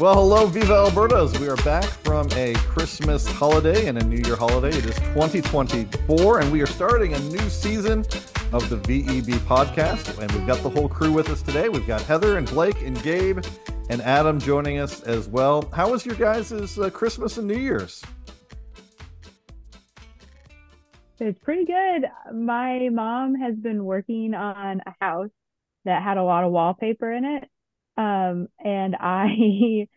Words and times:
Well, 0.00 0.14
hello, 0.14 0.46
Viva 0.46 0.72
El 0.72 0.90
Birdos. 0.90 1.38
We 1.38 1.46
are 1.48 1.56
back 1.58 1.84
from 1.84 2.26
a 2.32 2.52
Christmas 2.54 3.24
holiday 3.28 3.86
and 3.86 3.96
a 3.96 4.04
New 4.04 4.16
Year 4.26 4.34
holiday. 4.34 4.76
It 4.76 4.84
is 4.86 4.96
2024, 4.96 6.40
and 6.40 6.50
we 6.50 6.60
are 6.62 6.66
starting 6.66 7.14
a 7.14 7.18
new 7.20 7.48
season 7.48 8.00
of 8.52 8.68
the 8.68 8.76
VEB 8.76 9.38
podcast. 9.46 10.18
And 10.18 10.32
we've 10.32 10.48
got 10.48 10.60
the 10.64 10.68
whole 10.68 10.88
crew 10.88 11.12
with 11.12 11.30
us 11.30 11.42
today. 11.42 11.68
We've 11.68 11.86
got 11.86 12.02
Heather 12.02 12.38
and 12.38 12.50
Blake 12.50 12.82
and 12.82 13.00
Gabe 13.04 13.44
and 13.88 14.02
Adam 14.02 14.40
joining 14.40 14.78
us 14.78 15.00
as 15.02 15.28
well. 15.28 15.70
How 15.72 15.92
was 15.92 16.04
your 16.04 16.16
guys' 16.16 16.76
uh, 16.76 16.90
Christmas 16.90 17.38
and 17.38 17.46
New 17.46 17.56
Year's? 17.58 18.02
It's 21.20 21.38
pretty 21.38 21.66
good. 21.66 22.10
My 22.34 22.88
mom 22.90 23.36
has 23.36 23.54
been 23.54 23.84
working 23.84 24.34
on 24.34 24.80
a 24.86 24.94
house 25.00 25.30
that 25.84 26.02
had 26.02 26.16
a 26.16 26.24
lot 26.24 26.42
of 26.42 26.50
wallpaper 26.50 27.12
in 27.12 27.24
it. 27.24 27.48
Um, 27.96 28.48
and 28.58 28.96
I 28.98 29.86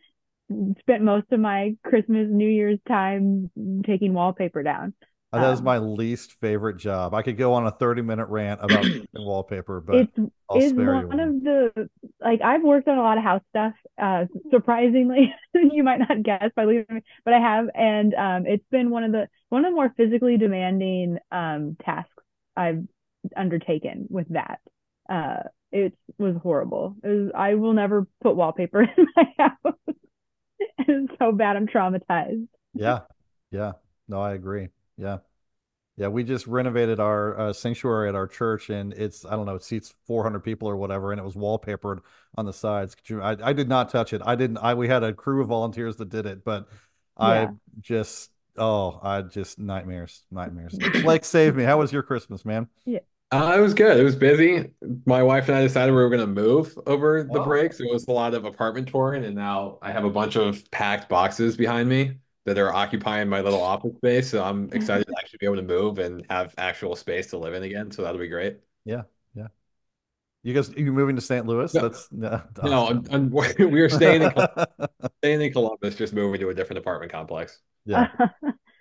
spent 0.80 1.04
most 1.04 1.32
of 1.32 1.40
my 1.40 1.76
Christmas, 1.84 2.28
New 2.30 2.48
Year's 2.48 2.80
time 2.88 3.50
taking 3.86 4.14
wallpaper 4.14 4.64
down. 4.64 4.94
Uh, 5.34 5.42
that 5.42 5.54
is 5.54 5.60
um, 5.60 5.66
my 5.66 5.78
least 5.78 6.34
favorite 6.34 6.78
job. 6.78 7.14
I 7.14 7.22
could 7.22 7.38
go 7.38 7.54
on 7.54 7.68
a 7.68 7.72
30 7.72 8.02
minute 8.02 8.28
rant 8.30 8.62
about 8.64 8.86
wallpaper, 9.14 9.82
but 9.82 9.96
it's, 9.96 10.12
it's 10.54 10.78
one, 10.78 11.08
one 11.08 11.20
of 11.20 11.44
the 11.44 11.90
like 12.22 12.42
I've 12.42 12.64
worked 12.64 12.88
on 12.88 12.98
a 12.98 13.02
lot 13.02 13.18
of 13.18 13.24
house 13.24 13.42
stuff. 13.50 13.74
Uh, 14.02 14.26
surprisingly, 14.52 15.34
you 15.54 15.84
might 15.84 16.00
not 16.00 16.24
guess 16.24 16.50
by 16.56 16.66
leaving 16.66 16.86
me, 16.90 17.02
but 17.26 17.34
I 17.34 17.40
have, 17.40 17.68
and 17.76 18.14
um, 18.14 18.46
it's 18.46 18.66
been 18.72 18.90
one 18.90 19.04
of 19.04 19.12
the 19.12 19.28
one 19.50 19.66
of 19.66 19.72
the 19.72 19.76
more 19.76 19.94
physically 19.98 20.38
demanding 20.38 21.18
um, 21.32 21.76
tasks 21.84 22.24
I've 22.56 22.84
undertaken 23.36 24.08
with 24.10 24.30
that. 24.30 24.60
Uh, 25.10 25.44
it 25.72 25.94
was 26.18 26.36
horrible. 26.42 26.96
It 27.04 27.08
was, 27.08 27.32
I 27.36 27.56
will 27.56 27.74
never 27.74 28.08
put 28.22 28.36
wallpaper 28.36 28.82
in 28.98 29.08
my 29.16 29.26
house. 29.38 29.76
it's 30.80 31.14
so 31.20 31.32
bad. 31.32 31.56
I'm 31.56 31.68
traumatized. 31.68 32.48
Yeah. 32.74 33.02
Yeah. 33.52 33.74
No, 34.08 34.22
I 34.22 34.34
agree. 34.34 34.70
Yeah. 34.98 35.18
Yeah. 35.98 36.08
We 36.08 36.24
just 36.24 36.48
renovated 36.48 37.00
our 37.00 37.40
uh, 37.40 37.54
sanctuary 37.54 38.10
at 38.10 38.16
our 38.16 38.28
church 38.28 38.70
and 38.70 38.94
it's, 38.94 39.26
I 39.26 39.32
don't 39.32 39.46
know, 39.46 39.56
it 39.56 39.64
seats 39.64 39.94
400 40.06 40.40
people 40.40 40.70
or 40.70 40.76
whatever. 40.76 41.12
And 41.12 41.20
it 41.20 41.24
was 41.24 41.36
wallpapered 41.36 42.00
on 42.38 42.46
the 42.46 42.54
sides. 42.54 42.96
I, 43.12 43.36
I 43.42 43.54
did 43.54 43.68
not 43.68 43.90
touch 43.90 44.14
it. 44.14 44.22
I 44.24 44.36
didn't, 44.36 44.58
I, 44.58 44.74
we 44.74 44.88
had 44.88 45.04
a 45.04 45.14
crew 45.14 45.42
of 45.42 45.48
volunteers 45.48 45.96
that 45.98 46.10
did 46.10 46.26
it, 46.26 46.44
but 46.44 46.68
yeah. 47.20 47.26
I 47.26 47.48
just, 47.82 48.32
oh, 48.58 49.00
I 49.02 49.22
just 49.22 49.60
nightmares, 49.60 50.24
nightmares. 50.32 50.78
Blake, 51.02 51.26
save 51.26 51.56
me. 51.56 51.64
How 51.64 51.78
was 51.80 51.92
your 51.92 52.04
Christmas, 52.04 52.46
man? 52.46 52.68
Yeah. 52.86 53.00
Uh, 53.30 53.56
it 53.58 53.60
was 53.60 53.74
good. 53.74 54.00
It 54.00 54.04
was 54.04 54.16
busy. 54.16 54.72
My 55.06 55.22
wife 55.22 55.50
and 55.50 55.58
I 55.58 55.62
decided 55.62 55.92
we 55.92 56.02
were 56.02 56.10
going 56.10 56.22
to 56.22 56.28
move 56.28 56.78
over 56.88 57.24
the 57.24 57.42
oh. 57.42 57.44
break, 57.44 57.74
so 57.74 57.84
it 57.84 57.92
was 57.92 58.08
a 58.08 58.12
lot 58.12 58.34
of 58.34 58.46
apartment 58.46 58.88
touring, 58.88 59.26
and 59.26 59.36
now 59.36 59.80
I 59.82 59.92
have 59.92 60.06
a 60.06 60.10
bunch 60.10 60.38
of 60.38 60.70
packed 60.72 61.10
boxes 61.10 61.58
behind 61.58 61.90
me 61.90 62.20
that 62.46 62.58
are 62.58 62.74
occupying 62.74 63.28
my 63.28 63.42
little 63.42 63.62
office 63.62 63.94
space. 63.98 64.30
So 64.30 64.42
I'm 64.42 64.70
excited 64.72 65.06
to 65.08 65.14
actually 65.20 65.40
be 65.42 65.46
able 65.46 65.58
to 65.58 65.64
move 65.64 66.00
and 66.00 66.26
have 66.30 66.56
actual 66.58 66.96
space 66.96 67.28
to 67.32 67.38
live 67.38 67.54
in 67.54 67.64
again. 67.64 67.92
So 67.92 68.02
that'll 68.02 68.20
be 68.20 68.30
great. 68.30 68.60
Yeah, 68.86 69.02
yeah. 69.36 69.48
You 70.44 70.54
guys, 70.54 70.72
you 70.78 70.94
moving 70.94 71.18
to 71.18 71.22
St. 71.22 71.46
Louis? 71.46 71.74
No, 71.74 71.82
that's 71.82 72.08
no. 72.10 72.42
no 72.64 72.88
I'm, 72.88 73.04
I'm, 73.12 73.30
we 73.60 73.82
are 73.82 73.90
staying 73.90 74.22
in, 74.22 74.32
staying 75.18 75.42
in 75.42 75.52
Columbus, 75.52 75.96
just 75.96 76.14
moving 76.14 76.40
to 76.40 76.50
a 76.50 76.54
different 76.54 76.78
apartment 76.78 77.12
complex. 77.12 77.60
Yeah, 77.86 78.08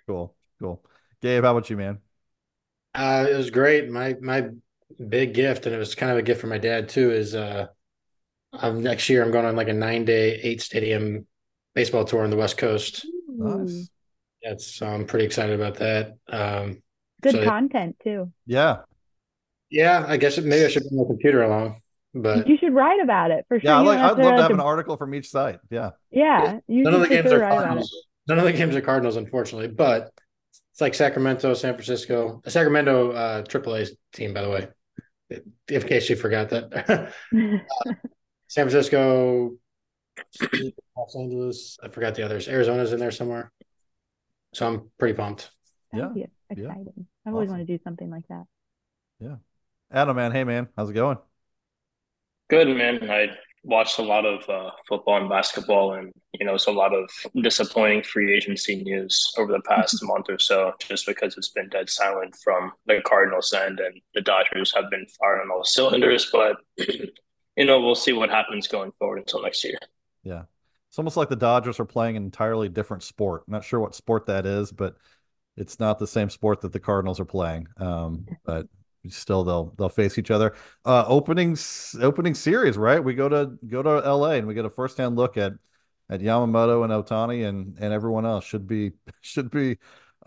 cool, 0.07 0.33
cool. 0.61 0.85
Gabe, 1.21 1.43
how 1.43 1.51
about 1.51 1.69
you, 1.69 1.75
man? 1.75 1.99
Uh, 2.97 3.27
it 3.29 3.37
was 3.37 3.51
great. 3.51 3.89
My 3.89 4.15
my 4.19 4.49
big 5.07 5.35
gift, 5.35 5.67
and 5.67 5.75
it 5.75 5.77
was 5.77 5.93
kind 5.93 6.11
of 6.11 6.17
a 6.17 6.23
gift 6.23 6.41
for 6.41 6.47
my 6.47 6.57
dad 6.57 6.89
too, 6.89 7.11
is 7.11 7.35
uh, 7.35 7.67
I'm, 8.51 8.81
next 8.81 9.07
year 9.07 9.23
I'm 9.23 9.31
going 9.31 9.45
on 9.45 9.55
like 9.55 9.67
a 9.67 9.73
nine 9.73 10.03
day, 10.03 10.39
eight 10.41 10.61
stadium 10.61 11.27
baseball 11.75 12.05
tour 12.05 12.23
on 12.23 12.31
the 12.31 12.37
West 12.37 12.57
Coast. 12.57 13.05
Nice. 13.27 13.89
That's 14.43 14.65
so 14.65 14.87
I'm 14.87 15.05
pretty 15.05 15.25
excited 15.25 15.59
about 15.59 15.75
that. 15.75 16.17
Um, 16.27 16.81
Good 17.21 17.33
so 17.33 17.43
content 17.43 17.97
too. 18.03 18.31
Yeah. 18.47 18.77
Yeah, 19.69 20.03
I 20.07 20.17
guess 20.17 20.37
maybe 20.39 20.65
I 20.65 20.69
should 20.69 20.83
bring 20.83 20.97
my 20.97 21.07
computer 21.07 21.43
along. 21.43 21.81
But 22.15 22.47
you 22.47 22.57
should 22.57 22.73
write 22.73 23.01
about 23.01 23.29
it 23.31 23.45
for 23.47 23.59
sure. 23.59 23.69
Yeah, 23.69 23.79
like, 23.79 23.99
I'd 23.99 24.17
love 24.17 24.37
to 24.37 24.41
have 24.41 24.51
an 24.51 24.59
article 24.59 24.97
from 24.97 25.13
each 25.13 25.29
site. 25.29 25.59
Yeah. 25.69 25.91
Yeah. 26.09 26.59
none 26.67 26.93
of 26.95 27.01
the 27.01 27.09
games 27.09 27.31
are 27.31 27.39
Cardinals. 27.39 27.95
None 28.27 28.39
of 28.39 28.45
the 28.45 28.53
games 28.53 28.75
are 28.75 28.81
Cardinals, 28.81 29.17
unfortunately. 29.17 29.67
But 29.67 30.11
it's 30.77 30.81
like 30.83 30.93
Sacramento, 30.93 31.55
San 31.55 31.73
Francisco, 31.73 32.39
a 32.45 32.51
Sacramento 32.51 33.11
uh, 33.11 33.41
AAA 33.41 33.89
team, 34.13 34.31
by 34.31 34.43
the 34.43 34.49
way, 34.51 34.67
in 35.69 35.81
case 35.81 36.07
you 36.07 36.15
forgot 36.15 36.49
that. 36.49 36.71
uh, 36.87 37.07
San 38.47 38.69
Francisco, 38.69 39.53
Los 40.95 41.15
Angeles. 41.15 41.79
I 41.81 41.87
forgot 41.87 42.13
the 42.13 42.21
others. 42.21 42.47
Arizona's 42.47 42.93
in 42.93 42.99
there 42.99 43.09
somewhere. 43.09 43.51
So 44.53 44.67
I'm 44.67 44.91
pretty 44.99 45.15
pumped. 45.15 45.49
Yeah. 45.91 46.11
Exciting. 46.47 46.93
Yeah. 46.95 47.03
I've 47.25 47.33
always 47.33 47.49
wanted 47.49 47.65
to 47.65 47.75
do 47.75 47.83
something 47.83 48.11
like 48.11 48.27
that. 48.27 48.43
Yeah. 49.19 49.37
Adam, 49.91 50.15
man. 50.15 50.31
Hey, 50.31 50.43
man. 50.43 50.67
How's 50.77 50.91
it 50.91 50.93
going? 50.93 51.17
Good, 52.51 52.67
man. 52.67 53.09
I 53.09 53.31
watched 53.63 53.99
a 53.99 54.03
lot 54.03 54.25
of 54.25 54.47
uh, 54.49 54.71
football 54.87 55.17
and 55.17 55.29
basketball, 55.29 55.93
and 55.93 56.11
you 56.33 56.45
know, 56.45 56.55
it's 56.55 56.67
a 56.67 56.71
lot 56.71 56.93
of 56.93 57.09
disappointing 57.41 58.03
free 58.03 58.35
agency 58.35 58.83
news 58.83 59.33
over 59.37 59.51
the 59.51 59.61
past 59.61 59.99
month 60.03 60.27
or 60.29 60.39
so, 60.39 60.73
just 60.79 61.05
because 61.05 61.37
it's 61.37 61.49
been 61.49 61.69
dead 61.69 61.89
silent 61.89 62.35
from 62.43 62.71
the 62.85 63.01
Cardinals 63.05 63.53
end, 63.53 63.79
and 63.79 63.99
the 64.13 64.21
Dodgers 64.21 64.73
have 64.75 64.89
been 64.89 65.05
firing 65.19 65.49
all 65.51 65.63
cylinders. 65.63 66.29
But 66.31 66.57
you 66.77 67.65
know, 67.65 67.81
we'll 67.81 67.95
see 67.95 68.13
what 68.13 68.29
happens 68.29 68.67
going 68.67 68.91
forward 68.99 69.19
until 69.19 69.41
next 69.41 69.63
year. 69.63 69.77
Yeah, 70.23 70.43
it's 70.89 70.97
almost 70.97 71.17
like 71.17 71.29
the 71.29 71.35
Dodgers 71.35 71.79
are 71.79 71.85
playing 71.85 72.17
an 72.17 72.23
entirely 72.23 72.69
different 72.69 73.03
sport. 73.03 73.43
I'm 73.47 73.53
not 73.53 73.63
sure 73.63 73.79
what 73.79 73.95
sport 73.95 74.27
that 74.27 74.45
is, 74.45 74.71
but 74.71 74.95
it's 75.57 75.79
not 75.79 75.99
the 75.99 76.07
same 76.07 76.29
sport 76.29 76.61
that 76.61 76.71
the 76.71 76.79
Cardinals 76.79 77.19
are 77.19 77.25
playing. 77.25 77.67
Um, 77.77 78.27
but 78.45 78.67
still 79.09 79.43
they'll 79.43 79.73
they'll 79.77 79.89
face 79.89 80.17
each 80.17 80.31
other. 80.31 80.55
Uh, 80.85 81.05
opening 81.07 81.57
opening 82.01 82.33
series, 82.33 82.77
right? 82.77 83.03
We 83.03 83.13
go 83.13 83.29
to 83.29 83.57
go 83.67 83.81
to 83.83 84.01
L.A. 84.05 84.37
and 84.37 84.47
we 84.47 84.53
get 84.53 84.65
a 84.65 84.69
first 84.69 84.97
hand 84.97 85.15
look 85.15 85.37
at 85.37 85.53
at 86.09 86.21
Yamamoto 86.21 86.83
and 86.83 86.93
Ohtani 86.93 87.47
and 87.47 87.77
and 87.79 87.93
everyone 87.93 88.25
else. 88.25 88.45
Should 88.45 88.67
be 88.67 88.93
should 89.21 89.49
be 89.51 89.77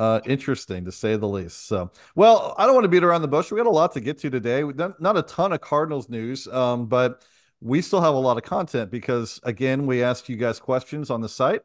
uh, 0.01 0.21
interesting 0.25 0.85
to 0.87 0.93
say 0.93 1.17
the 1.17 1.29
least. 1.29 1.67
So, 1.67 1.91
well, 2.15 2.55
I 2.57 2.65
don't 2.65 2.75
want 2.75 2.85
to 2.85 2.89
beat 2.89 3.05
around 3.05 3.21
the 3.21 3.29
bush. 3.29 3.51
We 3.51 3.59
got 3.59 3.67
a 3.67 3.71
lot 3.71 3.93
to 3.93 4.01
get 4.01 4.17
to 4.21 4.31
today. 4.31 4.63
Not, 4.63 5.01
not 5.01 5.19
a 5.19 5.23
ton 5.23 5.53
of 5.53 5.61
Cardinals 5.61 6.09
news, 6.09 6.49
um, 6.49 6.87
but 6.87 7.23
we 7.61 7.83
still 7.83 8.01
have 8.01 8.15
a 8.15 8.19
lot 8.19 8.39
of 8.39 8.43
content 8.43 8.91
because 8.91 9.41
again, 9.43 9.87
we 9.87 10.03
asked 10.03 10.29
you 10.31 10.37
guys 10.37 10.59
questions 10.59 11.11
on 11.11 11.21
the 11.21 11.29
site. 11.29 11.61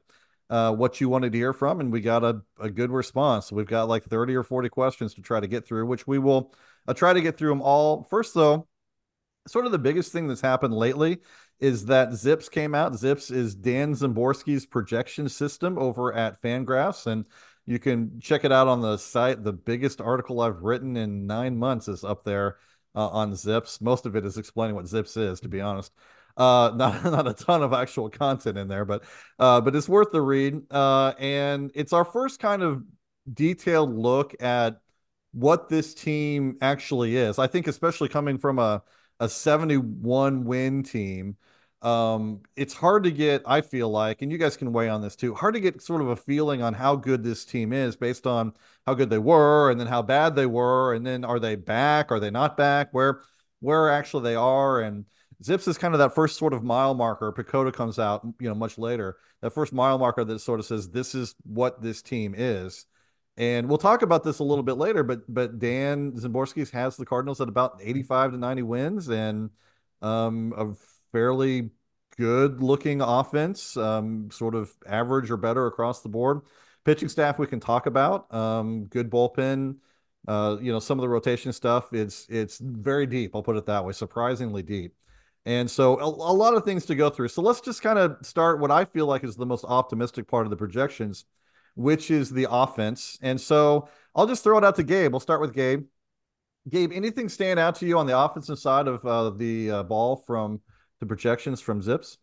Uh, 0.47 0.71
what 0.71 1.01
you 1.01 1.09
wanted 1.09 1.31
to 1.31 1.37
hear 1.39 1.53
from, 1.53 1.79
and 1.79 1.91
we 1.91 1.99
got 1.99 2.23
a, 2.23 2.39
a 2.59 2.69
good 2.69 2.91
response. 2.91 3.51
We've 3.51 3.65
got 3.65 3.87
like 3.87 4.03
30 4.03 4.35
or 4.35 4.43
40 4.43 4.69
questions 4.69 5.15
to 5.15 5.21
try 5.21 5.39
to 5.39 5.47
get 5.47 5.65
through, 5.65 5.87
which 5.87 6.05
we 6.05 6.19
will 6.19 6.53
I'll 6.87 6.93
try 6.93 7.13
to 7.13 7.21
get 7.21 7.37
through 7.37 7.49
them 7.49 7.61
all. 7.61 8.03
First, 8.03 8.33
though, 8.33 8.67
sort 9.47 9.65
of 9.65 9.71
the 9.71 9.79
biggest 9.79 10.11
thing 10.11 10.27
that's 10.27 10.41
happened 10.41 10.73
lately 10.73 11.19
is 11.59 11.85
that 11.85 12.09
ZiPS 12.09 12.51
came 12.51 12.75
out. 12.75 12.93
ZiPS 12.93 13.31
is 13.31 13.55
Dan 13.55 13.93
Szymborski's 13.93 14.65
projection 14.65 15.29
system 15.29 15.77
over 15.77 16.13
at 16.13 16.41
Fangraphs, 16.41 17.07
and 17.07 17.25
you 17.65 17.79
can 17.79 18.19
check 18.19 18.43
it 18.43 18.51
out 18.51 18.67
on 18.67 18.81
the 18.81 18.97
site. 18.97 19.43
The 19.43 19.53
biggest 19.53 20.01
article 20.01 20.41
I've 20.41 20.61
written 20.61 20.97
in 20.97 21.25
nine 21.25 21.57
months 21.57 21.87
is 21.87 22.03
up 22.03 22.23
there 22.23 22.57
uh, 22.93 23.07
on 23.07 23.31
ZiPS. 23.31 23.81
Most 23.81 24.05
of 24.05 24.15
it 24.15 24.25
is 24.25 24.37
explaining 24.37 24.75
what 24.75 24.85
ZiPS 24.85 25.17
is, 25.17 25.39
to 25.41 25.49
be 25.49 25.61
honest. 25.61 25.91
Uh, 26.37 26.71
not 26.75 27.03
not 27.03 27.27
a 27.27 27.33
ton 27.33 27.63
of 27.63 27.73
actual 27.73 28.09
content 28.09 28.57
in 28.57 28.67
there, 28.67 28.85
but 28.85 29.03
uh, 29.39 29.61
but 29.61 29.75
it's 29.75 29.89
worth 29.89 30.11
the 30.11 30.21
read. 30.21 30.61
Uh, 30.69 31.13
and 31.19 31.71
it's 31.75 31.93
our 31.93 32.05
first 32.05 32.39
kind 32.39 32.61
of 32.61 32.83
detailed 33.33 33.95
look 33.95 34.35
at 34.41 34.81
what 35.35 35.67
this 35.67 35.93
team 35.93 36.57
actually 36.61 37.17
is. 37.17 37.37
I 37.39 37.47
think, 37.47 37.67
especially 37.67 38.07
coming 38.07 38.37
from 38.37 38.57
a, 38.57 38.81
a 39.19 39.27
71 39.27 40.45
win 40.45 40.81
team, 40.81 41.35
um, 41.81 42.41
it's 42.55 42.73
hard 42.73 43.03
to 43.03 43.11
get, 43.11 43.43
I 43.45 43.59
feel 43.59 43.89
like, 43.89 44.21
and 44.21 44.31
you 44.31 44.37
guys 44.37 44.55
can 44.55 44.71
weigh 44.71 44.87
on 44.87 45.01
this 45.01 45.17
too, 45.17 45.35
hard 45.35 45.53
to 45.55 45.59
get 45.59 45.81
sort 45.81 46.01
of 46.01 46.07
a 46.07 46.15
feeling 46.15 46.61
on 46.61 46.73
how 46.73 46.95
good 46.95 47.21
this 47.21 47.43
team 47.43 47.73
is 47.73 47.97
based 47.97 48.25
on 48.25 48.53
how 48.87 48.93
good 48.93 49.09
they 49.09 49.17
were 49.17 49.69
and 49.71 49.79
then 49.79 49.87
how 49.87 50.01
bad 50.01 50.35
they 50.37 50.45
were. 50.45 50.93
And 50.93 51.05
then 51.05 51.25
are 51.25 51.39
they 51.39 51.55
back? 51.55 52.11
Are 52.11 52.19
they 52.19 52.31
not 52.31 52.55
back? 52.55 52.93
Where, 52.93 53.21
where 53.59 53.91
actually 53.91 54.23
they 54.23 54.35
are. 54.35 54.79
And 54.79 55.03
ZiPS 55.43 55.67
is 55.67 55.77
kind 55.77 55.93
of 55.93 55.99
that 55.99 56.15
first 56.15 56.37
sort 56.37 56.53
of 56.53 56.63
mile 56.63 56.93
marker. 56.93 57.33
PECOTA 57.33 57.73
comes 57.73 57.99
out, 57.99 58.25
you 58.39 58.47
know, 58.47 58.55
much 58.55 58.77
later. 58.77 59.17
That 59.41 59.51
first 59.51 59.73
mile 59.73 59.97
marker 59.97 60.23
that 60.23 60.39
sort 60.39 60.61
of 60.61 60.65
says 60.65 60.89
this 60.89 61.13
is 61.13 61.35
what 61.43 61.81
this 61.81 62.01
team 62.01 62.33
is. 62.37 62.85
And 63.37 63.67
we'll 63.67 63.77
talk 63.77 64.01
about 64.01 64.23
this 64.23 64.39
a 64.39 64.43
little 64.43 64.63
bit 64.63 64.77
later, 64.77 65.03
but 65.03 65.21
but 65.33 65.59
Dan 65.59 66.13
Szymborski 66.13 66.69
has 66.71 66.95
the 66.95 67.05
Cardinals 67.05 67.41
at 67.41 67.49
about 67.49 67.79
85 67.83 68.31
to 68.31 68.37
90 68.37 68.61
wins 68.63 69.09
and 69.09 69.49
um, 70.01 70.53
a 70.57 70.73
fairly 71.11 71.71
good 72.17 72.61
looking 72.61 73.01
offense, 73.01 73.75
um, 73.75 74.29
sort 74.31 74.55
of 74.55 74.73
average 74.87 75.29
or 75.31 75.37
better 75.37 75.67
across 75.67 76.01
the 76.01 76.09
board. 76.09 76.41
Pitching 76.85 77.09
staff 77.09 77.39
we 77.39 77.47
can 77.47 77.59
talk 77.59 77.87
about. 77.87 78.33
Um, 78.33 78.85
good 78.85 79.09
bullpen. 79.09 79.77
Uh, 80.27 80.57
you 80.61 80.71
know, 80.71 80.79
some 80.79 80.97
of 80.97 81.01
the 81.01 81.09
rotation 81.09 81.53
stuff, 81.53 81.93
it's 81.93 82.25
it's 82.29 82.57
very 82.59 83.05
deep, 83.05 83.35
I'll 83.35 83.43
put 83.43 83.57
it 83.57 83.65
that 83.67 83.85
way, 83.85 83.93
surprisingly 83.93 84.63
deep. 84.63 84.95
And 85.45 85.69
so 85.69 85.99
a, 85.99 86.05
a 86.05 86.33
lot 86.33 86.55
of 86.55 86.65
things 86.65 86.85
to 86.87 86.95
go 86.95 87.09
through. 87.11 87.27
So 87.27 87.43
let's 87.43 87.61
just 87.61 87.83
kind 87.83 87.99
of 87.99 88.17
start 88.23 88.59
what 88.59 88.71
I 88.71 88.85
feel 88.85 89.05
like 89.05 89.23
is 89.23 89.35
the 89.35 89.45
most 89.45 89.65
optimistic 89.65 90.27
part 90.27 90.47
of 90.47 90.49
the 90.49 90.55
projections, 90.55 91.25
which 91.75 92.09
is 92.09 92.31
the 92.31 92.47
offense. 92.49 93.17
And 93.21 93.39
so 93.39 93.89
I'll 94.15 94.27
just 94.27 94.43
throw 94.43 94.57
it 94.57 94.63
out 94.63 94.75
to 94.77 94.83
Gabe. 94.83 95.11
We'll 95.11 95.19
start 95.19 95.41
with 95.41 95.53
Gabe. 95.53 95.85
Gabe, 96.69 96.91
anything 96.93 97.29
stand 97.29 97.59
out 97.59 97.75
to 97.75 97.85
you 97.85 97.97
on 97.97 98.07
the 98.07 98.17
offensive 98.17 98.57
side 98.57 98.87
of 98.87 99.05
uh, 99.05 99.29
the 99.31 99.69
uh, 99.69 99.83
ball 99.83 100.15
from 100.15 100.61
the 100.99 101.05
projections 101.05 101.61
from 101.61 101.81
ZiPS? 101.81 102.17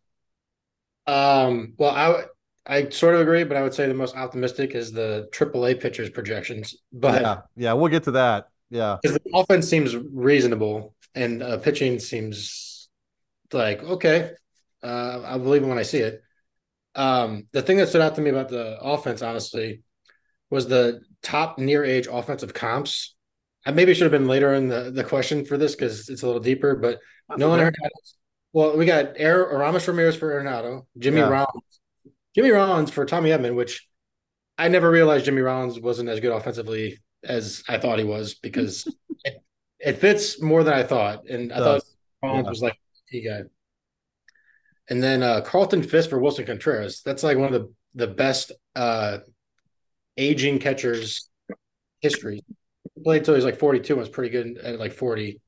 Um, 1.06 1.74
well, 1.78 1.90
I 1.90 2.24
I 2.64 2.88
sort 2.90 3.14
of 3.14 3.20
agree, 3.20 3.44
but 3.44 3.56
I 3.56 3.62
would 3.62 3.74
say 3.74 3.86
the 3.86 3.94
most 3.94 4.16
optimistic 4.16 4.74
is 4.74 4.92
the 4.92 5.28
AAA 5.32 5.80
pitchers 5.80 6.10
projections. 6.10 6.76
But 6.92 7.22
yeah, 7.22 7.40
yeah, 7.56 7.72
we'll 7.72 7.90
get 7.90 8.04
to 8.04 8.12
that. 8.12 8.48
Yeah, 8.70 8.98
because 9.02 9.18
the 9.18 9.30
offense 9.34 9.68
seems 9.68 9.96
reasonable 9.96 10.94
and 11.14 11.42
uh, 11.42 11.58
pitching 11.58 11.98
seems 11.98 12.88
like 13.52 13.82
okay, 13.82 14.32
uh, 14.82 15.22
I 15.24 15.38
believe 15.38 15.62
it 15.62 15.66
when 15.66 15.78
I 15.78 15.82
see 15.82 15.98
it. 15.98 16.22
Um, 16.94 17.46
the 17.52 17.62
thing 17.62 17.78
that 17.78 17.88
stood 17.88 18.02
out 18.02 18.16
to 18.16 18.20
me 18.20 18.30
about 18.30 18.48
the 18.48 18.78
offense, 18.80 19.22
honestly, 19.22 19.82
was 20.50 20.68
the 20.68 21.00
top 21.22 21.58
near 21.58 21.84
age 21.84 22.06
offensive 22.10 22.52
comps. 22.52 23.14
I 23.64 23.70
maybe 23.70 23.94
should 23.94 24.02
have 24.02 24.12
been 24.12 24.28
later 24.28 24.54
in 24.54 24.68
the, 24.68 24.90
the 24.90 25.04
question 25.04 25.44
for 25.44 25.56
this 25.56 25.74
because 25.74 26.08
it's 26.08 26.22
a 26.22 26.26
little 26.26 26.42
deeper, 26.42 26.74
but 26.74 26.98
That's 27.28 27.38
no 27.38 27.48
one 27.48 27.60
had 27.60 27.74
Well, 28.52 28.76
we 28.76 28.84
got 28.84 29.14
Air 29.16 29.50
Aramis 29.50 29.86
Ramirez 29.86 30.16
for 30.16 30.32
Arenado, 30.32 30.86
Jimmy 30.98 31.20
yeah. 31.20 31.28
Rollins, 31.28 31.80
Jimmy 32.34 32.50
Rollins 32.50 32.90
for 32.90 33.06
Tommy 33.06 33.30
Edman, 33.30 33.54
which 33.54 33.86
I 34.58 34.68
never 34.68 34.90
realized 34.90 35.24
Jimmy 35.24 35.42
Rollins 35.42 35.80
wasn't 35.80 36.08
as 36.08 36.20
good 36.20 36.32
offensively 36.32 36.98
as 37.24 37.62
I 37.68 37.78
thought 37.78 37.98
he 37.98 38.04
was 38.04 38.34
because 38.34 38.86
it, 39.24 39.42
it, 39.78 39.92
fits 39.94 40.42
more 40.42 40.64
than 40.64 40.74
I 40.74 40.82
thought, 40.82 41.28
and 41.28 41.52
I 41.52 41.58
thought 41.58 41.82
Rollins 42.22 42.44
yeah. 42.44 42.50
was 42.50 42.62
like 42.62 42.76
he 43.06 43.22
guy. 43.22 43.42
And 44.88 45.02
then 45.02 45.22
uh, 45.22 45.40
Carlton 45.42 45.82
Fisk 45.82 46.10
for 46.10 46.18
Willson 46.18 46.46
Contreras. 46.46 47.02
That's 47.04 47.22
like 47.22 47.38
one 47.38 47.52
of 47.52 47.60
the 47.60 47.72
the 47.94 48.06
best 48.06 48.52
uh, 48.74 49.18
aging 50.16 50.58
catchers 50.58 51.28
history. 52.00 52.42
He 52.94 53.02
played 53.02 53.24
till 53.24 53.34
he 53.34 53.36
was 53.36 53.44
like 53.44 53.58
42 53.58 53.92
and 53.92 54.00
was 54.00 54.08
pretty 54.08 54.30
good 54.30 54.58
at 54.58 54.78
like 54.78 54.92
40. 54.92 55.40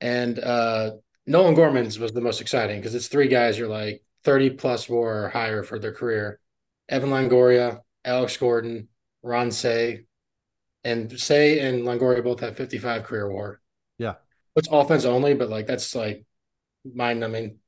And 0.00 0.38
uh, 0.38 0.92
Nolan 1.26 1.54
Gorman's 1.54 1.98
was 1.98 2.12
the 2.12 2.20
most 2.20 2.40
exciting 2.40 2.80
because 2.80 2.94
it's 2.94 3.08
three 3.08 3.28
guys 3.28 3.58
you're 3.58 3.68
like 3.68 4.02
30 4.24 4.50
plus 4.50 4.88
war 4.88 5.24
or 5.24 5.28
higher 5.28 5.62
for 5.62 5.78
their 5.78 5.92
career. 5.92 6.40
Evan 6.88 7.10
Longoria, 7.10 7.80
Alex 8.04 8.36
Gordon, 8.36 8.88
Ron 9.22 9.50
Cey, 9.50 10.04
and 10.84 11.18
Cey 11.18 11.60
and 11.60 11.84
Longoria 11.84 12.24
both 12.24 12.40
have 12.40 12.56
55 12.56 13.04
career 13.04 13.30
war. 13.30 13.60
Yeah. 13.98 14.14
It's 14.56 14.68
offense 14.70 15.04
only, 15.04 15.34
but 15.34 15.48
like 15.48 15.66
that's 15.66 15.94
like 15.94 16.24
mind 16.84 17.20
numbing. 17.20 17.58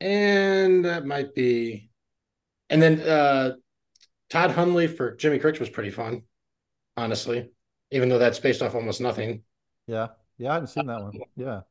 And 0.00 0.84
that 0.84 1.06
might 1.06 1.34
be 1.34 1.90
and 2.70 2.80
then 2.82 3.00
uh 3.00 3.52
Todd 4.30 4.50
Hundley 4.52 4.86
for 4.86 5.14
Jimmy 5.16 5.38
Crooks 5.38 5.60
was 5.60 5.70
pretty 5.70 5.90
fun, 5.90 6.22
honestly, 6.96 7.50
even 7.90 8.08
though 8.08 8.18
that's 8.18 8.40
based 8.40 8.62
off 8.62 8.74
almost 8.74 9.00
nothing. 9.00 9.42
Yeah. 9.86 10.08
Yeah, 10.38 10.50
I 10.50 10.54
hadn't 10.54 10.68
seen 10.68 10.86
that 10.86 11.02
one. 11.02 11.12
Yeah. 11.36 11.62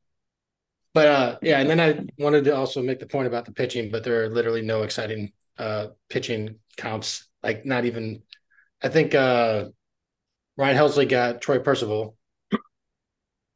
But 0.93 1.07
uh, 1.07 1.37
yeah, 1.43 1.59
and 1.59 1.69
then 1.69 1.79
I 1.79 2.05
wanted 2.21 2.45
to 2.45 2.55
also 2.55 2.81
make 2.81 2.99
the 2.99 3.05
point 3.05 3.27
about 3.27 3.45
the 3.45 3.51
pitching, 3.51 3.91
but 3.91 4.03
there 4.03 4.23
are 4.23 4.29
literally 4.29 4.63
no 4.63 4.81
exciting 4.83 5.31
uh, 5.57 5.87
pitching 6.09 6.55
comps. 6.75 7.27
Like 7.43 7.65
not 7.65 7.85
even, 7.85 8.23
I 8.81 8.89
think 8.89 9.13
uh, 9.13 9.65
Ryan 10.57 10.77
Helsley 10.77 11.07
got 11.07 11.41
Troy 11.41 11.59
Percival. 11.59 12.17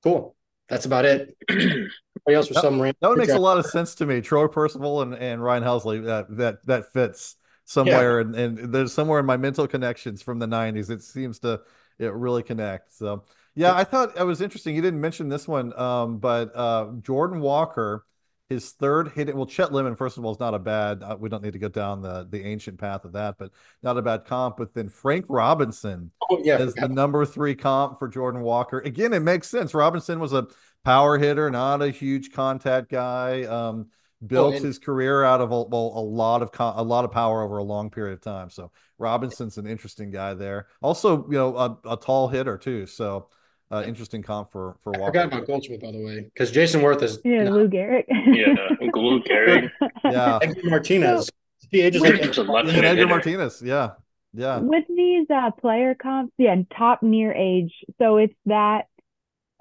Cool. 0.04 0.36
That's 0.68 0.86
about 0.86 1.06
it. 1.06 1.36
Everybody 2.28 2.36
else 2.36 2.50
that, 2.50 2.62
some 2.62 2.78
that 2.78 2.96
one 3.02 3.18
makes 3.18 3.34
a 3.34 3.40
lot 3.40 3.58
of 3.58 3.66
sense 3.66 3.96
to 3.96 4.06
me. 4.06 4.22
Troy 4.22 4.48
Percival 4.48 5.02
and, 5.02 5.16
and 5.16 5.44
Ryan 5.44 5.64
Helsley 5.64 6.06
that 6.06 6.28
that 6.38 6.66
that 6.68 6.94
fits 6.94 7.36
somewhere, 7.66 8.22
yeah. 8.22 8.28
and, 8.28 8.36
and 8.36 8.74
there's 8.74 8.94
somewhere 8.94 9.20
in 9.20 9.26
my 9.26 9.38
mental 9.38 9.68
connections 9.68 10.22
from 10.22 10.38
the 10.38 10.46
'90s. 10.46 10.90
It 10.90 11.02
seems 11.02 11.40
to 11.40 11.62
it 11.98 12.14
really 12.14 12.44
connect. 12.44 12.94
So 12.94 13.24
yeah, 13.56 13.74
I 13.74 13.84
thought 13.84 14.18
it 14.18 14.24
was 14.24 14.42
interesting. 14.42 14.76
You 14.76 14.82
didn't 14.82 15.02
mention 15.02 15.30
this 15.30 15.48
one, 15.48 15.78
um, 15.80 16.20
but 16.20 16.56
uh, 16.56 16.92
Jordan 17.02 17.42
Walker, 17.42 18.06
his 18.50 18.72
third 18.72 19.10
hit. 19.10 19.36
Well, 19.36 19.46
Chet 19.46 19.74
Lemon, 19.74 19.96
first 19.96 20.18
of 20.18 20.26
all, 20.26 20.32
is 20.32 20.40
not 20.40 20.54
a 20.54 20.60
bad. 20.60 21.04
Uh, 21.04 21.18
we 21.20 21.28
don't 21.28 21.44
need 21.44 21.54
to 21.54 21.60
go 21.60 21.68
down 21.68 22.02
the 22.02 22.28
the 22.30 22.46
ancient 22.46 22.80
path 22.80 23.04
of 23.04 23.14
that, 23.14 23.36
but 23.38 23.52
not 23.84 23.98
a 23.98 24.02
bad 24.02 24.26
comp. 24.26 24.58
But 24.58 24.74
then 24.74 24.90
Frank 24.90 25.26
Robinson 25.28 26.12
oh, 26.30 26.42
yeah, 26.44 26.60
is 26.60 26.74
the 26.76 26.88
number 26.88 27.26
three 27.26 27.56
comp 27.56 28.00
for 28.00 28.08
Jordan 28.08 28.42
Walker. 28.42 28.80
Again, 28.80 29.14
it 29.14 29.22
makes 29.22 29.50
sense. 29.50 29.74
Robinson 29.74 30.20
was 30.20 30.34
a 30.34 30.48
power 30.84 31.18
hitter, 31.18 31.50
not 31.50 31.82
a 31.82 31.90
huge 31.90 32.32
contact 32.32 32.90
guy. 32.90 33.44
Um, 33.44 33.88
built 34.26 34.56
and, 34.56 34.66
his 34.66 34.78
career 34.80 35.24
out 35.24 35.42
of 35.42 35.52
a, 35.52 35.64
well, 35.64 35.94
a 35.96 36.02
lot 36.02 36.42
of 36.42 36.52
a 36.60 36.84
lot 36.84 37.06
of 37.06 37.12
power 37.12 37.44
over 37.44 37.58
a 37.58 37.64
long 37.64 37.90
period 37.90 38.14
of 38.14 38.22
time. 38.22 38.50
So 38.50 38.72
Robinson's 38.98 39.58
an 39.58 39.66
interesting 39.68 40.12
guy 40.12 40.34
there. 40.34 40.68
Also, 40.82 41.26
you 41.28 41.38
know, 41.38 41.56
a, 41.56 41.78
a 41.90 41.98
tall 41.98 42.28
hitter 42.28 42.58
too. 42.58 42.86
So 42.86 43.30
uh, 43.72 43.84
interesting 43.86 44.22
comp 44.22 44.52
for 44.52 44.78
for 44.82 44.92
Walker. 44.92 45.04
I 45.20 45.24
forgot 45.24 45.26
about 45.28 45.48
Goldschmidt 45.48 45.82
by 45.82 45.92
the 45.92 46.04
way, 46.04 46.30
because 46.34 46.52
Jayson 46.52 46.82
Werth 46.82 47.02
is 47.02 47.20
yeah, 47.24 47.50
Lou 47.50 47.68
Gehrig. 47.68 48.04
yeah, 48.10 48.54
Lou 48.94 49.22
Gehrig. 49.24 49.70
Yeah, 50.04 50.40
Edgar 50.42 50.70
Martinez. 50.70 51.28
So, 51.28 51.68
he 51.70 51.82
ages 51.82 52.02
like 52.02 52.22
Edgar 52.22 53.08
Martinez. 53.08 53.62
Yeah, 53.64 53.92
yeah. 54.34 54.58
With 54.58 54.84
these 54.90 55.28
uh, 55.30 55.52
player 55.52 55.96
comps, 55.96 56.34
yeah, 56.38 56.56
top 56.78 57.02
near 57.02 57.32
age. 57.32 57.74
So 57.98 58.18
it's 58.18 58.34
that 58.46 58.88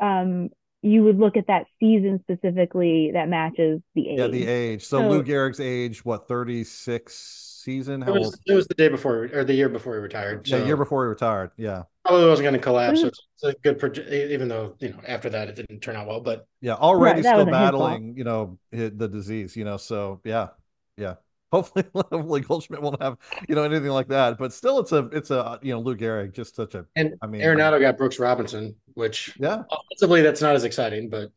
um 0.03 0.49
you 0.83 1.05
would 1.05 1.19
look 1.19 1.37
at 1.37 1.47
that 1.47 1.67
season 1.79 2.21
specifically 2.23 3.11
that 3.13 3.29
matches 3.29 3.81
the 3.95 4.09
age. 4.09 4.19
Yeah, 4.19 4.27
the 4.29 4.47
age. 4.47 4.85
So, 4.85 5.01
so 5.01 5.09
Lou 5.09 5.23
Gehrig's 5.23 5.61
age, 5.61 6.05
what, 6.05 6.27
36 6.27 7.61
season? 7.63 8.01
How 8.01 8.15
it 8.15 8.19
was, 8.19 8.27
old? 8.29 8.35
It 8.47 8.55
was 8.55 8.67
the 8.67 8.75
day 8.75 8.89
before 8.89 9.29
or 9.33 9.45
the 9.45 9.55
year 9.55 9.69
before 9.69 9.95
he 9.95 10.01
retired. 10.01 10.47
So. 10.47 10.57
Yeah, 10.57 10.65
year 10.65 10.77
before 10.77 11.05
he 11.05 11.09
retired. 11.09 11.51
Yeah. 11.57 11.83
Probably 12.05 12.27
wasn't 12.27 12.45
going 12.45 12.55
to 12.55 12.61
collapse. 12.61 13.03
So 13.03 13.09
it's, 13.09 13.21
a 13.43 13.55
good 13.63 13.79
project, 13.79 14.11
even 14.11 14.49
though 14.49 14.75
you 14.81 14.91
know 14.91 15.01
after 15.07 15.31
that 15.31 15.49
it 15.49 15.57
didn't 15.57 15.81
turn 15.81 15.97
out 15.97 16.07
well. 16.07 16.21
But 16.21 16.47
yeah, 16.61 16.75
already 16.75 17.23
right, 17.23 17.35
still 17.35 17.47
battling, 17.47 18.15
you 18.17 18.25
know, 18.25 18.59
the 18.71 19.09
disease. 19.09 19.57
You 19.57 19.65
know, 19.65 19.77
so 19.77 20.21
yeah, 20.25 20.49
yeah. 20.97 21.15
Hopefully, 21.53 21.85
hopefully 21.95 22.41
Goldschmidt 22.41 22.83
won't 22.83 23.03
have 23.03 23.17
you 23.49 23.55
know 23.55 23.65
anything 23.65 23.91
like 23.91 24.09
that. 24.09 24.39
But 24.39 24.53
still, 24.53 24.79
it's 24.79 24.93
a 24.93 25.07
it's 25.13 25.31
a 25.31 25.59
you 25.63 25.73
know 25.73 25.81
Lou 25.81 25.97
Gehrig, 25.97 26.33
just 26.33 26.55
such 26.55 26.75
a. 26.75 26.87
And 26.97 27.15
I 27.23 27.27
mean, 27.27 27.41
Arenado 27.41 27.81
got 27.81 27.99
Brooks 27.99 28.19
Robinson, 28.19 28.75
which 28.95 29.37
yeah, 29.39 29.63
offensively 29.71 30.23
that's 30.23 30.41
not 30.41 30.55
as 30.55 30.65
exciting, 30.65 31.09
but 31.09 31.33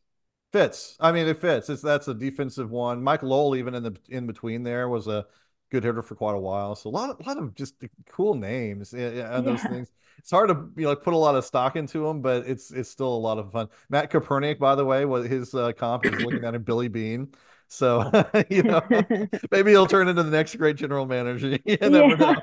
fits. 0.52 0.96
I 1.00 1.10
mean, 1.10 1.26
it 1.26 1.38
fits. 1.38 1.68
It's 1.68 1.82
that's 1.82 2.08
a 2.08 2.14
defensive 2.14 2.70
one. 2.70 3.02
Mike 3.02 3.22
Lowell, 3.22 3.56
even 3.56 3.74
in 3.74 3.82
the 3.82 3.96
in 4.08 4.26
between 4.26 4.62
there, 4.62 4.88
was 4.88 5.08
a 5.08 5.26
good 5.70 5.82
hitter 5.82 6.02
for 6.02 6.14
quite 6.14 6.36
a 6.36 6.38
while. 6.38 6.76
So 6.76 6.88
a 6.88 6.92
lot, 6.92 7.10
of, 7.10 7.18
a 7.18 7.28
lot 7.28 7.38
of 7.38 7.54
just 7.56 7.74
cool 8.08 8.34
names 8.34 8.92
and, 8.92 9.18
and 9.18 9.46
those 9.46 9.62
things. 9.62 9.90
It's 10.18 10.30
hard 10.30 10.48
to 10.48 10.70
you 10.76 10.86
know 10.86 10.94
put 10.94 11.12
a 11.12 11.16
lot 11.16 11.34
of 11.34 11.44
stock 11.44 11.74
into 11.74 12.06
them, 12.06 12.22
but 12.22 12.46
it's 12.46 12.70
it's 12.70 12.88
still 12.88 13.12
a 13.12 13.18
lot 13.18 13.38
of 13.38 13.50
fun. 13.50 13.68
Matt 13.90 14.12
Koperniak, 14.12 14.60
by 14.60 14.76
the 14.76 14.84
way, 14.84 15.04
was 15.04 15.26
his 15.26 15.52
uh, 15.54 15.72
comp 15.72 16.06
is 16.06 16.22
looking 16.22 16.44
at 16.44 16.54
him 16.54 16.62
Billy 16.62 16.86
Beane. 16.86 17.34
So 17.74 18.10
you 18.48 18.62
know 18.62 18.82
maybe 19.50 19.72
he'll 19.72 19.86
turn 19.86 20.08
into 20.08 20.22
the 20.22 20.30
next 20.30 20.56
great 20.56 20.76
general 20.76 21.06
manager. 21.06 21.58
you 21.64 21.76
never 21.80 22.16
know. 22.16 22.36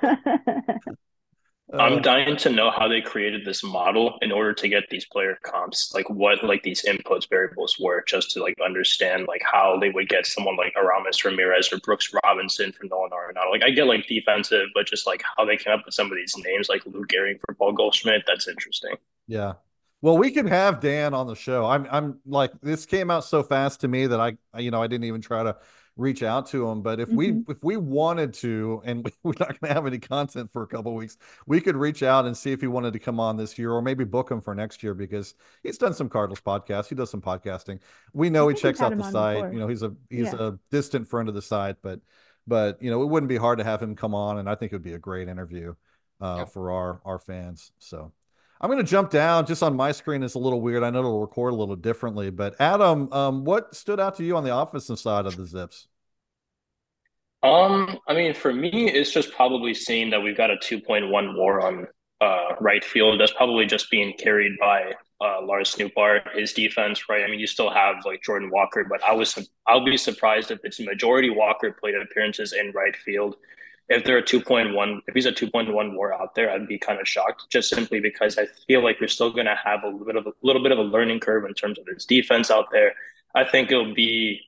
I'm 1.73 1.99
uh, 1.99 1.99
dying 1.99 2.35
to 2.35 2.49
know 2.49 2.69
how 2.69 2.89
they 2.89 2.99
created 2.99 3.45
this 3.45 3.63
model 3.63 4.17
in 4.21 4.29
order 4.29 4.53
to 4.53 4.67
get 4.67 4.89
these 4.89 5.05
player 5.05 5.37
comps, 5.41 5.93
like 5.95 6.09
what 6.09 6.43
like 6.43 6.63
these 6.63 6.83
inputs 6.83 7.29
variables 7.29 7.77
were, 7.79 8.03
just 8.05 8.31
to 8.31 8.41
like 8.41 8.55
understand 8.63 9.25
like 9.27 9.41
how 9.41 9.77
they 9.79 9.89
would 9.89 10.09
get 10.09 10.25
someone 10.25 10.57
like 10.57 10.73
Aramis 10.75 11.23
Ramirez 11.23 11.71
or 11.71 11.79
Brooks 11.79 12.11
Robinson 12.25 12.73
from 12.73 12.89
Nolan 12.89 13.11
Arenado. 13.11 13.49
Like 13.49 13.63
I 13.63 13.69
get 13.69 13.87
like 13.87 14.05
defensive, 14.05 14.67
but 14.73 14.85
just 14.85 15.07
like 15.07 15.23
how 15.37 15.45
they 15.45 15.55
came 15.55 15.71
up 15.71 15.85
with 15.85 15.93
some 15.93 16.11
of 16.11 16.17
these 16.17 16.35
names, 16.43 16.67
like 16.67 16.85
Lou 16.85 17.05
Gehrig 17.05 17.39
for 17.39 17.53
Paul 17.53 17.71
Goldschmidt, 17.71 18.23
that's 18.27 18.49
interesting. 18.49 18.95
Yeah. 19.27 19.53
Well, 20.01 20.17
we 20.17 20.31
can 20.31 20.47
have 20.47 20.79
Dan 20.79 21.13
on 21.13 21.27
the 21.27 21.35
show. 21.35 21.65
I'm 21.65 21.87
I'm 21.91 22.19
like 22.25 22.51
this 22.61 22.85
came 22.85 23.11
out 23.11 23.23
so 23.23 23.43
fast 23.43 23.81
to 23.81 23.87
me 23.87 24.07
that 24.07 24.19
I 24.19 24.37
you 24.59 24.71
know 24.71 24.81
I 24.81 24.87
didn't 24.87 25.05
even 25.05 25.21
try 25.21 25.43
to 25.43 25.57
reach 25.95 26.23
out 26.23 26.47
to 26.47 26.67
him. 26.67 26.81
But 26.81 26.99
if 26.99 27.09
mm-hmm. 27.09 27.17
we 27.17 27.43
if 27.47 27.63
we 27.63 27.77
wanted 27.77 28.33
to, 28.35 28.81
and 28.83 29.09
we're 29.23 29.33
not 29.39 29.59
going 29.59 29.69
to 29.69 29.73
have 29.73 29.85
any 29.85 29.99
content 29.99 30.51
for 30.51 30.63
a 30.63 30.67
couple 30.67 30.93
weeks, 30.95 31.17
we 31.45 31.61
could 31.61 31.75
reach 31.75 32.03
out 32.03 32.25
and 32.25 32.35
see 32.35 32.51
if 32.51 32.61
he 32.61 32.67
wanted 32.67 32.93
to 32.93 32.99
come 32.99 33.19
on 33.19 33.37
this 33.37 33.57
year, 33.57 33.71
or 33.71 33.81
maybe 33.81 34.03
book 34.03 34.29
him 34.29 34.41
for 34.41 34.55
next 34.55 34.83
year 34.83 34.93
because 34.93 35.35
he's 35.63 35.77
done 35.77 35.93
some 35.93 36.09
Cardinals 36.09 36.41
podcasts. 36.41 36.87
He 36.87 36.95
does 36.95 37.09
some 37.09 37.21
podcasting. 37.21 37.79
We 38.13 38.29
know 38.29 38.47
he 38.47 38.55
checks 38.55 38.81
out 38.81 38.95
the 38.95 39.09
site. 39.11 39.35
Before. 39.35 39.53
You 39.53 39.59
know, 39.59 39.67
he's 39.67 39.83
a 39.83 39.93
he's 40.09 40.33
yeah. 40.33 40.47
a 40.47 40.53
distant 40.69 41.07
friend 41.07 41.29
of 41.29 41.35
the 41.35 41.41
site, 41.41 41.77
but 41.81 41.99
but 42.47 42.81
you 42.81 42.89
know, 42.89 43.01
it 43.03 43.07
wouldn't 43.07 43.29
be 43.29 43.37
hard 43.37 43.59
to 43.59 43.63
have 43.63 43.81
him 43.81 43.95
come 43.95 44.15
on, 44.15 44.39
and 44.39 44.49
I 44.49 44.55
think 44.55 44.71
it 44.71 44.75
would 44.75 44.83
be 44.83 44.93
a 44.93 44.99
great 44.99 45.27
interview 45.27 45.75
uh, 46.19 46.37
yeah. 46.39 46.45
for 46.45 46.71
our 46.71 47.01
our 47.05 47.19
fans. 47.19 47.71
So. 47.79 48.11
I'm 48.61 48.69
going 48.69 48.77
to 48.77 48.89
jump 48.89 49.09
down 49.09 49.47
just 49.47 49.63
on 49.63 49.75
my 49.75 49.91
screen. 49.91 50.21
It's 50.21 50.35
a 50.35 50.39
little 50.39 50.61
weird. 50.61 50.83
I 50.83 50.91
know 50.91 50.99
it'll 50.99 51.19
record 51.19 51.53
a 51.53 51.55
little 51.55 51.75
differently, 51.75 52.29
but 52.29 52.55
Adam, 52.59 53.11
um, 53.11 53.43
what 53.43 53.75
stood 53.75 53.99
out 53.99 54.15
to 54.17 54.23
you 54.23 54.37
on 54.37 54.43
the 54.43 54.55
offensive 54.55 54.99
side 54.99 55.25
of 55.25 55.35
the 55.35 55.43
ZiPS? 55.43 55.87
Um, 57.41 57.97
I 58.07 58.13
mean, 58.13 58.35
for 58.35 58.53
me, 58.53 58.87
it's 58.87 59.11
just 59.11 59.33
probably 59.33 59.73
seeing 59.73 60.11
that 60.11 60.21
we've 60.21 60.37
got 60.37 60.51
a 60.51 60.57
2.1 60.57 61.35
war 61.35 61.59
on 61.59 61.87
uh, 62.21 62.55
right 62.59 62.85
field. 62.85 63.19
That's 63.19 63.33
probably 63.33 63.65
just 63.65 63.89
being 63.89 64.13
carried 64.19 64.59
by 64.59 64.93
uh, 65.21 65.41
Lars 65.43 65.75
Nootbaar, 65.75 66.21
his 66.35 66.53
defense, 66.53 67.09
right? 67.09 67.23
I 67.23 67.27
mean, 67.27 67.39
you 67.39 67.47
still 67.47 67.71
have 67.71 67.95
like 68.05 68.21
Jordan 68.21 68.51
Walker, 68.51 68.85
but 68.87 69.03
I 69.03 69.13
was 69.13 69.49
I'll 69.67 69.83
be 69.83 69.97
surprised 69.97 70.51
if 70.51 70.59
it's 70.63 70.79
majority 70.79 71.31
Walker 71.31 71.75
played 71.79 71.95
appearances 71.95 72.53
in 72.53 72.71
right 72.73 72.95
field. 72.95 73.37
If 73.91 74.05
there 74.05 74.17
are 74.17 74.21
two 74.21 74.41
point 74.41 74.73
one, 74.73 75.01
if 75.07 75.13
he's 75.13 75.25
a 75.25 75.31
two 75.31 75.49
point 75.49 75.73
one 75.73 75.95
WAR 75.95 76.13
out 76.13 76.35
there, 76.35 76.49
I'd 76.49 76.67
be 76.67 76.77
kind 76.77 76.99
of 76.99 77.07
shocked. 77.07 77.43
Just 77.49 77.69
simply 77.69 77.99
because 77.99 78.37
I 78.37 78.45
feel 78.67 78.83
like 78.83 78.99
you're 78.99 79.09
still 79.09 79.31
going 79.31 79.45
to 79.45 79.57
have 79.63 79.83
a 79.83 79.87
little 79.87 80.05
bit 80.05 80.15
of 80.15 80.27
a 80.27 80.31
little 80.41 80.63
bit 80.63 80.71
of 80.71 80.79
a 80.79 80.83
learning 80.83 81.19
curve 81.19 81.45
in 81.45 81.53
terms 81.53 81.77
of 81.77 81.85
his 81.93 82.05
defense 82.05 82.49
out 82.49 82.71
there. 82.71 82.93
I 83.35 83.43
think 83.43 83.71
it'll 83.71 83.93
be 83.93 84.41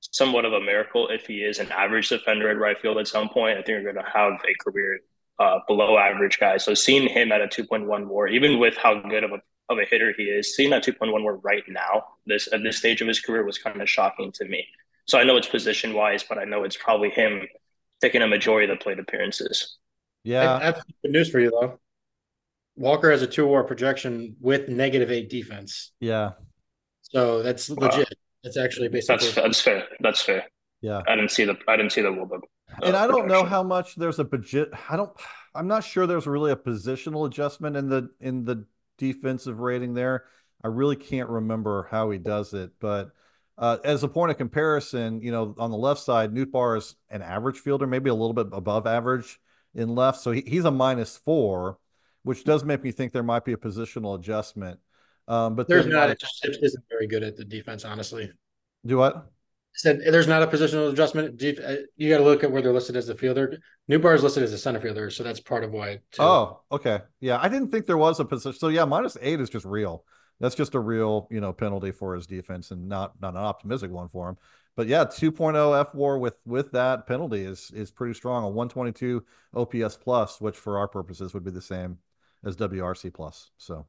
somewhat 0.00 0.44
of 0.44 0.52
a 0.52 0.60
miracle 0.60 1.08
if 1.08 1.26
he 1.26 1.42
is 1.42 1.58
an 1.58 1.70
average 1.72 2.08
defender 2.08 2.48
at 2.48 2.58
right 2.58 2.78
field 2.80 2.98
at 2.98 3.08
some 3.08 3.28
point. 3.28 3.58
I 3.58 3.62
think 3.62 3.68
you're 3.68 3.92
going 3.92 4.04
to 4.04 4.10
have 4.10 4.32
a 4.32 4.54
career 4.70 5.00
uh, 5.38 5.60
below 5.66 5.98
average 5.98 6.38
guy. 6.38 6.56
So 6.56 6.74
seeing 6.74 7.08
him 7.08 7.32
at 7.32 7.40
a 7.40 7.46
2.1 7.46 8.06
WAR, 8.06 8.28
even 8.28 8.58
with 8.58 8.76
how 8.76 9.00
good 9.00 9.24
of 9.24 9.32
a 9.32 9.40
of 9.68 9.78
a 9.78 9.84
hitter 9.84 10.12
he 10.16 10.24
is, 10.24 10.56
seeing 10.56 10.70
that 10.70 10.84
2.1 10.84 11.22
WAR 11.22 11.36
right 11.36 11.62
now, 11.68 12.04
this 12.26 12.48
at 12.52 12.62
this 12.62 12.78
stage 12.78 13.00
of 13.00 13.08
his 13.08 13.20
career, 13.20 13.44
was 13.44 13.58
kind 13.58 13.80
of 13.80 13.88
shocking 13.88 14.32
to 14.32 14.44
me. 14.44 14.66
So 15.06 15.18
I 15.18 15.24
know 15.24 15.36
it's 15.36 15.48
position 15.48 15.94
wise, 15.94 16.22
but 16.22 16.38
I 16.38 16.44
know 16.44 16.64
it's 16.64 16.76
probably 16.76 17.10
him 17.10 17.42
taking 18.00 18.22
a 18.22 18.26
majority 18.26 18.70
of 18.70 18.78
the 18.78 18.82
plate 18.82 18.98
appearances. 18.98 19.76
Yeah, 20.24 20.58
that's 20.58 20.82
good 21.02 21.12
news 21.12 21.30
for 21.30 21.40
you 21.40 21.50
though. 21.50 21.80
Walker 22.76 23.10
has 23.10 23.22
a 23.22 23.26
two 23.26 23.46
WAR 23.46 23.64
projection 23.64 24.36
with 24.40 24.68
negative 24.68 25.10
eight 25.10 25.30
defense. 25.30 25.92
Yeah, 26.00 26.32
so 27.02 27.42
that's 27.42 27.68
legit. 27.70 28.08
That's 28.44 28.56
actually 28.56 28.88
basically 28.88 29.26
that's 29.26 29.34
that's 29.34 29.60
fair. 29.60 29.86
That's 30.00 30.22
fair. 30.22 30.44
Yeah, 30.80 31.02
I 31.06 31.14
didn't 31.14 31.30
see 31.30 31.44
the 31.44 31.56
I 31.68 31.76
didn't 31.76 31.92
see 31.92 32.02
the 32.02 32.12
Wilbur. 32.12 32.36
Uh, 32.36 32.86
and 32.86 32.96
I 32.96 33.06
don't 33.06 33.26
know 33.26 33.44
how 33.44 33.62
much 33.62 33.96
there's 33.96 34.18
a 34.18 34.24
budget. 34.24 34.70
I 34.88 34.96
don't. 34.96 35.10
I'm 35.54 35.66
not 35.66 35.84
sure 35.84 36.06
there's 36.06 36.26
really 36.26 36.52
a 36.52 36.56
positional 36.56 37.26
adjustment 37.26 37.76
in 37.76 37.88
the 37.88 38.10
in 38.20 38.44
the 38.44 38.66
defensive 38.98 39.60
rating 39.60 39.94
there. 39.94 40.24
I 40.62 40.68
really 40.68 40.96
can't 40.96 41.28
remember 41.28 41.88
how 41.90 42.10
he 42.10 42.18
does 42.18 42.54
it, 42.54 42.70
but 42.80 43.10
uh, 43.60 43.76
as 43.84 44.02
a 44.02 44.08
point 44.08 44.30
of 44.30 44.38
comparison, 44.38 45.20
you 45.20 45.30
know, 45.30 45.54
on 45.58 45.70
the 45.70 45.76
left 45.76 46.00
side, 46.00 46.32
Nootbaar 46.32 46.78
is 46.78 46.96
an 47.10 47.20
average 47.20 47.58
fielder, 47.58 47.86
maybe 47.86 48.08
a 48.08 48.14
little 48.14 48.32
bit 48.32 48.48
above 48.52 48.86
average 48.86 49.38
in 49.74 49.94
left, 49.94 50.20
so 50.20 50.32
he, 50.32 50.42
he's 50.46 50.64
a 50.64 50.70
minus 50.70 51.18
four, 51.18 51.78
which 52.22 52.42
does 52.44 52.64
make 52.64 52.82
me 52.82 52.90
think 52.90 53.12
there 53.12 53.22
might 53.22 53.44
be 53.44 53.52
a 53.52 53.58
positional 53.58 54.18
adjustment. 54.18 54.80
Um, 55.28 55.54
but 55.54 55.68
there's 55.68 55.86
not. 55.86 56.08
It 56.08 56.18
just 56.18 56.44
isn't 56.44 56.84
very 56.90 57.06
good 57.06 57.22
at 57.22 57.36
the 57.36 57.44
defense, 57.44 57.84
honestly. 57.84 58.32
Do 58.84 58.96
what? 58.96 59.30
Said 59.74 60.00
there's 60.04 60.26
not 60.26 60.42
a 60.42 60.46
positional 60.46 60.90
adjustment. 60.90 61.40
Uh, 61.40 61.74
you 61.96 62.08
got 62.08 62.18
to 62.18 62.24
look 62.24 62.42
at 62.42 62.50
where 62.50 62.62
they're 62.62 62.72
listed 62.72 62.96
as 62.96 63.08
a 63.10 63.14
fielder. 63.14 63.58
Nootbaar 63.88 64.14
is 64.14 64.22
listed 64.22 64.42
as 64.42 64.52
a 64.54 64.58
center 64.58 64.80
fielder, 64.80 65.10
so 65.10 65.22
that's 65.22 65.38
part 65.38 65.64
of 65.64 65.70
why. 65.70 66.00
Too. 66.12 66.22
Oh, 66.22 66.62
okay, 66.72 67.00
yeah. 67.20 67.38
I 67.40 67.48
didn't 67.48 67.70
think 67.70 67.86
there 67.86 67.98
was 67.98 68.18
a 68.20 68.24
position. 68.24 68.58
So 68.58 68.68
yeah, 68.68 68.86
minus 68.86 69.18
eight 69.20 69.38
is 69.38 69.50
just 69.50 69.66
real. 69.66 70.04
That's 70.40 70.54
just 70.54 70.74
a 70.74 70.80
real, 70.80 71.28
you 71.30 71.40
know, 71.40 71.52
penalty 71.52 71.92
for 71.92 72.14
his 72.14 72.26
defense, 72.26 72.70
and 72.70 72.88
not 72.88 73.20
not 73.20 73.34
an 73.34 73.40
optimistic 73.40 73.90
one 73.90 74.08
for 74.08 74.28
him. 74.30 74.38
But 74.76 74.86
yeah, 74.86 75.04
2.0 75.04 75.78
F 75.78 75.94
WAR 75.94 76.18
with 76.18 76.36
with 76.46 76.72
that 76.72 77.06
penalty 77.06 77.42
is 77.42 77.70
is 77.74 77.90
pretty 77.90 78.14
strong. 78.14 78.44
A 78.44 78.48
122 78.48 79.24
OPS 79.54 79.96
plus, 79.96 80.40
which 80.40 80.56
for 80.56 80.78
our 80.78 80.88
purposes 80.88 81.34
would 81.34 81.44
be 81.44 81.50
the 81.50 81.60
same 81.60 81.98
as 82.44 82.56
WRC 82.56 83.12
plus. 83.12 83.50
So 83.58 83.86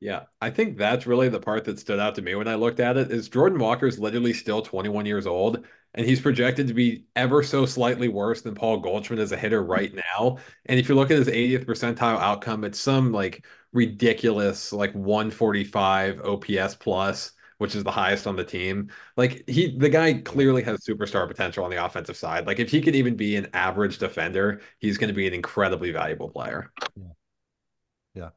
yeah, 0.00 0.24
I 0.40 0.50
think 0.50 0.78
that's 0.78 1.06
really 1.06 1.28
the 1.28 1.40
part 1.40 1.64
that 1.64 1.78
stood 1.78 2.00
out 2.00 2.14
to 2.14 2.22
me 2.22 2.34
when 2.34 2.48
I 2.48 2.54
looked 2.54 2.80
at 2.80 2.96
it 2.96 3.10
is 3.10 3.28
Jordan 3.28 3.58
Walker 3.58 3.86
is 3.86 3.98
literally 3.98 4.32
still 4.32 4.62
21 4.62 5.06
years 5.06 5.26
old 5.26 5.66
and 5.94 6.06
he's 6.06 6.20
projected 6.20 6.68
to 6.68 6.74
be 6.74 7.04
ever 7.16 7.42
so 7.42 7.66
slightly 7.66 8.08
worse 8.08 8.42
than 8.42 8.54
Paul 8.54 8.78
Goldschmidt 8.78 9.20
as 9.20 9.32
a 9.32 9.36
hitter 9.36 9.62
hmm. 9.62 9.70
right 9.70 9.94
now. 9.94 10.38
And 10.66 10.78
if 10.78 10.88
you 10.88 10.94
look 10.94 11.10
at 11.10 11.18
his 11.18 11.28
80th 11.28 11.66
percentile 11.66 12.18
outcome, 12.18 12.64
it's 12.64 12.80
some 12.80 13.12
like 13.12 13.44
ridiculous 13.72 14.72
like 14.72 14.92
145 14.94 16.20
OPS 16.20 16.74
plus, 16.76 17.32
which 17.58 17.74
is 17.74 17.84
the 17.84 17.90
highest 17.90 18.26
on 18.26 18.36
the 18.36 18.44
team. 18.44 18.90
Like 19.16 19.44
he 19.48 19.76
the 19.76 19.88
guy 19.88 20.14
clearly 20.14 20.62
has 20.62 20.84
superstar 20.84 21.26
potential 21.26 21.64
on 21.64 21.70
the 21.70 21.84
offensive 21.84 22.16
side. 22.16 22.46
Like 22.46 22.58
if 22.58 22.70
he 22.70 22.80
could 22.80 22.96
even 22.96 23.16
be 23.16 23.36
an 23.36 23.48
average 23.52 23.98
defender, 23.98 24.60
he's 24.78 24.98
going 24.98 25.08
to 25.08 25.14
be 25.14 25.26
an 25.26 25.34
incredibly 25.34 25.90
valuable 25.90 26.30
player. 26.30 26.72
Yeah 28.14 28.30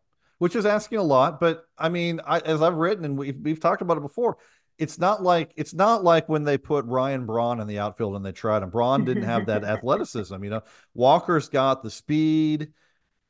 which 0.43 0.57
is 0.57 0.65
asking 0.65 0.98
a 0.98 1.03
lot. 1.03 1.39
But 1.39 1.63
I 1.77 1.88
mean, 1.88 2.19
I, 2.27 2.39
as 2.39 2.62
I've 2.62 2.75
written 2.75 3.05
and 3.05 3.17
we've 3.17 3.39
we've 3.41 3.62
talked 3.62 3.81
about 3.81 3.95
it 3.95 4.01
before, 4.01 4.38
it's 4.77 4.98
not 4.98 5.22
like 5.22 5.53
it's 5.56 5.74
not 5.74 6.03
like 6.03 6.27
when 6.27 6.44
they 6.44 6.58
put 6.58 6.86
Ryan 6.86 7.25
Braun 7.25 7.60
in 7.60 7.68
the 7.68 7.80
outfield 7.80 8.15
and 8.15 8.25
they 8.25 8.32
tried 8.32 8.63
him. 8.63 8.70
Braun 8.70 9.06
didn't 9.06 9.24
have 9.24 9.46
that 9.48 9.63
athleticism. 9.63 10.44
You 10.44 10.50
know, 10.50 10.62
Walker's 10.94 11.50
got 11.50 11.84
the 11.84 11.92
speed. 11.92 12.74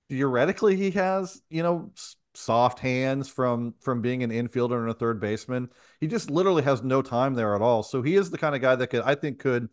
Theoretically, 0.09 0.75
he 0.75 0.91
has 0.91 1.41
you 1.49 1.63
know 1.63 1.91
soft 2.35 2.79
hands 2.79 3.29
from 3.29 3.73
from 3.79 4.01
being 4.01 4.23
an 4.23 4.31
infielder 4.31 4.81
and 4.81 4.89
a 4.89 4.93
third 4.93 5.19
baseman. 5.19 5.69
He 5.99 6.07
just 6.07 6.31
literally 6.31 6.63
has 6.63 6.83
no 6.83 7.01
time 7.01 7.33
there 7.33 7.55
at 7.55 7.61
all. 7.61 7.83
So 7.83 8.01
he 8.01 8.15
is 8.15 8.31
the 8.31 8.37
kind 8.37 8.55
of 8.55 8.61
guy 8.61 8.75
that 8.75 8.87
could 8.87 9.03
I 9.03 9.15
think 9.15 9.39
could 9.39 9.69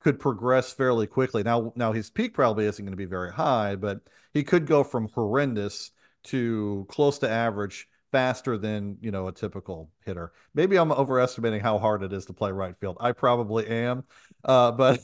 could 0.00 0.18
progress 0.18 0.72
fairly 0.72 1.06
quickly. 1.06 1.42
Now 1.42 1.72
now 1.76 1.92
his 1.92 2.10
peak 2.10 2.34
probably 2.34 2.66
isn't 2.66 2.84
going 2.84 2.92
to 2.92 2.96
be 2.96 3.04
very 3.04 3.32
high, 3.32 3.76
but 3.76 4.00
he 4.32 4.44
could 4.44 4.66
go 4.66 4.84
from 4.84 5.08
horrendous 5.08 5.90
to 6.24 6.86
close 6.88 7.18
to 7.18 7.30
average 7.30 7.88
faster 8.12 8.58
than 8.58 8.98
you 9.00 9.10
know 9.10 9.28
a 9.28 9.32
typical 9.32 9.90
hitter. 10.04 10.32
Maybe 10.54 10.76
I'm 10.76 10.92
overestimating 10.92 11.60
how 11.60 11.78
hard 11.78 12.02
it 12.02 12.12
is 12.12 12.26
to 12.26 12.32
play 12.32 12.52
right 12.52 12.76
field. 12.76 12.96
I 13.00 13.12
probably 13.12 13.66
am, 13.66 14.04
uh, 14.44 14.72
but 14.72 15.00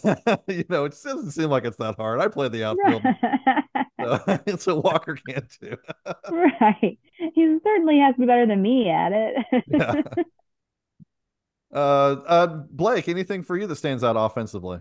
you 0.49 0.65
know 0.69 0.85
it 0.85 0.97
doesn't 1.03 1.31
seem 1.33 1.51
like 1.51 1.65
it's 1.65 1.77
that 1.79 1.97
hard. 1.97 2.21
I 2.21 2.29
play 2.29 2.49
the 2.49 2.65
outfield, 2.69 3.03
so, 4.01 4.57
so 4.57 4.81
Walker 4.81 5.19
can't 5.29 5.51
too. 5.51 5.77
right, 6.31 6.99
he 7.35 7.59
certainly 7.65 7.99
has 7.99 8.15
to 8.15 8.21
be 8.21 8.27
better 8.27 8.47
than 8.47 8.63
me 8.63 8.91
at 8.91 9.13
it. 9.13 9.65
yeah. 9.69 10.03
Uh, 11.73 12.23
uh, 12.27 12.47
Blake, 12.71 13.09
anything 13.09 13.43
for 13.43 13.57
you 13.57 13.67
that 13.67 13.77
stands 13.77 14.03
out 14.05 14.17
offensively? 14.17 14.79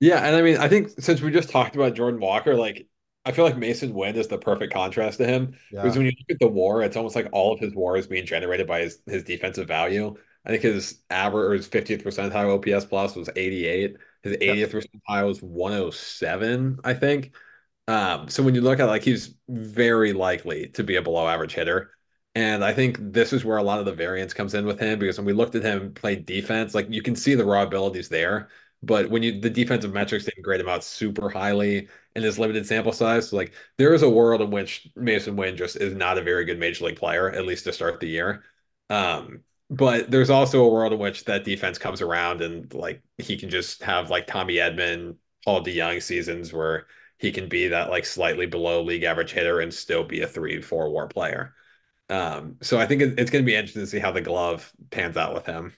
Yeah, 0.00 0.26
and 0.26 0.34
I 0.34 0.42
mean, 0.42 0.56
I 0.56 0.66
think 0.68 0.90
since 0.98 1.20
we 1.20 1.30
just 1.30 1.50
talked 1.50 1.76
about 1.76 1.94
Jordan 1.94 2.20
Walker, 2.20 2.56
like 2.56 2.88
I 3.24 3.32
feel 3.32 3.44
like 3.44 3.56
Masyn 3.56 3.92
Winn 3.92 4.16
is 4.16 4.28
the 4.28 4.38
perfect 4.38 4.72
contrast 4.72 5.18
to 5.18 5.26
him 5.26 5.54
yeah. 5.70 5.82
because 5.82 5.96
when 5.96 6.06
you 6.06 6.12
look 6.18 6.30
at 6.30 6.38
the 6.40 6.48
WAR, 6.48 6.82
it's 6.82 6.96
almost 6.96 7.14
like 7.14 7.28
all 7.32 7.52
of 7.52 7.60
his 7.60 7.74
WAR 7.74 7.96
is 7.96 8.06
being 8.06 8.26
generated 8.26 8.66
by 8.66 8.80
his, 8.80 8.98
his 9.06 9.22
defensive 9.22 9.68
value. 9.68 10.14
I 10.44 10.50
think 10.50 10.62
his 10.62 11.02
average 11.08 11.44
or 11.44 11.52
his 11.52 11.68
50th 11.68 12.02
percentile 12.02 12.74
OPS 12.74 12.84
plus 12.86 13.14
was 13.14 13.30
88. 13.36 13.96
His 14.24 14.36
80th 14.38 14.56
yep. 14.56 14.70
percentile 14.70 15.26
was 15.26 15.42
107, 15.42 16.80
I 16.82 16.94
think. 16.94 17.34
Um, 17.88 18.28
so 18.28 18.42
when 18.42 18.54
you 18.54 18.60
look 18.60 18.80
at 18.80 18.86
like 18.86 19.02
he's 19.02 19.34
very 19.48 20.12
likely 20.12 20.68
to 20.68 20.82
be 20.84 20.96
a 20.96 21.02
below 21.02 21.28
average 21.28 21.54
hitter. 21.54 21.90
And 22.34 22.64
I 22.64 22.72
think 22.72 22.96
this 22.98 23.32
is 23.32 23.44
where 23.44 23.58
a 23.58 23.62
lot 23.62 23.78
of 23.78 23.84
the 23.84 23.92
variance 23.92 24.32
comes 24.32 24.54
in 24.54 24.64
with 24.64 24.80
him 24.80 24.98
because 24.98 25.18
when 25.18 25.26
we 25.26 25.34
looked 25.34 25.54
at 25.54 25.62
him 25.62 25.92
play 25.92 26.16
defense, 26.16 26.74
like 26.74 26.86
you 26.88 27.02
can 27.02 27.14
see 27.14 27.34
the 27.34 27.44
raw 27.44 27.62
abilities 27.62 28.08
there. 28.08 28.48
But 28.82 29.10
when 29.10 29.22
you 29.22 29.40
the 29.40 29.50
defensive 29.50 29.92
metrics 29.92 30.24
didn't 30.24 30.42
grade 30.42 30.60
him 30.60 30.68
out 30.68 30.82
super 30.84 31.28
highly 31.28 31.88
in 32.16 32.22
this 32.22 32.38
limited 32.38 32.66
sample 32.66 32.92
size, 32.92 33.28
so 33.30 33.36
like 33.36 33.52
there 33.78 33.94
is 33.94 34.02
a 34.02 34.10
world 34.10 34.40
in 34.40 34.50
which 34.50 34.88
Masyn 34.96 35.36
Winn 35.36 35.56
just 35.56 35.76
is 35.76 35.94
not 35.94 36.18
a 36.18 36.22
very 36.22 36.44
good 36.44 36.58
major 36.58 36.86
league 36.86 36.96
player, 36.96 37.30
at 37.30 37.46
least 37.46 37.64
to 37.64 37.72
start 37.72 38.00
the 38.00 38.08
year. 38.08 38.44
Um, 38.90 39.44
but 39.70 40.10
there's 40.10 40.30
also 40.30 40.64
a 40.64 40.68
world 40.68 40.92
in 40.92 40.98
which 40.98 41.24
that 41.24 41.44
defense 41.44 41.78
comes 41.78 42.02
around 42.02 42.42
and 42.42 42.72
like 42.74 43.02
he 43.18 43.36
can 43.36 43.48
just 43.48 43.82
have 43.82 44.10
like 44.10 44.26
Tommy 44.26 44.56
Edman, 44.56 45.16
Paul 45.44 45.64
DeJong 45.64 46.02
seasons 46.02 46.52
where 46.52 46.86
he 47.18 47.30
can 47.32 47.48
be 47.48 47.68
that 47.68 47.88
like 47.90 48.04
slightly 48.04 48.46
below 48.46 48.82
league 48.82 49.04
average 49.04 49.32
hitter 49.32 49.60
and 49.60 49.72
still 49.72 50.04
be 50.04 50.22
a 50.22 50.26
three, 50.26 50.60
four 50.60 50.90
war 50.90 51.06
player. 51.08 51.54
Um, 52.10 52.56
so 52.62 52.78
I 52.78 52.86
think 52.86 53.02
it's 53.02 53.30
going 53.30 53.44
to 53.44 53.46
be 53.46 53.54
interesting 53.54 53.82
to 53.82 53.86
see 53.86 53.98
how 53.98 54.12
the 54.12 54.20
glove 54.20 54.72
pans 54.90 55.16
out 55.16 55.34
with 55.34 55.46
him. 55.46 55.72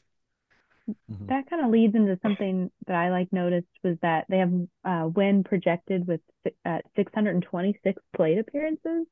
Mm-hmm. 0.88 1.26
That 1.26 1.48
kind 1.48 1.64
of 1.64 1.70
leads 1.70 1.94
into 1.94 2.18
something 2.22 2.70
that 2.86 2.96
I 2.96 3.10
like 3.10 3.32
noticed 3.32 3.68
was 3.82 3.96
that 4.02 4.26
they 4.28 4.38
have 4.38 4.52
uh, 4.84 5.08
Winn 5.08 5.44
projected 5.44 6.06
with 6.06 6.20
uh, 6.64 6.78
626 6.96 8.02
plate 8.14 8.38
appearances, 8.38 9.06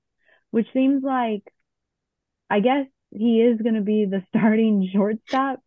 which 0.50 0.66
seems 0.72 1.02
like, 1.02 1.42
I 2.50 2.60
guess 2.60 2.86
he 3.10 3.40
is 3.40 3.60
going 3.60 3.74
to 3.74 3.80
be 3.80 4.04
the 4.04 4.22
starting 4.36 4.88
shortstop. 4.92 5.60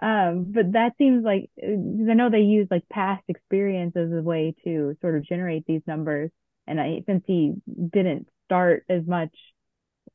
Um, 0.00 0.46
but 0.48 0.72
that 0.72 0.94
seems 0.98 1.24
like 1.24 1.48
uh, 1.62 1.70
I 1.70 2.14
know 2.14 2.28
they 2.28 2.40
use 2.40 2.66
like 2.70 2.88
past 2.88 3.22
experience 3.28 3.94
as 3.96 4.10
a 4.10 4.22
way 4.22 4.54
to 4.64 4.96
sort 5.00 5.16
of 5.16 5.24
generate 5.24 5.64
these 5.66 5.82
numbers. 5.86 6.30
And 6.66 6.80
I, 6.80 7.02
since 7.06 7.22
he 7.26 7.54
didn't 7.92 8.28
start 8.46 8.84
as 8.88 9.06
much 9.06 9.30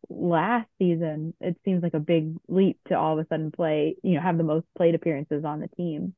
last 0.10 0.68
season, 0.80 1.34
it 1.42 1.58
seems 1.66 1.84
like 1.84 1.94
a 1.94 2.00
big 2.00 2.36
leap 2.48 2.80
to 2.88 2.98
all 2.98 3.18
of 3.18 3.26
a 3.26 3.28
sudden 3.28 3.52
play, 3.52 3.96
you 4.04 4.16
know, 4.16 4.22
have 4.22 4.38
the 4.38 4.44
most 4.44 4.66
plate 4.78 4.96
appearances 4.96 5.44
on 5.44 5.60
the 5.60 5.68
team. 5.70 6.14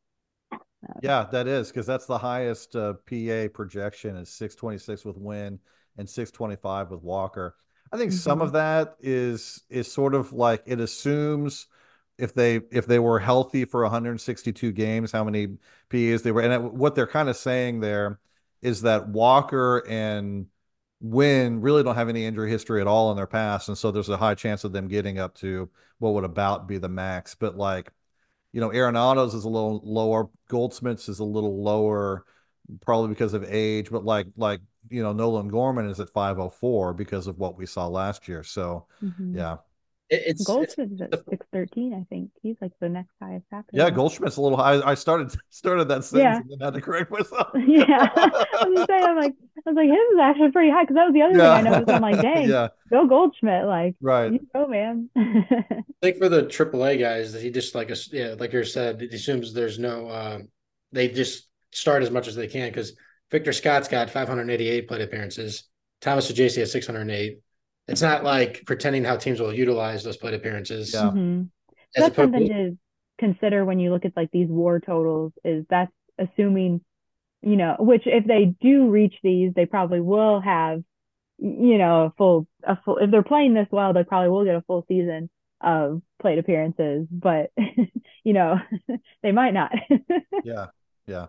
Um, 0.52 1.00
yeah, 1.02 1.26
that 1.32 1.48
is 1.48 1.70
because 1.70 1.86
that's 1.86 2.06
the 2.06 2.18
highest 2.18 2.76
uh, 2.76 2.94
PA 3.10 3.48
projection 3.54 4.16
is 4.16 4.30
626 4.30 5.06
with 5.06 5.18
Winn 5.18 5.60
and 5.98 6.10
625 6.10 6.92
with 6.92 7.02
Walker. 7.02 7.56
I 7.92 7.98
think 7.98 8.12
mm-hmm. 8.12 8.20
some 8.20 8.42
of 8.42 8.54
that 8.54 8.96
is 9.00 9.64
is 9.70 9.92
sort 9.92 10.14
of 10.14 10.32
like 10.32 10.64
it 10.66 10.80
assumes 10.80 11.68
if 12.18 12.34
they 12.34 12.62
if 12.72 12.86
they 12.86 13.00
were 13.00 13.20
healthy 13.20 13.66
for 13.66 13.82
162 13.82 14.72
games, 14.72 15.12
how 15.12 15.24
many 15.24 15.58
PAs 15.90 16.22
they 16.22 16.32
were, 16.32 16.42
and 16.42 16.72
what 16.74 16.96
they're 16.96 17.08
kind 17.08 17.30
of 17.30 17.38
saying 17.38 17.80
there 17.80 18.20
is 18.62 18.82
that 18.84 19.08
Walker 19.08 19.84
and 19.88 20.48
Winn 21.02 21.62
really 21.62 21.84
don't 21.84 21.96
have 21.96 22.10
any 22.10 22.26
injury 22.26 22.50
history 22.50 22.82
at 22.82 22.88
all 22.88 23.12
in 23.12 23.18
their 23.18 23.28
past, 23.28 23.70
and 23.70 23.78
so 23.78 23.92
there's 23.92 24.10
a 24.10 24.18
high 24.18 24.36
chance 24.36 24.64
of 24.64 24.74
them 24.74 24.88
getting 24.88 25.18
up 25.20 25.36
to 25.36 25.70
what 26.00 26.14
would 26.14 26.24
about 26.26 26.68
be 26.68 26.78
the 26.78 26.90
max. 26.90 27.36
But 27.36 27.58
like, 27.58 27.92
you 28.52 28.60
know, 28.62 28.72
Arenado's 28.72 29.34
is 29.34 29.46
a 29.46 29.50
little 29.50 29.82
lower, 29.84 30.30
Goldschmidt's 30.50 31.08
is 31.10 31.20
a 31.20 31.24
little 31.24 31.64
lower, 31.64 32.26
probably 32.82 33.10
because 33.10 33.34
of 33.34 33.46
age. 33.48 33.90
But 33.90 34.04
like, 34.04 34.28
like 34.36 34.62
you 34.90 35.04
know, 35.04 35.14
Nolan 35.14 35.50
Gorman 35.50 35.90
is 35.90 36.00
at 36.00 36.10
504 36.10 36.94
because 36.94 37.28
of 37.28 37.38
what 37.38 37.58
we 37.58 37.66
saw 37.66 37.88
last 37.88 38.28
year. 38.28 38.44
So 38.44 38.88
Mhm. 39.04 39.36
yeah, 39.36 39.58
It- 40.10 40.24
it's, 40.26 40.42
it's 40.42 40.46
Goldschmidt 40.48 41.02
at 41.02 41.24
six 41.30 41.46
thirteen, 41.54 41.94
I 41.94 42.04
think. 42.10 42.32
He's 42.42 42.56
like 42.62 42.72
the 42.80 42.90
next 42.90 43.12
highest 43.22 43.46
after. 43.52 43.70
yeah, 43.74 43.86
that. 43.86 43.96
Goldschmidt's 43.96 44.38
a 44.38 44.42
little 44.42 44.58
high. 44.58 44.82
I 44.84 44.96
started 44.96 45.32
started 45.50 45.88
that 45.90 46.04
sentence 46.04 46.24
Yeah. 46.24 46.38
and 46.38 46.50
then 46.50 46.60
had 46.60 46.74
to 46.74 46.82
correct 46.82 47.12
myself. 47.12 47.48
Yeah. 47.68 48.10
I 48.16 48.66
was 48.68 48.86
saying, 48.90 49.04
I'm 49.04 49.16
like, 49.18 49.34
I 49.66 49.70
was 49.70 49.76
like, 49.76 49.88
his 49.90 49.98
is 50.14 50.20
actually 50.22 50.52
pretty 50.52 50.72
high 50.72 50.84
because 50.84 50.96
that 50.96 51.06
was 51.06 51.14
the 51.14 51.22
other 51.22 51.34
thing 51.34 51.42
I 51.42 51.62
noticed. 51.62 51.92
I'm 51.92 52.02
like, 52.02 52.22
dang, 52.22 52.50
yeah, 52.50 52.70
go 52.90 53.06
Goldschmidt, 53.08 53.66
like, 53.66 53.96
right. 54.02 54.34
you 54.34 54.40
go, 54.56 54.68
man. 54.68 55.10
I 55.16 55.84
think 56.02 56.18
for 56.18 56.30
the 56.30 56.44
AAA 56.44 57.00
guys 57.00 57.34
that 57.34 57.42
he 57.42 57.52
just 57.52 57.76
like 57.76 57.92
us, 57.92 58.12
yeah, 58.12 58.36
like 58.40 58.54
you 58.54 58.64
said, 58.64 59.02
it 59.02 59.14
assumes 59.14 59.54
there's 59.54 59.78
no, 59.80 60.08
uh, 60.08 60.40
they 60.92 61.08
just 61.10 61.48
start 61.72 62.02
as 62.02 62.10
much 62.10 62.28
as 62.28 62.36
they 62.36 62.48
can 62.48 62.70
because 62.70 62.94
Victor 63.30 63.54
Scott's 63.54 63.88
got 63.88 64.10
588 64.10 64.88
plate 64.88 65.02
appearances, 65.02 65.66
Thomas 66.02 66.32
Saggese 66.32 66.56
has 66.58 66.72
608. 66.72 67.40
It's 67.90 68.02
not 68.02 68.24
like 68.24 68.64
pretending 68.66 69.04
how 69.04 69.18
teams 69.18 69.40
will 69.40 69.54
utilize 69.54 70.04
those 70.04 70.18
plate 70.18 70.34
appearances. 70.34 70.94
Yeah. 70.94 71.12
Mhm. 71.12 71.50
That's 71.96 72.08
opposed 72.08 72.18
something 72.18 72.48
to, 72.48 72.70
to 72.72 72.78
consider 73.18 73.66
when 73.66 73.80
you 73.80 73.92
look 73.92 74.06
at 74.06 74.16
like 74.16 74.32
these 74.32 74.48
war 74.48 74.80
totals. 74.80 75.34
Is 75.44 75.66
that's 75.70 75.92
assuming, 76.18 76.82
you 77.42 77.56
know, 77.56 77.76
which 77.80 78.04
if 78.06 78.26
they 78.26 78.46
do 78.62 78.90
reach 78.90 79.16
these, 79.24 79.54
they 79.54 79.66
probably 79.66 80.02
will 80.02 80.40
have, 80.42 80.84
you 81.38 81.78
know, 81.78 82.06
a 82.06 82.14
full 82.18 82.48
a 82.64 82.78
full. 82.84 82.98
If 82.98 83.12
they're 83.12 83.24
playing 83.24 83.54
this 83.54 83.68
well, 83.72 83.94
they 83.94 84.04
probably 84.04 84.30
will 84.30 84.46
get 84.46 84.56
a 84.56 84.62
full 84.62 84.86
season 84.88 85.30
of 85.62 86.02
plate 86.22 86.40
appearances. 86.40 87.08
But 87.12 87.52
you 88.24 88.34
know, 88.34 88.60
they 89.24 89.32
might 89.32 89.54
not. 89.54 89.72
Yeah, 90.44 90.68
yeah. 91.08 91.28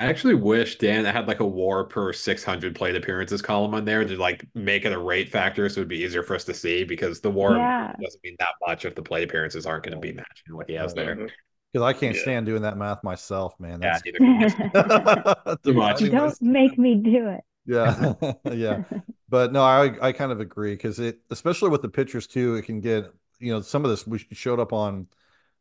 I 0.00 0.06
actually 0.06 0.34
wish 0.34 0.78
Dan 0.78 1.04
had 1.04 1.26
like 1.26 1.40
a 1.40 1.46
war 1.46 1.84
per 1.84 2.12
600 2.12 2.74
plate 2.76 2.94
appearances 2.94 3.42
column 3.42 3.74
on 3.74 3.84
there 3.84 4.04
to 4.04 4.16
like 4.16 4.46
make 4.54 4.84
it 4.84 4.92
a 4.92 4.98
rate 4.98 5.28
factor 5.28 5.68
so 5.68 5.80
it'd 5.80 5.88
be 5.88 5.98
easier 5.98 6.22
for 6.22 6.36
us 6.36 6.44
to 6.44 6.54
see 6.54 6.84
because 6.84 7.20
the 7.20 7.30
war 7.30 7.56
Yeah. 7.56 7.94
doesn't 8.00 8.22
mean 8.22 8.36
that 8.38 8.54
much 8.66 8.84
if 8.84 8.94
the 8.94 9.02
plate 9.02 9.24
appearances 9.24 9.66
aren't 9.66 9.84
going 9.84 9.94
to 9.94 10.00
be 10.00 10.12
matching 10.12 10.54
what 10.54 10.68
he 10.68 10.76
has 10.76 10.94
there. 10.94 11.16
Mhm. 11.16 11.30
Because 11.72 11.84
I 11.84 11.92
can't 11.92 12.14
Yeah. 12.16 12.22
stand 12.22 12.46
doing 12.46 12.62
that 12.62 12.78
math 12.78 13.02
myself, 13.02 13.58
man. 13.58 13.82
Yeah, 13.82 13.98
That's 13.98 14.04
neither 14.04 14.18
can 14.18 15.56
too 15.64 15.74
much. 15.74 15.98
Don't 16.00 16.42
make 16.42 16.78
me 16.78 16.94
do 16.94 17.28
it. 17.28 17.40
Yeah, 17.66 18.14
yeah. 18.52 18.84
But 19.28 19.52
no, 19.52 19.62
I 19.62 19.94
I 20.00 20.12
kind 20.12 20.32
of 20.32 20.40
agree 20.40 20.74
because 20.74 21.00
it, 21.00 21.18
especially 21.30 21.70
with 21.70 21.82
the 21.82 21.88
pitchers 21.88 22.26
too, 22.26 22.54
it 22.54 22.62
can 22.62 22.80
get 22.80 23.12
you 23.40 23.52
know 23.52 23.60
some 23.60 23.84
of 23.84 23.90
this 23.90 24.06
we 24.06 24.18
showed 24.32 24.60
up 24.60 24.72
on 24.72 25.06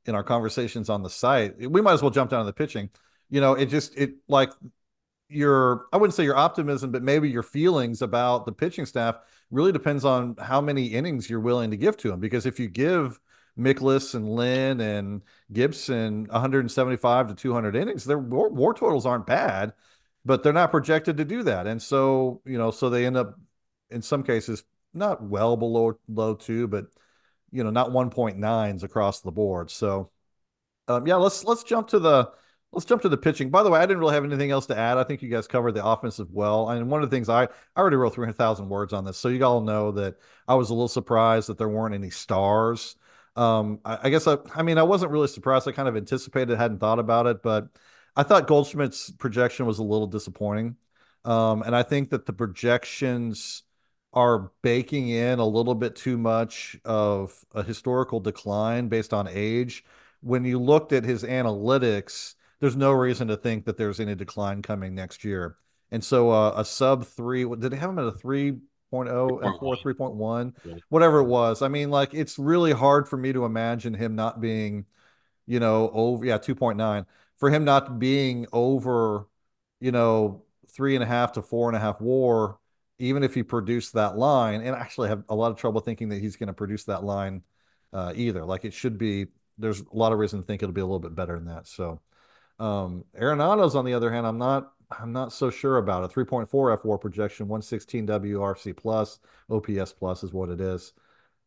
in 0.06 0.16
our 0.16 0.24
conversations 0.24 0.90
on 0.90 1.04
the 1.04 1.10
site. 1.10 1.58
We 1.60 1.82
might 1.82 1.94
as 1.94 2.02
well 2.02 2.12
jump 2.12 2.30
down 2.30 2.42
to 2.42 2.46
the 2.46 2.54
pitching. 2.54 2.90
You 3.30 3.42
know, 3.42 3.54
it 3.54 3.68
just 3.68 3.98
it 3.98 4.16
like 4.28 4.52
your 5.30 5.88
I 5.92 5.98
wouldn't 5.98 6.16
say 6.16 6.24
your 6.24 6.38
optimism, 6.38 6.92
but 6.92 7.04
maybe 7.04 7.30
your 7.30 7.44
feelings 7.44 8.02
about 8.02 8.46
the 8.46 8.52
pitching 8.52 8.86
staff 8.86 9.18
really 9.52 9.72
depends 9.72 10.06
on 10.06 10.36
how 10.40 10.62
many 10.62 10.88
innings 10.88 11.30
you're 11.30 11.40
willing 11.40 11.72
to 11.72 11.78
give 11.78 11.98
to 11.98 12.10
them. 12.10 12.20
Because 12.20 12.46
if 12.46 12.60
you 12.60 12.68
give 12.68 13.20
Mikolas 13.58 14.16
and 14.16 14.30
Lynn 14.30 14.82
and 14.82 15.22
Gibson 15.52 16.28
175 16.30 17.28
to 17.30 17.36
200 17.36 17.76
innings, 17.76 18.06
their 18.06 18.20
war, 18.20 18.50
war 18.50 18.74
totals 18.74 19.06
aren't 19.06 19.26
bad, 19.26 19.74
but 20.26 20.44
they're 20.44 20.54
not 20.54 20.72
projected 20.72 21.18
to 21.18 21.26
do 21.26 21.44
that. 21.44 21.68
And 21.68 21.82
so, 21.82 22.42
you 22.46 22.58
know, 22.58 22.72
so 22.72 22.90
they 22.90 23.06
end 23.06 23.18
up 23.18 23.40
in 23.90 24.02
some 24.02 24.24
cases 24.24 24.64
not 24.94 25.24
well 25.24 25.58
below 25.58 26.00
low 26.08 26.36
two, 26.36 26.68
but 26.68 26.88
you 27.52 27.64
know, 27.64 27.70
not 27.70 27.92
1.9s 27.92 28.84
across 28.84 29.22
the 29.22 29.32
board. 29.32 29.72
So, 29.72 30.12
um, 30.88 31.08
yeah, 31.08 31.16
let's 31.16 31.44
let's 31.44 31.64
jump 31.64 31.90
to 31.90 32.00
the 32.00 32.32
let's 32.72 32.86
jump 32.86 33.02
to 33.02 33.10
the 33.10 33.18
pitching. 33.18 33.50
By 33.50 33.64
the 33.64 33.70
way, 33.70 33.80
I 33.80 33.86
didn't 33.86 34.00
really 34.00 34.14
have 34.14 34.24
anything 34.24 34.52
else 34.52 34.66
to 34.68 34.78
add. 34.78 34.98
I 34.98 35.04
think 35.04 35.22
you 35.22 35.30
guys 35.30 35.48
covered 35.48 35.74
the 35.74 35.86
offensive 35.86 36.32
well. 36.32 36.70
And 36.70 36.90
one 36.90 37.04
of 37.04 37.10
the 37.10 37.16
things 37.16 37.30
I 37.30 37.44
I 37.44 37.50
already 37.78 37.96
wrote 37.96 38.14
300,000 38.14 38.70
words 38.70 38.94
on 38.94 39.06
this, 39.06 39.18
so 39.18 39.30
you 39.30 39.44
all 39.46 39.62
know 39.62 39.92
that 39.94 40.16
I 40.48 40.56
was 40.56 40.70
a 40.70 40.74
little 40.74 40.88
surprised 40.88 41.50
that 41.50 41.58
there 41.58 41.70
weren't 41.70 41.96
any 41.96 42.10
stars. 42.10 42.96
Um, 43.36 43.80
I, 43.86 44.00
I 44.04 44.10
guess 44.10 44.28
I 44.28 44.38
I 44.56 44.64
mean 44.64 44.78
I 44.78 44.84
wasn't 44.84 45.12
really 45.12 45.28
surprised. 45.28 45.68
I 45.68 45.72
kind 45.72 45.88
of 45.88 45.98
anticipated, 45.98 46.58
hadn't 46.58 46.80
thought 46.80 47.00
about 47.00 47.28
it, 47.28 47.42
but 47.44 47.68
I 48.16 48.24
thought 48.24 48.48
Goldschmidt's 48.48 49.12
projection 49.12 49.66
was 49.66 49.80
a 49.80 49.84
little 49.84 50.08
disappointing. 50.08 50.76
Um, 51.24 51.62
and 51.64 51.76
I 51.76 51.84
think 51.84 52.10
that 52.12 52.26
the 52.26 52.34
projections 52.34 53.64
are 54.14 54.52
baking 54.64 55.10
in 55.10 55.40
a 55.40 55.46
little 55.46 55.76
bit 55.76 55.96
too 55.96 56.18
much 56.18 56.78
of 56.86 57.46
a 57.54 57.62
historical 57.62 58.20
decline 58.20 58.88
based 58.88 59.14
on 59.14 59.28
age. 59.28 59.84
When 60.22 60.46
you 60.46 60.60
looked 60.60 60.94
at 60.94 61.04
his 61.04 61.24
analytics, 61.24 62.36
there's 62.60 62.76
no 62.76 62.92
reason 62.92 63.28
to 63.28 63.38
think 63.38 63.66
that 63.66 63.78
there's 63.78 64.00
any 64.00 64.16
decline 64.16 64.62
coming 64.62 64.96
next 64.96 65.24
year. 65.24 65.58
And 65.92 66.04
so 66.04 66.32
uh, 66.32 66.54
a 66.56 66.66
sub 66.66 67.06
three, 67.06 67.44
did 67.46 67.72
they 67.72 67.78
have 67.78 67.90
him 67.90 68.00
at 68.00 68.06
a 68.06 68.12
3.0 68.12 68.60
and 68.92 69.60
4, 69.60 69.78
3.1, 69.78 70.54
Yeah. 70.64 70.74
whatever 70.90 71.20
it 71.20 71.26
was? 71.26 71.62
I 71.62 71.68
mean, 71.68 71.90
like, 71.90 72.14
it's 72.14 72.38
really 72.38 72.74
hard 72.74 73.08
for 73.08 73.18
me 73.18 73.32
to 73.34 73.46
imagine 73.46 73.94
him 73.94 74.16
not 74.16 74.42
being, 74.42 74.86
you 75.46 75.60
know, 75.60 75.90
over, 75.94 76.26
yeah, 76.26 76.38
2.9, 76.38 77.06
for 77.38 77.50
him 77.50 77.64
not 77.64 78.00
being 78.00 78.48
over, 78.52 79.28
you 79.80 79.92
know, 79.92 80.44
three 80.70 80.96
and 80.96 81.04
a 81.04 81.08
half 81.08 81.34
to 81.34 81.42
four 81.42 81.70
and 81.70 81.78
a 81.78 81.80
half 81.80 82.02
war, 82.02 82.60
even 83.00 83.24
if 83.24 83.34
he 83.34 83.44
produced 83.44 83.94
that 83.94 84.18
line. 84.18 84.62
And 84.62 84.76
I 84.76 84.80
actually 84.80 85.10
have 85.10 85.24
a 85.30 85.36
lot 85.36 85.52
of 85.52 85.58
trouble 85.58 85.82
thinking 85.82 86.10
that 86.10 86.20
he's 86.20 86.36
going 86.36 86.48
to 86.48 86.54
produce 86.54 86.84
that 86.86 87.04
line 87.04 87.44
uh, 87.94 88.12
either. 88.16 88.44
Like, 88.44 88.66
it 88.66 88.74
should 88.74 88.98
be, 88.98 89.28
there's 89.58 89.82
a 89.82 89.86
lot 89.94 90.12
of 90.12 90.20
reason 90.20 90.40
to 90.42 90.46
think 90.46 90.62
it'll 90.64 90.74
be 90.74 90.82
a 90.82 90.86
little 90.86 91.00
bit 91.00 91.16
better 91.16 91.36
than 91.36 91.46
that. 91.46 91.68
So, 91.68 92.02
um, 92.60 93.04
Arenado's 93.20 93.76
on 93.76 93.86
the 93.86 93.94
other 93.94 94.12
hand, 94.12 94.26
I'm 94.26 94.38
not 94.38 94.72
I'm 94.90 95.12
not 95.12 95.34
so 95.34 95.50
sure 95.50 95.78
about 95.78 96.04
it. 96.04 96.16
3.4 96.16 96.48
fWAR 96.48 97.00
projection, 97.00 97.48
116 97.48 98.08
WRC 98.08 98.76
plus, 98.76 99.20
OPS 99.50 99.94
plus 99.94 100.24
is 100.24 100.34
what 100.34 100.50
it 100.50 100.62
is. 100.62 100.94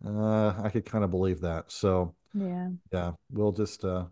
Uh, 0.05 0.49
I 0.63 0.69
could 0.71 0.85
kind 0.85 1.05
of 1.05 1.11
believe 1.11 1.41
that. 1.41 1.71
So 1.71 2.15
Yeah. 2.35 2.71
yeah, 2.93 3.13
we'll 3.31 3.53
just 3.53 3.85
uh, 3.85 4.07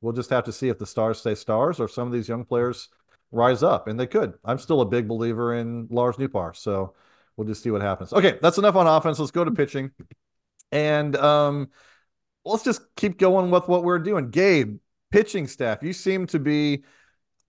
we'll 0.00 0.12
just 0.12 0.30
have 0.30 0.44
to 0.44 0.52
see 0.52 0.68
if 0.68 0.78
the 0.78 0.86
stars 0.86 1.18
stay 1.18 1.34
stars 1.34 1.80
or 1.80 1.88
some 1.88 2.06
of 2.06 2.12
these 2.12 2.28
young 2.28 2.44
players 2.44 2.88
rise 3.30 3.62
up, 3.62 3.88
and 3.88 3.98
they 3.98 4.06
could. 4.06 4.34
I'm 4.44 4.58
still 4.58 4.80
a 4.80 4.86
big 4.86 5.08
believer 5.08 5.54
in 5.54 5.88
Lars 5.90 6.16
Nootbaar, 6.16 6.56
so 6.56 6.94
we'll 7.36 7.46
just 7.46 7.62
see 7.62 7.70
what 7.70 7.82
happens. 7.82 8.12
Okay, 8.12 8.38
that's 8.42 8.58
enough 8.58 8.76
on 8.76 8.86
offense. 8.86 9.18
Let's 9.18 9.30
go 9.32 9.44
to 9.44 9.50
pitching, 9.50 9.90
and 10.72 11.16
um, 11.16 11.70
let's 12.44 12.64
just 12.64 12.82
keep 12.96 13.18
going 13.18 13.50
with 13.50 13.68
what 13.68 13.84
we're 13.84 13.98
doing. 13.98 14.30
Gabe, 14.30 14.78
pitching 15.14 15.46
staff, 15.46 15.80
you 15.80 15.92
seem 15.92 16.26
to 16.26 16.40
be 16.40 16.82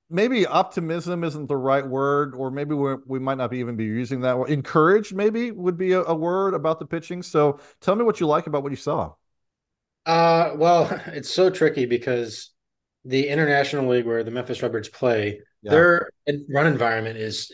maybe 0.07 0.45
optimism 0.45 1.23
isn't 1.23 1.47
the 1.47 1.57
right 1.57 1.85
word, 1.85 2.35
or 2.35 2.51
maybe 2.51 2.75
we 2.75 2.93
we 3.07 3.17
might 3.17 3.39
not 3.39 3.49
be 3.49 3.57
even 3.57 3.75
be 3.75 3.85
using 3.85 4.21
that 4.21 4.37
word. 4.37 4.51
Encouraged, 4.51 5.15
maybe 5.15 5.49
would 5.49 5.75
be 5.75 5.93
a, 5.93 6.03
a 6.03 6.13
word 6.13 6.53
about 6.53 6.79
the 6.79 6.85
pitching. 6.85 7.23
So 7.23 7.59
tell 7.81 7.95
me 7.95 8.03
what 8.03 8.19
you 8.19 8.27
like 8.27 8.45
about 8.45 8.61
what 8.61 8.71
you 8.71 8.75
saw. 8.75 9.13
Uh, 10.05 10.51
well, 10.55 11.01
it's 11.07 11.33
so 11.33 11.49
tricky 11.49 11.87
because 11.87 12.51
the 13.03 13.27
international 13.27 13.87
league 13.87 14.05
where 14.05 14.23
the 14.23 14.29
Memphis 14.29 14.61
Redbirds 14.61 14.89
play, 14.89 15.41
Yeah. 15.63 15.71
their 15.71 16.09
run 16.49 16.67
environment 16.67 17.17
is 17.17 17.51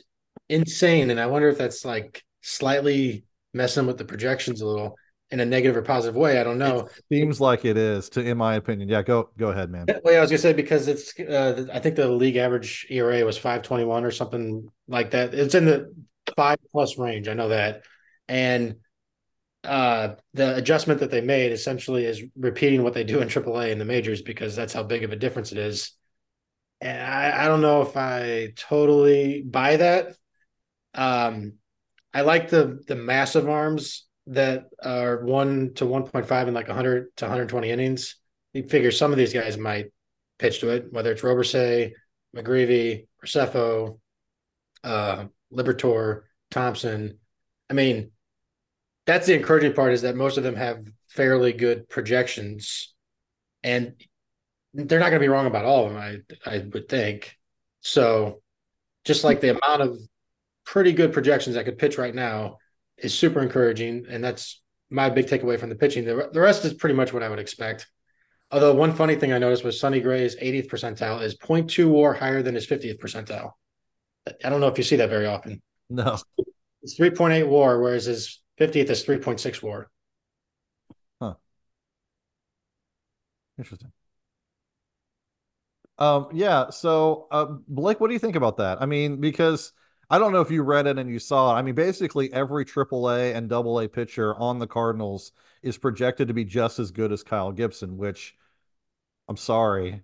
insane, 0.49 1.09
and 1.09 1.21
I 1.21 1.27
wonder 1.27 1.47
if 1.47 1.57
that's 1.57 1.85
like 1.85 2.21
slightly 2.41 3.23
messing 3.53 3.87
with 3.87 3.97
the 3.97 4.05
projections 4.05 4.59
a 4.59 4.67
little 4.67 4.97
in 5.31 5.39
a 5.39 5.45
negative 5.45 5.77
or 5.77 5.81
positive 5.81 6.15
way. 6.15 6.39
I 6.39 6.43
don't 6.43 6.57
know. 6.57 6.89
Seems 7.11 7.39
like 7.39 7.63
it 7.63 7.77
is, 7.77 8.09
to 8.09 8.21
in 8.21 8.37
my 8.37 8.55
opinion. 8.55 8.89
Yeah, 8.89 9.01
go 9.01 9.29
go 9.37 9.47
ahead, 9.47 9.69
man. 9.71 9.85
Well, 10.03 10.13
yeah, 10.13 10.19
I 10.19 10.21
was 10.21 10.29
gonna 10.29 10.39
say 10.39 10.53
because 10.53 10.87
it's 10.87 11.17
uh, 11.19 11.67
I 11.73 11.79
think 11.79 11.95
the 11.95 12.09
league 12.09 12.35
average 12.35 12.85
ERA 12.89 13.23
was 13.23 13.37
five 13.37 13.61
twenty 13.61 13.85
one 13.85 14.03
or 14.03 14.11
something 14.11 14.69
like 14.87 15.11
that. 15.11 15.33
It's 15.33 15.55
in 15.55 15.65
the 15.65 15.93
five 16.35 16.57
plus 16.71 16.97
range. 16.97 17.27
I 17.27 17.33
know 17.33 17.49
that, 17.49 17.83
and 18.27 18.75
uh, 19.63 20.15
the 20.33 20.55
adjustment 20.55 20.99
that 20.99 21.11
they 21.11 21.21
made 21.21 21.51
essentially 21.51 22.05
is 22.05 22.23
repeating 22.35 22.83
what 22.83 22.93
they 22.93 23.03
do 23.03 23.21
in 23.21 23.27
AAA 23.27 23.71
in 23.71 23.79
the 23.79 23.85
majors 23.85 24.21
because 24.21 24.55
that's 24.55 24.73
how 24.73 24.83
big 24.83 25.03
of 25.03 25.11
a 25.11 25.15
difference 25.15 25.51
it 25.51 25.57
is. 25.57 25.91
And 26.81 27.01
I, 27.01 27.45
I 27.45 27.47
don't 27.47 27.61
know 27.61 27.83
if 27.83 27.95
I 27.95 28.53
totally 28.55 29.43
buy 29.43 29.77
that. 29.77 30.15
Um, 30.95 31.53
I 32.13 32.21
like 32.21 32.49
the 32.49 32.83
the 32.87 32.95
massive 32.95 33.47
arms 33.47 34.05
that 34.31 34.65
are 34.83 35.23
one 35.23 35.73
to 35.75 35.85
one 35.85 36.03
point 36.03 36.27
five 36.27 36.47
in 36.47 36.53
like 36.53 36.67
hundred 36.67 37.15
to 37.17 37.25
one 37.25 37.31
hundred 37.31 37.49
twenty 37.49 37.69
innings 37.69 38.15
you 38.53 38.63
figure 38.63 38.91
some 38.91 39.11
of 39.11 39.17
these 39.17 39.33
guys 39.33 39.57
might 39.57 39.91
pitch 40.39 40.59
to 40.59 40.69
it, 40.69 40.91
whether 40.91 41.11
it's 41.11 41.21
Robersay, 41.21 41.93
McGreevy, 42.35 43.07
Graceffo, 43.23 43.99
uh, 44.83 45.25
Liberatore, 45.53 46.23
Thompson. 46.49 47.19
I 47.69 47.73
mean, 47.73 48.11
that's 49.05 49.27
the 49.27 49.35
encouraging 49.35 49.73
part 49.73 49.93
is 49.93 50.01
that 50.01 50.15
most 50.15 50.37
of 50.37 50.43
them 50.43 50.55
have 50.55 50.85
fairly 51.07 51.53
good 51.53 51.87
projections, 51.87 52.93
and 53.63 53.93
they're 54.73 54.99
not 54.99 55.09
going 55.09 55.19
to 55.21 55.25
be 55.25 55.29
wrong 55.29 55.47
about 55.47 55.65
all 55.65 55.85
of 55.85 55.93
them. 55.93 56.01
I 56.45 56.49
I 56.49 56.57
would 56.73 56.89
think. 56.89 57.37
So, 57.81 58.41
just 59.05 59.23
like 59.23 59.41
the 59.41 59.57
amount 59.57 59.81
of 59.81 59.99
pretty 60.65 60.93
good 60.93 61.13
projections 61.13 61.55
that 61.55 61.65
could 61.65 61.77
pitch 61.77 61.97
right 61.97 62.13
now 62.13 62.57
is 63.01 63.17
super 63.17 63.41
encouraging. 63.41 64.05
And 64.09 64.23
that's 64.23 64.61
my 64.89 65.09
big 65.09 65.27
takeaway 65.27 65.59
from 65.59 65.69
the 65.69 65.75
pitching. 65.75 66.05
The, 66.05 66.29
the 66.31 66.41
rest 66.41 66.65
is 66.65 66.73
pretty 66.73 66.95
much 66.95 67.13
what 67.13 67.23
I 67.23 67.29
would 67.29 67.39
expect. 67.39 67.87
Although 68.51 68.75
one 68.75 68.93
funny 68.93 69.15
thing 69.15 69.31
I 69.31 69.37
noticed 69.37 69.63
was 69.63 69.79
Sonny 69.79 70.01
Gray's 70.01 70.35
80th 70.35 70.67
percentile 70.67 71.21
is 71.21 71.37
0.2 71.37 71.89
WAR 71.89 72.13
higher 72.13 72.43
than 72.43 72.55
his 72.55 72.67
50th 72.67 72.99
percentile. 72.99 73.51
I 74.43 74.49
don't 74.49 74.59
know 74.59 74.67
if 74.67 74.77
you 74.77 74.83
see 74.83 74.97
that 74.97 75.09
very 75.09 75.25
often. 75.25 75.61
No, 75.89 76.17
it's 76.83 76.99
3.8 76.99 77.47
WAR, 77.47 77.81
whereas 77.81 78.05
his 78.05 78.41
50th 78.59 78.89
is 78.89 79.05
3.6 79.05 79.63
WAR. 79.63 79.89
Huh. 81.21 81.33
Interesting. 83.57 83.91
Um, 85.97 86.27
yeah. 86.33 86.69
So, 86.71 87.27
uh, 87.31 87.45
Blake, 87.67 87.99
what 87.99 88.07
do 88.07 88.13
you 88.13 88.19
think 88.19 88.35
about 88.35 88.57
that? 88.57 88.81
I 88.81 88.85
mean, 88.85 89.21
because 89.21 89.71
I 90.11 90.19
don't 90.19 90.33
know 90.33 90.41
if 90.41 90.51
you 90.51 90.61
read 90.61 90.87
it 90.87 90.99
and 90.99 91.09
you 91.09 91.19
saw 91.19 91.55
it. 91.55 91.59
I 91.59 91.61
mean, 91.61 91.73
basically 91.73 92.31
every 92.33 92.65
AAA 92.65 93.33
and 93.33 93.51
AA 93.51 93.87
pitcher 93.87 94.35
on 94.35 94.59
the 94.59 94.67
Cardinals 94.67 95.31
is 95.63 95.77
projected 95.77 96.27
to 96.27 96.33
be 96.33 96.43
just 96.43 96.79
as 96.79 96.91
good 96.91 97.13
as 97.13 97.23
Kyle 97.23 97.53
Gibson, 97.53 97.97
which 97.97 98.35
I'm 99.29 99.37
sorry. 99.37 100.03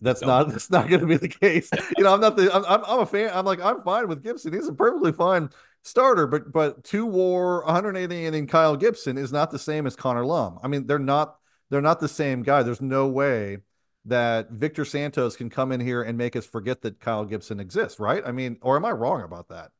That's 0.00 0.20
no. 0.20 0.28
not 0.28 0.48
that's 0.50 0.70
not 0.70 0.88
going 0.88 1.00
to 1.00 1.06
be 1.06 1.16
the 1.16 1.28
case. 1.28 1.70
You 1.96 2.04
know, 2.04 2.14
I'm 2.14 2.20
not 2.20 2.36
the 2.36 2.54
I'm, 2.54 2.84
I'm 2.84 3.00
a 3.00 3.06
fan. 3.06 3.32
I'm 3.34 3.44
like 3.44 3.60
I'm 3.60 3.82
fine 3.82 4.06
with 4.06 4.22
Gibson. 4.22 4.52
He's 4.52 4.68
a 4.68 4.72
perfectly 4.72 5.10
fine 5.10 5.50
starter, 5.82 6.28
but 6.28 6.52
but 6.52 6.84
two 6.84 7.04
WAR 7.04 7.64
180 7.64 8.26
inning 8.26 8.46
Kyle 8.46 8.76
Gibson 8.76 9.18
is 9.18 9.32
not 9.32 9.50
the 9.50 9.58
same 9.58 9.88
as 9.88 9.96
Connor 9.96 10.24
Lum. 10.24 10.60
I 10.62 10.68
mean, 10.68 10.86
they're 10.86 11.00
not 11.00 11.36
they're 11.68 11.82
not 11.82 11.98
the 11.98 12.06
same 12.06 12.44
guy. 12.44 12.62
There's 12.62 12.80
no 12.80 13.08
way 13.08 13.58
that 14.04 14.50
Victor 14.50 14.84
Santos 14.84 15.36
can 15.36 15.50
come 15.50 15.72
in 15.72 15.80
here 15.80 16.02
and 16.02 16.16
make 16.16 16.36
us 16.36 16.46
forget 16.46 16.82
that 16.82 17.00
Kyle 17.00 17.24
Gibson 17.24 17.60
exists, 17.60 18.00
right? 18.00 18.22
I 18.24 18.32
mean, 18.32 18.58
or 18.62 18.76
am 18.76 18.84
I 18.84 18.90
wrong 18.90 19.22
about 19.22 19.48
that? 19.48 19.70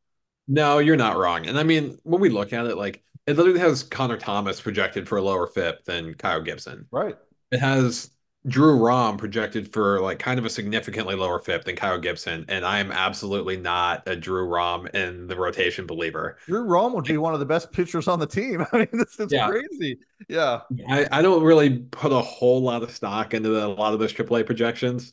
No, 0.47 0.79
you're 0.79 0.97
not 0.97 1.17
wrong. 1.17 1.47
And 1.47 1.59
I 1.59 1.63
mean, 1.63 1.99
when 2.05 2.21
we 2.21 2.29
look 2.29 2.53
at 2.53 2.67
it, 2.67 2.77
like 2.77 3.03
it 3.27 3.37
literally 3.37 3.61
has 3.61 3.83
Connor 3.83 4.17
Thomas 4.17 4.61
projected 4.61 5.07
for 5.09 5.19
a 5.19 5.23
lower 5.23 5.47
FIP 5.47 5.85
than 5.85 6.15
Kyle 6.15 6.41
Gibson. 6.41 6.87
Right. 6.91 7.17
It 7.51 7.61
has 7.61 8.11
Drew 8.49 8.77
Rom 8.77 9.17
projected 9.17 9.73
for 9.73 10.01
like 10.01 10.19
kind 10.19 10.39
of 10.39 10.45
a 10.45 10.51
significantly 10.51 11.15
lower 11.15 11.39
FIP 11.39 11.65
than 11.65 11.77
Kyle 11.77 11.99
Gibson, 11.99 12.45
and 12.49 12.65
I 12.65 12.79
am 12.79 12.91
absolutely 12.91 13.57
not 13.57 14.03
a 14.07 14.17
Drew 14.17 14.45
Rom 14.45 14.87
in 14.89 15.27
the 15.27 15.37
rotation 15.37 15.87
believer. 15.87 16.39
Drew 16.47 16.63
Rom 16.63 16.95
would 16.95 17.05
be 17.05 17.19
one 17.19 17.35
of 17.35 17.41
the 17.41 17.47
best 17.47 17.71
pitchers 17.73 18.09
on 18.09 18.19
the 18.19 18.27
team. 18.27 18.65
I 18.73 18.79
mean, 18.79 18.89
this 18.93 19.21
is 19.21 19.31
yeah. 19.31 19.49
crazy. 19.49 19.99
Yeah, 20.29 20.61
I, 20.89 21.07
I 21.13 21.23
don't 21.23 21.43
really 21.43 21.79
put 21.79 22.13
a 22.13 22.21
whole 22.21 22.63
lot 22.63 22.83
of 22.83 22.91
stock 22.91 23.35
into 23.35 23.51
the, 23.51 23.67
a 23.67 23.69
lot 23.69 23.93
of 23.93 24.01
those 24.01 24.13
AAA 24.13 24.47
projections. 24.47 25.13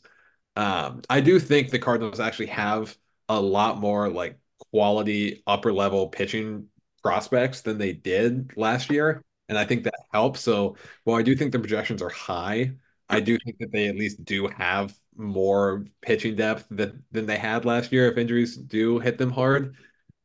Um, 0.56 1.02
I 1.10 1.22
do 1.22 1.40
think 1.40 1.70
the 1.70 1.80
Cardinals 1.80 2.20
actually 2.20 2.48
have 2.48 2.98
a 3.28 3.40
lot 3.40 3.80
more 3.80 4.10
like 4.10 4.40
quality 4.72 5.44
upper 5.46 5.74
level 5.74 6.08
pitching 6.08 6.68
prospects 7.04 7.62
than 7.62 7.78
they 7.78 7.94
did 7.94 8.52
last 8.56 8.90
year, 8.90 9.24
and 9.50 9.58
I 9.58 9.66
think 9.66 9.84
that 9.84 9.96
helps. 10.14 10.42
So 10.42 10.78
while 11.04 11.18
I 11.18 11.22
do 11.22 11.36
think 11.36 11.52
the 11.52 11.60
projections 11.60 12.02
are 12.02 12.10
high. 12.10 12.72
I 13.10 13.20
do 13.20 13.38
think 13.38 13.60
that 13.60 13.72
they 13.72 13.88
at 13.88 13.96
least 13.96 14.24
do 14.26 14.48
have 14.48 14.94
more 15.16 15.86
pitching 16.02 16.36
depth 16.36 16.66
than, 16.70 17.04
than 17.12 17.26
they 17.26 17.38
had 17.38 17.66
last 17.66 17.92
year 17.92 18.12
if 18.12 18.18
injuries 18.18 18.58
do 18.58 19.00
hit 19.00 19.18
them 19.18 19.32
hard. 19.32 19.76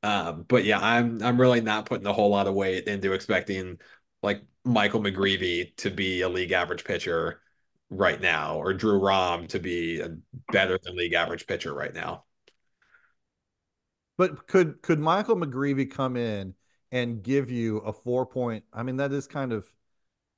Um, 0.03 0.45
but 0.49 0.64
yeah, 0.64 0.79
I'm 0.81 1.23
I'm 1.23 1.38
really 1.38 1.61
not 1.61 1.87
putting 1.87 2.07
a 2.07 2.12
whole 2.12 2.31
lot 2.31 2.47
of 2.47 2.55
weight 2.55 2.87
into 2.87 3.12
expecting 3.12 3.79
like 4.23 4.43
Michael 4.64 5.01
McGreevy 5.01 5.77
to 5.77 5.90
be 5.90 6.23
a 6.23 6.29
league 6.29 6.53
average 6.53 6.85
pitcher 6.85 7.43
right 7.90 8.21
now, 8.21 8.57
or 8.57 8.73
Drew 8.73 8.99
Rom 8.99 9.47
to 9.49 9.59
be 9.59 10.01
a 10.01 10.16
better 10.51 10.79
than 10.83 10.97
league 10.97 11.12
average 11.12 11.47
pitcher 11.47 11.75
right 11.75 11.93
now. 11.93 12.25
But 14.16 14.47
could 14.47 14.81
could 14.83 14.99
Michael 14.99 15.37
McGreevy 15.37 15.90
come 15.90 16.16
in 16.16 16.55
and 16.93 17.23
give 17.23 17.51
you 17.51 17.79
a 17.79 17.93
four 17.93 18.27
point? 18.27 18.64
I 18.73 18.83
mean, 18.83 18.97
that 18.97 19.12
is 19.12 19.27
kind 19.27 19.53
of 19.53 19.71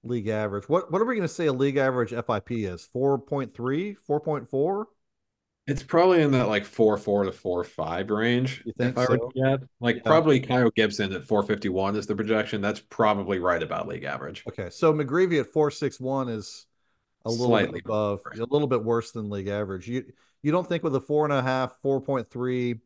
league 0.04 0.28
average. 0.28 0.68
What 0.68 0.90
what 0.90 1.00
are 1.00 1.04
we 1.04 1.14
going 1.14 1.28
to 1.28 1.32
say 1.32 1.46
a 1.46 1.52
league 1.52 1.76
average 1.76 2.10
FIP 2.10 2.52
is? 2.52 2.88
4.3, 2.94 3.96
4.4? 4.08 4.84
It's 5.68 5.82
probably 5.82 6.22
in 6.22 6.32
that 6.32 6.48
like 6.48 6.64
four 6.64 6.96
four 6.96 7.22
to 7.22 7.30
four 7.30 7.62
five 7.62 8.10
range. 8.10 8.62
You 8.66 8.72
think 8.76 8.98
so? 8.98 9.30
Yeah, 9.36 9.58
like 9.78 9.96
yeah. 9.96 10.02
probably 10.02 10.40
Kyle 10.40 10.70
Gibson 10.70 11.12
at 11.12 11.24
four 11.24 11.44
fifty 11.44 11.68
one 11.68 11.94
is 11.94 12.08
the 12.08 12.16
projection. 12.16 12.60
That's 12.60 12.80
probably 12.80 13.38
right 13.38 13.62
about 13.62 13.86
league 13.86 14.02
average. 14.02 14.42
Okay, 14.48 14.70
so 14.70 14.92
McGreevy 14.92 15.38
at 15.38 15.46
four 15.46 15.70
six 15.70 16.00
one 16.00 16.28
is 16.28 16.66
a 17.24 17.30
little 17.30 17.46
Slightly 17.46 17.80
bit 17.80 17.84
above, 17.84 18.20
a 18.34 18.38
little 18.38 18.66
bit 18.66 18.82
worse 18.82 19.12
than 19.12 19.30
league 19.30 19.46
average. 19.46 19.86
You 19.86 20.04
you 20.42 20.50
don't 20.50 20.68
think 20.68 20.82
with 20.82 20.96
a 20.96 21.00
four 21.00 21.24
and 21.24 21.32
a 21.32 21.40
half, 21.40 21.76
four 21.80 22.00
point 22.00 22.28
three, 22.28 22.80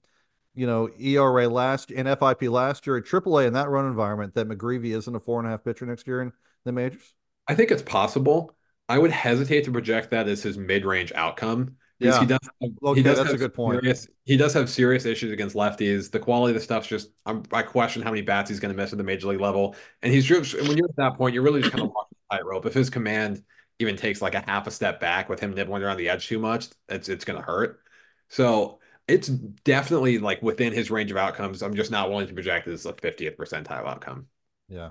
you 0.54 0.66
know, 0.66 0.90
ERA 0.98 1.48
last 1.48 1.90
in 1.90 2.04
FIP 2.04 2.42
last 2.42 2.86
year 2.86 2.98
at 2.98 3.04
AAA 3.04 3.46
in 3.46 3.54
that 3.54 3.70
run 3.70 3.86
environment 3.86 4.34
that 4.34 4.48
McGreevy 4.48 4.94
isn't 4.94 5.16
a 5.16 5.20
four 5.20 5.38
and 5.38 5.48
a 5.48 5.50
half 5.50 5.64
pitcher 5.64 5.86
next 5.86 6.06
year 6.06 6.20
in 6.20 6.32
the 6.66 6.72
majors? 6.72 7.14
I 7.48 7.54
think 7.54 7.70
it's 7.70 7.82
possible. 7.82 8.54
I 8.88 8.98
would 8.98 9.10
hesitate 9.10 9.64
to 9.64 9.72
project 9.72 10.10
that 10.10 10.28
as 10.28 10.42
his 10.42 10.58
mid-range 10.58 11.12
outcome 11.14 11.76
yeah. 11.98 12.20
he 12.20 12.26
does. 12.26 12.38
Have, 12.60 12.70
okay, 12.84 13.00
he 13.00 13.02
does 13.02 13.18
that's 13.18 13.30
a 13.30 13.38
good 13.38 13.54
point. 13.54 13.80
Serious, 13.80 14.08
he 14.24 14.36
does 14.36 14.52
have 14.52 14.68
serious 14.68 15.04
issues 15.04 15.32
against 15.32 15.56
lefties. 15.56 16.10
The 16.10 16.18
quality 16.18 16.50
of 16.50 16.54
the 16.56 16.60
stuff's 16.60 16.86
just. 16.86 17.10
I'm, 17.24 17.42
i 17.52 17.62
question 17.62 18.02
how 18.02 18.10
many 18.10 18.22
bats 18.22 18.50
he's 18.50 18.60
going 18.60 18.74
to 18.74 18.80
miss 18.80 18.92
at 18.92 18.98
the 18.98 19.04
major 19.04 19.28
league 19.28 19.40
level, 19.40 19.74
and 20.02 20.12
he's 20.12 20.24
just 20.24 20.54
when 20.54 20.76
you're 20.76 20.88
at 20.88 20.96
that 20.96 21.16
point, 21.16 21.34
you're 21.34 21.42
really 21.42 21.60
just 21.60 21.72
kind 21.72 21.84
of 21.84 21.90
walking 21.94 22.18
the 22.28 22.36
tightrope. 22.36 22.66
If 22.66 22.74
his 22.74 22.90
command 22.90 23.42
even 23.78 23.96
takes 23.96 24.20
like 24.20 24.34
a 24.34 24.40
half 24.40 24.66
a 24.66 24.70
step 24.70 25.00
back 25.00 25.28
with 25.28 25.40
him 25.40 25.54
nibbling 25.54 25.82
around 25.82 25.96
the 25.96 26.08
edge 26.08 26.28
too 26.28 26.38
much, 26.38 26.68
it's 26.88 27.08
it's 27.08 27.24
going 27.24 27.38
to 27.38 27.44
hurt. 27.44 27.80
So 28.28 28.78
it's 29.08 29.28
definitely 29.28 30.18
like 30.18 30.42
within 30.42 30.72
his 30.72 30.90
range 30.90 31.10
of 31.10 31.16
outcomes. 31.16 31.62
I'm 31.62 31.74
just 31.74 31.90
not 31.90 32.10
willing 32.10 32.26
to 32.26 32.34
project 32.34 32.68
as 32.68 32.84
a 32.84 32.92
50th 32.92 33.36
percentile 33.36 33.86
outcome. 33.86 34.26
Yeah. 34.68 34.90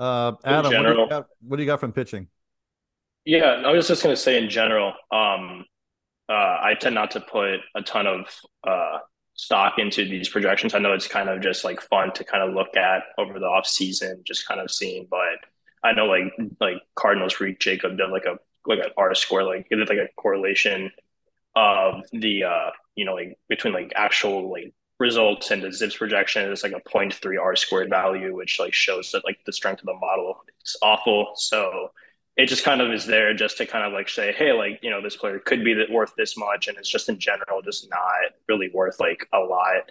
Uh, 0.00 0.32
Adam, 0.44 0.70
general, 0.70 0.86
what, 0.86 0.94
do 0.96 1.02
you 1.02 1.08
got, 1.20 1.26
what 1.46 1.56
do 1.58 1.62
you 1.62 1.66
got 1.66 1.80
from 1.80 1.92
pitching? 1.92 2.26
Yeah, 3.26 3.62
I 3.66 3.70
was 3.70 3.86
just 3.86 4.02
going 4.02 4.14
to 4.14 4.20
say 4.20 4.42
in 4.42 4.48
general, 4.48 4.94
um, 5.12 5.66
uh, 6.26 6.58
I 6.62 6.74
tend 6.80 6.94
not 6.94 7.10
to 7.10 7.20
put 7.20 7.60
a 7.74 7.82
ton 7.82 8.06
of 8.06 8.20
uh, 8.66 8.98
stock 9.34 9.78
into 9.78 10.08
these 10.08 10.28
projections. 10.28 10.74
I 10.74 10.78
know 10.78 10.94
it's 10.94 11.06
kind 11.06 11.28
of 11.28 11.42
just 11.42 11.64
like 11.64 11.82
fun 11.82 12.12
to 12.14 12.24
kind 12.24 12.42
of 12.42 12.54
look 12.54 12.76
at 12.76 13.02
over 13.18 13.38
the 13.38 13.44
off 13.44 13.66
season, 13.66 14.22
just 14.24 14.48
kind 14.48 14.60
of 14.60 14.70
seeing. 14.70 15.06
But 15.10 15.38
I 15.84 15.92
know 15.92 16.06
like 16.06 16.32
like 16.60 16.78
Cardinals 16.94 17.34
Freak 17.34 17.58
Jacob 17.58 17.98
did 17.98 18.10
like 18.10 18.24
a 18.24 18.38
like 18.66 18.78
an 18.78 18.92
R 18.96 19.14
score, 19.14 19.42
like 19.42 19.66
it 19.70 19.76
did 19.76 19.88
like 19.88 19.98
a 19.98 20.08
correlation 20.16 20.90
of 21.56 22.04
the 22.12 22.44
uh 22.44 22.70
you 22.94 23.04
know 23.04 23.14
like 23.14 23.36
between 23.48 23.74
like 23.74 23.92
actual 23.96 24.50
like 24.50 24.72
results 25.00 25.48
the 25.48 25.56
ZiPS 25.56 25.96
projection 25.96 26.52
is 26.52 26.62
like 26.62 26.72
a 26.72 26.80
0.3 26.88 27.40
R 27.40 27.56
squared 27.56 27.88
value, 27.90 28.36
which 28.36 28.60
like 28.60 28.74
shows 28.74 29.10
that 29.12 29.24
like 29.24 29.38
the 29.46 29.52
strength 29.52 29.80
of 29.80 29.86
the 29.86 29.94
model 29.94 30.44
is 30.64 30.76
awful. 30.82 31.32
So 31.34 31.90
it 32.36 32.46
just 32.46 32.64
kind 32.64 32.80
of 32.80 32.92
is 32.92 33.06
there 33.06 33.34
just 33.34 33.56
to 33.58 33.66
kind 33.66 33.84
of 33.84 33.92
like 33.92 34.08
say, 34.08 34.32
hey, 34.32 34.52
like, 34.52 34.78
you 34.82 34.90
know, 34.90 35.02
this 35.02 35.16
player 35.16 35.38
could 35.38 35.64
be 35.64 35.74
worth 35.90 36.12
this 36.16 36.36
much. 36.36 36.68
And 36.68 36.76
it's 36.78 36.88
just 36.88 37.08
in 37.08 37.18
general, 37.18 37.62
just 37.62 37.88
not 37.90 38.32
really 38.48 38.70
worth 38.72 39.00
like 39.00 39.26
a 39.32 39.38
lot, 39.38 39.90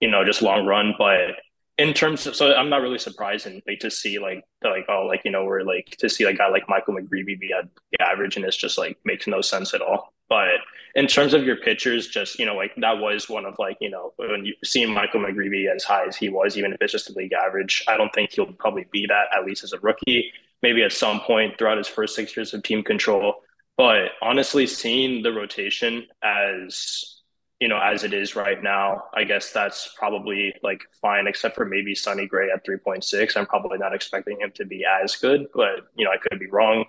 you 0.00 0.10
know, 0.10 0.24
just 0.24 0.42
long 0.42 0.66
run. 0.66 0.94
But 0.96 1.36
in 1.78 1.94
terms 1.94 2.26
of, 2.26 2.36
so 2.36 2.54
I'm 2.54 2.68
not 2.68 2.82
really 2.82 2.98
surprised 2.98 3.46
and 3.46 3.62
like 3.66 3.80
to 3.80 3.90
see 3.90 4.18
like, 4.18 4.44
like, 4.62 4.84
oh, 4.88 5.06
like, 5.06 5.22
you 5.24 5.30
know, 5.30 5.44
we're 5.44 5.62
like 5.62 5.96
to 5.98 6.08
see 6.08 6.26
like 6.26 6.34
a 6.34 6.38
guy 6.38 6.48
like 6.50 6.68
Michael 6.68 6.94
McGreevy 6.94 7.40
be 7.40 7.50
at 7.58 7.68
the 7.90 8.02
average 8.02 8.36
and 8.36 8.44
it's 8.44 8.56
just 8.56 8.78
like 8.78 8.98
makes 9.04 9.26
no 9.26 9.40
sense 9.40 9.72
at 9.74 9.80
all. 9.80 10.12
But 10.32 10.60
in 10.94 11.08
terms 11.08 11.34
of 11.34 11.44
your 11.44 11.56
pitchers, 11.56 12.06
just 12.08 12.38
you 12.38 12.46
know, 12.46 12.54
like 12.54 12.72
that 12.78 12.96
was 12.96 13.28
one 13.28 13.44
of 13.44 13.54
like 13.58 13.76
you 13.82 13.90
know 13.90 14.14
when 14.16 14.46
you 14.46 14.54
see 14.64 14.86
Michael 14.86 15.20
McGreevy 15.20 15.66
as 15.68 15.84
high 15.84 16.06
as 16.06 16.16
he 16.16 16.30
was, 16.30 16.56
even 16.56 16.72
if 16.72 16.78
it's 16.80 16.90
just 16.90 17.10
a 17.10 17.12
league 17.12 17.34
average, 17.34 17.84
I 17.86 17.98
don't 17.98 18.10
think 18.14 18.32
he'll 18.32 18.50
probably 18.54 18.86
be 18.90 19.04
that 19.08 19.26
at 19.36 19.44
least 19.44 19.62
as 19.62 19.74
a 19.74 19.80
rookie. 19.80 20.32
Maybe 20.62 20.82
at 20.84 20.92
some 20.92 21.20
point 21.20 21.58
throughout 21.58 21.76
his 21.76 21.86
first 21.86 22.16
six 22.16 22.34
years 22.34 22.54
of 22.54 22.62
team 22.62 22.82
control. 22.82 23.42
But 23.76 24.12
honestly, 24.22 24.66
seeing 24.66 25.22
the 25.22 25.32
rotation 25.34 26.06
as 26.22 27.20
you 27.60 27.68
know 27.68 27.78
as 27.78 28.02
it 28.02 28.14
is 28.14 28.34
right 28.34 28.62
now, 28.62 29.02
I 29.12 29.24
guess 29.24 29.52
that's 29.52 29.94
probably 29.98 30.54
like 30.62 30.80
fine, 31.02 31.26
except 31.26 31.56
for 31.56 31.66
maybe 31.66 31.94
Sonny 31.94 32.26
Gray 32.26 32.48
at 32.50 32.64
three 32.64 32.78
point 32.78 33.04
six. 33.04 33.36
I'm 33.36 33.44
probably 33.44 33.76
not 33.76 33.94
expecting 33.94 34.40
him 34.40 34.52
to 34.54 34.64
be 34.64 34.82
as 34.86 35.14
good, 35.14 35.48
but 35.54 35.90
you 35.94 36.06
know 36.06 36.10
I 36.10 36.16
could 36.16 36.40
be 36.40 36.48
wrong. 36.48 36.86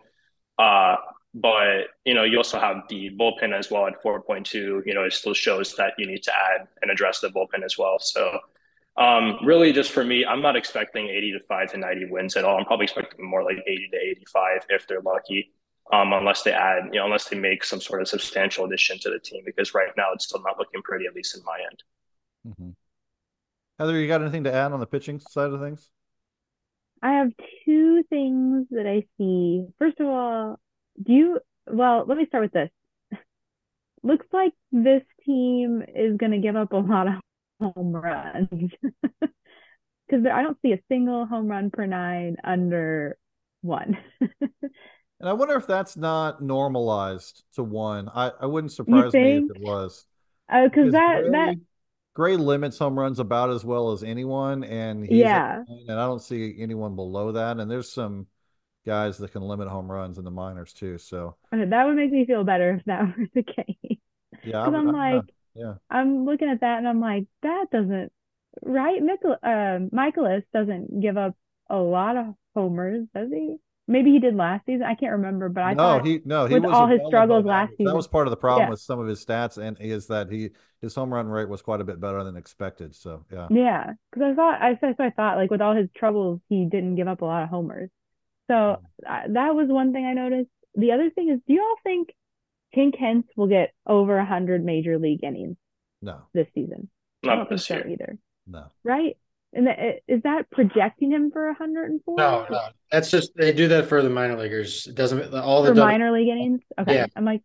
Uh, 0.58 0.96
but 1.34 1.88
you 2.06 2.14
know, 2.14 2.24
you 2.24 2.38
also 2.38 2.60
have 2.60 2.84
the 2.90 3.10
bullpen 3.20 3.58
as 3.58 3.72
well 3.72 3.88
at 3.88 4.02
4.2. 4.04 4.54
You 4.86 4.94
know, 4.94 5.04
it 5.04 5.14
still 5.14 5.34
shows 5.34 5.76
that 5.76 5.94
you 5.98 6.06
need 6.06 6.24
to 6.24 6.32
add 6.34 6.68
and 6.82 6.92
address 6.92 7.20
the 7.20 7.30
bullpen 7.30 7.64
as 7.64 7.78
well. 7.78 7.98
So 8.00 8.40
um, 8.98 9.38
really, 9.44 9.74
just 9.74 9.92
for 9.92 10.04
me, 10.04 10.26
I'm 10.26 10.42
not 10.42 10.56
expecting 10.56 11.08
80 11.08 11.34
to 11.34 11.40
5 11.48 11.72
to 11.72 11.78
90 11.78 12.06
wins 12.06 12.36
at 12.36 12.46
all. 12.46 12.58
I'm 12.58 12.66
probably 12.66 12.84
expecting 12.84 13.28
more 13.28 13.44
like 13.44 13.58
80 13.66 13.90
to 13.92 13.98
85 13.98 14.62
if 14.70 14.88
they're 14.88 15.02
lucky, 15.02 15.52
um, 15.92 16.14
unless 16.14 16.44
they 16.44 16.52
add, 16.52 16.90
you 16.92 17.00
know, 17.00 17.06
unless 17.06 17.28
they 17.28 17.38
make 17.38 17.64
some 17.64 17.82
sort 17.82 18.02
of 18.02 18.08
substantial 18.08 18.66
addition 18.66 19.00
to 19.00 19.10
the 19.10 19.20
team. 19.20 19.42
Because 19.46 19.74
right 19.74 19.90
now, 19.98 20.10
it's 20.14 20.26
still 20.26 20.44
not 20.44 20.60
looking 20.60 20.84
pretty, 20.84 21.08
at 21.08 21.16
least 21.16 21.36
in 21.36 21.44
my 21.44 21.58
end. 21.72 21.84
Mm-hmm. 22.48 22.70
Heather, 23.80 24.00
you 24.00 24.08
got 24.08 24.22
anything 24.22 24.44
to 24.44 24.54
add 24.54 24.72
on 24.72 24.80
the 24.80 24.86
pitching 24.86 25.20
side 25.20 25.50
of 25.50 25.60
things? 25.60 25.90
I 27.02 27.14
have 27.14 27.32
two 27.66 28.04
things 28.10 28.68
that 28.70 28.86
I 28.86 29.06
see. 29.18 29.66
First 29.80 30.00
of 30.00 30.08
all, 30.08 30.60
do 31.02 31.14
you 31.14 31.40
well 31.68 32.06
let 32.08 32.18
me 32.18 32.26
start 32.26 32.44
with 32.44 32.52
this 32.52 32.70
looks 34.04 34.26
like 34.32 34.54
this 34.72 35.04
team 35.26 35.84
is 35.96 36.18
going 36.18 36.32
to 36.32 36.40
give 36.40 36.56
up 36.56 36.74
a 36.74 36.78
lot 36.78 37.08
of 37.08 37.14
home 37.60 37.94
runs 37.94 38.50
because 39.22 40.26
I 40.32 40.42
don't 40.42 40.58
see 40.62 40.74
a 40.74 40.80
single 40.90 41.26
home 41.26 41.48
run 41.48 41.72
per 41.72 41.86
nine 41.86 42.38
under 42.44 43.18
one. 43.62 43.98
and 44.42 44.70
I 45.22 45.34
wonder 45.34 45.56
if 45.56 45.66
that's 45.66 45.98
not 45.98 46.42
normalized 46.42 47.44
to 47.56 47.64
one. 47.64 48.10
I, 48.14 48.32
I 48.42 48.46
wouldn't 48.46 48.74
surprise 48.74 49.14
me 49.14 49.38
if 49.38 49.50
it 49.56 49.62
was. 49.62 50.06
Because 50.48 50.90
uh, 50.90 50.92
that 50.92 51.22
Gray, 51.22 51.32
that 51.32 51.56
Gray 52.14 52.38
limits 52.38 52.78
home 52.78 53.00
runs 53.00 53.20
about 53.20 53.50
as 53.50 53.66
well 53.66 53.92
as 53.92 54.04
anyone, 54.04 54.64
and 54.64 55.10
yeah, 55.10 55.64
and 55.68 55.92
I 55.92 56.06
don't 56.06 56.22
see 56.22 56.56
anyone 56.60 56.96
below 56.96 57.32
that. 57.32 57.58
And 57.58 57.72
there's 57.72 57.92
some 57.92 58.28
guys 58.86 59.18
that 59.18 59.32
can 59.32 59.42
limit 59.42 59.68
home 59.68 59.92
runs 59.92 60.18
in 60.18 60.24
the 60.24 60.32
minors 60.32 60.74
too. 60.74 60.98
So 60.98 61.36
that 61.52 61.86
would 61.86 61.96
make 61.96 62.12
me 62.12 62.26
feel 62.26 62.44
better 62.44 62.76
if 62.76 62.86
that 62.86 63.02
were 63.18 63.28
the 63.34 63.44
case. 63.44 64.00
Yeah, 64.44 64.64
I'm, 64.64 64.76
I'm, 64.76 64.88
like, 64.88 65.24
yeah, 65.56 65.76
I'm 65.90 66.26
looking 66.26 66.50
at 66.50 66.62
that 66.62 66.80
and 66.80 66.88
I'm 66.88 67.00
like, 67.00 67.26
that 67.44 67.66
doesn't 67.72 68.12
right. 68.62 69.02
Michael, 69.02 69.38
uh, 69.42 69.80
Mikolas 69.96 70.44
doesn't 70.54 71.00
give 71.00 71.18
up 71.18 71.36
a 71.70 71.78
lot 71.78 72.18
of 72.18 72.34
homers, 72.56 73.08
does 73.16 73.30
he? 73.32 73.58
Maybe 73.86 74.12
he 74.12 74.20
did 74.20 74.36
last 74.36 74.66
season. 74.66 74.84
I 74.84 74.96
can't 74.96 75.12
remember, 75.12 75.50
but 75.50 75.62
I 75.62 75.74
no, 75.74 76.00
he 76.00 76.22
no, 76.24 76.46
he 76.46 76.54
with 76.54 76.66
all 76.66 76.88
his 76.88 77.02
struggles 77.06 77.44
last 77.44 77.72
season. 77.72 77.86
That 77.86 77.96
was 77.96 78.08
part 78.08 78.28
of 78.28 78.32
the 78.32 78.38
problem 78.38 78.68
yeah. 78.68 78.70
with 78.70 78.80
some 78.80 78.98
of 78.98 79.08
his 79.08 79.24
stats, 79.24 79.58
and 79.58 79.76
is 79.82 80.08
that 80.08 80.32
he 80.32 80.52
his 80.82 80.96
home 80.96 81.14
run 81.14 81.28
rate 81.28 81.50
was 81.50 81.62
quite 81.62 81.82
a 81.82 81.84
bit 81.84 82.00
better 82.00 82.24
than 82.24 82.38
expected. 82.38 82.96
So 82.96 83.26
yeah, 83.32 83.48
yeah, 83.52 83.94
because 84.10 84.32
I 84.32 84.36
thought 84.36 84.62
I 84.62 84.80
so 84.80 85.04
I 85.04 85.10
thought 85.10 85.36
like 85.36 85.52
with 85.52 85.60
all 85.60 85.76
his 85.76 85.90
troubles, 85.94 86.40
he 86.48 86.66
didn't 86.66 86.96
give 86.96 87.10
up 87.10 87.22
a 87.22 87.26
lot 87.26 87.44
of 87.44 87.50
homers. 87.50 87.90
So 88.50 88.82
uh, 89.08 89.22
that 89.30 89.56
was 89.56 89.68
one 89.70 89.94
thing 89.94 90.06
I 90.06 90.14
noticed. 90.14 90.50
The 90.76 90.92
other 90.92 91.10
thing 91.10 91.30
is, 91.30 91.40
do 91.48 91.54
you 91.54 91.62
all 91.62 91.76
think 91.84 92.10
Tink 92.76 92.98
Hence 92.98 93.28
will 93.36 93.48
get 93.48 93.74
over 93.86 94.18
100 94.18 94.64
major 94.64 94.98
league 94.98 95.24
innings? 95.24 95.58
No. 96.02 96.22
This 96.34 96.48
season? 96.54 96.90
Not 97.24 97.32
I 97.32 97.36
don't 97.38 97.50
this 97.50 97.68
think 97.68 97.84
so 97.84 97.90
either. 97.90 98.18
No. 98.48 98.66
Right? 98.84 99.18
And 99.54 99.68
that, 99.68 100.02
is 100.08 100.22
that 100.24 100.50
projecting 100.52 101.12
him 101.12 101.32
for 101.32 101.46
104? 101.46 102.16
No, 102.18 102.46
no. 102.50 102.60
That's 102.92 103.12
just 103.12 103.36
they 103.36 103.54
do 103.54 103.68
that 103.70 103.88
for 103.88 104.02
the 104.02 104.10
minor 104.10 104.38
leaguers. 104.38 104.88
It 104.88 104.96
doesn't 104.96 105.34
all 105.34 105.62
the 105.62 105.70
for 105.70 105.76
minor 105.76 106.12
league 106.12 106.28
innings. 106.28 106.62
Okay, 106.80 106.96
yeah. 106.96 107.06
I'm 107.16 107.26
like, 107.26 107.42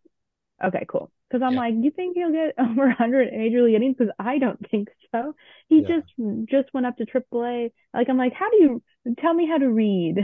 okay, 0.63 0.85
cool. 0.87 1.11
Because 1.29 1.43
I'm 1.45 1.53
yeah. 1.53 1.59
like, 1.59 1.75
you 1.77 1.91
think 1.91 2.17
he'll 2.17 2.31
get 2.31 2.55
over 2.59 2.87
100 2.87 3.31
major 3.31 3.61
league 3.61 3.75
innings? 3.75 3.95
Because 3.97 4.13
I 4.17 4.39
don't 4.39 4.59
think 4.69 4.89
so. 5.11 5.35
He 5.67 5.81
yeah. 5.81 5.99
just 5.99 6.49
just 6.49 6.73
went 6.73 6.87
up 6.87 6.97
to 6.97 7.05
AAA. 7.05 7.71
Like 7.93 8.09
I'm 8.09 8.17
like, 8.17 8.33
how 8.33 8.49
do 8.49 8.57
you 8.57 8.83
tell 9.17 9.33
me 9.33 9.47
how 9.47 9.57
to 9.57 9.69
read? 9.69 10.17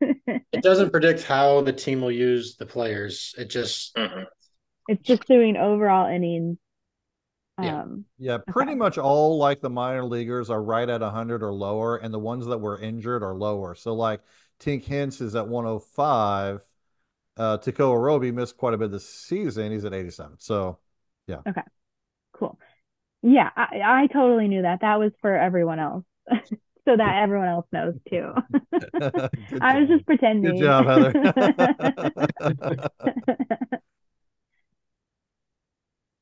it 0.00 0.62
doesn't 0.62 0.90
predict 0.90 1.22
how 1.22 1.60
the 1.62 1.72
team 1.72 2.00
will 2.00 2.12
use 2.12 2.56
the 2.56 2.66
players. 2.66 3.34
It 3.38 3.46
just 3.50 3.94
mm-hmm. 3.96 4.24
it's 4.88 5.02
just 5.02 5.26
doing 5.26 5.56
overall 5.56 6.12
innings. 6.12 6.58
Yeah, 7.60 7.82
um, 7.82 8.04
yeah, 8.18 8.38
pretty 8.46 8.72
okay. 8.72 8.78
much 8.78 8.98
all 8.98 9.38
like 9.38 9.62
the 9.62 9.70
minor 9.70 10.04
leaguers 10.04 10.50
are 10.50 10.62
right 10.62 10.88
at 10.88 11.00
100 11.00 11.42
or 11.42 11.52
lower, 11.52 11.96
and 11.96 12.12
the 12.12 12.18
ones 12.18 12.44
that 12.46 12.58
were 12.58 12.78
injured 12.78 13.22
are 13.22 13.34
lower. 13.34 13.74
So 13.74 13.94
like 13.94 14.20
Tink 14.60 14.84
Hence 14.84 15.20
is 15.20 15.34
at 15.34 15.48
105. 15.48 16.62
Uh, 17.38 17.58
Tekoah 17.58 18.00
Roby 18.00 18.30
missed 18.30 18.56
quite 18.56 18.74
a 18.74 18.78
bit 18.78 18.90
this 18.90 19.08
season. 19.08 19.72
He's 19.72 19.84
at 19.84 19.94
87. 19.94 20.36
So 20.38 20.78
yeah. 21.26 21.40
Okay. 21.48 21.62
Cool. 22.32 22.58
Yeah, 23.22 23.50
I, 23.56 23.80
I 23.84 24.06
totally 24.06 24.48
knew 24.48 24.62
that. 24.62 24.82
That 24.82 24.98
was 24.98 25.12
for 25.20 25.34
everyone 25.34 25.78
else. 25.78 26.04
so 26.86 26.96
that 26.96 27.22
everyone 27.22 27.48
else 27.48 27.66
knows 27.72 27.94
too. 28.08 28.32
I 29.60 29.80
was 29.80 29.88
just 29.88 30.06
pretending. 30.06 30.56
Good 30.56 30.62
job, 30.62 30.86
Heather. 30.86 31.12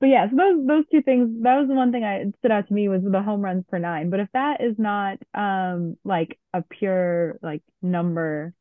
but 0.00 0.06
yeah, 0.06 0.28
so 0.30 0.36
those 0.36 0.66
those 0.66 0.84
two 0.90 1.02
things. 1.02 1.42
That 1.42 1.56
was 1.56 1.68
the 1.68 1.74
one 1.74 1.92
thing 1.92 2.04
I 2.04 2.24
stood 2.38 2.50
out 2.50 2.68
to 2.68 2.74
me 2.74 2.88
was 2.88 3.02
the 3.04 3.22
home 3.22 3.42
runs 3.42 3.64
per 3.68 3.78
nine. 3.78 4.10
But 4.10 4.20
if 4.20 4.28
that 4.32 4.62
is 4.62 4.74
not 4.78 5.18
um 5.34 5.96
like 6.04 6.38
a 6.52 6.62
pure 6.62 7.38
like 7.42 7.62
number 7.82 8.54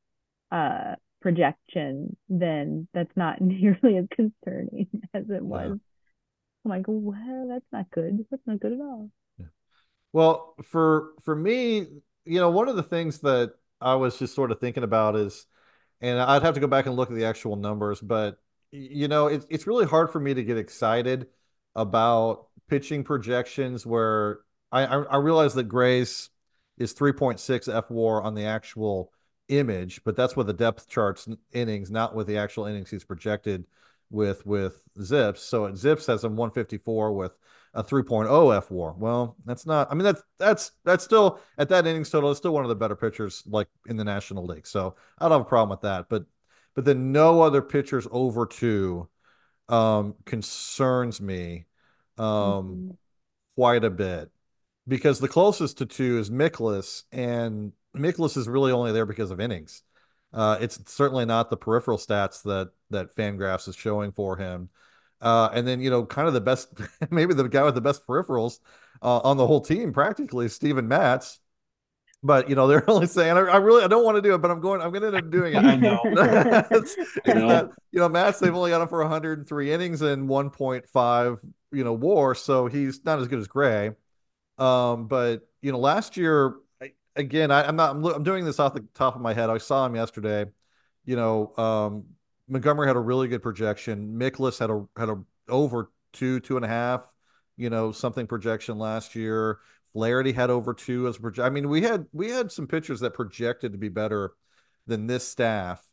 uh 0.52 0.96
projection, 1.22 2.18
then 2.28 2.88
that's 2.94 3.16
not 3.16 3.40
nearly 3.42 3.98
as 3.98 4.06
concerning 4.12 4.88
as 5.14 5.24
it 5.30 5.42
was. 5.42 5.70
Yeah. 5.70 5.76
I'm 6.66 6.70
like, 6.70 6.86
well, 6.88 7.48
that's 7.50 7.66
not 7.72 7.90
good. 7.92 8.26
That's 8.30 8.44
not 8.46 8.60
good 8.60 8.74
at 8.74 8.80
all. 8.80 9.10
Well, 10.14 10.56
for 10.64 11.14
for 11.24 11.36
me, 11.36 11.88
you 12.26 12.40
know, 12.40 12.52
one 12.52 12.70
of 12.70 12.76
the 12.76 12.84
things 12.84 13.20
that 13.20 13.54
I 13.82 13.96
was 13.96 14.18
just 14.18 14.36
sort 14.36 14.52
of 14.52 14.60
thinking 14.60 14.84
about 14.84 15.16
is, 15.16 15.46
and 16.02 16.20
I'd 16.20 16.44
have 16.44 16.54
to 16.56 16.60
go 16.62 16.68
back 16.68 16.86
and 16.86 16.96
look 16.96 17.10
at 17.10 17.16
the 17.16 17.26
actual 17.26 17.56
numbers, 17.56 18.00
but 18.02 18.38
you 18.72 19.08
know, 19.08 19.28
it's 19.28 19.46
it's 19.50 19.68
really 19.68 19.86
hard 19.86 20.12
for 20.12 20.20
me 20.20 20.34
to 20.34 20.44
get 20.44 20.58
excited 20.58 21.28
about 21.76 22.48
pitching 22.70 23.04
projections 23.04 23.86
where 23.86 24.42
I 24.72 24.86
I, 24.86 25.02
I 25.04 25.18
realize 25.18 25.56
that 25.56 25.66
Gray's 25.66 26.30
is 26.78 26.94
3.6 26.94 27.68
fWAR 27.68 28.24
on 28.24 28.36
the 28.36 28.46
actual 28.46 29.12
image, 29.50 30.04
but 30.04 30.16
that's 30.16 30.36
with 30.36 30.48
the 30.48 30.54
depth 30.54 30.88
charts 30.90 31.28
innings, 31.52 31.92
not 31.92 32.16
with 32.16 32.28
the 32.28 32.38
actual 32.38 32.66
innings 32.66 32.90
he's 32.92 33.04
projected 33.04 33.66
with 34.12 34.46
with 34.46 34.82
ZiPS. 35.00 35.38
So 35.40 35.66
at 35.66 35.74
ZiPS 35.74 36.08
has 36.08 36.24
him 36.24 36.36
154 36.36 37.14
with 37.14 37.34
a 37.74 37.84
3.0 37.84 38.28
fWAR. 38.28 38.98
Well, 38.98 39.36
that's 39.46 39.66
not. 39.66 39.92
I 39.92 39.96
mean, 39.96 40.04
that's 40.04 40.22
that's 40.38 40.72
that's 40.86 41.04
still 41.04 41.40
at 41.58 41.70
that 41.70 41.88
innings 41.88 42.10
total. 42.10 42.30
It's 42.30 42.38
still 42.38 42.54
one 42.54 42.64
of 42.64 42.70
the 42.70 42.76
better 42.76 42.96
pitchers 42.96 43.44
like 43.48 43.68
in 43.88 43.98
the 43.98 44.04
National 44.04 44.46
League. 44.46 44.68
So 44.68 44.96
I 45.18 45.24
don't 45.24 45.32
have 45.32 45.42
a 45.42 45.46
problem 45.46 45.70
with 45.70 45.82
that. 45.82 46.08
But 46.10 46.26
but 46.76 46.86
then 46.86 47.12
no 47.12 47.42
other 47.42 47.62
pitchers 47.62 48.08
over 48.12 48.46
two 48.46 49.10
um, 49.70 50.16
concerns 50.26 51.20
me 51.20 51.66
um, 52.18 52.26
mm-hmm. 52.26 52.92
quite 53.56 53.84
a 53.84 53.90
bit 53.90 54.30
because 54.88 55.20
the 55.20 55.28
closest 55.28 55.80
to 55.80 55.86
two 55.86 56.20
is 56.20 56.30
Mikolas, 56.30 57.04
and 57.12 57.72
Mikolas 57.96 58.38
is 58.38 58.48
really 58.48 58.72
only 58.72 58.92
there 58.92 59.06
because 59.06 59.32
of 59.32 59.40
innings. 59.40 59.84
Uh, 60.34 60.58
it's 60.60 60.80
certainly 60.92 61.26
not 61.26 61.50
the 61.50 61.58
peripheral 61.58 61.98
stats 61.98 62.44
that 62.44 62.70
that 62.90 63.16
Fangraphs 63.16 63.68
is 63.68 63.76
showing 63.76 64.12
for 64.12 64.36
him. 64.38 64.70
Uh, 65.24 65.50
and 65.54 65.66
then, 65.66 65.80
you 65.80 65.90
know, 65.90 66.06
kind 66.06 66.28
of 66.28 66.34
the 66.34 66.42
best, 66.42 66.74
maybe 67.10 67.34
the 67.34 67.48
guy 67.48 67.64
with 67.64 67.76
the 67.76 67.82
best 67.82 68.06
peripherals 68.06 68.60
uh, 69.02 69.20
on 69.20 69.38
the 69.38 69.48
whole 69.48 69.62
team, 69.62 69.94
practically, 69.94 70.50
Steven 70.50 70.88
Matz. 70.88 71.40
But 72.22 72.50
you 72.50 72.56
know, 72.56 72.68
they're 72.68 72.90
only 72.90 73.08
saying, 73.08 73.38
I, 73.38 73.42
I, 73.42 73.58
really, 73.58 73.84
I 73.84 73.88
don't 73.88 74.04
want 74.04 74.18
to 74.18 74.22
do 74.22 74.34
it, 74.36 74.40
but 74.40 74.52
I'm 74.52 74.60
going, 74.60 74.82
I'm 74.82 74.92
going 74.92 75.02
to 75.02 75.08
end 75.08 75.16
up 75.16 75.32
doing 75.32 75.54
it. 75.54 75.58
I 75.66 75.76
know. 75.76 76.00
I 76.06 77.34
know. 77.34 77.48
That, 77.48 77.70
you 77.92 78.00
know, 78.00 78.10
Matz, 78.10 78.40
they've 78.40 78.54
only 78.54 78.72
got 78.72 78.82
him 78.82 78.88
for 78.90 79.00
103 79.00 79.72
innings 79.72 80.02
and 80.02 80.28
1.5, 80.30 81.40
you 81.72 81.84
know, 81.84 81.94
WAR, 81.94 82.36
so 82.36 82.68
he's 82.68 83.04
not 83.06 83.20
as 83.20 83.28
good 83.28 83.40
as 83.40 83.48
Gray. 83.48 83.92
Um, 84.58 85.08
but 85.08 85.48
you 85.62 85.72
know, 85.72 85.80
last 85.80 86.18
year, 86.18 86.56
I, 86.82 86.92
again, 87.16 87.50
I, 87.50 87.68
am 87.68 87.78
not, 87.78 87.96
I'm, 87.96 88.06
I'm 88.06 88.24
doing 88.24 88.44
this 88.44 88.60
off 88.60 88.74
the 88.74 88.86
top 88.94 89.16
of 89.16 89.22
my 89.22 89.34
head. 89.34 89.50
I 89.50 89.58
saw 89.58 89.86
him 89.86 89.96
yesterday. 89.96 90.46
You 91.06 91.16
know, 91.16 91.54
um, 91.58 92.06
Montgomery 92.54 92.88
had 92.88 92.96
a 92.96 93.00
really 93.02 93.28
good 93.28 93.42
projection. 93.42 94.18
Mikolas 94.18 94.60
had 94.60 94.70
a 94.70 94.86
had 94.96 95.10
a 95.10 95.22
over 95.50 95.90
two, 96.14 96.40
two 96.40 96.56
and 96.56 96.64
a 96.64 96.68
half, 96.68 97.12
you 97.58 97.70
know, 97.70 97.92
something 97.92 98.28
projection 98.28 98.78
last 98.78 99.16
year. 99.16 99.60
Flaherty 99.92 100.32
had 100.32 100.50
over 100.50 100.74
two 100.74 101.08
as 101.08 101.18
project. 101.18 101.46
I 101.46 101.50
mean, 101.50 101.68
we 101.68 101.82
had 101.82 102.06
we 102.14 102.30
had 102.30 102.52
some 102.52 102.68
pitchers 102.68 103.00
that 103.02 103.16
projected 103.16 103.72
to 103.72 103.78
be 103.78 103.90
better 103.90 104.34
than 104.88 105.08
this 105.08 105.28
staff. 105.28 105.84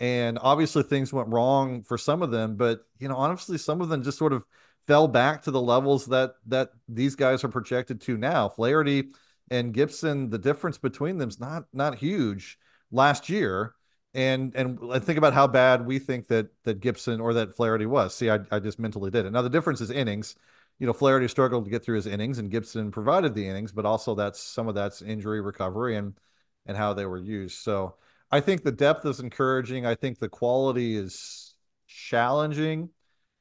And 0.00 0.38
obviously 0.40 0.82
things 0.82 1.12
went 1.12 1.28
wrong 1.28 1.82
for 1.82 1.98
some 1.98 2.22
of 2.22 2.30
them, 2.30 2.56
but 2.56 2.80
you 2.98 3.08
know, 3.08 3.16
honestly, 3.16 3.58
some 3.58 3.80
of 3.80 3.88
them 3.88 4.02
just 4.02 4.18
sort 4.18 4.32
of 4.32 4.44
fell 4.86 5.08
back 5.08 5.42
to 5.42 5.50
the 5.50 5.60
levels 5.60 6.06
that 6.06 6.34
that 6.46 6.70
these 6.88 7.14
guys 7.14 7.44
are 7.44 7.48
projected 7.48 8.00
to 8.02 8.16
now. 8.16 8.48
Flaherty 8.48 9.10
and 9.50 9.72
Gibson, 9.72 10.30
the 10.30 10.38
difference 10.38 10.78
between 10.78 11.18
them 11.18 11.28
is 11.28 11.38
not 11.38 11.64
not 11.72 11.96
huge 11.96 12.58
last 12.90 13.28
year 13.28 13.74
and 14.18 14.52
and 14.56 15.04
think 15.04 15.16
about 15.16 15.32
how 15.32 15.46
bad 15.46 15.86
we 15.86 16.00
think 16.00 16.26
that 16.26 16.48
that 16.64 16.80
Gibson 16.80 17.20
or 17.20 17.34
that 17.34 17.54
Flaherty 17.54 17.86
was. 17.86 18.16
See, 18.16 18.28
I, 18.28 18.40
I 18.50 18.58
just 18.58 18.80
mentally 18.80 19.12
did 19.12 19.26
it. 19.26 19.30
Now 19.30 19.42
the 19.42 19.48
difference 19.48 19.80
is 19.80 19.90
innings. 19.90 20.34
You 20.80 20.88
know, 20.88 20.92
Flaherty 20.92 21.28
struggled 21.28 21.64
to 21.64 21.70
get 21.70 21.84
through 21.84 21.96
his 21.96 22.06
innings, 22.06 22.38
and 22.38 22.50
Gibson 22.50 22.90
provided 22.90 23.34
the 23.34 23.46
innings, 23.46 23.70
but 23.70 23.86
also 23.86 24.16
that's 24.16 24.40
some 24.40 24.66
of 24.66 24.74
that's 24.74 25.02
injury 25.02 25.40
recovery 25.40 25.96
and 25.96 26.18
and 26.66 26.76
how 26.76 26.94
they 26.94 27.06
were 27.06 27.18
used. 27.18 27.58
So 27.58 27.94
I 28.30 28.40
think 28.40 28.64
the 28.64 28.72
depth 28.72 29.06
is 29.06 29.20
encouraging. 29.20 29.86
I 29.86 29.94
think 29.94 30.18
the 30.18 30.28
quality 30.28 30.96
is 30.96 31.54
challenging, 31.86 32.90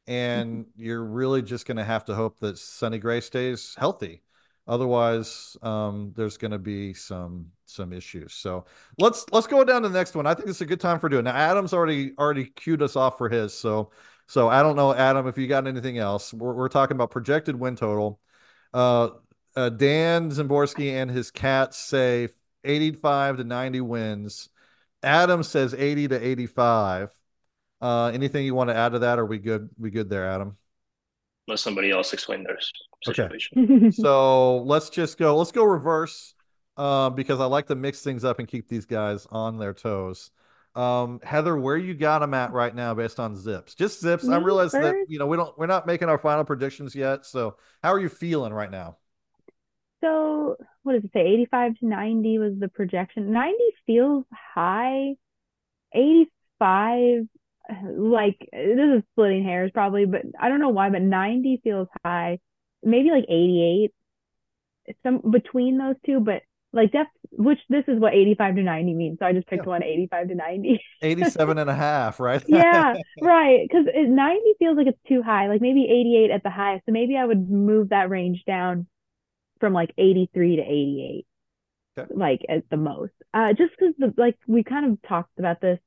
and 0.06 0.66
mm-hmm. 0.66 0.84
you're 0.84 1.04
really 1.04 1.42
just 1.42 1.66
going 1.66 1.78
to 1.78 1.84
have 1.84 2.06
to 2.06 2.16
hope 2.16 2.40
that 2.40 2.60
Sonny 2.60 3.00
Gray 3.00 3.22
stays 3.22 3.76
healthy. 3.80 4.22
Otherwise, 4.68 5.56
um, 5.62 6.14
there's 6.16 6.38
going 6.38 6.52
to 6.52 6.60
be 6.60 6.94
some 6.94 7.48
some 7.66 7.94
issues. 7.94 8.34
So 8.34 8.66
let's 8.98 9.26
let's 9.32 9.48
go 9.48 9.64
down 9.64 9.84
to 9.84 9.90
the 9.90 9.98
next 9.98 10.16
one. 10.16 10.28
I 10.28 10.34
think 10.34 10.50
it's 10.50 10.62
a 10.62 10.66
good 10.66 10.80
time 10.80 11.00
for 11.00 11.10
doing. 11.10 11.24
Now, 11.24 11.36
Adam's 11.36 11.74
already 11.74 12.14
already 12.18 12.46
queued 12.46 12.82
us 12.82 12.96
off 12.96 13.18
for 13.18 13.30
his. 13.30 13.54
So 13.54 13.92
so 14.28 14.50
I 14.50 14.62
don't 14.64 14.76
know, 14.76 14.94
Adam, 14.94 15.28
if 15.28 15.38
you 15.38 15.48
got 15.48 15.68
anything 15.68 15.98
else. 15.98 16.34
We're, 16.34 16.54
we're 16.54 16.70
talking 16.70 16.96
about 16.96 17.12
projected 17.12 17.56
win 17.56 17.76
total. 17.76 18.20
Uh, 18.74 19.10
uh, 19.56 19.70
Dan 19.70 20.30
Szymborski 20.32 20.92
and 20.92 21.10
his 21.10 21.32
cats 21.32 21.78
say 21.78 22.30
85 22.64 23.38
to 23.38 23.44
90 23.44 23.82
wins. 23.82 24.50
Adam 25.02 25.44
says 25.44 25.74
80 25.74 26.10
to 26.10 26.28
85. 26.28 27.18
Uh, 27.80 28.08
anything 28.08 28.46
you 28.46 28.56
want 28.56 28.70
to 28.70 28.76
add 28.76 28.94
to 28.94 29.00
that? 29.00 29.20
Are 29.20 29.26
we 29.26 29.38
good? 29.38 29.70
We 29.78 29.92
good 29.92 30.10
there, 30.10 30.30
Adam? 30.30 30.58
let 31.48 31.60
somebody 31.60 31.92
else 31.92 32.14
explain 32.14 32.44
their 32.44 32.60
situation. 33.04 33.64
Okay. 33.64 33.92
so 34.02 34.58
let's 34.60 34.90
just 34.90 35.18
go. 35.18 35.36
Let's 35.38 35.52
go 35.52 35.64
reverse, 35.64 36.34
uh, 36.78 37.10
because 37.10 37.40
I 37.40 37.46
like 37.46 37.68
to 37.68 37.76
mix 37.76 38.02
things 38.02 38.24
up 38.24 38.40
and 38.40 38.48
keep 38.48 38.68
these 38.68 38.86
guys 38.86 39.28
on 39.30 39.58
their 39.58 39.74
toes. 39.74 40.32
Um, 40.76 41.20
Heather, 41.24 41.58
where 41.58 41.78
you 41.78 41.96
got 41.96 42.20
them 42.20 42.36
at 42.36 42.52
right 42.52 42.74
now 42.74 42.94
based 42.94 43.20
on 43.20 43.36
zips? 43.36 43.74
Just 43.74 44.00
zips. 44.00 44.26
Me 44.26 44.36
I 44.36 44.38
realize 44.38 44.72
first? 44.72 44.84
that 44.84 45.06
you 45.08 45.18
know 45.18 45.26
we 45.26 45.36
don't 45.36 45.58
we're 45.58 45.66
not 45.66 45.88
making 45.88 46.08
our 46.08 46.20
final 46.20 46.44
predictions 46.44 46.96
yet. 46.96 47.26
So 47.26 47.58
how 47.82 47.92
are 47.94 48.00
you 48.00 48.10
feeling 48.10 48.54
right 48.54 48.70
now? 48.70 48.98
So 50.02 50.56
what 50.84 50.94
does 50.94 51.04
it 51.04 51.12
say? 51.14 51.22
85 51.22 51.80
to 51.80 51.88
90 51.88 52.38
was 52.38 52.54
the 52.60 52.68
projection. 52.68 53.32
90 53.32 53.58
feels 53.88 54.26
high. 54.32 55.16
85 55.94 57.28
like 57.98 58.38
this 58.54 58.98
is 58.98 59.04
splitting 59.14 59.44
hairs 59.44 59.72
probably, 59.74 60.06
but 60.06 60.22
I 60.40 60.50
don't 60.50 60.60
know 60.60 60.70
why, 60.70 60.90
but 60.90 61.02
90 61.02 61.62
feels 61.64 61.88
high. 62.06 62.40
Maybe 62.84 63.12
like 63.12 63.26
88. 63.28 63.92
Some 65.04 65.22
between 65.32 65.78
those 65.78 65.96
two, 66.06 66.20
but 66.20 66.44
like 66.74 66.92
def 66.92 67.08
which 67.32 67.60
this 67.70 67.84
is 67.88 68.00
what 68.00 68.14
85 68.14 68.56
to 68.56 68.64
90 68.64 68.94
means 68.94 69.20
so 69.20 69.26
i 69.26 69.34
just 69.34 69.48
picked 69.48 69.64
yeah. 69.64 69.70
one 69.70 69.84
85 69.84 70.28
to 70.30 70.36
90 70.36 70.80
87 71.02 71.58
and 71.58 71.70
a 71.70 71.76
half 71.76 72.20
right 72.22 72.44
yeah 72.48 72.94
right 73.22 73.68
because 73.68 73.86
90 73.94 74.42
feels 74.60 74.78
like 74.78 74.88
it's 74.88 75.00
too 75.08 75.22
high 75.22 75.48
like 75.48 75.62
maybe 75.62 75.86
88 75.86 76.32
at 76.32 76.44
the 76.44 76.50
highest 76.50 76.86
so 76.86 76.92
maybe 76.92 77.18
i 77.18 77.26
would 77.26 77.50
move 77.50 77.90
that 77.90 78.10
range 78.10 78.44
down 78.46 78.88
from 79.60 79.74
like 79.74 79.92
83 79.98 80.58
to 80.58 80.62
88 80.62 81.28
okay. 81.98 82.14
like 82.14 82.42
at 82.50 82.70
the 82.70 82.78
most 82.78 83.14
uh 83.34 83.54
just 83.54 83.72
because 83.78 83.94
the 83.98 84.14
like 84.18 84.38
we 84.48 84.64
kind 84.64 84.92
of 84.92 85.02
talked 85.08 85.40
about 85.40 85.62
this 85.62 85.80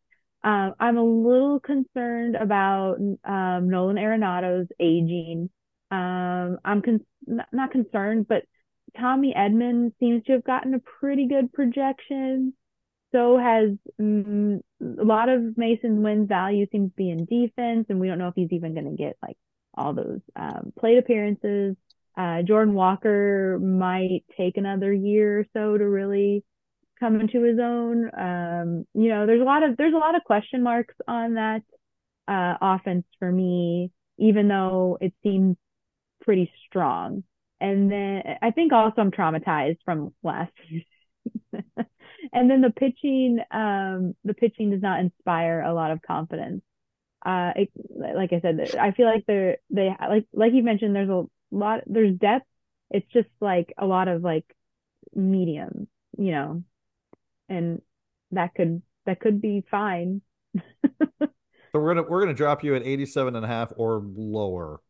um 0.43 0.75
i'm 0.81 0.97
a 0.97 1.05
little 1.05 1.61
concerned 1.61 2.37
about 2.37 2.97
um 3.25 3.71
nolan 3.71 3.99
arenado's 3.99 4.67
aging 4.81 5.51
um 5.91 6.59
i'm 6.65 6.83
con- 6.83 7.05
not 7.53 7.71
concerned 7.71 8.27
but 8.29 8.45
Tommy 8.99 9.35
Edman 9.37 9.93
seems 10.01 10.25
to 10.25 10.33
have 10.33 10.45
gotten 10.45 10.75
a 10.75 10.79
pretty 10.79 11.27
good 11.27 11.53
projection. 11.53 12.55
So 13.13 13.39
has 13.39 13.71
mm, 14.01 14.61
a 14.81 15.05
lot 15.05 15.29
of 15.29 15.41
Masyn 15.59 16.03
Winn's 16.03 16.29
value 16.29 16.67
seems 16.71 16.91
to 16.91 16.97
be 16.97 17.11
in 17.11 17.25
defense, 17.25 17.87
and 17.89 17.99
we 17.99 18.07
don't 18.07 18.19
know 18.19 18.29
if 18.29 18.35
he's 18.37 18.53
even 18.53 18.75
going 18.75 18.91
to 18.91 18.97
get 18.97 19.17
like 19.23 19.37
all 19.75 19.95
those 19.95 20.21
um, 20.37 20.73
plate 20.79 20.99
appearances. 20.99 21.77
Uh, 22.17 22.43
Jordan 22.43 22.75
Walker 22.75 23.59
might 23.61 24.25
take 24.37 24.57
another 24.57 24.93
year 24.93 25.41
or 25.41 25.47
so 25.53 25.77
to 25.77 25.89
really 25.89 26.45
come 27.01 27.21
into 27.21 27.43
his 27.43 27.59
own. 27.59 28.11
Um, 28.17 28.87
you 28.95 29.09
know, 29.09 29.27
there's 29.27 29.41
a 29.41 29.45
lot 29.45 29.63
of 29.63 29.77
there's 29.77 29.95
a 29.95 29.99
lot 29.99 30.15
of 30.15 30.23
question 30.25 30.63
marks 30.63 30.95
on 31.09 31.35
that 31.35 31.63
uh, 32.29 32.55
offense 32.61 33.07
for 33.19 33.31
me, 33.31 33.91
even 34.19 34.47
though 34.47 34.99
it 35.01 35.15
seems 35.25 35.57
pretty 36.21 36.53
strong. 36.67 37.25
And 37.61 37.91
then 37.91 38.23
I 38.41 38.51
think 38.51 38.73
also 38.73 39.03
I'm 39.03 39.11
traumatized 39.11 39.79
from 39.85 40.15
last 40.23 40.53
year. 40.69 40.83
and 42.33 42.51
then 42.51 42.61
the 42.63 42.71
pitching, 42.71 43.39
um, 43.51 44.15
the 44.25 44.35
pitching 44.35 44.71
does 44.71 44.83
not 44.83 45.01
inspire 45.01 45.61
a 45.61 45.75
lot 45.75 45.91
of 45.91 46.01
confidence. 46.03 46.63
Uh, 47.25 47.53
it, 47.55 47.71
like 47.91 48.33
I 48.33 48.41
said, 48.41 48.75
I 48.79 48.93
feel 48.93 49.07
like 49.07 49.25
they're, 49.27 49.59
they, 49.69 49.95
like, 50.01 50.27
like 50.33 50.53
you 50.55 50.63
mentioned, 50.63 50.97
there's 50.97 51.11
a 51.11 51.25
lot, 51.51 51.83
there's 51.87 52.17
depth. 52.17 52.47
It's 52.91 53.11
just 53.13 53.29
like 53.41 53.75
a 53.77 53.87
lot 53.87 54.09
of 54.09 54.23
like 54.23 54.47
medium, 55.15 55.87
you 56.17 56.33
know, 56.33 56.65
and 57.49 57.83
that 58.33 58.55
could, 58.55 58.83
that 59.05 59.21
could 59.21 59.43
be 59.43 59.65
fine. 59.71 60.23
so 61.21 61.29
we're 61.75 61.95
gonna 61.95 62.09
we're 62.09 62.21
gonna 62.21 62.35
drop 62.35 62.65
you 62.65 62.75
at 62.75 62.83
87 62.83 63.37
and 63.37 63.45
a 63.45 63.49
half 63.49 63.73
or 63.77 64.03
lower 64.03 64.81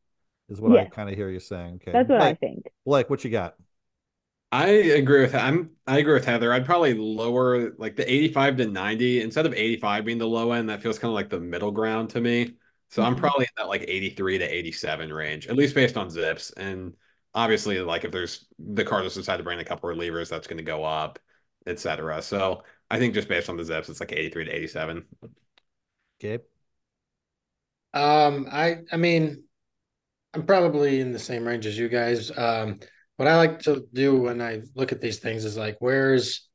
is 0.51 0.61
what 0.61 0.79
I 0.79 0.85
kind 0.87 1.09
of 1.09 1.15
hear 1.15 1.31
you 1.31 1.41
saying. 1.41 1.81
Okay. 1.83 1.93
That's 1.93 2.09
what 2.09 2.19
Blake, 2.19 2.31
I 2.31 2.35
think. 2.35 2.67
Blake, 2.85 3.11
what 3.11 3.25
you 3.25 3.31
got? 3.31 3.55
I 4.53 4.67
agree 4.69 5.21
with 5.21 5.35
I'm 5.35 5.71
I 5.87 5.99
agree 5.99 6.15
with 6.15 6.25
Heather. 6.25 6.53
I'd 6.53 6.67
probably 6.67 6.95
lower 6.95 7.73
like 7.79 7.97
the 7.97 8.11
85 8.11 8.57
to 8.59 8.67
90 8.67 9.23
instead 9.23 9.47
of 9.47 9.55
85 9.55 10.05
being 10.05 10.19
the 10.19 10.27
low 10.27 10.53
end. 10.53 10.69
That 10.69 10.83
feels 10.83 10.99
kind 10.99 11.11
of 11.11 11.15
like 11.15 11.31
the 11.31 11.41
middle 11.41 11.71
ground 11.71 12.11
to 12.11 12.21
me. 12.21 12.55
So 12.89 13.03
mm-hmm. 13.03 13.13
I'm 13.13 13.17
probably 13.17 13.45
in 13.45 13.51
that 13.57 13.69
like 13.69 13.85
83 13.87 14.39
to 14.39 14.45
87 14.45 15.13
range, 15.13 15.47
at 15.47 15.57
least 15.57 15.75
based 15.75 15.97
on 15.97 16.09
ZiPS. 16.09 16.53
And 16.57 16.95
obviously, 17.33 17.79
like 17.81 18.05
if 18.05 18.11
there's 18.11 18.47
the 18.59 18.85
Cardinals 18.85 19.15
decide 19.15 19.37
to 19.37 19.45
bring 19.45 19.61
a 19.61 19.65
couple 19.65 19.89
of 19.89 19.97
relievers, 19.97 20.29
that's 20.29 20.49
going 20.49 20.59
to 20.59 20.65
go 20.65 20.83
up, 20.85 21.21
etc. 21.67 22.21
So 22.21 22.65
I 22.91 22.99
think 22.99 23.15
just 23.15 23.29
based 23.29 23.49
on 23.49 23.57
the 23.57 23.63
ZiPS, 23.63 23.89
it's 23.89 24.01
like 24.01 24.13
83 24.13 24.47
to 24.47 24.51
87. 24.51 25.05
Gabe. 26.19 26.41
Um, 27.95 28.47
I 28.51 28.79
I 28.91 28.97
mean, 28.97 29.45
I'm 30.35 30.47
probably 30.47 31.01
in 31.01 31.13
the 31.13 31.19
same 31.19 31.47
range 31.47 31.67
as 31.67 31.79
you 31.79 31.89
guys. 31.89 32.31
Um, 32.37 32.81
what 33.17 33.29
I 33.29 33.37
like 33.37 33.61
to 33.61 33.87
do 33.93 34.17
when 34.17 34.41
I 34.41 34.63
look 34.75 34.93
at 34.93 35.01
these 35.01 35.19
things 35.19 35.45
is 35.45 35.57
like, 35.57 35.77
where's 35.81 36.49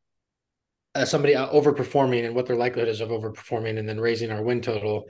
uh, 0.96 1.06
somebody 1.06 1.36
overperforming 1.36 2.26
and 2.26 2.34
what 2.34 2.48
their 2.48 2.56
likelihood 2.56 2.90
is 2.90 3.02
of 3.02 3.10
overperforming, 3.10 3.78
and 3.78 3.88
then 3.88 4.00
raising 4.00 4.32
our 4.32 4.42
win 4.42 4.62
total. 4.62 5.06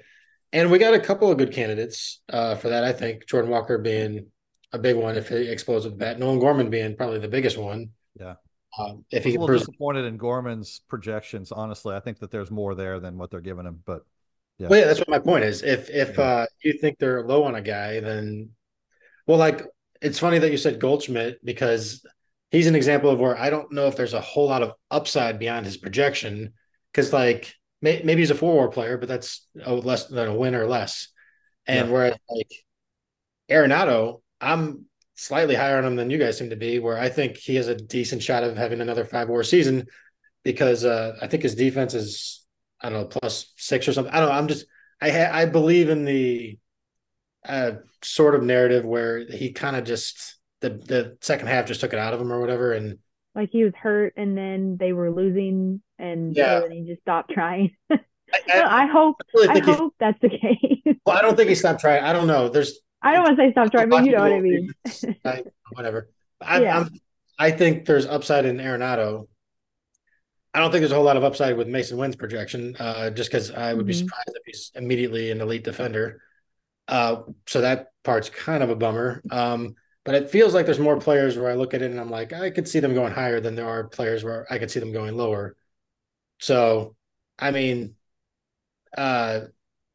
And 0.52 0.72
we 0.72 0.80
got 0.80 0.94
a 0.94 1.00
couple 1.00 1.32
of 1.32 1.38
good 1.38 1.54
candidates 1.54 2.22
uh, 2.30 2.56
for 2.56 2.70
that. 2.70 2.84
I 2.84 2.92
think 2.92 3.28
Jordan 3.28 3.52
Walker 3.52 3.78
being 3.78 4.28
a 4.72 4.80
big 4.80 4.96
one 4.96 5.16
if 5.16 5.30
he 5.30 5.48
explodes 5.50 5.86
with 5.86 5.94
the 5.94 5.98
bat. 5.98 6.20
Nolan 6.20 6.40
Gorman 6.40 6.70
being 6.70 6.96
probably 6.96 7.20
the 7.20 7.28
biggest 7.28 7.58
one. 7.58 7.92
Yeah. 8.20 8.36
Um, 8.78 9.06
if 9.12 9.24
he 9.24 9.36
a 9.36 9.40
little 9.40 9.58
disappointed 9.58 10.06
in 10.06 10.18
Gorman's 10.18 10.82
projections, 10.90 11.52
honestly, 11.52 11.96
I 11.96 12.00
think 12.00 12.20
that 12.20 12.32
there's 12.32 12.52
more 12.52 12.76
there 12.76 13.00
than 13.00 13.18
what 13.18 13.32
they're 13.32 13.42
giving 13.42 13.66
him. 13.66 13.82
But 13.86 14.02
yeah. 14.58 14.68
Well, 14.68 14.80
yeah, 14.80 14.86
that's 14.86 15.00
what 15.00 15.10
my 15.10 15.20
point 15.20 15.44
is. 15.44 15.64
If 15.64 15.90
if 15.90 16.18
yeah. 16.18 16.24
uh, 16.24 16.46
you 16.64 16.74
think 16.74 16.98
they're 16.98 17.24
low 17.24 17.44
on 17.44 17.56
a 17.56 17.62
guy, 17.62 18.00
then 18.00 18.52
well, 19.28 19.38
like 19.38 19.64
it's 20.02 20.20
funny 20.20 20.40
that 20.40 20.52
you 20.52 20.58
said 20.58 20.80
Goldschmidt 20.80 21.44
because 21.44 22.06
he's 22.52 22.68
an 22.68 22.76
example 22.76 23.10
of 23.10 23.20
where 23.20 23.38
I 23.38 23.50
don't 23.50 23.72
know 23.72 23.88
if 23.88 23.96
there's 23.96 24.14
a 24.14 24.22
whole 24.22 24.48
lot 24.48 24.62
of 24.62 24.74
upside 24.90 25.40
beyond 25.40 25.66
his 25.66 25.78
projection. 25.78 26.54
Because 26.92 27.12
like 27.12 27.54
may, 27.82 28.02
maybe 28.04 28.22
he's 28.22 28.32
a 28.32 28.36
four 28.36 28.54
war 28.54 28.70
player, 28.70 28.98
but 28.98 29.10
that's 29.10 29.48
a 29.64 29.74
less 29.74 30.06
than 30.06 30.30
a 30.30 30.36
win 30.36 30.56
or 30.56 30.68
less. 30.68 31.10
And 31.68 31.88
yeah. 31.88 31.94
whereas 31.94 32.16
like 32.30 32.52
Arenado, 33.50 34.22
I'm 34.40 34.86
slightly 35.16 35.56
higher 35.56 35.78
on 35.78 35.86
him 35.86 35.96
than 35.96 36.10
you 36.10 36.18
guys 36.18 36.38
seem 36.38 36.52
to 36.52 36.56
be. 36.56 36.80
Where 36.80 36.98
I 36.98 37.10
think 37.10 37.36
he 37.36 37.56
has 37.56 37.68
a 37.68 37.76
decent 37.76 38.24
shot 38.24 38.44
of 38.44 38.56
having 38.56 38.80
another 38.80 39.04
five 39.04 39.28
war 39.28 39.44
season 39.44 39.88
because 40.44 40.86
uh, 40.86 41.18
I 41.22 41.28
think 41.28 41.44
his 41.44 41.56
defense 41.56 41.94
is 41.94 42.45
I 42.82 42.90
don't 42.90 43.02
know, 43.02 43.06
plus 43.08 43.54
six 43.58 43.88
or 43.88 43.94
something. 43.94 44.14
I 44.14 44.20
don't 44.20 44.30
know. 44.30 44.36
I'm 44.36 44.48
just 44.48 44.66
I 45.02 45.10
ha- 45.10 45.32
I 45.32 45.46
believe 45.46 45.90
in 45.90 46.06
the 46.06 46.58
uh, 47.48 47.72
sort 48.04 48.36
of 48.36 48.44
narrative 48.44 48.86
where 48.86 49.20
he 49.20 49.52
kind 49.52 49.76
of 49.76 49.84
just 49.84 50.38
the 50.62 50.70
the 50.70 51.18
second 51.22 51.48
half 51.48 51.66
just 51.66 51.82
took 51.82 51.94
it 51.94 52.00
out 52.00 52.14
of 52.14 52.22
him 52.22 52.32
or 52.32 52.40
whatever, 52.40 52.74
and 52.74 52.98
like 53.34 53.50
he 53.52 53.64
was 53.64 53.74
hurt 53.80 54.14
and 54.18 54.38
then 54.38 54.78
they 54.80 54.94
were 54.94 55.12
losing 55.12 55.82
and 56.00 56.36
yeah, 56.36 56.64
and 56.64 56.74
he 56.74 56.86
just 56.86 57.02
stopped 57.02 57.32
trying. 57.32 57.76
I, 57.92 58.00
I, 58.52 58.84
I, 58.84 58.86
hope 58.88 59.18
I, 59.20 59.24
really 59.34 59.62
I 59.62 59.76
hope 59.76 59.94
that's 60.00 60.20
the 60.20 60.30
case. 60.30 60.98
well, 61.06 61.16
I 61.16 61.22
don't 61.22 61.38
think 61.38 61.50
he 61.50 61.56
stopped 61.56 61.80
trying. 61.80 62.04
I 62.04 62.12
don't 62.12 62.28
know. 62.28 62.50
There's 62.50 62.80
I 63.02 63.14
don't 63.14 63.24
want 63.24 63.38
to 63.38 63.44
say 63.44 63.52
stop 63.52 63.72
trying, 63.72 63.90
but 63.90 64.04
you 64.06 64.14
know 64.14 64.22
what 64.22 64.34
I 64.34 64.40
mean. 64.42 64.74
whatever. 65.74 66.10
I, 66.42 66.62
yeah. 66.62 66.80
I'm, 66.80 66.90
I 67.38 67.52
think 67.52 67.86
there's 67.86 68.06
upside 68.08 68.46
in 68.46 68.58
Arenado 68.58 69.28
I 70.56 70.60
don't 70.60 70.72
think 70.72 70.80
there's 70.80 70.94
a 70.94 70.96
whole 70.96 71.04
lot 71.04 71.18
of 71.18 71.26
upside 71.26 71.58
with 71.58 71.68
Masyn 71.68 71.98
Winn's 71.98 72.16
projection, 72.16 72.78
uh, 72.80 73.10
just 73.10 73.30
because 73.30 73.52
I 73.52 73.74
would 73.74 73.82
mm-hmm. 73.82 73.88
be 73.88 73.94
surprised 73.94 74.30
if 74.30 74.44
he's 74.46 74.72
immediately 74.74 75.30
an 75.30 75.42
elite 75.42 75.66
defender. 75.66 76.22
Uh, 76.88 77.24
so 77.46 77.60
that 77.60 77.88
part's 78.06 78.30
kind 78.30 78.64
of 78.64 78.70
a 78.70 78.76
bummer. 78.76 79.22
Um, 79.32 79.76
but 80.06 80.16
it 80.16 80.30
feels 80.30 80.54
like 80.54 80.66
there's 80.66 80.80
more 80.80 80.98
players 80.98 81.38
where 81.38 81.52
I 81.52 81.56
look 81.56 81.74
at 81.74 81.82
it 81.82 81.92
and 81.92 82.00
I'm 82.00 82.10
like, 82.10 82.32
I 82.32 82.52
could 82.52 82.70
see 82.70 82.80
them 82.80 82.94
going 82.94 83.12
higher 83.12 83.42
than 83.42 83.56
there 83.56 83.68
are 83.68 83.90
players 83.90 84.24
where 84.24 84.48
I 84.50 84.58
could 84.58 84.72
see 84.72 84.80
them 84.80 84.94
going 84.94 85.18
lower. 85.18 85.58
So, 86.40 86.96
I 87.38 87.52
mean, 87.52 87.96
uh, 88.98 89.42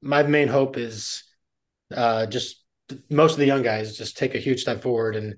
my 0.03 0.25
main 0.25 0.49
hope 0.49 0.77
is 0.77 1.25
uh, 1.95 2.27
just 2.27 2.63
most 3.09 3.33
of 3.33 3.39
the 3.39 3.47
young 3.47 3.63
guys 3.63 3.97
just 3.97 4.19
take 4.19 4.35
a 4.35 4.39
huge 4.39 4.61
step 4.61 4.83
forward 4.83 5.17
and 5.17 5.37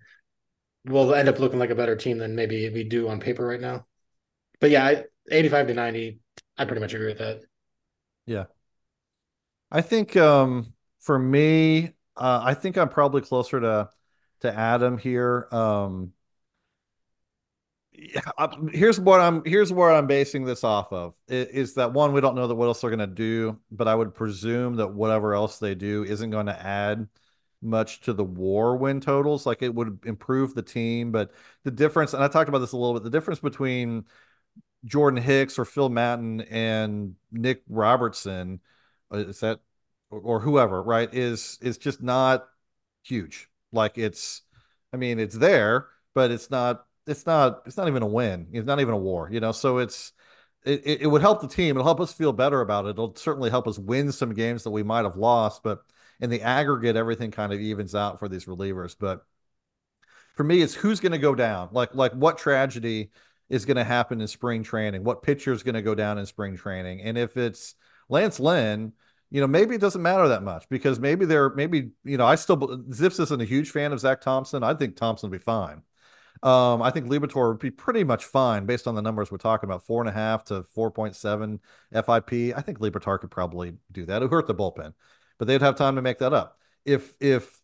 we'll 0.85 1.15
end 1.15 1.29
up 1.29 1.39
looking 1.39 1.61
like 1.61 1.71
a 1.71 1.77
better 1.77 1.95
team 1.95 2.19
than 2.19 2.35
maybe 2.35 2.69
we 2.71 2.83
do 2.83 3.09
on 3.09 3.21
paper 3.21 3.47
right 3.47 3.61
now. 3.61 3.87
But 4.59 4.71
yeah, 4.71 4.85
I, 4.85 5.05
85 5.31 5.69
to 5.69 5.75
90, 5.75 6.19
I 6.59 6.65
pretty 6.65 6.81
much 6.81 6.95
agree 6.95 7.09
with 7.09 7.19
that. 7.19 7.43
Yeah. 8.27 8.47
I 9.71 9.81
think 9.81 10.17
um 10.17 10.75
for 11.01 11.19
me, 11.19 11.95
uh, 12.17 12.41
I 12.45 12.55
think 12.55 12.77
I'm 12.79 12.89
probably 12.89 13.23
closer 13.23 13.61
to 13.61 13.91
to 14.41 14.53
Adam 14.53 14.99
here. 14.99 15.49
Um 15.53 16.13
yeah, 17.93 18.21
here's 18.73 18.99
what 18.99 19.21
I'm 19.21 19.45
here's 19.45 19.73
where 19.73 19.93
I'm 19.93 20.07
basing 20.07 20.45
this 20.45 20.65
off 20.65 20.93
of 20.93 21.15
is, 21.29 21.47
is 21.49 21.75
that 21.75 21.93
one 21.93 22.13
we 22.13 22.21
don't 22.21 22.35
know 22.35 22.47
that 22.47 22.55
what 22.55 22.67
else 22.67 22.81
they're 22.81 22.91
going 22.91 23.01
to 23.01 23.07
do, 23.07 23.59
but 23.71 23.87
I 23.87 23.95
would 23.95 24.15
presume 24.15 24.77
that 24.77 24.89
whatever 24.95 25.35
else 25.35 25.59
they 25.59 25.75
do 25.75 26.03
isn't 26.05 26.31
going 26.31 26.47
to 26.47 26.59
add 26.67 27.07
much 27.61 28.01
to 28.03 28.13
the 28.15 28.25
war 28.25 28.77
win 28.77 29.01
totals. 29.01 29.45
Like 29.47 29.63
it 29.63 29.75
would 29.75 30.01
improve 30.07 30.55
the 30.55 30.63
team, 30.63 31.13
but 31.13 31.33
the 31.65 31.71
difference, 31.71 32.15
and 32.15 32.25
I 32.25 32.29
talked 32.29 32.49
about 32.49 32.59
this 32.59 32.73
a 32.73 32.77
little 32.77 32.95
bit, 32.95 33.05
the 33.05 33.11
difference 33.11 33.41
between 33.41 34.05
Jordan 34.85 35.23
Hicks 35.23 35.59
or 35.59 35.65
Phil 35.65 35.91
Maton 35.91 36.47
and 36.51 37.15
Nick 37.31 37.63
Robertson, 37.69 38.61
uh, 39.13 39.19
is 39.19 39.41
that 39.41 39.61
or 40.11 40.41
whoever, 40.41 40.83
right? 40.83 41.13
Is 41.13 41.59
is 41.63 41.79
just 41.79 42.03
not 42.03 42.49
huge. 43.03 43.49
Like 43.73 43.99
it's, 43.99 44.43
I 44.93 44.97
mean, 44.97 45.19
it's 45.19 45.37
there, 45.37 45.89
but 46.15 46.31
it's 46.31 46.51
not. 46.51 46.87
It's 47.07 47.27
not. 47.27 47.63
It's 47.67 47.77
not 47.77 47.89
even 47.89 48.03
a 48.03 48.07
win. 48.07 48.49
It's 48.53 48.67
not 48.67 48.81
even 48.81 48.95
a 48.95 48.99
war. 48.99 49.29
You 49.31 49.41
know. 49.41 49.53
So 49.53 49.79
it's. 49.79 50.13
It, 50.65 51.01
it 51.03 51.07
would 51.09 51.23
help 51.23 51.41
the 51.41 51.49
team. 51.49 51.71
It'll 51.71 51.83
help 51.83 52.01
us 52.01 52.13
feel 52.13 52.33
better 52.33 52.61
about 52.61 52.87
it. 52.87 52.91
It'll 52.91 53.17
certainly 53.17 53.51
help 53.51 53.67
us 53.67 53.81
win 53.81 54.13
some 54.13 54.33
games 54.33 54.63
that 54.63 54.71
we 54.71 54.85
might 54.85 55.03
have 55.05 55.17
lost. 55.17 55.65
But 55.65 55.83
in 56.21 56.31
the 56.31 56.41
aggregate, 56.41 56.95
everything 56.95 57.33
kind 57.33 57.53
of 57.53 57.59
evens 57.59 57.97
out 57.97 58.21
for 58.21 58.29
these 58.29 58.45
relievers. 58.45 58.95
But 58.97 59.27
for 60.37 60.45
me, 60.45 60.63
it's 60.63 60.75
who's 60.75 61.01
going 61.01 61.13
to 61.13 61.19
go 61.19 61.35
down. 61.35 61.71
Like 61.73 61.95
like 61.95 62.13
what 62.13 62.39
tragedy 62.39 63.11
is 63.49 63.65
going 63.65 63.77
to 63.77 63.85
happen 63.85 64.21
in 64.21 64.27
spring 64.27 64.63
training? 64.63 65.05
What 65.05 65.23
pitcher 65.23 65.53
is 65.53 65.63
going 65.63 65.75
to 65.75 65.83
go 65.83 65.95
down 65.95 66.19
in 66.19 66.27
spring 66.27 66.57
training? 66.57 67.03
And 67.03 67.19
if 67.19 67.37
it's 67.37 67.75
Lance 68.09 68.41
Lynn, 68.41 68.93
you 69.31 69.41
know, 69.41 69.47
maybe 69.47 69.75
it 69.75 69.81
doesn't 69.81 70.03
matter 70.03 70.29
that 70.29 70.43
much 70.43 70.69
because 70.69 71.01
maybe 71.01 71.25
they're 71.25 71.51
maybe 71.51 71.91
you 72.05 72.19
know 72.19 72.27
I 72.27 72.35
still 72.35 72.59
ZiPS 72.59 73.21
isn't 73.21 73.41
a 73.41 73.47
huge 73.47 73.71
fan 73.71 73.93
of 73.93 74.01
Zack 74.01 74.21
Thompson. 74.21 74.63
I 74.63 74.75
think 74.75 74.97
Thompson 74.97 75.31
will 75.31 75.39
be 75.39 75.43
fine. 75.43 75.83
Um, 76.43 76.83
I 76.83 76.91
think 76.91 77.07
Liberatore 77.07 77.51
would 77.51 77.61
be 77.61 77.71
pretty 77.71 78.03
much 78.03 78.25
fine 78.25 78.67
based 78.67 78.89
on 78.89 78.97
the 78.97 79.03
numbers 79.03 79.31
we're 79.31 79.39
talking 79.39 79.69
about 79.69 79.85
four 79.85 80.03
and 80.03 80.09
a 80.09 80.13
half 80.13 80.45
to 80.47 80.65
4.7 80.77 81.61
FIP. 81.93 82.57
I 82.57 82.61
think 82.63 82.81
Liberatore 82.81 83.21
could 83.21 83.31
probably 83.31 83.75
do 83.93 84.07
that. 84.07 84.23
It 84.23 84.31
hurt 84.31 84.49
the 84.49 84.55
bullpen, 84.55 84.93
but 85.39 85.47
they'd 85.47 85.63
have 85.63 85.77
time 85.77 85.97
to 85.97 86.03
make 86.03 86.19
that 86.19 86.33
up. 86.33 86.59
If, 86.85 87.15
if, 87.21 87.61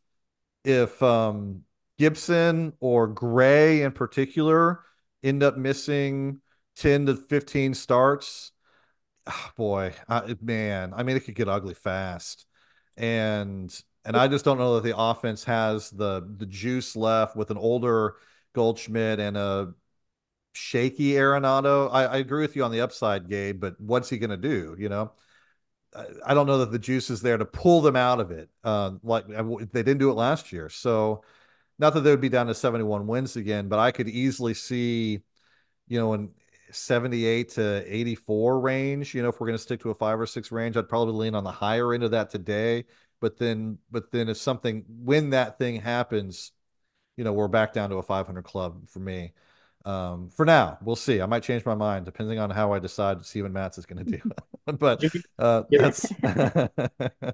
if, 0.65 1.03
um, 1.03 1.65
Gibson 1.99 2.73
or 2.79 3.09
Gray 3.09 3.83
in 3.83 3.91
particular 3.91 4.85
end 5.23 5.43
up 5.43 5.57
missing 5.57 6.41
10 6.77 7.07
to 7.07 7.17
15 7.17 7.75
starts, 7.75 8.53
oh 9.27 9.51
boy, 9.57 9.95
I, 10.09 10.37
man, 10.41 10.93
I 10.97 11.03
mean, 11.03 11.17
it 11.17 11.25
could 11.25 11.35
get 11.35 11.49
ugly 11.49 11.75
fast. 11.75 12.47
And 12.97 13.75
and 14.05 14.17
I 14.17 14.27
just 14.27 14.45
don't 14.45 14.59
know 14.59 14.77
that 14.77 14.85
the 14.85 14.99
offense 14.99 15.45
has 15.45 15.91
the 15.91 16.27
the 16.37 16.47
juice 16.47 16.97
left 16.97 17.37
with 17.37 17.51
an 17.51 17.59
older 17.59 18.17
Goldschmidt 18.55 19.21
and 19.21 19.37
a 19.37 19.75
shaky 20.53 21.13
Arenado. 21.13 21.89
I, 21.93 22.05
I 22.05 22.17
agree 22.17 22.41
with 22.41 22.57
you 22.57 22.65
on 22.65 22.73
the 22.73 22.81
upside, 22.81 23.29
Gabe, 23.29 23.61
but 23.61 23.81
what's 23.81 24.09
he 24.09 24.19
going 24.19 24.31
to 24.31 24.37
do? 24.37 24.75
You 24.79 24.89
know, 24.89 25.13
I, 25.95 26.07
I, 26.27 26.35
don't 26.35 26.47
know 26.47 26.59
that 26.59 26.73
the 26.73 26.79
juice 26.79 27.11
is 27.11 27.21
there 27.21 27.37
to 27.37 27.45
pull 27.45 27.81
them 27.81 27.97
out 27.97 28.21
of 28.21 28.31
it. 28.31 28.49
Uh, 28.65 28.93
like 29.03 29.27
they 29.29 29.83
didn't 29.83 29.99
do 29.99 30.11
it 30.11 30.15
last 30.15 30.53
year, 30.53 30.69
so 30.69 31.23
not 31.79 31.95
that 31.95 32.01
they 32.01 32.11
would 32.11 32.21
be 32.21 32.29
down 32.29 32.47
to 32.49 32.55
71 32.55 33.07
wins 33.07 33.37
again, 33.37 33.69
but 33.69 33.79
I 33.79 33.91
could 33.91 34.09
easily 34.09 34.55
see, 34.55 35.23
you 35.87 35.99
know, 35.99 36.15
in 36.15 36.31
78 36.71 37.51
to 37.51 37.85
84 37.87 38.61
range, 38.61 39.15
you 39.15 39.23
know, 39.23 39.29
if 39.29 39.41
we're 39.41 39.47
going 39.47 39.59
to 39.59 39.63
stick 39.63 39.81
to 39.81 39.91
a 39.91 39.95
five 39.95 40.21
or 40.21 40.27
six 40.27 40.51
range, 40.53 40.77
I'd 40.77 40.89
probably 40.89 41.15
lean 41.15 41.35
on 41.35 41.45
the 41.45 41.53
higher 41.53 41.95
end 41.95 42.03
of 42.03 42.11
that 42.13 42.31
today. 42.31 42.85
But 43.21 43.39
then, 43.39 43.79
but 43.91 44.13
then 44.13 44.29
if 44.29 44.37
something, 44.37 44.85
when 44.89 45.31
that 45.31 45.59
thing 45.59 45.81
happens, 45.81 46.53
you 47.17 47.25
know, 47.25 47.33
we're 47.33 47.49
back 47.49 47.73
down 47.73 47.91
to 47.91 47.97
a 47.97 48.03
500 48.03 48.43
club 48.43 48.89
for 48.89 49.01
me. 49.01 49.33
Um, 49.85 50.29
for 50.31 50.45
now, 50.45 50.79
we'll 50.83 50.97
see. 50.97 51.21
I 51.21 51.27
might 51.27 51.43
change 51.43 51.65
my 51.65 51.75
mind 51.75 52.05
depending 52.05 52.39
on 52.39 52.51
how 52.51 52.73
I 52.73 52.79
decide 52.79 53.25
Steven 53.25 53.53
Matz 53.53 53.79
is 53.79 53.87
going 53.87 54.05
to 54.05 54.19
do. 54.19 54.31
but 54.79 55.03
uh, 55.39 55.63
that's. 55.71 56.13
uh, 56.23 57.33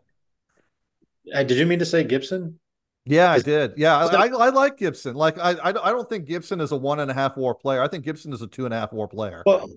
did 1.32 1.50
you 1.50 1.66
mean 1.66 1.80
to 1.80 1.86
say 1.86 2.04
Gibson? 2.04 2.58
Yeah, 3.06 3.30
I 3.30 3.38
did. 3.38 3.74
Yeah, 3.76 3.98
I, 3.98 4.06
I, 4.06 4.26
I, 4.26 4.48
like 4.48 4.78
Gibson. 4.78 5.14
Like, 5.14 5.38
I, 5.38 5.52
I 5.52 5.68
I 5.68 5.72
don't 5.72 6.08
think 6.08 6.24
Gibson 6.24 6.60
is 6.60 6.72
a 6.72 6.76
one 6.76 7.00
and 7.00 7.10
a 7.10 7.14
half 7.14 7.36
WAR 7.36 7.54
player. 7.54 7.82
I 7.82 7.88
think 7.88 8.04
Gibson 8.04 8.32
is 8.32 8.40
a 8.40 8.46
two 8.46 8.64
and 8.64 8.72
a 8.72 8.78
half 8.78 8.92
WAR 8.92 9.08
player. 9.08 9.42
Well, 9.44 9.68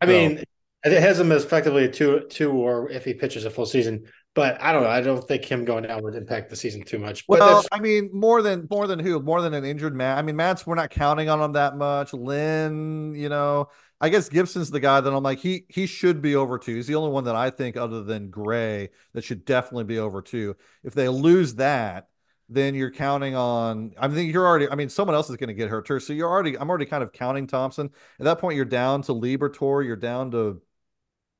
I 0.00 0.06
so. 0.06 0.08
mean, 0.08 0.42
it 0.84 1.00
has 1.00 1.20
him 1.20 1.30
as 1.30 1.44
effectively 1.44 1.84
a 1.84 1.88
two 1.88 2.26
two 2.28 2.50
or 2.50 2.90
if 2.90 3.04
he 3.04 3.14
pitches 3.14 3.44
a 3.44 3.50
full 3.50 3.66
season. 3.66 4.04
But 4.34 4.62
I 4.62 4.72
don't 4.72 4.84
know. 4.84 4.88
I 4.88 5.00
don't 5.00 5.26
think 5.26 5.44
him 5.44 5.64
going 5.64 5.84
down 5.84 6.02
would 6.04 6.14
impact 6.14 6.50
the 6.50 6.56
season 6.56 6.82
too 6.82 6.98
much. 6.98 7.26
But 7.26 7.40
well, 7.40 7.64
I 7.72 7.80
mean, 7.80 8.10
more 8.12 8.42
than 8.42 8.66
more 8.70 8.86
than 8.86 8.98
who? 8.98 9.20
More 9.20 9.42
than 9.42 9.54
an 9.54 9.64
injured 9.64 9.94
man. 9.94 10.18
I 10.18 10.22
mean, 10.22 10.36
Matz, 10.36 10.66
we're 10.66 10.76
not 10.76 10.90
counting 10.90 11.28
on 11.28 11.40
him 11.40 11.52
that 11.52 11.76
much. 11.76 12.12
Lynn, 12.12 13.14
you 13.16 13.28
know, 13.28 13.68
I 14.00 14.08
guess 14.08 14.28
Gibson's 14.28 14.70
the 14.70 14.80
guy 14.80 15.00
that 15.00 15.12
I'm 15.12 15.22
like 15.22 15.40
he 15.40 15.64
he 15.68 15.86
should 15.86 16.22
be 16.22 16.36
over 16.36 16.58
two. 16.58 16.76
He's 16.76 16.86
the 16.86 16.94
only 16.94 17.10
one 17.10 17.24
that 17.24 17.34
I 17.34 17.50
think 17.50 17.76
other 17.76 18.04
than 18.04 18.30
Gray 18.30 18.90
that 19.12 19.24
should 19.24 19.44
definitely 19.44 19.84
be 19.84 19.98
over 19.98 20.22
two. 20.22 20.56
If 20.84 20.94
they 20.94 21.08
lose 21.08 21.56
that, 21.56 22.08
then 22.50 22.74
you're 22.74 22.90
counting 22.90 23.36
on. 23.36 23.92
I 23.98 24.08
mean, 24.08 24.28
you're 24.30 24.46
already. 24.46 24.68
I 24.68 24.74
mean, 24.74 24.88
someone 24.88 25.14
else 25.14 25.30
is 25.30 25.36
going 25.36 25.48
to 25.48 25.54
get 25.54 25.70
hurt 25.70 25.86
too. 25.86 26.00
So 26.00 26.12
you're 26.12 26.28
already. 26.28 26.58
I'm 26.58 26.68
already 26.68 26.86
kind 26.86 27.02
of 27.02 27.12
counting 27.12 27.46
Thompson. 27.46 27.90
At 28.18 28.24
that 28.24 28.38
point, 28.38 28.56
you're 28.56 28.64
down 28.64 29.02
to 29.02 29.12
Liberatore. 29.12 29.84
You're 29.86 29.96
down 29.96 30.30
to 30.32 30.60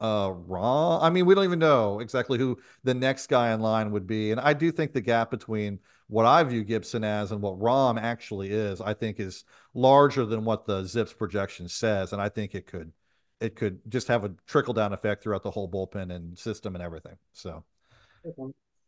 uh 0.01 0.33
Rom. 0.33 1.03
I 1.03 1.11
mean, 1.11 1.27
we 1.27 1.35
don't 1.35 1.45
even 1.45 1.59
know 1.59 2.01
exactly 2.01 2.39
who 2.39 2.59
the 2.85 2.95
next 2.95 3.27
guy 3.27 3.53
in 3.53 3.61
line 3.61 3.91
would 3.91 4.07
be. 4.07 4.31
And 4.31 4.41
I 4.41 4.55
do 4.55 4.73
think 4.73 4.93
the 4.93 5.01
gap 5.01 5.31
between 5.31 5.81
what 6.09 6.27
I 6.27 6.43
view 6.45 6.65
Gibson 6.65 7.05
as 7.05 7.33
and 7.33 7.43
what 7.43 7.61
Rom 7.61 7.99
actually 7.99 8.51
is, 8.51 8.81
I 8.81 8.95
think 8.95 9.21
is 9.21 9.45
larger 9.75 10.25
than 10.25 10.45
what 10.45 10.65
the 10.65 10.83
ZiPS 10.83 11.17
projection 11.17 11.69
says. 11.69 12.13
And 12.13 12.23
I 12.23 12.29
think 12.29 12.55
it 12.55 12.67
could 12.67 12.93
it 13.41 13.57
could 13.57 13.81
just 13.89 14.09
have 14.09 14.25
a 14.25 14.31
trickle 14.47 14.75
down 14.75 14.93
effect 14.93 15.23
throughout 15.23 15.43
the 15.43 15.51
whole 15.51 15.69
bullpen 15.69 16.15
and 16.15 16.39
system 16.39 16.75
and 16.75 16.85
everything. 16.85 17.17
So 17.33 17.65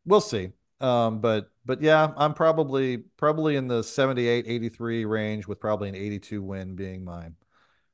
we'll 0.05 0.20
see. 0.20 0.51
Um, 0.83 1.20
but 1.20 1.51
but 1.64 1.80
yeah, 1.80 2.12
I'm 2.16 2.35
probably 2.35 2.99
probably 3.16 3.57
in 3.57 3.68
the 3.68 3.83
78, 3.83 4.45
83 4.49 5.05
range 5.05 5.47
with 5.47 5.61
probably 5.61 5.89
an 5.89 5.95
82 5.95 6.43
win 6.43 6.74
being 6.74 7.05
my 7.05 7.30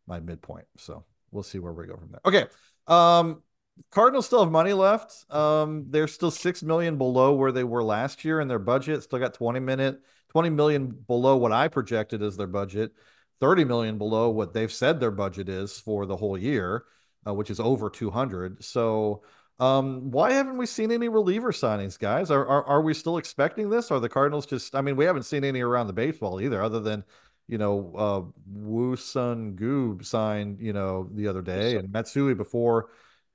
my 0.07 0.20
midpoint. 0.20 0.66
So 0.78 1.05
we'll 1.30 1.43
see 1.43 1.59
where 1.59 1.72
we 1.72 1.86
go 1.86 1.97
from 1.97 2.11
there. 2.11 2.20
Okay. 2.24 2.47
Um, 2.86 3.43
Cardinals 3.91 4.26
still 4.26 4.43
have 4.43 4.51
money 4.51 4.72
left. 4.72 5.30
Um, 5.32 5.86
they're 5.91 6.09
still 6.09 6.30
six 6.30 6.62
million 6.62 6.99
below 6.99 7.34
where 7.34 7.53
they 7.53 7.64
were 7.64 7.84
last 7.84 8.24
year 8.24 8.41
in 8.41 8.49
their 8.49 8.59
budget. 8.59 9.03
Still 9.03 9.18
got 9.18 9.34
20 9.34 9.61
minute, 9.61 10.01
20 10.30 10.51
million 10.51 10.86
below 11.07 11.36
what 11.36 11.53
I 11.53 11.68
projected 11.68 12.22
as 12.22 12.36
their 12.36 12.49
budget, 12.49 12.93
30 13.41 13.64
million 13.64 13.99
below 13.99 14.30
what 14.30 14.53
they've 14.53 14.72
said 14.72 14.99
their 14.99 15.11
budget 15.11 15.49
is 15.49 15.78
for 15.78 16.07
the 16.07 16.16
whole 16.16 16.36
year, 16.36 16.84
uh, 17.26 17.34
which 17.34 17.51
is 17.51 17.61
over 17.61 17.89
200. 17.89 18.64
So 18.64 19.22
um, 19.61 20.11
why 20.11 20.32
haven't 20.32 20.56
we 20.56 20.66
seen 20.66 20.92
any 20.92 21.09
reliever 21.09 21.50
signings, 21.50 21.98
guys? 21.98 22.30
Are, 22.30 22.46
are 22.46 22.64
are 22.64 22.82
we 22.82 22.94
still 22.94 23.18
expecting 23.18 23.70
this? 23.70 23.90
Are 23.90 23.98
the 23.98 24.09
Cardinals 24.09 24.46
just? 24.46 24.74
I 24.74 24.80
mean, 24.80 24.94
we 24.94 25.04
haven't 25.04 25.24
seen 25.24 25.44
any 25.44 25.61
around 25.61 25.88
the 25.88 25.92
baseball 25.92 26.40
either, 26.40 26.62
other 26.62 26.80
than 26.80 27.04
you 27.48 27.59
know 27.59 27.92
uh, 27.96 28.22
Woo-Suk 28.46 29.56
Go 29.56 29.98
signed 30.02 30.61
you 30.61 30.72
know 30.72 31.09
the 31.12 31.26
other 31.26 31.42
day 31.42 31.76
and 31.76 31.90
Matsui 31.90 32.34
before 32.34 32.90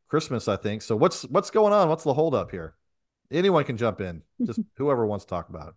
Christmas, 0.07 0.47
I 0.47 0.55
think. 0.55 0.81
So 0.81 0.95
what's 0.95 1.23
what's 1.23 1.49
going 1.49 1.73
on? 1.73 1.89
What's 1.89 2.05
the 2.05 2.13
holdup 2.13 2.51
here? 2.51 2.75
Anyone 3.29 3.65
can 3.65 3.77
jump 3.77 3.99
in, 3.99 4.21
just 4.45 4.59
whoever 4.77 5.05
wants 5.05 5.25
to 5.25 5.29
talk 5.29 5.49
about 5.49 5.69
it. 5.69 5.73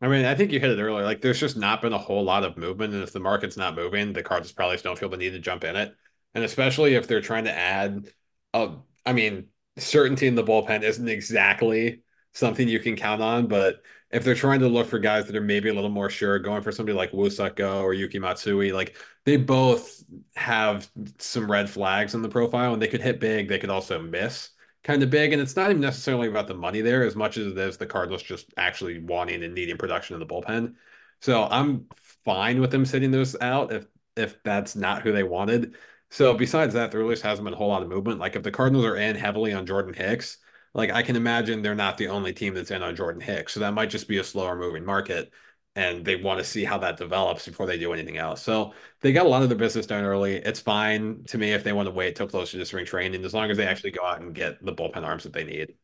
I 0.00 0.08
mean, 0.08 0.24
I 0.24 0.34
think 0.36 0.52
you 0.52 0.60
hit 0.60 0.70
it 0.70 0.80
earlier. 0.80 1.04
Like, 1.04 1.20
there's 1.20 1.40
just 1.40 1.56
not 1.56 1.82
been 1.82 1.92
a 1.92 1.98
whole 1.98 2.22
lot 2.22 2.44
of 2.44 2.56
movement, 2.56 2.94
and 2.94 3.02
if 3.02 3.12
the 3.12 3.18
market's 3.18 3.56
not 3.56 3.74
moving, 3.74 4.12
the 4.12 4.22
Cardinals 4.22 4.52
probably 4.52 4.76
don't 4.76 4.96
feel 4.96 5.08
the 5.08 5.16
need 5.16 5.30
to 5.30 5.40
jump 5.40 5.64
in 5.64 5.74
it. 5.74 5.94
And 6.34 6.44
especially 6.44 6.94
if 6.94 7.08
they're 7.08 7.20
trying 7.20 7.44
to 7.44 7.52
add 7.52 8.06
a 8.54 8.76
I 9.08 9.14
mean, 9.14 9.46
certainty 9.78 10.26
in 10.26 10.34
the 10.34 10.44
bullpen 10.44 10.82
isn't 10.82 11.08
exactly 11.08 12.02
something 12.34 12.68
you 12.68 12.78
can 12.78 12.94
count 12.94 13.22
on, 13.22 13.46
but 13.46 13.82
if 14.10 14.22
they're 14.22 14.34
trying 14.34 14.60
to 14.60 14.68
look 14.68 14.86
for 14.86 14.98
guys 14.98 15.26
that 15.26 15.36
are 15.36 15.40
maybe 15.40 15.70
a 15.70 15.74
little 15.74 15.88
more 15.88 16.10
sure, 16.10 16.38
going 16.38 16.60
for 16.60 16.72
somebody 16.72 16.94
like 16.94 17.14
Woo-Suk 17.14 17.58
or 17.60 17.94
Yuki 17.94 18.18
Matsui, 18.18 18.70
like 18.70 18.96
they 19.24 19.38
both 19.38 20.04
have 20.36 20.90
some 21.18 21.50
red 21.50 21.70
flags 21.70 22.14
in 22.14 22.20
the 22.20 22.28
profile 22.28 22.74
and 22.74 22.82
they 22.82 22.86
could 22.86 23.00
hit 23.00 23.18
big, 23.18 23.48
they 23.48 23.58
could 23.58 23.70
also 23.70 23.98
miss 23.98 24.50
kind 24.84 25.02
of 25.02 25.08
big. 25.08 25.32
And 25.32 25.40
it's 25.40 25.56
not 25.56 25.70
even 25.70 25.80
necessarily 25.80 26.28
about 26.28 26.46
the 26.46 26.54
money 26.54 26.82
there 26.82 27.02
as 27.02 27.16
much 27.16 27.38
as 27.38 27.46
it 27.46 27.58
is 27.58 27.78
the 27.78 27.86
Cardinals 27.86 28.22
just 28.22 28.52
actually 28.58 28.98
wanting 28.98 29.42
and 29.42 29.54
needing 29.54 29.78
production 29.78 30.14
in 30.14 30.20
the 30.20 30.26
bullpen. 30.26 30.74
So 31.22 31.48
I'm 31.50 31.86
fine 32.26 32.60
with 32.60 32.70
them 32.70 32.84
sitting 32.84 33.10
those 33.10 33.36
out 33.40 33.72
if 33.72 33.86
if 34.16 34.42
that's 34.42 34.76
not 34.76 35.02
who 35.02 35.12
they 35.12 35.22
wanted. 35.22 35.76
So 36.10 36.34
besides 36.34 36.74
that, 36.74 36.90
there 36.90 37.00
really 37.00 37.20
hasn't 37.20 37.44
been 37.44 37.54
a 37.54 37.56
whole 37.56 37.68
lot 37.68 37.82
of 37.82 37.88
movement. 37.88 38.18
Like 38.18 38.36
if 38.36 38.42
the 38.42 38.50
Cardinals 38.50 38.84
are 38.84 38.96
in 38.96 39.16
heavily 39.16 39.52
on 39.52 39.66
Jordan 39.66 39.94
Hicks, 39.94 40.38
like 40.74 40.90
I 40.90 41.02
can 41.02 41.16
imagine 41.16 41.62
they're 41.62 41.74
not 41.74 41.98
the 41.98 42.08
only 42.08 42.32
team 42.32 42.54
that's 42.54 42.70
in 42.70 42.82
on 42.82 42.96
Jordan 42.96 43.20
Hicks. 43.20 43.52
So 43.52 43.60
that 43.60 43.74
might 43.74 43.90
just 43.90 44.08
be 44.08 44.18
a 44.18 44.24
slower 44.24 44.56
moving 44.56 44.84
market. 44.84 45.30
And 45.76 46.04
they 46.04 46.16
want 46.16 46.38
to 46.38 46.44
see 46.44 46.64
how 46.64 46.78
that 46.78 46.96
develops 46.96 47.46
before 47.46 47.66
they 47.66 47.78
do 47.78 47.92
anything 47.92 48.16
else. 48.16 48.42
So 48.42 48.72
they 49.00 49.12
got 49.12 49.26
a 49.26 49.28
lot 49.28 49.42
of 49.42 49.48
their 49.48 49.58
business 49.58 49.86
done 49.86 50.02
early. 50.02 50.36
It's 50.36 50.58
fine 50.58 51.22
to 51.28 51.38
me 51.38 51.52
if 51.52 51.62
they 51.62 51.72
want 51.72 51.86
to 51.86 51.92
wait 51.92 52.16
till 52.16 52.26
closer 52.26 52.58
to 52.58 52.66
spring 52.66 52.84
training, 52.84 53.24
as 53.24 53.32
long 53.32 53.48
as 53.50 53.56
they 53.56 53.66
actually 53.66 53.92
go 53.92 54.04
out 54.04 54.20
and 54.20 54.34
get 54.34 54.64
the 54.64 54.72
bullpen 54.72 55.04
arms 55.04 55.22
that 55.22 55.32
they 55.32 55.44
need. 55.44 55.74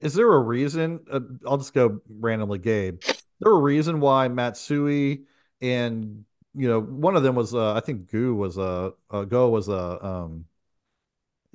Is 0.00 0.14
there 0.14 0.32
a 0.32 0.38
reason? 0.38 1.00
Uh, 1.10 1.20
I'll 1.44 1.58
just 1.58 1.74
go 1.74 2.00
randomly, 2.08 2.58
Gabe. 2.58 3.02
Is 3.02 3.22
there 3.40 3.52
a 3.52 3.58
reason 3.58 3.98
why 4.00 4.28
Matsui 4.28 5.24
and 5.60 6.24
you 6.54 6.68
know, 6.68 6.80
one 6.80 7.16
of 7.16 7.22
them 7.22 7.34
was 7.34 7.54
uh, 7.54 7.74
I 7.74 7.80
think 7.80 8.10
Goo 8.10 8.34
was 8.34 8.58
a 8.58 8.92
uh, 9.10 9.24
Go 9.24 9.48
was 9.50 9.68
a 9.68 10.04
um, 10.04 10.46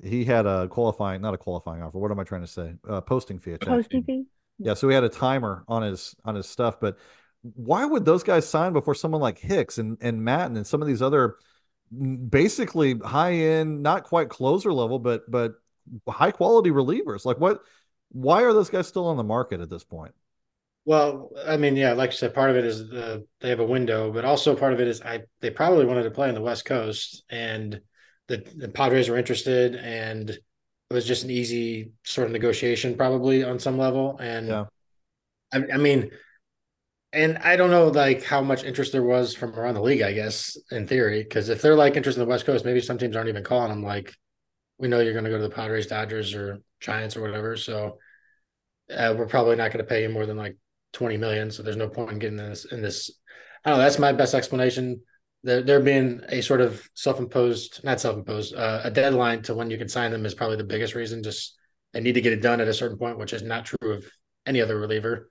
he 0.02 0.24
had 0.24 0.46
a 0.46 0.68
qualifying, 0.68 1.20
not 1.22 1.34
a 1.34 1.38
qualifying 1.38 1.82
offer. 1.82 1.98
What 1.98 2.10
am 2.10 2.20
I 2.20 2.24
trying 2.24 2.42
to 2.42 2.46
say? 2.46 2.74
Uh, 2.88 3.00
posting 3.00 3.38
fee. 3.38 3.56
Posting 3.58 4.02
fee. 4.02 4.24
Yeah, 4.58 4.74
so 4.74 4.88
he 4.88 4.94
had 4.94 5.04
a 5.04 5.08
timer 5.08 5.64
on 5.68 5.82
his 5.82 6.14
on 6.24 6.34
his 6.34 6.48
stuff, 6.48 6.80
but 6.80 6.96
why 7.42 7.84
would 7.84 8.04
those 8.04 8.22
guys 8.22 8.48
sign 8.48 8.72
before 8.72 8.94
someone 8.94 9.20
like 9.20 9.38
Hicks 9.38 9.78
and 9.78 9.98
and 10.00 10.20
Maton 10.20 10.56
and 10.56 10.66
some 10.66 10.80
of 10.80 10.88
these 10.88 11.02
other 11.02 11.36
basically 12.28 12.98
high 12.98 13.34
end, 13.34 13.82
not 13.82 14.04
quite 14.04 14.28
closer 14.28 14.72
level, 14.72 14.98
but 14.98 15.30
but 15.30 15.54
high 16.08 16.30
quality 16.30 16.70
relievers? 16.70 17.24
Like 17.24 17.38
what? 17.38 17.62
Why 18.12 18.44
are 18.44 18.52
those 18.52 18.70
guys 18.70 18.86
still 18.86 19.06
on 19.06 19.16
the 19.16 19.24
market 19.24 19.60
at 19.60 19.68
this 19.68 19.84
point? 19.84 20.14
Well, 20.86 21.30
I 21.44 21.56
mean, 21.56 21.74
yeah, 21.74 21.92
like 21.94 22.12
you 22.12 22.16
said, 22.16 22.32
part 22.32 22.48
of 22.48 22.56
it 22.56 22.64
is 22.64 22.88
the 22.88 23.26
they 23.40 23.50
have 23.50 23.58
a 23.58 23.66
window, 23.66 24.12
but 24.12 24.24
also 24.24 24.54
part 24.54 24.72
of 24.72 24.80
it 24.80 24.86
is 24.86 25.02
I 25.02 25.24
they 25.40 25.50
probably 25.50 25.84
wanted 25.84 26.04
to 26.04 26.12
play 26.12 26.28
on 26.28 26.34
the 26.34 26.40
West 26.40 26.64
Coast, 26.64 27.24
and 27.28 27.80
the, 28.28 28.44
the 28.56 28.68
Padres 28.68 29.08
were 29.08 29.18
interested, 29.18 29.74
and 29.74 30.30
it 30.30 30.40
was 30.90 31.04
just 31.04 31.24
an 31.24 31.30
easy 31.30 31.90
sort 32.04 32.28
of 32.28 32.32
negotiation, 32.32 32.96
probably 32.96 33.42
on 33.42 33.58
some 33.58 33.76
level. 33.76 34.16
And 34.18 34.46
Yeah. 34.46 34.64
I, 35.52 35.64
I 35.74 35.76
mean, 35.76 36.10
and 37.12 37.38
I 37.38 37.56
don't 37.56 37.70
know 37.70 37.88
like 37.88 38.22
how 38.22 38.40
much 38.40 38.62
interest 38.62 38.92
there 38.92 39.02
was 39.02 39.34
from 39.34 39.58
around 39.58 39.74
the 39.74 39.82
league, 39.82 40.02
I 40.02 40.12
guess, 40.12 40.56
in 40.70 40.86
theory, 40.86 41.22
because 41.22 41.48
if 41.48 41.62
they're 41.62 41.74
like 41.74 41.96
interested 41.96 42.20
in 42.20 42.28
the 42.28 42.30
West 42.30 42.46
Coast, 42.46 42.64
maybe 42.64 42.80
some 42.80 42.98
teams 42.98 43.16
aren't 43.16 43.28
even 43.28 43.42
calling 43.44 43.70
them 43.70 43.82
like, 43.82 44.12
we 44.78 44.86
know 44.86 45.00
you're 45.00 45.14
going 45.14 45.24
to 45.24 45.30
go 45.30 45.38
to 45.38 45.42
the 45.42 45.54
Padres, 45.54 45.88
Dodgers, 45.88 46.34
or 46.34 46.60
Giants 46.80 47.16
or 47.16 47.22
whatever. 47.22 47.56
So 47.56 47.98
uh, 48.94 49.14
we're 49.16 49.26
probably 49.26 49.56
not 49.56 49.72
going 49.72 49.84
to 49.84 49.88
pay 49.88 50.02
you 50.02 50.10
more 50.10 50.26
than 50.26 50.36
like 50.36 50.56
20 50.96 51.18
million. 51.18 51.50
So 51.50 51.62
there's 51.62 51.76
no 51.76 51.88
point 51.88 52.12
in 52.12 52.18
getting 52.18 52.38
this 52.38 52.64
in 52.64 52.80
this. 52.80 53.10
I 53.64 53.70
don't 53.70 53.78
know. 53.78 53.84
That's 53.84 53.98
my 53.98 54.12
best 54.12 54.34
explanation. 54.34 55.02
There, 55.42 55.62
there 55.62 55.80
being 55.80 56.22
a 56.30 56.40
sort 56.40 56.62
of 56.62 56.88
self-imposed, 56.94 57.84
not 57.84 58.00
self-imposed, 58.00 58.54
uh, 58.54 58.80
a 58.82 58.90
deadline 58.90 59.42
to 59.42 59.54
when 59.54 59.70
you 59.70 59.76
can 59.76 59.88
sign 59.88 60.10
them 60.10 60.24
is 60.24 60.34
probably 60.34 60.56
the 60.56 60.64
biggest 60.64 60.94
reason. 60.94 61.22
Just 61.22 61.54
they 61.92 62.00
need 62.00 62.14
to 62.14 62.22
get 62.22 62.32
it 62.32 62.40
done 62.40 62.60
at 62.62 62.68
a 62.68 62.74
certain 62.74 62.96
point, 62.96 63.18
which 63.18 63.34
is 63.34 63.42
not 63.42 63.66
true 63.66 63.92
of 63.92 64.04
any 64.46 64.62
other 64.62 64.78
reliever. 64.78 65.30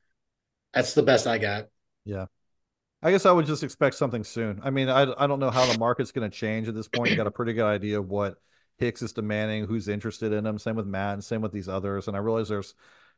That's 0.74 0.94
the 0.94 1.04
best 1.04 1.26
I 1.26 1.40
got. 1.40 1.66
Yeah. 2.06 2.26
I 3.02 3.12
guess 3.12 3.26
I 3.26 3.32
would 3.32 3.48
just 3.48 3.64
expect 3.64 3.96
something 3.96 4.24
soon. 4.24 4.62
I 4.64 4.70
mean, 4.70 4.88
I, 4.88 5.12
I 5.18 5.26
don't 5.26 5.40
know 5.40 5.52
how 5.52 5.66
the 5.72 5.80
market's 5.80 6.12
going 6.12 6.30
to 6.30 6.36
change 6.36 6.68
at 6.68 6.76
this 6.76 6.88
point. 6.88 7.10
You 7.10 7.18
got 7.18 7.28
a 7.28 7.32
pretty 7.32 7.54
good 7.54 7.66
idea 7.66 8.00
of 8.00 8.08
what 8.08 8.36
Hicks 8.78 9.02
is 9.02 9.14
demanding, 9.14 9.66
who's 9.66 9.88
interested 9.88 10.32
in 10.32 10.46
him. 10.46 10.60
Same 10.60 10.76
with 10.76 10.86
Matt, 10.86 11.14
and 11.14 11.24
same 11.24 11.42
with 11.42 11.52
these 11.52 11.70
others. 11.70 12.08
And 12.08 12.16
I 12.16 12.20
realize 12.20 12.50
there's 12.50 12.76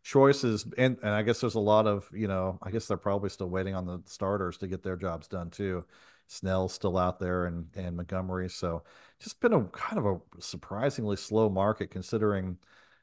choices, 0.08 0.66
and 0.78 0.98
and 1.04 1.12
I 1.12 1.22
guess 1.22 1.42
there's 1.42 1.56
a 1.56 1.60
lot 1.60 1.86
of 1.86 2.10
you 2.14 2.28
know. 2.28 2.58
I 2.64 2.72
guess 2.72 2.88
they're 2.88 2.98
probably 2.98 3.30
still 3.30 3.50
waiting 3.50 3.76
on 3.76 3.86
the 3.86 4.02
starters 4.06 4.58
to 4.60 4.68
get 4.68 4.82
their 4.82 4.96
jobs 4.96 5.28
done 5.28 5.50
too. 5.50 5.84
Snell's 6.28 6.74
still 6.74 6.98
out 6.98 7.20
there, 7.20 7.46
and 7.46 7.68
and 7.76 7.96
Montgomery. 7.98 8.50
So 8.50 8.84
just 9.20 9.40
been 9.42 9.54
a 9.54 9.64
kind 9.66 9.98
of 9.98 10.06
a 10.06 10.42
surprisingly 10.42 11.18
slow 11.18 11.50
market 11.50 11.92
considering, 11.92 12.58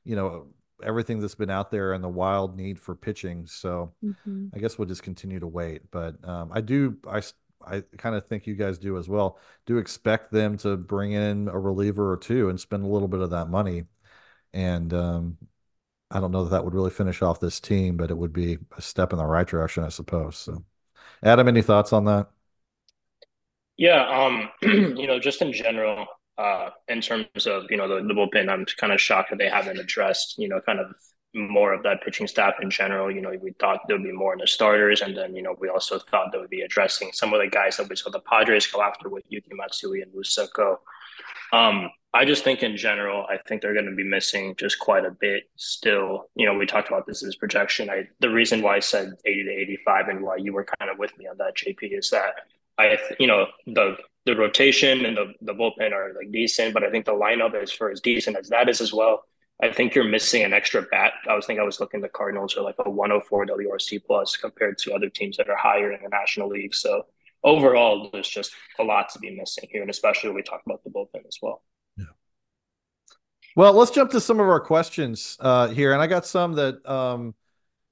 you 0.05 0.17
know, 0.17 0.47
everything 0.83 1.21
that's 1.21 1.35
been 1.35 1.51
out 1.51 1.71
there 1.71 1.93
and 1.93 2.03
the 2.03 2.09
wild 2.09 2.57
need 2.57 2.79
for 2.81 2.95
pitching. 2.95 3.47
So 3.47 3.93
Mhm. 4.03 4.51
I 4.55 4.59
guess 4.59 4.79
we'll 4.79 4.89
just 4.89 5.03
continue 5.03 5.41
to 5.41 5.47
wait. 5.47 5.91
But 5.91 6.17
um, 6.27 6.51
I 6.53 6.61
do, 6.61 6.97
i 7.07 7.23
I 7.67 7.83
kind 7.97 8.15
of 8.15 8.27
think 8.27 8.47
you 8.47 8.55
guys 8.57 8.79
do 8.79 8.99
as 8.99 9.09
well. 9.09 9.39
Do 9.67 9.79
expect 9.79 10.31
them 10.31 10.59
to 10.59 10.77
bring 10.77 11.13
in 11.13 11.49
a 11.49 11.59
reliever 11.59 12.13
or 12.13 12.19
two 12.19 12.51
and 12.51 12.61
spend 12.61 12.85
a 12.85 12.87
little 12.89 13.09
bit 13.09 13.21
of 13.21 13.31
that 13.31 13.49
money. 13.49 13.85
And 14.53 14.93
um, 14.95 15.39
I 16.15 16.21
don't 16.21 16.31
know 16.31 16.45
that 16.45 16.51
that 16.51 16.65
would 16.65 16.75
really 16.75 16.91
finish 16.91 17.23
off 17.23 17.41
this 17.41 17.59
team, 17.59 17.97
but 17.97 18.11
it 18.11 18.17
would 18.17 18.33
be 18.33 18.59
a 18.77 18.81
step 18.81 19.13
in 19.13 19.19
the 19.19 19.27
right 19.27 19.47
direction, 19.47 19.83
I 19.83 19.89
suppose. 19.89 20.37
So, 20.37 20.65
Adam, 21.25 21.49
any 21.49 21.61
thoughts 21.61 21.93
on 21.93 22.05
that? 22.05 22.29
Yeah, 23.77 24.07
um, 24.09 24.49
you 24.63 25.09
know, 25.09 25.19
just 25.19 25.43
in 25.43 25.53
general, 25.53 26.07
uh, 26.39 26.71
in 26.87 27.01
terms 27.01 27.47
of, 27.47 27.65
you 27.69 27.77
know, 27.77 27.89
the, 27.89 28.07
the 28.07 28.15
bullpen, 28.15 28.49
I'm 28.49 28.65
kind 28.65 28.93
of 28.93 29.01
shocked 29.01 29.31
that 29.31 29.39
they 29.39 29.49
haven't 29.49 29.81
addressed, 29.81 30.39
you 30.39 30.49
know, 30.49 30.61
kind 30.61 30.79
of 30.79 30.95
more 31.35 31.73
of 31.73 31.83
that 31.83 32.01
pitching 32.05 32.29
staff 32.29 32.55
in 32.63 32.71
general. 32.71 33.11
You 33.11 33.21
know, 33.21 33.33
we 33.43 33.51
thought 33.59 33.81
there 33.89 33.97
would 33.97 34.05
be 34.05 34.13
more 34.13 34.33
in 34.35 34.39
the 34.39 34.47
starters, 34.47 35.03
and 35.03 35.17
then, 35.17 35.35
you 35.35 35.43
know, 35.43 35.57
we 35.59 35.69
also 35.69 35.99
thought 35.99 36.31
they 36.31 36.39
would 36.39 36.51
be 36.51 36.61
addressing 36.61 37.11
some 37.13 37.35
of 37.35 37.41
the 37.41 37.49
guys 37.49 37.77
that 37.79 37.89
we 37.89 37.97
saw 37.97 38.11
the 38.11 38.21
Padres 38.21 38.69
go 38.69 38.83
after 38.83 39.09
with 39.09 39.25
Yuki 39.29 39.51
Matsui 39.53 40.03
and 40.03 40.13
Woo-Suk 40.15 40.55
Go. 40.55 40.79
Um, 41.53 41.91
I 42.13 42.25
just 42.25 42.45
think 42.45 42.63
in 42.63 42.77
general, 42.77 43.27
I 43.29 43.39
think 43.39 43.61
they're 43.61 43.75
going 43.75 43.91
to 43.91 43.95
be 43.95 44.05
missing 44.05 44.55
just 44.57 44.79
quite 44.79 45.05
a 45.05 45.11
bit 45.11 45.45
still. 45.57 46.31
You 46.37 46.47
know, 46.47 46.55
we 46.55 46.65
talked 46.65 46.89
about 46.89 47.07
this 47.07 47.25
as 47.25 47.35
projection. 47.35 47.91
I 47.91 48.09
the 48.21 48.31
reason 48.31 48.63
why 48.63 48.77
I 48.77 48.81
said 48.81 49.15
80 49.25 49.45
to 49.45 49.51
85 49.51 50.09
and 50.09 50.23
why 50.23 50.37
you 50.37 50.53
were 50.53 50.65
kind 50.79 50.91
of 50.91 50.99
with 50.99 51.17
me 51.19 51.27
on 51.27 51.37
that, 51.39 51.57
JP, 51.57 51.99
is 51.99 52.11
that 52.11 52.35
I, 52.79 52.99
you 53.19 53.27
know, 53.27 53.47
the 53.67 53.97
the 54.27 54.37
rotation 54.37 55.05
and 55.05 55.17
the 55.17 55.35
the 55.43 55.55
bullpen 55.55 55.93
are 55.93 56.15
like 56.15 56.31
decent, 56.31 56.73
but 56.73 56.85
I 56.85 56.91
think 56.91 57.05
the 57.05 57.13
lineup 57.13 57.61
is 57.61 57.73
for 57.73 57.91
as 57.91 58.01
decent 58.01 58.37
as 58.37 58.49
that 58.51 58.69
is 58.69 58.81
as 58.81 58.93
well. 58.93 59.25
I 59.63 59.73
think 59.73 59.95
you're 59.95 60.05
missing 60.05 60.43
an 60.43 60.53
extra 60.53 60.83
bat. 60.83 61.15
I 61.29 61.35
was 61.35 61.47
thinking 61.47 61.63
I 61.63 61.65
was 61.65 61.81
looking 61.81 62.01
the 62.01 62.09
Cardinals 62.09 62.57
are 62.57 62.63
like 62.63 62.75
a 62.85 62.91
104 62.91 63.47
WRC 63.47 64.05
plus 64.05 64.37
compared 64.37 64.79
to 64.79 64.93
other 64.93 65.09
teams 65.09 65.37
that 65.37 65.49
are 65.49 65.57
higher 65.57 65.93
in 65.93 66.03
the 66.03 66.09
National 66.09 66.49
League. 66.49 66.75
So 66.75 67.07
overall, 67.45 68.11
there's 68.13 68.29
just 68.29 68.53
a 68.79 68.83
lot 68.83 69.11
to 69.11 69.19
be 69.19 69.37
missing 69.37 69.69
here, 69.71 69.83
and 69.83 69.91
especially 69.91 70.31
when 70.31 70.37
we 70.37 70.43
talk 70.43 70.63
about 70.67 70.83
the 70.83 70.91
bullpen 70.91 71.27
as 71.29 71.39
well. 71.41 71.63
Yeah. 71.97 72.07
Well, 73.55 73.75
let's 73.75 73.91
jump 73.91 74.11
to 74.13 74.21
some 74.21 74.41
of 74.41 74.49
our 74.49 74.61
questions 74.61 75.37
uh, 75.41 75.69
here, 75.69 75.93
and 75.93 76.03
I 76.03 76.07
got 76.07 76.27
some 76.27 76.55
that 76.55 76.85
um, 76.91 77.35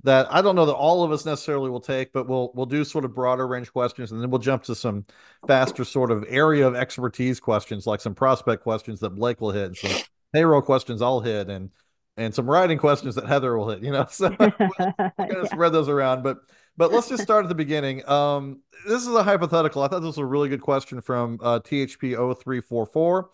that 0.04 0.32
I 0.32 0.42
don't 0.42 0.56
know 0.56 0.66
that 0.66 0.74
all 0.74 1.04
of 1.04 1.12
us 1.12 1.24
necessarily 1.24 1.70
will 1.70 1.80
take, 1.80 2.12
but 2.12 2.26
we'll 2.26 2.50
we'll 2.54 2.66
do 2.66 2.84
sort 2.84 3.04
of 3.04 3.14
broader 3.14 3.46
range 3.46 3.72
questions, 3.72 4.10
and 4.10 4.20
then 4.20 4.30
we'll 4.30 4.40
jump 4.40 4.64
to 4.64 4.74
some 4.74 5.04
faster 5.46 5.84
sort 5.84 6.10
of 6.10 6.24
area 6.28 6.66
of 6.66 6.74
expertise 6.74 7.38
questions, 7.38 7.86
like 7.86 8.00
some 8.00 8.14
prospect 8.14 8.62
questions 8.62 9.00
that 9.00 9.10
Blake 9.10 9.40
will 9.40 9.52
hit, 9.52 9.66
and 9.66 9.76
some 9.76 10.02
payroll 10.32 10.62
questions 10.62 11.02
I'll 11.02 11.20
hit, 11.20 11.48
and 11.48 11.70
and 12.16 12.34
some 12.34 12.50
writing 12.50 12.78
questions 12.78 13.14
that 13.14 13.26
Heather 13.26 13.56
will 13.56 13.70
hit. 13.70 13.82
You 13.82 13.92
know, 13.92 14.06
so 14.10 14.34
we're 14.40 15.10
gonna 15.18 15.46
spread 15.50 15.72
those 15.72 15.88
around, 15.88 16.22
but. 16.22 16.38
But 16.76 16.92
let's 16.92 17.08
just 17.08 17.22
start 17.22 17.44
at 17.44 17.48
the 17.48 17.54
beginning. 17.54 18.08
Um, 18.08 18.60
this 18.86 19.02
is 19.02 19.08
a 19.08 19.22
hypothetical. 19.22 19.82
I 19.82 19.88
thought 19.88 20.00
this 20.00 20.06
was 20.06 20.18
a 20.18 20.24
really 20.24 20.48
good 20.48 20.62
question 20.62 21.00
from 21.00 21.38
uh, 21.42 21.60
THP0344. 21.60 23.24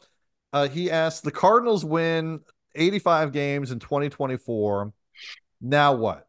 Uh, 0.53 0.69
he 0.69 0.91
asked 0.91 1.23
the 1.23 1.31
Cardinals 1.31 1.85
win 1.85 2.41
85 2.75 3.33
games 3.33 3.71
in 3.71 3.79
2024. 3.79 4.93
Now 5.61 5.95
what? 5.95 6.27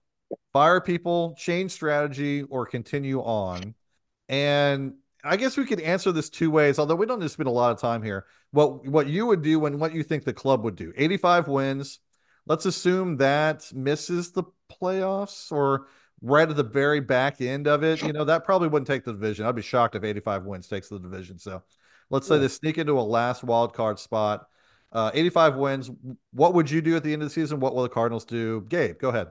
Fire 0.54 0.82
people, 0.82 1.36
change 1.38 1.72
strategy, 1.72 2.44
or 2.44 2.66
continue 2.66 3.22
on? 3.22 3.74
And 4.28 4.94
I 5.24 5.38
guess 5.38 5.58
we 5.58 5.66
could 5.66 5.82
answer 5.82 6.12
this 6.12 6.30
two 6.30 6.52
ways, 6.52 6.78
although 6.78 6.96
we 6.96 7.06
don't 7.06 7.20
need 7.20 7.26
to 7.26 7.30
spend 7.30 7.48
a 7.48 7.52
lot 7.52 7.72
of 7.72 7.80
time 7.80 8.04
here. 8.04 8.26
What 8.52 8.88
what 8.88 9.08
you 9.08 9.26
would 9.26 9.42
do 9.42 9.66
and 9.66 9.80
what 9.80 9.94
you 9.94 10.04
think 10.04 10.24
the 10.24 10.34
club 10.34 10.64
would 10.64 10.76
do. 10.76 10.94
85 10.96 11.48
wins. 11.48 12.00
Let's 12.46 12.66
assume 12.66 13.18
that 13.18 13.72
misses 13.74 14.32
the 14.32 14.44
playoffs 14.82 15.52
or 15.52 15.88
right 16.22 16.50
at 16.50 16.56
the 16.56 16.64
very 16.64 17.00
back 17.00 17.42
end 17.42 17.68
of 17.68 17.84
it. 17.84 18.02
You 18.02 18.14
know, 18.14 18.26
that 18.26 18.44
probably 18.44 18.68
wouldn't 18.68 18.88
take 18.88 19.04
the 19.04 19.14
division. 19.14 19.46
I'd 19.46 19.56
be 19.56 19.62
shocked 19.62 19.96
if 19.96 20.04
85 20.04 20.46
wins 20.46 20.68
takes 20.68 20.90
the 20.90 21.00
division. 21.00 21.40
So 21.40 21.64
let's 22.10 22.28
say 22.28 22.36
Yeah. 22.36 22.42
they 22.42 22.48
sneak 22.48 22.78
into 22.78 23.00
a 23.00 23.02
last 23.02 23.44
wild 23.44 23.74
card 23.74 24.00
spot. 24.00 24.48
Uh, 24.92 25.12
85 25.14 25.56
wins. 25.56 25.92
What 26.32 26.54
would 26.56 26.70
you 26.70 26.82
do 26.82 26.96
at 26.96 27.04
the 27.04 27.14
end 27.14 27.22
of 27.22 27.30
the 27.30 27.34
season? 27.34 27.60
What 27.60 27.76
will 27.76 27.84
the 27.84 27.90
Cardinals 27.90 28.26
do? 28.26 28.66
Gabe, 28.70 28.98
go 28.98 29.10
ahead. 29.10 29.28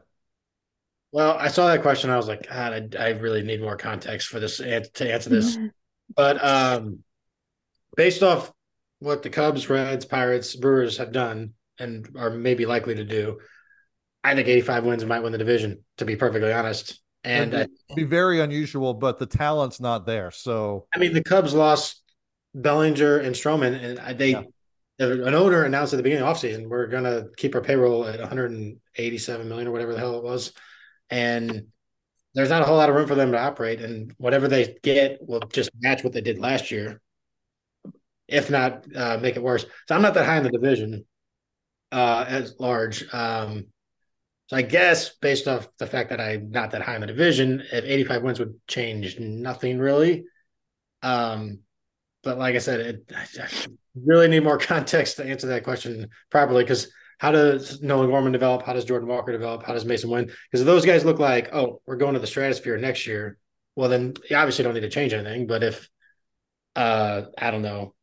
Well, 1.11 1.37
I 1.39 1.49
saw 1.49 1.67
that 1.69 1.83
question. 1.83 2.11
I 2.11 2.17
was 2.17 2.29
like, 2.29 2.49
God, 2.49 2.95
I, 2.97 3.07
I 3.07 3.09
really 3.11 3.43
need 3.43 3.61
more 3.61 3.77
context 3.77 4.29
for 4.29 4.41
this 4.41 4.59
to 4.59 5.13
answer 5.13 5.31
this. 5.31 5.59
But 6.17 6.43
um, 6.43 7.01
based 7.95 8.23
off 8.23 8.51
what 8.99 9.23
the 9.23 9.29
Cubs, 9.29 9.69
Reds, 9.69 10.07
Pirates, 10.07 10.57
Brewers 10.57 10.97
have 10.97 11.13
done 11.13 11.53
and 11.79 12.09
are 12.17 12.31
maybe 12.31 12.65
likely 12.65 12.95
to 12.95 13.05
do, 13.05 13.41
I 14.29 14.35
think 14.35 14.49
85 14.49 14.85
wins 14.85 15.05
might 15.05 15.21
win 15.21 15.33
the 15.33 15.39
division, 15.39 15.85
to 15.97 16.05
be 16.05 16.17
perfectly 16.17 16.53
honest. 16.53 17.01
And 17.25 17.53
It'd 17.55 17.71
be 17.97 18.05
very 18.05 18.41
unusual, 18.41 18.95
but 18.95 19.19
the 19.19 19.27
talent's 19.27 19.81
not 19.81 20.07
there. 20.07 20.31
So 20.31 20.87
I 20.95 20.99
mean, 20.99 21.15
the 21.15 21.23
Cubs 21.23 21.55
lost 21.55 22.03
Bellinger 22.55 23.19
and 23.19 23.35
Stroman, 23.35 23.99
and 23.99 24.19
they 24.19 24.31
Yeah. 24.31 24.43
an 25.01 25.35
owner 25.35 25.65
announced 25.65 25.93
at 25.95 25.97
the 25.97 26.03
beginning 26.03 26.25
of 26.25 26.41
the 26.41 26.49
offseason, 26.49 26.69
we're 26.69 26.89
going 26.89 27.05
to 27.05 27.29
keep 27.37 27.55
our 27.55 27.61
payroll 27.61 28.07
at 28.07 28.21
187 28.21 29.49
million 29.49 29.69
or 29.69 29.73
whatever 29.73 29.93
the 29.93 29.99
hell 29.99 30.19
it 30.19 30.25
was. 30.25 30.53
And 31.11 31.69
there's 32.35 32.51
not 32.51 32.63
a 32.63 32.65
whole 32.65 32.77
lot 32.77 32.89
of 32.89 32.95
room 32.95 33.09
for 33.09 33.15
them 33.15 33.33
to 33.33 33.39
operate. 33.39 33.81
And 33.81 34.13
whatever 34.19 34.47
they 34.49 34.77
get 34.83 35.19
will 35.27 35.41
just 35.41 35.71
match 35.81 36.05
what 36.05 36.13
they 36.13 36.21
did 36.21 36.39
last 36.39 36.71
year, 36.71 37.01
if 38.27 38.51
not 38.51 38.85
uh, 38.95 39.19
make 39.19 39.37
it 39.37 39.43
worse. 39.43 39.65
So 39.89 39.95
I'm 39.95 40.03
not 40.03 40.15
that 40.15 40.27
high 40.27 40.37
in 40.37 40.45
the 40.45 40.51
division 40.51 41.07
uh, 41.91 42.25
as 42.29 42.55
large. 42.59 43.13
Um, 43.15 43.67
so 44.49 44.57
I 44.57 44.63
guess 44.63 45.11
based 45.11 45.47
off 45.47 45.69
the 45.79 45.87
fact 45.87 46.09
that 46.09 46.21
I'm 46.21 46.51
not 46.51 46.71
that 46.71 46.81
high 46.81 46.95
in 46.95 47.03
the 47.03 47.07
division, 47.07 47.63
if 47.71 47.85
85 47.85 48.23
wins 48.23 48.39
would 48.39 48.59
change 48.67 49.19
nothing 49.19 49.79
really. 49.79 50.25
Um, 51.03 51.61
but 52.23 52.39
like 52.39 52.55
I 52.55 52.59
said, 52.59 52.81
it, 52.81 53.13
I, 53.15 53.47
really 53.95 54.27
need 54.27 54.43
more 54.43 54.59
context 54.59 55.17
to 55.17 55.25
answer 55.25 55.49
that 55.49 55.65
question 55.65 56.09
properly 56.31 56.65
because 56.65 56.91
how 57.19 57.31
does 57.31 57.83
Nolan 57.83 58.09
Gorman 58.09 58.33
develop? 58.33 58.63
How 58.63 58.73
does 58.73 58.87
Jordan 58.87 59.09
Walker 59.09 59.33
develop? 59.33 59.65
How 59.65 59.75
does 59.75 59.85
Masyn 59.85 60.09
Winn? 60.09 60.31
Because 60.51 60.65
those 60.65 60.87
guys 60.87 61.05
look 61.05 61.19
like, 61.19 61.53
oh, 61.53 61.83
we're 61.85 61.97
going 61.97 62.15
to 62.15 62.21
the 62.21 62.27
stratosphere 62.27 62.79
next 62.79 63.07
year. 63.07 63.37
Well, 63.77 63.91
then 63.91 64.15
you 64.31 64.37
obviously 64.37 64.65
don't 64.65 64.75
need 64.75 64.81
to 64.81 64.89
change 64.89 65.13
anything. 65.13 65.47
But 65.47 65.63
if, 65.63 65.91
uh, 66.75 67.23
I 67.37 67.51
don't 67.51 67.63
know, 67.63 67.95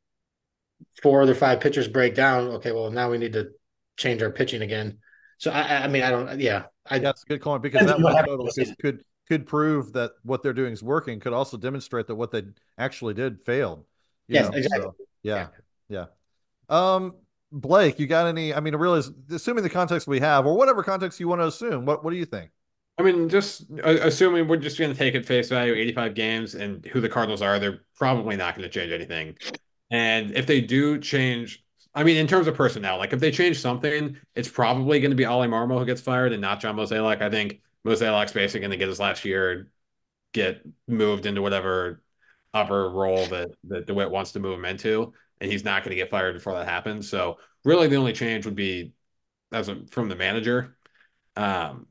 four 1.02 1.24
other 1.24 1.34
five 1.34 1.60
pitchers 1.60 1.88
break 1.88 2.14
down, 2.14 2.50
okay, 2.50 2.72
well 2.72 2.91
now 2.91 3.10
we 3.10 3.18
need 3.18 3.34
to 3.34 3.50
change 3.98 4.22
our 4.22 4.32
pitching 4.32 4.62
again. 4.62 5.00
So 5.38 5.51
I, 5.51 5.61
I- 5.61 5.83
I 5.83 5.88
mean, 5.88 6.03
I 6.03 6.09
don't, 6.11 6.39
yeah, 6.39 6.63
I, 6.89 6.99
that's 6.99 7.23
a 7.23 7.25
good 7.25 7.41
point 7.41 7.61
because 7.61 7.86
that 7.86 7.99
one 7.99 8.15
total 8.25 8.49
could, 8.51 8.77
could 8.79 9.03
could 9.27 9.47
prove 9.47 9.91
that 9.93 10.11
what 10.23 10.43
they're 10.43 10.53
doing 10.53 10.71
is 10.73 10.83
working. 10.83 11.19
Could 11.19 11.33
also 11.33 11.57
demonstrate 11.57 12.07
that 12.07 12.15
what 12.15 12.31
they 12.31 12.43
actually 12.77 13.13
did 13.15 13.41
failed. 13.43 13.86
you 14.27 14.36
Yes, 14.36 14.49
know, 14.49 14.57
exactly. 14.57 14.81
so, 14.81 14.95
yeah, 15.23 15.47
yeah. 15.89 16.05
Um, 16.69 17.15
Blake, 17.51 17.99
you 17.99 18.07
got 18.07 18.27
any? 18.27 18.53
I 18.53 18.59
mean, 18.59 18.75
really, 18.75 19.01
assuming 19.31 19.63
the 19.63 19.69
context 19.69 20.07
we 20.07 20.19
have, 20.19 20.45
or 20.45 20.55
whatever 20.55 20.83
context 20.83 21.19
you 21.19 21.27
want 21.27 21.41
to 21.41 21.47
assume, 21.47 21.86
what 21.86 22.03
what 22.03 22.11
do 22.11 22.17
you 22.17 22.25
think? 22.25 22.51
I 22.97 23.03
mean, 23.03 23.27
just 23.27 23.65
uh, 23.83 23.97
assuming 24.01 24.47
we're 24.47 24.55
just 24.57 24.79
going 24.79 24.91
to 24.91 24.97
take 24.97 25.15
at 25.15 25.25
face 25.25 25.49
value 25.49 25.73
85 25.73 26.13
games 26.15 26.55
and 26.55 26.86
who 26.86 27.01
the 27.01 27.09
Cardinals 27.09 27.41
are, 27.41 27.59
they're 27.59 27.81
probably 27.97 28.38
not 28.38 28.55
going 28.55 28.63
to 28.63 28.69
change 28.69 28.91
anything. 28.91 29.36
And 29.91 30.31
if 30.31 30.47
they 30.47 30.61
do 30.61 30.99
change, 30.99 31.63
I 31.96 32.04
mean, 32.04 32.18
in 32.18 32.28
terms 32.28 32.48
of 32.48 32.56
personnel, 32.56 32.98
like 32.98 33.14
if 33.14 33.22
they 33.22 33.32
change 33.32 33.60
something, 33.60 34.18
it's 34.36 34.50
probably 34.50 35.00
going 35.00 35.12
to 35.12 35.16
be 35.16 35.26
Oli 35.26 35.48
Marmol 35.48 35.80
who 35.80 35.86
gets 35.86 36.02
fired 36.02 36.34
and 36.34 36.41
not 36.41 36.60
John 36.60 36.76
Mozeliak. 36.76 37.22
I 37.22 37.30
think 37.30 37.62
Mozeliak's 37.86 38.34
basically 38.34 38.60
going 38.62 38.72
to 38.72 38.78
get 38.78 38.89
his 38.89 39.00
last 39.00 39.24
year, 39.24 39.70
get 40.34 40.62
moved 40.88 41.26
into 41.26 41.41
whatever 41.41 42.02
upper 42.54 42.89
role 42.89 43.26
that 43.28 43.52
that 43.66 43.88
DeWitt 43.88 44.12
wants 44.12 44.34
to 44.34 44.39
move 44.39 44.60
him 44.60 44.66
into, 44.66 45.14
and 45.39 45.50
he's 45.52 45.64
not 45.64 45.84
going 45.84 45.91
to 45.91 45.96
get 45.96 46.10
fired 46.10 46.34
before 46.34 46.54
that 46.54 46.68
happens. 46.68 47.10
So 47.10 47.39
really, 47.64 47.88
the 47.88 47.96
only 47.96 48.14
change 48.14 48.46
would 48.46 48.56
be 48.56 48.93
as 49.52 49.70
a, 49.70 49.86
from 49.91 50.10
the 50.10 50.16
manager. 50.16 50.78
Um, 51.38 51.88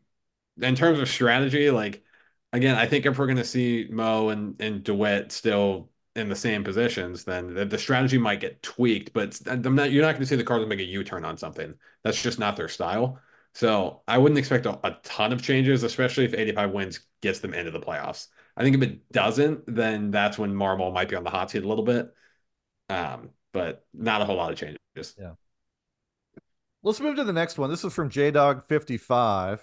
in 0.60 0.74
terms 0.74 0.98
of 1.00 1.08
strategy, 1.08 1.70
like 1.70 2.04
again, 2.52 2.76
I 2.76 2.86
think 2.86 3.06
if 3.06 3.18
we're 3.18 3.26
going 3.26 3.38
to 3.38 3.44
see 3.44 3.88
Mo 3.90 4.28
and 4.28 4.60
and 4.60 4.84
DeWitt 4.84 5.32
still 5.32 5.90
in 6.16 6.28
the 6.28 6.36
same 6.36 6.62
positions, 6.62 7.24
then 7.24 7.54
the, 7.54 7.64
the 7.64 7.78
strategy 7.78 8.18
might 8.18 8.40
get 8.40 8.62
tweaked. 8.62 9.12
But 9.12 9.40
not, 9.46 9.90
you're 9.90 10.04
not 10.04 10.12
going 10.12 10.20
to 10.20 10.26
see 10.26 10.36
the 10.36 10.44
Cardinals 10.44 10.68
make 10.68 10.80
a 10.80 10.84
U-turn 10.84 11.24
on 11.24 11.36
something. 11.36 11.74
That's 12.02 12.22
just 12.22 12.38
not 12.38 12.56
their 12.56 12.68
style. 12.68 13.18
So 13.54 14.02
I 14.08 14.18
wouldn't 14.18 14.38
expect 14.38 14.66
a, 14.66 14.78
a, 14.86 14.96
ton 15.04 15.32
of 15.32 15.42
changes, 15.42 15.82
especially 15.84 16.24
if 16.24 16.34
85 16.34 16.70
wins 16.72 17.00
gets 17.20 17.38
them 17.38 17.54
into 17.54 17.70
the 17.70 17.80
playoffs. 17.80 18.28
I 18.56 18.62
think 18.62 18.76
if 18.76 18.82
it 18.82 19.12
doesn't, 19.12 19.62
then 19.72 20.10
that's 20.10 20.38
when 20.38 20.52
Marmol 20.52 20.92
might 20.92 21.08
be 21.08 21.16
on 21.16 21.24
the 21.24 21.30
hot 21.30 21.50
seat 21.50 21.64
a 21.64 21.68
little 21.68 21.84
bit. 21.84 22.12
Um, 22.88 23.30
but 23.52 23.86
not 23.94 24.20
a 24.20 24.24
whole 24.24 24.36
lot 24.36 24.52
of 24.52 24.58
changes. 24.58 25.14
Yeah. 25.18 25.32
Let's 26.82 27.00
move 27.00 27.16
to 27.16 27.24
the 27.24 27.32
next 27.32 27.56
one. 27.56 27.70
This 27.70 27.84
is 27.84 27.94
from 27.94 28.10
JDog55. 28.10 29.60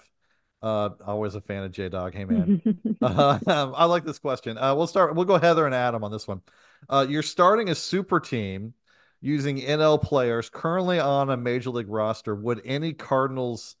Uh, 0.62 0.90
always 1.04 1.34
a 1.34 1.40
fan 1.40 1.64
of 1.64 1.72
J 1.72 1.88
Dog. 1.88 2.14
Hey 2.14 2.24
man, 2.24 2.62
uh, 3.02 3.38
I 3.76 3.84
like 3.86 4.04
this 4.04 4.18
question. 4.18 4.56
Uh, 4.56 4.74
we'll 4.74 4.86
start. 4.86 5.14
We'll 5.14 5.24
go 5.24 5.38
Heather 5.38 5.66
and 5.66 5.74
Adam 5.74 6.04
on 6.04 6.12
this 6.12 6.28
one. 6.28 6.40
Uh, 6.88 7.04
you're 7.08 7.22
starting 7.22 7.68
a 7.68 7.74
super 7.74 8.20
team 8.20 8.74
using 9.20 9.58
NL 9.58 10.00
players 10.00 10.48
currently 10.50 11.00
on 11.00 11.30
a 11.30 11.36
major 11.36 11.70
league 11.70 11.88
roster. 11.88 12.34
Would 12.34 12.62
any 12.64 12.92
Cardinals 12.92 13.76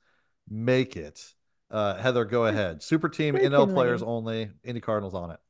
make 0.48 0.96
it? 0.96 1.34
Uh, 1.70 1.96
Heather, 1.96 2.24
go 2.24 2.46
ahead. 2.46 2.82
Super 2.82 3.08
team, 3.08 3.34
Certainly. 3.34 3.56
NL 3.56 3.72
players 3.72 4.02
only. 4.02 4.50
Any 4.64 4.80
Cardinals 4.80 5.14
on 5.14 5.30
it? 5.30 5.40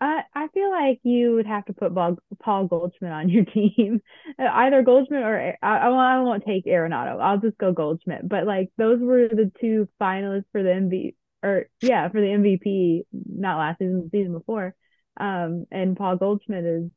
I 0.00 0.22
I 0.34 0.48
feel 0.48 0.70
like 0.70 1.00
you 1.02 1.34
would 1.34 1.46
have 1.46 1.64
to 1.66 1.72
put 1.72 1.94
Paul 1.94 2.66
Goldschmidt 2.66 3.12
on 3.12 3.28
your 3.28 3.44
team, 3.54 4.00
either 4.38 4.82
Goldschmidt 4.82 5.22
or 5.22 5.56
I, 5.62 5.78
I 5.78 6.20
won't 6.20 6.44
take 6.44 6.66
Arenado. 6.66 7.20
I'll 7.20 7.38
just 7.40 7.58
go 7.58 7.72
Goldschmidt. 7.72 8.28
But 8.28 8.46
like 8.46 8.70
those 8.76 9.00
were 9.00 9.28
the 9.28 9.50
two 9.60 9.88
finalists 10.00 10.44
for 10.52 10.62
the 10.62 10.70
MVP, 10.70 11.14
or 11.42 11.66
yeah, 11.82 12.08
for 12.08 12.20
the 12.20 12.28
MVP, 12.28 13.02
not 13.12 13.58
last 13.58 13.78
season, 13.78 14.04
the 14.04 14.18
season 14.18 14.32
before. 14.32 14.74
Um, 15.18 15.66
and 15.72 15.96
Paul 15.96 16.16
Goldschmidt 16.16 16.64
is 16.64 16.90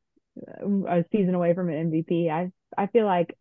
a 0.88 1.04
season 1.12 1.34
away 1.36 1.54
from 1.54 1.70
an 1.70 1.91
MVP. 1.91 2.30
I 2.30 2.52
I 2.78 2.88
feel 2.88 3.06
like 3.06 3.38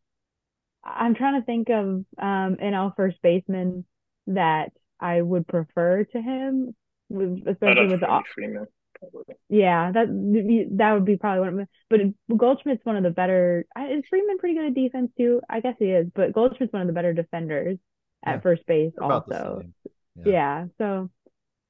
I'm 0.85 1.15
trying 1.15 1.41
to 1.41 1.47
think 1.47 1.69
of 1.71 1.87
um 2.19 2.57
NL 2.57 2.95
first 2.97 3.19
baseman 3.23 3.85
that 4.29 4.73
I 5.01 5.21
would 5.21 5.47
prefer 5.47 6.05
to 6.05 6.21
him, 6.21 6.75
especially 7.47 7.89
with 7.89 8.01
the 8.01 8.09
Freeman. 8.35 8.67
Yeah, 9.49 9.93
that 9.93 10.69
that 10.77 10.93
would 10.93 11.05
be 11.05 11.17
probably 11.17 11.41
one. 11.41 11.61
Of, 11.61 11.69
but 11.89 12.01
Goldschmidt's 12.37 12.85
one 12.85 12.97
of 12.97 13.03
the 13.03 13.11
better. 13.11 13.67
Is 13.77 14.05
Freeman 14.09 14.39
pretty 14.39 14.55
good 14.55 14.67
at 14.67 14.75
defense 14.75 15.11
too? 15.17 15.41
I 15.49 15.61
guess 15.61 15.75
he 15.79 15.87
is, 15.87 16.07
but 16.15 16.33
Goldschmidt's 16.33 16.73
one 16.73 16.83
of 16.83 16.89
the 16.89 16.95
better 16.95 17.13
defenders 17.13 17.79
at 18.25 18.37
yeah, 18.37 18.41
first 18.41 18.67
base 18.67 18.93
also. 19.01 19.63
Yeah. 20.17 20.25
yeah. 20.27 20.67
So, 20.79 21.11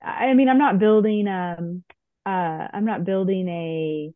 I 0.02 0.34
mean, 0.34 0.48
I'm 0.48 0.58
not 0.58 0.78
building 0.78 1.26
um 1.28 1.84
uh 2.26 2.68
I'm 2.72 2.84
not 2.84 3.04
building 3.04 3.48
a 3.48 4.12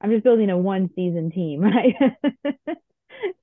I'm 0.00 0.10
just 0.10 0.24
building 0.24 0.50
a 0.50 0.58
one 0.58 0.90
season 0.94 1.30
team, 1.30 1.60
right? 1.62 1.94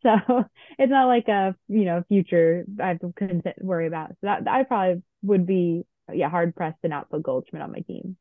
so 0.04 0.46
it's 0.78 0.92
not 0.92 1.08
like 1.08 1.28
a 1.28 1.56
you 1.68 1.86
know 1.86 2.04
future 2.08 2.66
I 2.82 2.88
have 2.90 3.00
to 3.00 3.14
worry 3.62 3.88
about. 3.88 4.10
So 4.10 4.16
that 4.24 4.48
I 4.48 4.64
probably 4.64 5.02
would 5.24 5.46
be 5.46 5.84
yeah 6.14 6.30
hard 6.30 6.56
pressed 6.56 6.82
to 6.84 6.88
not 6.88 7.10
put 7.10 7.24
Goldschmidt 7.24 7.62
on 7.62 7.72
my 7.72 7.80
team. 7.80 8.18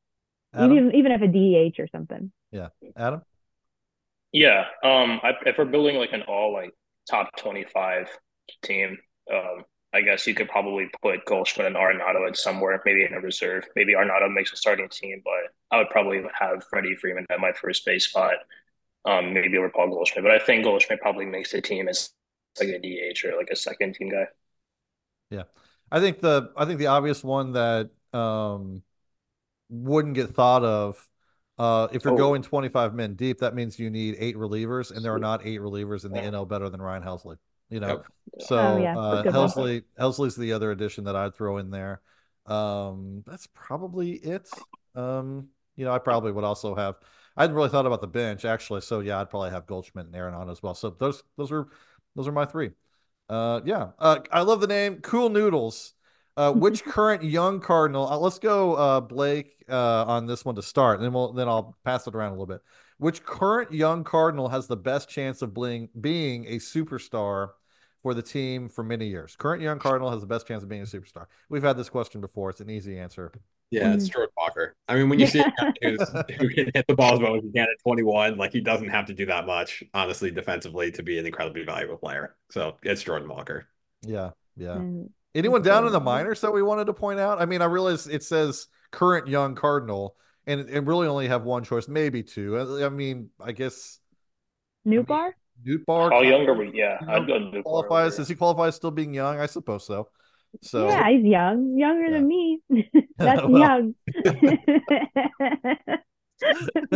Adam? 0.54 0.72
Even 0.72 0.94
even 0.94 1.12
if 1.12 1.22
a 1.22 1.28
DH 1.28 1.80
or 1.80 1.88
something. 1.88 2.32
Yeah, 2.50 2.68
Adam. 2.96 3.22
Yeah, 4.32 4.64
um, 4.82 5.20
I, 5.22 5.32
if 5.46 5.56
we're 5.58 5.64
building 5.64 5.96
like 5.96 6.12
an 6.12 6.22
all 6.22 6.52
like 6.52 6.74
top 7.10 7.36
twenty 7.36 7.64
five 7.64 8.08
team, 8.62 8.98
um, 9.32 9.64
I 9.92 10.02
guess 10.02 10.26
you 10.26 10.34
could 10.34 10.48
probably 10.48 10.90
put 11.02 11.24
Goldschmidt 11.24 11.66
and 11.66 11.76
Arenado 11.76 12.28
at 12.28 12.36
somewhere, 12.36 12.80
maybe 12.84 13.04
in 13.04 13.14
a 13.14 13.20
reserve. 13.20 13.64
Maybe 13.74 13.94
Arenado 13.94 14.32
makes 14.32 14.52
a 14.52 14.56
starting 14.56 14.88
team, 14.88 15.22
but 15.24 15.52
I 15.70 15.78
would 15.78 15.90
probably 15.90 16.22
have 16.38 16.64
Freddie 16.68 16.96
Freeman 16.96 17.26
at 17.30 17.40
my 17.40 17.52
first 17.52 17.86
base 17.86 18.06
spot, 18.06 18.34
um, 19.06 19.32
maybe 19.32 19.56
over 19.56 19.70
Paul 19.70 19.88
Goldschmidt. 19.88 20.24
But 20.24 20.32
I 20.32 20.38
think 20.38 20.64
Goldschmidt 20.64 21.00
probably 21.00 21.26
makes 21.26 21.52
the 21.52 21.62
team 21.62 21.88
as 21.88 22.10
like 22.60 22.68
a 22.68 22.78
DH 22.78 23.24
or 23.24 23.36
like 23.36 23.50
a 23.50 23.56
second 23.56 23.94
team 23.94 24.10
guy. 24.10 24.26
Yeah, 25.30 25.44
I 25.90 26.00
think 26.00 26.20
the 26.20 26.52
I 26.56 26.66
think 26.66 26.78
the 26.78 26.88
obvious 26.88 27.24
one 27.24 27.52
that 27.52 27.90
um, 28.12 28.82
wouldn't 29.68 30.14
get 30.14 30.34
thought 30.34 30.64
of. 30.64 31.08
Uh, 31.58 31.88
if 31.92 32.04
you're 32.04 32.14
oh. 32.14 32.16
going 32.16 32.40
25 32.40 32.94
men 32.94 33.14
deep, 33.14 33.38
that 33.40 33.54
means 33.54 33.78
you 33.78 33.90
need 33.90 34.16
eight 34.18 34.36
relievers, 34.36 34.94
and 34.94 35.04
there 35.04 35.12
are 35.12 35.18
not 35.18 35.44
eight 35.44 35.60
relievers 35.60 36.04
in 36.04 36.12
the 36.12 36.20
yeah. 36.20 36.30
NL 36.30 36.48
better 36.48 36.68
than 36.68 36.80
Ryan 36.80 37.02
Helsley. 37.02 37.36
You 37.68 37.80
know, 37.80 37.88
yep. 37.88 38.06
so 38.38 38.56
oh, 38.56 38.78
yeah. 38.78 38.96
uh, 38.96 39.22
Helsley 39.24 39.82
Helsley's 40.00 40.36
the 40.36 40.52
other 40.52 40.70
addition 40.70 41.04
that 41.04 41.16
I'd 41.16 41.34
throw 41.34 41.58
in 41.58 41.70
there. 41.70 42.00
Um, 42.46 43.22
that's 43.26 43.46
probably 43.48 44.12
it. 44.12 44.48
Um, 44.94 45.48
you 45.76 45.84
know, 45.84 45.92
I 45.92 45.98
probably 45.98 46.32
would 46.32 46.44
also 46.44 46.74
have. 46.74 46.96
I 47.36 47.42
hadn't 47.42 47.56
really 47.56 47.68
thought 47.68 47.86
about 47.86 48.00
the 48.00 48.08
bench 48.08 48.44
actually, 48.44 48.80
so 48.80 49.00
yeah, 49.00 49.20
I'd 49.20 49.28
probably 49.28 49.50
have 49.50 49.66
Goldschmidt 49.66 50.06
and 50.06 50.14
Arenado 50.14 50.50
as 50.50 50.62
well. 50.62 50.74
So 50.74 50.90
those 50.90 51.22
those 51.36 51.52
are 51.52 51.68
those 52.16 52.26
are 52.26 52.32
my 52.32 52.46
three. 52.46 52.70
Uh, 53.28 53.60
yeah, 53.64 53.90
uh, 53.98 54.20
I 54.32 54.40
love 54.42 54.60
the 54.60 54.66
name 54.66 55.00
Cool 55.02 55.28
Noodles. 55.28 55.92
Uh, 56.38 56.52
which 56.54 56.84
current 56.84 57.22
young 57.22 57.60
Cardinal? 57.60 58.06
Uh, 58.06 58.16
let's 58.16 58.38
go, 58.38 58.74
uh, 58.74 59.00
Blake, 59.00 59.64
uh, 59.68 60.04
on 60.04 60.26
this 60.26 60.44
one 60.44 60.54
to 60.54 60.62
start, 60.62 60.98
and 60.98 61.04
then 61.04 61.12
we'll 61.12 61.32
then 61.32 61.48
I'll 61.48 61.76
pass 61.84 62.06
it 62.06 62.14
around 62.14 62.28
a 62.28 62.32
little 62.32 62.46
bit. 62.46 62.62
Which 62.98 63.24
current 63.24 63.72
young 63.72 64.04
Cardinal 64.04 64.48
has 64.48 64.66
the 64.66 64.76
best 64.76 65.08
chance 65.08 65.42
of 65.42 65.52
being 65.52 65.88
being 66.00 66.46
a 66.46 66.56
superstar 66.56 67.50
for 68.02 68.14
the 68.14 68.22
team 68.22 68.68
for 68.68 68.82
many 68.82 69.08
years? 69.08 69.36
Current 69.36 69.62
young 69.62 69.78
Cardinal 69.78 70.10
has 70.10 70.20
the 70.20 70.26
best 70.26 70.46
chance 70.46 70.62
of 70.62 70.68
being 70.68 70.82
a 70.82 70.86
superstar. 70.86 71.26
We've 71.48 71.62
had 71.62 71.76
this 71.76 71.88
question 71.88 72.20
before. 72.20 72.50
It's 72.50 72.60
an 72.60 72.70
easy 72.70 72.98
answer. 72.98 73.32
Yeah, 73.70 73.92
it's 73.92 74.08
Jordan 74.08 74.32
Walker. 74.36 74.74
I 74.88 74.94
mean, 74.94 75.10
when 75.10 75.18
you 75.18 75.26
see 75.26 75.44
who's, 75.82 76.00
who 76.38 76.48
can 76.48 76.70
hit 76.74 76.86
the 76.88 76.94
ball 76.94 77.14
as 77.14 77.20
well 77.20 77.36
as 77.36 77.42
he 77.42 77.52
can 77.52 77.64
at 77.64 77.82
21, 77.82 78.38
like 78.38 78.50
he 78.50 78.62
doesn't 78.62 78.88
have 78.88 79.04
to 79.06 79.14
do 79.14 79.26
that 79.26 79.44
much, 79.44 79.84
honestly, 79.92 80.30
defensively 80.30 80.90
to 80.92 81.02
be 81.02 81.18
an 81.18 81.26
incredibly 81.26 81.64
valuable 81.64 81.98
player. 81.98 82.34
So 82.50 82.76
it's 82.82 83.02
Jordan 83.02 83.28
Walker. 83.28 83.68
Yeah, 84.06 84.30
yeah. 84.56 84.76
Mm. 84.76 85.10
Anyone 85.38 85.62
down 85.62 85.86
in 85.86 85.92
the 85.92 86.00
minors 86.00 86.40
that 86.40 86.52
we 86.52 86.62
wanted 86.62 86.86
to 86.86 86.92
point 86.92 87.20
out? 87.20 87.40
I 87.40 87.46
mean, 87.46 87.62
I 87.62 87.66
realize 87.66 88.08
it 88.08 88.24
says 88.24 88.66
current 88.90 89.28
young 89.28 89.54
Cardinal, 89.54 90.16
and 90.48 90.68
and 90.68 90.84
really 90.84 91.06
only 91.06 91.28
have 91.28 91.44
one 91.44 91.62
choice, 91.62 91.86
maybe 91.86 92.24
two. 92.24 92.58
Uh, 92.58 92.84
I 92.84 92.88
mean, 92.88 93.30
I 93.40 93.52
guess 93.52 94.00
Nootbaar. 94.84 95.30
Nootbaar. 95.64 96.10
How 96.10 96.22
young 96.22 96.44
are 96.48 96.54
we? 96.54 96.72
Yeah, 96.74 96.98
I'd 97.06 97.28
go 97.28 97.34
Nootbaar. 97.34 97.62
Qualifies? 97.62 98.16
Does 98.16 98.28
he 98.28 98.34
qualify 98.34 98.66
as 98.66 98.74
still 98.74 98.90
being 98.90 99.14
young? 99.14 99.38
I 99.38 99.46
suppose 99.46 99.86
so. 99.86 100.08
So 100.60 100.88
yeah, 100.88 101.08
he's 101.08 101.24
young, 101.24 101.76
younger 101.78 102.06
yeah. 102.06 102.10
than 102.10 102.26
me. 102.26 102.60
That's 103.18 103.42
young. 103.42 103.94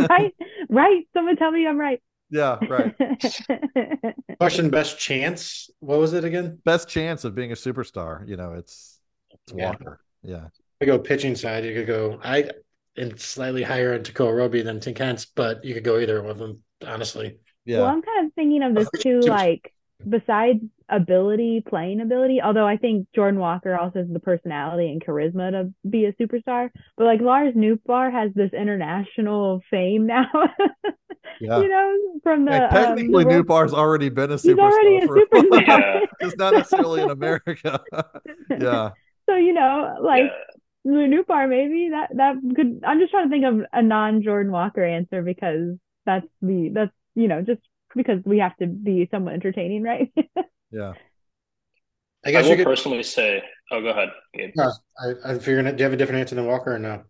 right, 0.09 0.35
right. 0.69 1.07
Someone 1.13 1.37
tell 1.37 1.51
me 1.51 1.65
I'm 1.65 1.79
right. 1.79 2.01
Yeah, 2.33 2.57
right. 2.67 2.95
Question: 4.39 4.71
Best 4.71 4.97
chance? 4.97 5.69
What 5.81 5.99
was 5.99 6.13
it 6.13 6.23
again? 6.23 6.59
Best 6.65 6.89
chance 6.89 7.25
of 7.25 7.35
being 7.35 7.51
a 7.51 7.55
superstar. 7.55 8.27
You 8.27 8.37
know, 8.37 8.53
it's 8.53 8.99
it's 9.29 9.53
Walker. 9.53 9.99
Yeah. 10.23 10.47
I 10.81 10.85
go 10.85 10.97
pitching 10.97 11.35
side. 11.35 11.63
You 11.63 11.75
could 11.75 11.85
go. 11.85 12.19
I 12.23 12.49
and 12.97 13.19
slightly 13.19 13.61
higher 13.61 13.93
into 13.93 14.11
Tekoah 14.11 14.35
Roby 14.35 14.63
than 14.63 14.79
Tink 14.79 14.97
Hence, 14.97 15.25
but 15.25 15.63
you 15.63 15.75
could 15.75 15.83
go 15.83 15.99
either 15.99 16.23
one 16.23 16.31
of 16.31 16.39
them. 16.39 16.63
Honestly. 16.83 17.37
Yeah. 17.65 17.81
Well, 17.81 17.89
I'm 17.89 18.01
kind 18.01 18.25
of 18.25 18.33
thinking 18.33 18.63
of 18.63 18.73
this 18.73 18.89
too, 18.99 19.19
like 19.19 19.71
besides 20.07 20.59
ability, 20.89 21.63
playing 21.67 22.01
ability, 22.01 22.41
although 22.41 22.67
I 22.67 22.77
think 22.77 23.07
Jordan 23.15 23.39
Walker 23.39 23.77
also 23.77 23.99
has 23.99 24.07
the 24.09 24.19
personality 24.19 24.91
and 24.91 25.03
charisma 25.03 25.51
to 25.51 25.73
be 25.89 26.05
a 26.05 26.13
superstar, 26.13 26.69
but 26.97 27.05
like 27.05 27.21
Lars 27.21 27.53
Nootbaar 27.55 28.11
has 28.11 28.31
this 28.35 28.51
international 28.53 29.61
fame 29.69 30.05
now. 30.05 30.25
yeah. 31.41 31.59
You 31.59 31.67
know, 31.67 31.97
from 32.21 32.45
the 32.45 32.51
like, 32.51 32.69
technically 32.69 33.23
um, 33.23 33.29
the 33.29 33.35
Nootbaar's 33.35 33.73
already 33.73 34.09
been 34.09 34.31
a 34.31 34.35
superstar. 34.35 34.41
He's 34.41 34.59
already 34.59 34.97
a 34.97 35.07
superstar. 35.07 35.67
yeah. 35.67 35.99
It's 36.19 36.37
not 36.37 36.53
necessarily 36.53 37.01
in 37.01 37.09
America. 37.09 37.81
yeah. 38.49 38.91
So 39.27 39.35
you 39.35 39.53
know, 39.53 39.97
like 40.01 40.31
yeah. 40.83 40.91
Nootbaar, 40.91 41.49
maybe 41.49 41.89
that 41.91 42.09
that 42.17 42.35
could. 42.55 42.81
I'm 42.85 42.99
just 42.99 43.11
trying 43.11 43.29
to 43.29 43.29
think 43.29 43.45
of 43.45 43.65
a 43.71 43.81
non 43.81 44.21
Jordan 44.21 44.51
Walker 44.51 44.83
answer 44.83 45.21
because 45.21 45.77
that's 46.05 46.27
the 46.41 46.69
that's 46.73 46.91
you 47.15 47.27
know 47.27 47.41
just 47.41 47.61
because 47.95 48.19
we 48.25 48.39
have 48.39 48.55
to 48.57 48.67
be 48.67 49.07
somewhat 49.11 49.33
entertaining, 49.33 49.83
right? 49.83 50.11
yeah. 50.71 50.93
I 52.25 52.31
guess 52.31 52.45
I 52.45 52.49
will 52.49 52.55
could... 52.55 52.65
personally 52.65 53.03
say 53.03 53.43
Oh, 53.73 53.81
go 53.81 53.89
ahead. 53.89 54.09
Gabe. 54.35 54.51
No, 54.55 54.71
I, 54.99 55.31
I 55.31 55.39
figured. 55.39 55.65
Do 55.65 55.81
you 55.81 55.83
have 55.83 55.93
a 55.93 55.97
different 55.97 56.19
answer 56.19 56.35
than 56.35 56.45
Walker 56.45 56.75
or 56.75 56.79
no? 56.79 57.03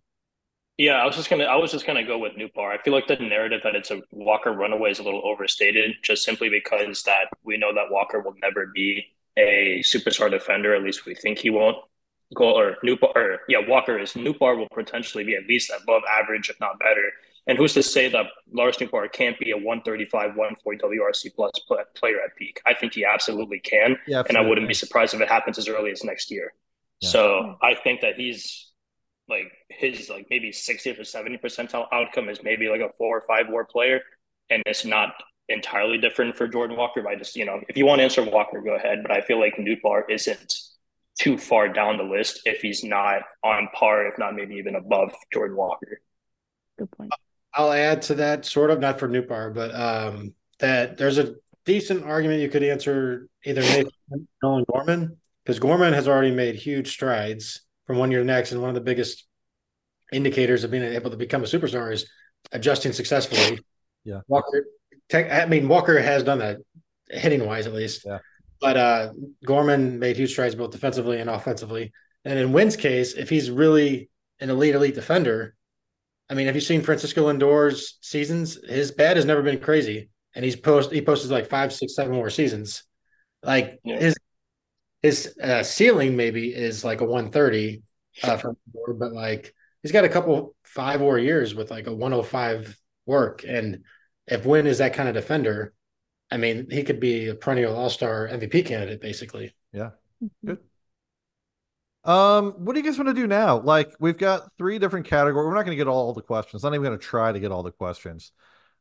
Yeah, 0.77 0.93
I 0.93 1.05
was 1.05 1.15
just 1.15 1.29
gonna 1.29 1.43
I 1.43 1.57
was 1.57 1.71
just 1.71 1.85
gonna 1.85 2.05
go 2.05 2.17
with 2.17 2.33
Nootbaar. 2.33 2.71
I 2.71 2.81
feel 2.81 2.93
like 2.93 3.07
the 3.07 3.17
narrative 3.17 3.61
that 3.63 3.75
it's 3.75 3.91
a 3.91 4.01
Walker 4.11 4.51
runaway 4.53 4.91
is 4.91 4.99
a 4.99 5.03
little 5.03 5.21
overstated, 5.25 5.95
just 6.03 6.23
simply 6.23 6.49
because 6.49 7.03
that 7.03 7.25
we 7.43 7.57
know 7.57 7.73
that 7.73 7.91
Walker 7.91 8.21
will 8.21 8.35
never 8.41 8.67
be 8.73 9.05
a 9.37 9.81
superstar 9.83 10.31
defender. 10.31 10.73
At 10.73 10.83
least 10.83 11.05
we 11.05 11.15
think 11.15 11.39
he 11.39 11.49
won't. 11.49 11.77
Go 12.33 12.57
or 12.57 12.77
Nootbaar 12.83 13.15
or 13.15 13.39
yeah, 13.49 13.59
Walker 13.67 13.99
is 13.99 14.13
Nootbaar 14.13 14.57
will 14.57 14.69
potentially 14.73 15.25
be 15.25 15.35
at 15.35 15.45
least 15.47 15.69
above 15.83 16.01
average, 16.09 16.49
if 16.49 16.59
not 16.61 16.79
better. 16.79 17.11
And 17.45 17.57
who's 17.57 17.73
to 17.73 17.83
say 17.83 18.07
that 18.09 18.25
Lars 18.51 18.77
Nootbaar 18.77 19.11
can't 19.11 19.37
be 19.37 19.51
a 19.51 19.55
135, 19.57 20.35
140 20.35 20.77
WRC 20.77 21.35
plus 21.35 21.51
player 21.95 22.21
at 22.23 22.35
peak? 22.37 22.61
I 22.65 22.73
think 22.73 22.93
he 22.93 23.03
absolutely 23.03 23.59
can. 23.59 23.97
Yeah, 24.07 24.23
and 24.27 24.37
I 24.37 24.41
wouldn't 24.41 24.67
be 24.67 24.73
surprised 24.73 25.13
if 25.13 25.21
it 25.21 25.27
happens 25.27 25.57
as 25.57 25.67
early 25.67 25.91
as 25.91 26.03
next 26.03 26.31
year. 26.31 26.53
Yeah. 27.01 27.09
So 27.09 27.57
I 27.61 27.75
think 27.75 28.01
that 28.01 28.15
he's 28.15 28.71
like 29.27 29.51
his 29.69 30.09
like 30.09 30.27
maybe 30.29 30.51
60 30.51 30.91
or 30.91 31.03
70 31.03 31.37
percentile 31.37 31.87
outcome 31.91 32.29
is 32.29 32.43
maybe 32.43 32.67
like 32.69 32.81
a 32.81 32.89
four 32.97 33.17
or 33.17 33.23
five 33.27 33.47
war 33.49 33.65
player. 33.65 34.01
And 34.49 34.63
it's 34.65 34.85
not 34.85 35.13
entirely 35.49 35.97
different 35.97 36.37
for 36.37 36.47
Jordan 36.47 36.77
Walker. 36.77 37.01
But 37.01 37.11
I 37.11 37.15
just, 37.15 37.35
you 37.35 37.45
know, 37.45 37.61
if 37.67 37.75
you 37.75 37.85
want 37.85 37.99
to 37.99 38.03
answer 38.03 38.23
Walker, 38.23 38.61
go 38.61 38.75
ahead. 38.75 38.99
But 39.01 39.11
I 39.11 39.21
feel 39.21 39.39
like 39.39 39.55
Nootbaar 39.57 40.03
isn't 40.09 40.53
too 41.19 41.37
far 41.37 41.69
down 41.69 41.97
the 41.97 42.03
list 42.03 42.41
if 42.45 42.61
he's 42.61 42.83
not 42.83 43.21
on 43.43 43.67
par, 43.73 44.07
if 44.07 44.17
not 44.17 44.35
maybe 44.35 44.55
even 44.55 44.75
above 44.75 45.13
Jordan 45.33 45.57
Walker. 45.57 45.99
Good 46.77 46.91
point. 46.91 47.11
I'll 47.55 47.71
add 47.71 48.01
to 48.03 48.15
that, 48.15 48.45
sort 48.45 48.71
of, 48.71 48.79
not 48.79 48.99
for 48.99 49.07
Nootbaar, 49.07 49.53
but 49.53 49.75
um, 49.75 50.33
that 50.59 50.97
there's 50.97 51.17
a 51.17 51.35
decent 51.65 52.03
argument 52.03 52.41
you 52.41 52.49
could 52.49 52.63
answer 52.63 53.27
either 53.45 53.61
Nathan 53.61 54.27
Nolan 54.41 54.65
Gorman, 54.71 55.17
because 55.43 55.59
Gorman 55.59 55.93
has 55.93 56.07
already 56.07 56.31
made 56.31 56.55
huge 56.55 56.89
strides 56.89 57.61
from 57.85 57.97
one 57.97 58.11
year 58.11 58.21
to 58.21 58.25
next. 58.25 58.51
And 58.51 58.61
one 58.61 58.69
of 58.69 58.75
the 58.75 58.81
biggest 58.81 59.25
indicators 60.11 60.63
of 60.63 60.71
being 60.71 60.83
able 60.83 61.11
to 61.11 61.17
become 61.17 61.43
a 61.43 61.47
superstar 61.47 61.91
is 61.93 62.09
adjusting 62.51 62.93
successfully. 62.93 63.59
Yeah. 64.03 64.21
Walker, 64.27 64.65
tech, 65.09 65.31
I 65.31 65.45
mean, 65.45 65.67
Walker 65.67 65.99
has 65.99 66.23
done 66.23 66.39
that 66.39 66.57
hitting 67.09 67.45
wise, 67.45 67.67
at 67.67 67.73
least. 67.73 68.03
Yeah. 68.05 68.19
But 68.61 68.77
uh, 68.77 69.13
Gorman 69.45 69.99
made 69.99 70.15
huge 70.15 70.31
strides 70.31 70.55
both 70.55 70.71
defensively 70.71 71.19
and 71.19 71.29
offensively. 71.29 71.91
And 72.25 72.39
in 72.39 72.53
Winn's 72.53 72.77
case, 72.77 73.13
if 73.13 73.29
he's 73.29 73.51
really 73.51 74.09
an 74.39 74.49
elite, 74.49 74.75
elite 74.75 74.95
defender, 74.95 75.55
I 76.29 76.35
mean, 76.35 76.47
have 76.47 76.55
you 76.55 76.61
seen 76.61 76.81
Francisco 76.81 77.25
Lindor's 77.25 77.97
seasons? 78.01 78.57
His 78.67 78.91
bat 78.91 79.17
has 79.17 79.25
never 79.25 79.41
been 79.41 79.59
crazy, 79.59 80.09
and 80.35 80.43
he's 80.43 80.55
post 80.55 80.91
he 80.91 81.01
posted 81.01 81.31
like 81.31 81.49
five, 81.49 81.73
six, 81.73 81.95
seven 81.95 82.15
more 82.15 82.29
seasons. 82.29 82.83
Like 83.43 83.79
yeah. 83.83 83.99
his 83.99 84.15
his 85.01 85.37
uh, 85.41 85.63
ceiling 85.63 86.15
maybe 86.15 86.53
is 86.53 86.83
like 86.83 87.01
a 87.01 87.05
130 87.05 87.83
uh, 88.23 88.37
from 88.37 88.57
but 88.97 89.11
like 89.11 89.53
he's 89.81 89.91
got 89.91 90.05
a 90.05 90.09
couple 90.09 90.55
five 90.63 91.01
more 91.01 91.19
years 91.19 91.53
with 91.53 91.69
like 91.69 91.87
a 91.87 91.93
105 91.93 92.77
work, 93.05 93.43
and 93.47 93.83
if 94.27 94.45
Winn 94.45 94.67
is 94.67 94.77
that 94.77 94.93
kind 94.93 95.09
of 95.09 95.15
defender, 95.15 95.73
I 96.31 96.37
mean, 96.37 96.67
he 96.71 96.83
could 96.83 96.99
be 96.99 97.27
a 97.27 97.35
perennial 97.35 97.75
All 97.75 97.89
Star 97.89 98.27
MVP 98.27 98.65
candidate, 98.65 99.01
basically. 99.01 99.53
Yeah, 99.71 99.91
good. 100.45 100.59
Um, 102.05 102.51
what 102.57 102.73
do 102.73 102.79
you 102.79 102.85
guys 102.85 102.97
want 102.97 103.07
to 103.07 103.13
do 103.13 103.27
now? 103.27 103.59
Like, 103.59 103.93
we've 103.99 104.17
got 104.17 104.51
three 104.57 104.77
different 104.77 105.05
categories. 105.05 105.45
We're 105.45 105.53
not 105.53 105.63
going 105.63 105.77
to 105.77 105.81
get 105.81 105.87
all 105.87 106.13
the 106.13 106.21
questions. 106.21 106.63
Not 106.63 106.73
even 106.73 106.83
going 106.83 106.97
to 106.97 107.03
try 107.03 107.31
to 107.31 107.39
get 107.39 107.51
all 107.51 107.63
the 107.63 107.71
questions. 107.71 108.31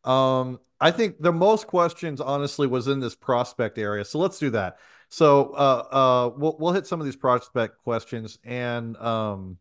Um, 0.04 0.58
I 0.80 0.90
think 0.90 1.20
the 1.20 1.32
most 1.32 1.68
questions, 1.68 2.20
honestly, 2.20 2.66
was 2.66 2.88
in 2.88 2.98
this 2.98 3.14
prospect 3.14 3.78
area. 3.78 4.04
So 4.04 4.18
let's 4.18 4.38
do 4.38 4.50
that. 4.50 4.78
So, 5.08 5.50
uh, 5.50 5.84
uh, 5.90 6.30
we'll 6.36 6.56
we'll 6.58 6.72
hit 6.72 6.86
some 6.86 6.98
of 6.98 7.04
these 7.04 7.16
prospect 7.16 7.82
questions, 7.84 8.38
and 8.44 8.96
um, 8.96 9.58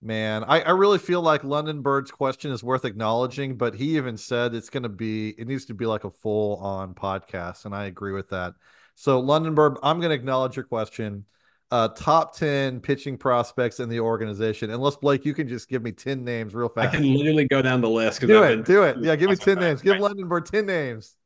man, 0.00 0.44
I 0.44 0.62
I 0.62 0.70
really 0.70 0.98
feel 0.98 1.20
like 1.20 1.44
London 1.44 1.82
Bird's 1.82 2.10
question 2.10 2.52
is 2.52 2.64
worth 2.64 2.86
acknowledging, 2.86 3.56
but 3.56 3.74
he 3.74 3.96
even 3.96 4.16
said 4.16 4.54
it's 4.54 4.70
going 4.70 4.84
to 4.84 4.88
be 4.88 5.28
it 5.38 5.46
needs 5.46 5.66
to 5.66 5.74
be 5.74 5.84
like 5.84 6.04
a 6.04 6.10
full 6.10 6.56
on 6.56 6.94
podcast, 6.94 7.66
and 7.66 7.74
I 7.74 7.84
agree 7.84 8.12
with 8.12 8.30
that. 8.30 8.54
So, 8.94 9.20
London 9.20 9.54
Bird, 9.54 9.76
I'm 9.82 10.00
going 10.00 10.10
to 10.10 10.16
acknowledge 10.16 10.56
your 10.56 10.64
question 10.64 11.26
uh, 11.70 11.88
top 11.88 12.36
10 12.36 12.80
pitching 12.80 13.16
prospects 13.16 13.80
in 13.80 13.88
the 13.88 14.00
organization. 14.00 14.70
Unless 14.70 14.96
Blake, 14.96 15.24
you 15.24 15.34
can 15.34 15.48
just 15.48 15.68
give 15.68 15.82
me 15.82 15.92
10 15.92 16.24
names 16.24 16.54
real 16.54 16.68
fast. 16.68 16.94
I 16.94 16.98
can 16.98 17.14
literally 17.14 17.46
go 17.46 17.62
down 17.62 17.80
the 17.80 17.88
list. 17.88 18.20
Do 18.20 18.42
I've 18.42 18.60
it. 18.60 18.64
Do 18.64 18.82
it. 18.84 18.96
Yeah. 19.00 19.16
Give 19.16 19.30
me 19.30 19.36
10 19.36 19.58
names. 19.58 19.82
Give 19.82 19.98
London 19.98 20.28
Lundenberg 20.28 20.50
10 20.50 20.66
names. 20.66 21.16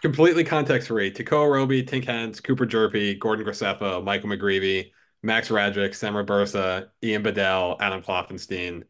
Completely 0.00 0.42
context 0.42 0.88
free. 0.88 1.12
Tekoah 1.12 1.52
Roby, 1.52 1.84
Tink 1.84 2.04
Hence, 2.04 2.40
Cooper 2.40 2.66
Hjerpe, 2.66 3.18
Gordon 3.20 3.46
Graceffo, 3.46 4.02
Michael 4.02 4.30
McGreevy, 4.30 4.90
Max 5.22 5.48
Rajcic, 5.48 5.94
Sem 5.94 6.14
Robberse, 6.14 6.88
Ian 7.04 7.22
Bedell, 7.22 7.76
Adam 7.78 8.02
Kloffenstein, 8.02 8.82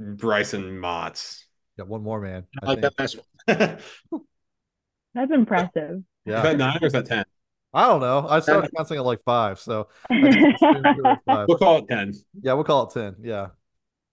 Brycen 0.00 0.78
Mautz. 0.80 1.44
Got 1.78 1.86
one 1.86 2.02
more, 2.02 2.20
man. 2.20 2.44
I, 2.60 2.66
I 2.66 2.68
like 2.70 2.80
that 2.80 2.98
last 2.98 3.18
one. 3.46 3.78
That's 5.14 5.30
impressive. 5.30 6.02
Yeah. 6.24 6.38
Is 6.38 6.42
that 6.42 6.56
nine 6.56 6.78
or 6.82 6.86
is 6.86 6.92
that 6.92 7.06
10? 7.06 7.24
I 7.74 7.86
don't 7.86 8.00
know. 8.00 8.26
I 8.28 8.40
started 8.40 8.70
counting 8.76 8.98
at 8.98 9.04
like 9.04 9.22
five, 9.24 9.58
so 9.58 9.88
five. 10.08 11.46
we'll 11.48 11.58
call 11.58 11.78
it 11.78 11.88
ten. 11.88 12.12
Yeah, 12.42 12.52
we'll 12.54 12.64
call 12.64 12.88
it 12.88 12.92
ten. 12.92 13.16
Yeah, 13.22 13.48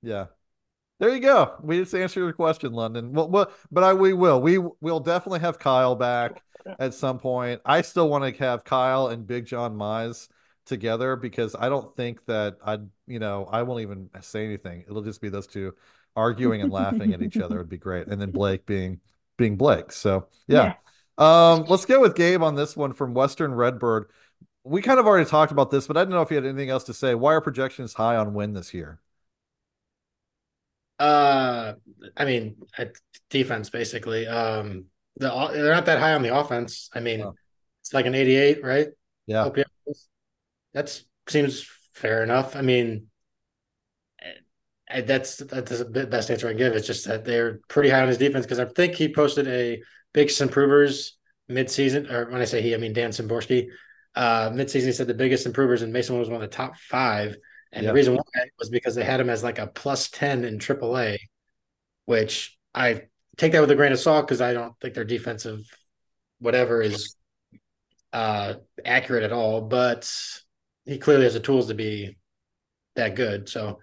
yeah. 0.01 0.27
There 0.99 1.13
you 1.13 1.21
go. 1.21 1.55
We 1.61 1.79
just 1.79 1.95
answered 1.95 2.21
your 2.21 2.33
question, 2.33 2.73
London. 2.73 3.13
Well, 3.13 3.29
well, 3.29 3.51
but 3.71 3.83
I 3.83 3.93
we 3.93 4.13
will. 4.13 4.41
We 4.41 4.57
will 4.57 4.99
definitely 4.99 5.39
have 5.39 5.57
Kyle 5.59 5.95
back 5.95 6.41
at 6.77 6.93
some 6.93 7.19
point. 7.19 7.61
I 7.65 7.81
still 7.81 8.09
want 8.09 8.23
to 8.23 8.43
have 8.43 8.63
Kyle 8.63 9.07
and 9.07 9.25
Big 9.25 9.45
John 9.45 9.75
Mize 9.77 10.27
together 10.65 11.15
because 11.15 11.55
I 11.57 11.69
don't 11.69 11.95
think 11.95 12.25
that 12.25 12.57
I, 12.65 12.79
you 13.07 13.19
know, 13.19 13.47
I 13.51 13.63
won't 13.63 13.81
even 13.81 14.09
say 14.21 14.45
anything. 14.45 14.83
It'll 14.87 15.01
just 15.01 15.21
be 15.21 15.29
those 15.29 15.47
two 15.47 15.73
arguing 16.15 16.61
and 16.61 16.71
laughing 16.71 17.13
at 17.13 17.21
each 17.21 17.37
other. 17.37 17.55
It'd 17.55 17.69
be 17.69 17.77
great, 17.77 18.07
and 18.07 18.21
then 18.21 18.31
Blake 18.31 18.65
being 18.65 18.99
being 19.37 19.55
Blake. 19.55 19.91
So 19.91 20.27
yeah. 20.47 20.63
yeah. 20.63 20.73
Um, 21.19 21.65
let's 21.67 21.85
go 21.85 21.99
with 21.99 22.15
Gabe 22.15 22.41
on 22.41 22.55
this 22.55 22.77
one 22.77 22.93
from 22.93 23.13
Western 23.13 23.53
Redbird. 23.53 24.09
We 24.63 24.81
kind 24.81 24.99
of 24.99 25.05
already 25.05 25.29
talked 25.29 25.51
about 25.51 25.69
this, 25.69 25.85
but 25.85 25.97
I 25.97 26.05
do 26.05 26.11
not 26.11 26.15
know 26.15 26.21
if 26.21 26.31
you 26.31 26.35
had 26.35 26.45
anything 26.45 26.69
else 26.69 26.85
to 26.85 26.93
say. 26.93 27.13
Why 27.13 27.33
are 27.33 27.41
projections 27.41 27.93
high 27.93 28.15
on 28.15 28.33
Winn 28.33 28.53
this 28.53 28.73
year? 28.73 28.99
Uh, 30.97 31.73
I 32.15 32.25
mean, 32.25 32.55
defense 33.29 33.69
basically. 33.69 34.27
Um, 34.27 34.85
the, 35.17 35.29
they're 35.53 35.73
not 35.73 35.85
that 35.87 35.99
high 35.99 36.13
on 36.13 36.23
the 36.23 36.35
offense. 36.35 36.89
I 36.93 37.01
mean, 37.01 37.21
oh. 37.21 37.35
it's 37.81 37.93
like 37.93 38.05
an 38.05 38.15
88, 38.15 38.63
right? 38.63 38.87
Yeah. 39.27 39.49
That 40.73 41.01
seems 41.27 41.69
fair 41.93 42.23
enough. 42.23 42.55
I 42.55 42.61
mean, 42.61 43.07
that's 44.89 45.37
that's 45.37 45.79
the 45.79 46.07
best 46.09 46.31
answer 46.31 46.47
I 46.47 46.51
can 46.51 46.57
give. 46.57 46.73
It's 46.73 46.87
just 46.87 47.05
that 47.05 47.25
they're 47.25 47.59
pretty 47.67 47.89
high 47.89 48.01
on 48.01 48.07
his 48.07 48.17
defense 48.17 48.45
because 48.45 48.59
I 48.59 48.65
think 48.65 48.95
he 48.95 49.13
posted 49.13 49.47
a 49.47 49.81
biggest 50.13 50.41
improvers 50.41 51.17
midseason, 51.49 52.11
or 52.11 52.29
when 52.31 52.41
I 52.41 52.45
say 52.45 52.61
he, 52.61 52.73
I 52.73 52.77
mean 52.77 52.93
Dan 52.93 53.11
Szymborski. 53.11 53.67
Uh, 54.15 54.49
midseason, 54.49 54.85
he 54.85 54.91
said 54.91 55.07
the 55.07 55.13
biggest 55.13 55.45
improvers, 55.45 55.81
and 55.81 55.93
Masyn 55.93 56.17
was 56.17 56.29
one 56.29 56.41
of 56.41 56.49
the 56.49 56.55
top 56.55 56.77
five. 56.77 57.35
And 57.71 57.83
yep. 57.83 57.91
the 57.91 57.95
reason 57.95 58.15
why 58.15 58.23
was 58.57 58.69
because 58.69 58.95
they 58.95 59.03
had 59.03 59.19
him 59.19 59.29
as 59.29 59.43
like 59.43 59.59
a 59.59 59.67
plus 59.67 60.09
10 60.09 60.43
in 60.43 60.57
AAA, 60.57 61.17
which 62.05 62.57
I 62.73 63.03
take 63.37 63.51
that 63.51 63.61
with 63.61 63.71
a 63.71 63.75
grain 63.75 63.91
of 63.91 63.99
salt 63.99 64.27
because 64.27 64.41
I 64.41 64.53
don't 64.53 64.73
think 64.81 64.95
their 64.95 65.05
defensive 65.05 65.61
whatever 66.39 66.81
is 66.81 67.15
uh, 68.11 68.55
accurate 68.83 69.23
at 69.23 69.31
all. 69.31 69.61
But 69.61 70.11
he 70.85 70.97
clearly 70.97 71.25
has 71.25 71.35
the 71.35 71.39
tools 71.39 71.67
to 71.67 71.75
be 71.75 72.17
that 72.95 73.15
good. 73.15 73.47
So 73.47 73.79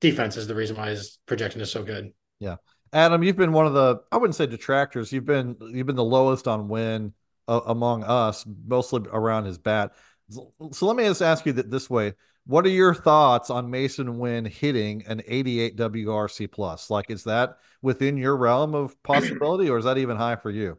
defense 0.00 0.36
is 0.36 0.46
the 0.46 0.54
reason 0.54 0.76
why 0.76 0.90
his 0.90 1.18
projection 1.26 1.60
is 1.60 1.70
so 1.70 1.82
good. 1.82 2.12
Yeah. 2.38 2.56
Adam, 2.92 3.22
you've 3.22 3.36
been 3.36 3.52
one 3.52 3.66
of 3.66 3.74
the 3.74 4.02
I 4.10 4.16
wouldn't 4.16 4.34
say 4.34 4.46
detractors. 4.46 5.12
You've 5.12 5.24
been 5.24 5.56
you've 5.60 5.86
been 5.86 5.96
the 5.96 6.04
lowest 6.04 6.48
on 6.48 6.68
Winn 6.68 7.12
uh, 7.46 7.60
among 7.66 8.04
us, 8.04 8.44
mostly 8.66 9.02
around 9.10 9.44
his 9.44 9.58
bat. 9.58 9.92
So 10.28 10.86
let 10.86 10.96
me 10.96 11.04
just 11.04 11.22
ask 11.22 11.46
you 11.46 11.52
that 11.54 11.70
this 11.70 11.88
way: 11.88 12.14
What 12.46 12.66
are 12.66 12.70
your 12.70 12.94
thoughts 12.94 13.50
on 13.50 13.70
Masyn 13.70 14.16
Winn 14.18 14.44
hitting 14.44 15.04
an 15.06 15.22
88 15.26 15.76
WRC 15.76 16.50
plus? 16.50 16.90
Like, 16.90 17.10
is 17.10 17.24
that 17.24 17.58
within 17.82 18.16
your 18.16 18.36
realm 18.36 18.74
of 18.74 19.00
possibility, 19.02 19.70
or 19.70 19.78
is 19.78 19.84
that 19.84 19.98
even 19.98 20.16
high 20.16 20.36
for 20.36 20.50
you? 20.50 20.78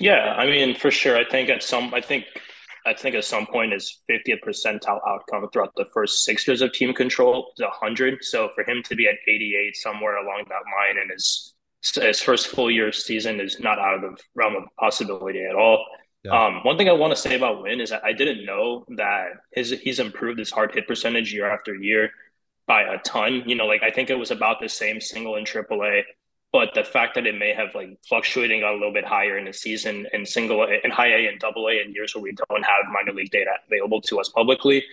Yeah, 0.00 0.34
I 0.36 0.46
mean, 0.46 0.74
for 0.74 0.90
sure. 0.90 1.16
I 1.16 1.24
think 1.24 1.48
at 1.48 1.62
some, 1.62 1.94
I 1.94 2.00
think 2.00 2.24
I 2.86 2.94
think 2.94 3.14
at 3.14 3.24
some 3.24 3.46
point 3.46 3.72
his 3.72 4.00
50th 4.10 4.40
percentile 4.46 5.00
outcome 5.06 5.48
throughout 5.52 5.72
the 5.76 5.86
first 5.92 6.24
six 6.24 6.46
years 6.46 6.62
of 6.62 6.72
team 6.72 6.92
control 6.92 7.52
is 7.56 7.62
100. 7.62 8.24
So 8.24 8.50
for 8.54 8.68
him 8.68 8.82
to 8.84 8.96
be 8.96 9.06
at 9.06 9.14
88 9.28 9.76
somewhere 9.76 10.16
along 10.16 10.44
that 10.48 10.54
line 10.54 11.02
in 11.02 11.10
his 11.10 11.54
his 11.94 12.20
first 12.20 12.46
full 12.46 12.70
year 12.70 12.92
season 12.92 13.40
is 13.40 13.58
not 13.58 13.78
out 13.78 13.94
of 13.94 14.02
the 14.02 14.16
realm 14.34 14.54
of 14.54 14.64
possibility 14.78 15.44
at 15.44 15.56
all. 15.56 15.84
Yeah. 16.22 16.46
Um, 16.46 16.60
one 16.62 16.78
thing 16.78 16.88
I 16.88 16.92
want 16.92 17.12
to 17.12 17.20
say 17.20 17.34
about 17.34 17.62
Winn 17.62 17.80
is 17.80 17.90
that 17.90 18.04
I 18.04 18.12
didn't 18.12 18.46
know 18.46 18.84
that 18.96 19.30
his 19.52 19.70
he's 19.70 19.98
improved 19.98 20.38
his 20.38 20.50
hard 20.50 20.72
hit 20.72 20.86
percentage 20.86 21.32
year 21.32 21.50
after 21.50 21.74
year 21.74 22.10
by 22.68 22.82
a 22.82 22.98
ton. 22.98 23.42
You 23.46 23.56
know, 23.56 23.66
like 23.66 23.82
I 23.82 23.90
think 23.90 24.10
it 24.10 24.18
was 24.18 24.30
about 24.30 24.60
the 24.60 24.68
same 24.68 25.00
single 25.00 25.34
in 25.34 25.44
AAA 25.44 26.02
but 26.52 26.74
the 26.74 26.84
fact 26.84 27.14
that 27.14 27.26
it 27.26 27.38
may 27.38 27.54
have 27.54 27.74
like 27.74 27.98
fluctuating 28.06 28.62
a 28.62 28.72
little 28.72 28.92
bit 28.92 29.04
higher 29.04 29.38
in 29.38 29.46
the 29.46 29.52
season 29.52 30.06
in 30.12 30.26
single 30.26 30.62
in 30.64 30.90
high 30.90 31.08
A 31.08 31.28
and 31.28 31.40
double 31.40 31.68
A 31.68 31.80
in 31.80 31.92
years 31.92 32.14
where 32.14 32.22
we 32.22 32.32
don't 32.32 32.62
have 32.62 32.92
minor 32.92 33.12
league 33.12 33.30
data 33.30 33.52
available 33.66 34.02
to 34.02 34.20
us 34.20 34.28
publicly, 34.28 34.84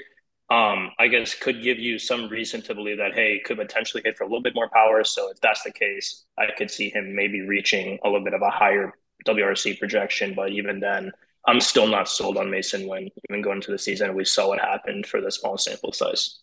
um, 0.50 0.92
I 0.98 1.08
guess 1.10 1.36
could 1.36 1.62
give 1.62 1.78
you 1.78 2.00
some 2.00 2.28
reason 2.30 2.62
to 2.64 2.74
believe 2.74 2.98
that 2.98 3.14
hey, 3.14 3.40
could 3.46 3.58
potentially 3.58 4.02
hit 4.04 4.18
for 4.18 4.24
a 4.24 4.28
little 4.28 4.42
bit 4.42 4.56
more 4.56 4.70
power. 4.70 5.04
So 5.04 5.30
if 5.30 5.40
that's 5.42 5.64
the 5.64 5.72
case, 5.72 6.26
I 6.38 6.48
could 6.58 6.72
see 6.72 6.90
him 6.90 7.16
maybe 7.16 7.42
reaching 7.42 8.00
a 8.04 8.10
little 8.10 8.24
bit 8.24 8.34
of 8.34 8.42
a 8.42 8.50
higher 8.50 8.94
WRC 9.28 9.78
projection. 9.80 10.34
But 10.36 10.52
even 10.52 10.80
then, 10.80 11.12
I'm 11.46 11.60
still 11.60 11.88
not 11.88 12.10
sold 12.10 12.38
on 12.38 12.48
Masyn 12.48 12.88
Winn 12.88 13.10
even 13.30 13.42
going 13.42 13.58
into 13.58 13.72
the 13.72 13.78
season. 13.78 14.16
We 14.16 14.26
saw 14.26 14.48
what 14.48 14.60
happened 14.60 15.06
for 15.06 15.22
the 15.22 15.32
small 15.32 15.58
sample 15.58 15.92
size. 15.92 16.40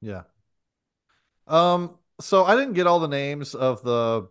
Yeah. 0.00 0.22
Um, 1.46 1.98
so 2.22 2.44
I 2.44 2.56
didn't 2.56 2.74
get 2.74 2.86
all 2.86 3.00
the 3.00 3.08
names 3.08 3.54
of 3.54 3.82
the 3.82 4.28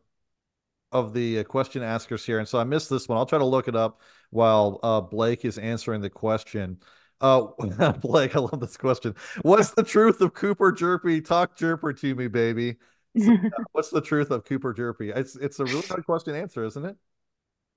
of 0.91 1.13
the 1.13 1.39
uh, 1.39 1.43
question 1.43 1.83
askers 1.83 2.25
here, 2.25 2.39
and 2.39 2.47
so 2.47 2.59
I 2.59 2.63
missed 2.63 2.89
this 2.89 3.07
one. 3.07 3.17
I'll 3.17 3.25
try 3.25 3.39
to 3.39 3.45
look 3.45 3.67
it 3.67 3.75
up 3.75 4.01
while 4.29 4.79
uh, 4.83 5.01
Blake 5.01 5.45
is 5.45 5.57
answering 5.57 6.01
the 6.01 6.09
question. 6.09 6.79
Uh, 7.21 7.47
Blake, 8.01 8.35
I 8.35 8.39
love 8.39 8.59
this 8.59 8.77
question. 8.77 9.15
What's 9.43 9.71
the 9.71 9.83
truth 9.83 10.21
of 10.21 10.33
Cooper 10.33 10.73
Hjerpe? 10.73 11.23
Talk 11.25 11.57
Hjerpe 11.57 11.99
to 11.99 12.15
me, 12.15 12.27
baby. 12.27 12.77
So, 13.17 13.37
what's 13.71 13.89
the 13.89 14.01
truth 14.01 14.31
of 14.31 14.45
Cooper 14.45 14.73
Hjerpe? 14.73 15.15
It's 15.15 15.35
it's 15.35 15.59
a 15.59 15.65
really 15.65 15.87
hard 15.87 16.05
question 16.05 16.33
to 16.33 16.39
answer, 16.39 16.63
isn't 16.65 16.85
it? 16.85 16.95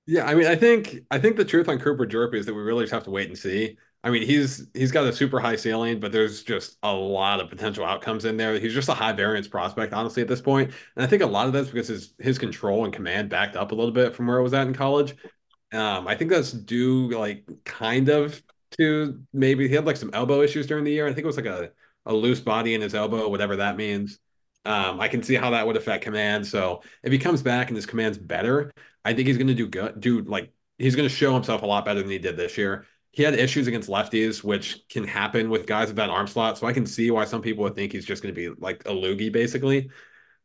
Yeah, 0.07 0.25
I 0.25 0.35
mean, 0.35 0.47
I 0.47 0.55
think 0.55 0.97
I 1.09 1.19
think 1.19 1.35
the 1.35 1.45
truth 1.45 1.69
on 1.69 1.79
Cooper 1.79 2.05
Hjerpe 2.05 2.35
is 2.35 2.45
that 2.45 2.53
we 2.53 2.61
really 2.61 2.83
just 2.83 2.93
have 2.93 3.05
to 3.05 3.11
wait 3.11 3.27
and 3.27 3.37
see. 3.37 3.77
I 4.05 4.11
mean, 4.11 4.21
he's 4.21 4.67
he's 4.75 4.91
got 4.91 5.05
a 5.07 5.13
super 5.13 5.39
high 5.39 5.55
ceiling, 5.55 5.99
but 5.99 6.11
there's 6.11 6.43
just 6.43 6.77
a 6.83 6.93
lot 6.93 7.41
of 7.41 7.49
potential 7.49 7.83
outcomes 7.83 8.25
in 8.25 8.37
there. 8.37 8.59
He's 8.59 8.73
just 8.73 8.87
a 8.89 8.93
high 8.93 9.13
variance 9.13 9.47
prospect, 9.47 9.93
honestly, 9.93 10.21
at 10.21 10.27
this 10.27 10.41
point. 10.41 10.71
And 10.95 11.03
I 11.03 11.07
think 11.07 11.23
a 11.23 11.25
lot 11.25 11.47
of 11.47 11.53
that's 11.53 11.69
because 11.69 11.87
his 11.87 12.13
his 12.19 12.37
control 12.37 12.85
and 12.85 12.93
command 12.93 13.29
backed 13.29 13.55
up 13.55 13.71
a 13.71 13.75
little 13.75 13.91
bit 13.91 14.15
from 14.15 14.27
where 14.27 14.37
it 14.37 14.43
was 14.43 14.53
at 14.53 14.67
in 14.67 14.75
college. 14.75 15.15
Um, 15.73 16.07
I 16.07 16.15
think 16.15 16.31
that's 16.31 16.51
due 16.51 17.09
like 17.09 17.49
kind 17.65 18.09
of 18.09 18.41
to 18.79 19.23
maybe 19.33 19.67
he 19.67 19.75
had 19.75 19.85
like 19.85 19.97
some 19.97 20.11
elbow 20.13 20.41
issues 20.41 20.67
during 20.67 20.83
the 20.83 20.91
year. 20.91 21.07
I 21.07 21.09
think 21.13 21.23
it 21.23 21.27
was 21.27 21.37
like 21.37 21.47
a, 21.47 21.71
a 22.05 22.13
loose 22.13 22.39
body 22.41 22.75
in 22.75 22.81
his 22.81 22.95
elbow, 22.95 23.27
whatever 23.29 23.55
that 23.57 23.75
means. 23.77 24.19
Um, 24.65 24.99
I 24.99 25.07
can 25.07 25.23
see 25.23 25.35
how 25.35 25.51
that 25.51 25.65
would 25.65 25.77
affect 25.77 26.03
command. 26.03 26.45
So 26.47 26.81
if 27.03 27.11
he 27.11 27.19
comes 27.19 27.41
back 27.43 27.69
and 27.69 27.75
his 27.75 27.85
command's 27.85 28.17
better, 28.17 28.71
I 29.03 29.13
think 29.13 29.27
he's 29.27 29.37
going 29.37 29.47
to 29.47 29.53
do 29.55 29.67
good. 29.67 29.99
Do 29.99 30.21
like 30.21 30.51
he's 30.77 30.95
going 30.95 31.09
to 31.09 31.15
show 31.15 31.33
himself 31.33 31.61
a 31.63 31.65
lot 31.65 31.85
better 31.85 32.01
than 32.01 32.11
he 32.11 32.19
did 32.19 32.37
this 32.37 32.57
year. 32.57 32.85
He 33.15 33.23
had 33.23 33.33
issues 33.33 33.67
against 33.67 33.89
lefties, 33.89 34.43
which 34.43 34.87
can 34.89 35.07
happen 35.07 35.49
with 35.49 35.65
guys 35.67 35.87
with 35.87 35.95
that 35.97 36.09
arm 36.09 36.27
slot. 36.27 36.57
So 36.57 36.67
I 36.67 36.73
can 36.73 36.85
see 36.85 37.11
why 37.11 37.25
some 37.25 37.41
people 37.41 37.63
would 37.63 37.75
think 37.75 37.93
he's 37.93 38.05
just 38.05 38.21
going 38.21 38.35
to 38.35 38.39
be 38.39 38.49
like 38.59 38.81
a 38.85 38.91
loogie, 38.91 39.31
basically. 39.31 39.89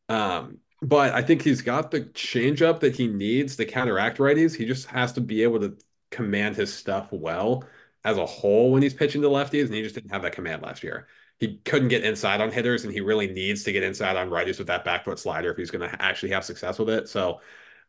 Um, 0.09 0.59
but 0.83 1.12
I 1.12 1.23
think 1.23 1.43
he's 1.43 1.62
got 1.62 1.91
the 1.91 2.03
changeup 2.03 2.81
that 2.81 2.97
he 2.97 3.09
needs 3.09 3.57
to 3.57 3.64
counteract 3.66 4.18
righties. 4.18 4.57
He 4.57 4.66
just 4.66 4.87
has 4.87 5.12
to 5.14 5.21
be 5.21 5.43
able 5.43 5.61
to 5.61 5.77
command 6.11 6.57
his 6.57 6.73
stuff 6.73 7.09
well 7.11 7.64
as 8.05 8.16
a 8.16 8.27
whole 8.27 8.73
when 8.73 8.83
he's 8.83 8.95
pitching 8.95 9.23
to 9.23 9.29
lefties, 9.29 9.66
and 9.66 9.75
he 9.75 9.83
just 9.83 9.95
didn't 9.95 10.11
have 10.11 10.23
that 10.23 10.33
command 10.33 10.62
last 10.62 10.83
year. 10.83 11.09
He 11.39 11.59
couldn't 11.64 11.89
get 11.89 12.05
inside 12.05 12.41
on 12.41 12.53
hitters, 12.53 12.85
and 12.85 12.93
he 12.93 13.01
really 13.01 13.27
needs 13.27 13.64
to 13.64 13.73
get 13.73 13.83
inside 13.83 14.16
on 14.16 14.31
righties 14.31 14.59
with 14.59 14.68
that 14.68 14.85
back 14.85 15.05
foot 15.05 15.18
slider 15.18 15.51
if 15.51 15.57
he's 15.57 15.71
going 15.71 15.89
to 15.89 16.03
actually 16.03 16.31
have 16.31 16.45
success 16.45 16.79
with 16.79 16.89
it. 16.89 17.09
So 17.09 17.41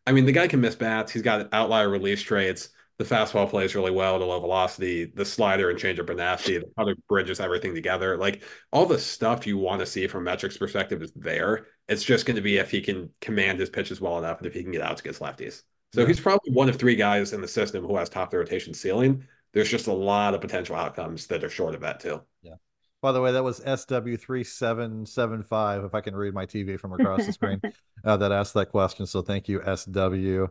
I 0.08 0.12
mean, 0.12 0.26
the 0.26 0.32
guy 0.32 0.48
can 0.48 0.62
miss 0.62 0.76
bats. 0.76 1.12
He's 1.12 1.22
got 1.22 1.54
outlier 1.54 1.90
release 1.90 2.22
traits. 2.22 2.70
The 3.02 3.16
fastball 3.16 3.50
plays 3.50 3.74
really 3.74 3.90
well 3.90 4.14
at 4.14 4.22
a 4.22 4.26
low 4.26 4.40
velocity. 4.40 5.06
The 5.06 5.26
slider 5.26 5.72
and 5.72 5.80
changeup 5.80 6.08
are 6.12 6.14
nasty. 6.14 6.60
The 6.60 6.70
other 6.78 6.96
bridges 7.10 7.40
everything 7.40 7.74
together. 7.74 8.16
Like 8.16 8.44
all 8.72 8.86
the 8.86 9.00
stuff 9.00 9.48
you 9.48 9.58
want 9.58 9.80
to 9.80 9.88
see 9.88 10.06
from 10.06 10.26
metrics 10.26 10.56
perspective 10.56 11.02
is 11.02 11.12
there. 11.16 11.66
It's 11.88 12.04
just 12.04 12.28
going 12.28 12.36
to 12.36 12.44
be 12.44 12.58
if 12.58 12.70
he 12.70 12.80
can 12.80 13.10
command 13.20 13.60
his 13.60 13.72
pitches 13.72 14.00
well 14.00 14.20
enough 14.20 14.38
and 14.38 14.46
if 14.46 14.54
he 14.54 14.62
can 14.62 14.72
get 14.72 14.84
outs 14.84 15.02
against 15.02 15.20
lefties. 15.20 15.64
So 15.96 16.02
yeah. 16.02 16.08
he's 16.08 16.20
probably 16.20 16.54
one 16.54 16.70
of 16.70 16.76
three 16.76 16.96
guys 16.96 17.34
in 17.34 17.42
the 17.42 17.48
system 17.48 17.84
who 17.84 17.98
has 17.98 18.08
top 18.08 18.30
the 18.30 18.38
rotation 18.38 18.72
ceiling. 18.72 19.26
There's 19.52 19.72
just 19.72 19.88
a 19.88 19.94
lot 19.94 20.36
of 20.36 20.42
potential 20.42 20.76
outcomes 20.76 21.26
that 21.26 21.44
are 21.44 21.50
short 21.50 21.74
of 21.74 21.82
that 21.82 22.02
too. 22.02 22.22
Yeah. 22.44 22.54
By 23.02 23.12
the 23.12 23.22
way, 23.22 23.32
that 23.32 23.44
was 23.44 23.60
SW3775, 23.62 25.86
if 25.86 25.96
I 25.96 26.02
can 26.02 26.16
read 26.16 26.36
my 26.36 26.46
TV 26.46 26.80
from 26.80 26.94
across 26.94 27.26
the 27.26 27.34
screen, 27.34 27.60
uh, 28.06 28.18
that 28.18 28.32
asked 28.32 28.54
that 28.54 28.70
question. 28.70 29.08
So 29.08 29.24
thank 29.24 29.50
you, 29.50 29.60
SW. 29.62 30.46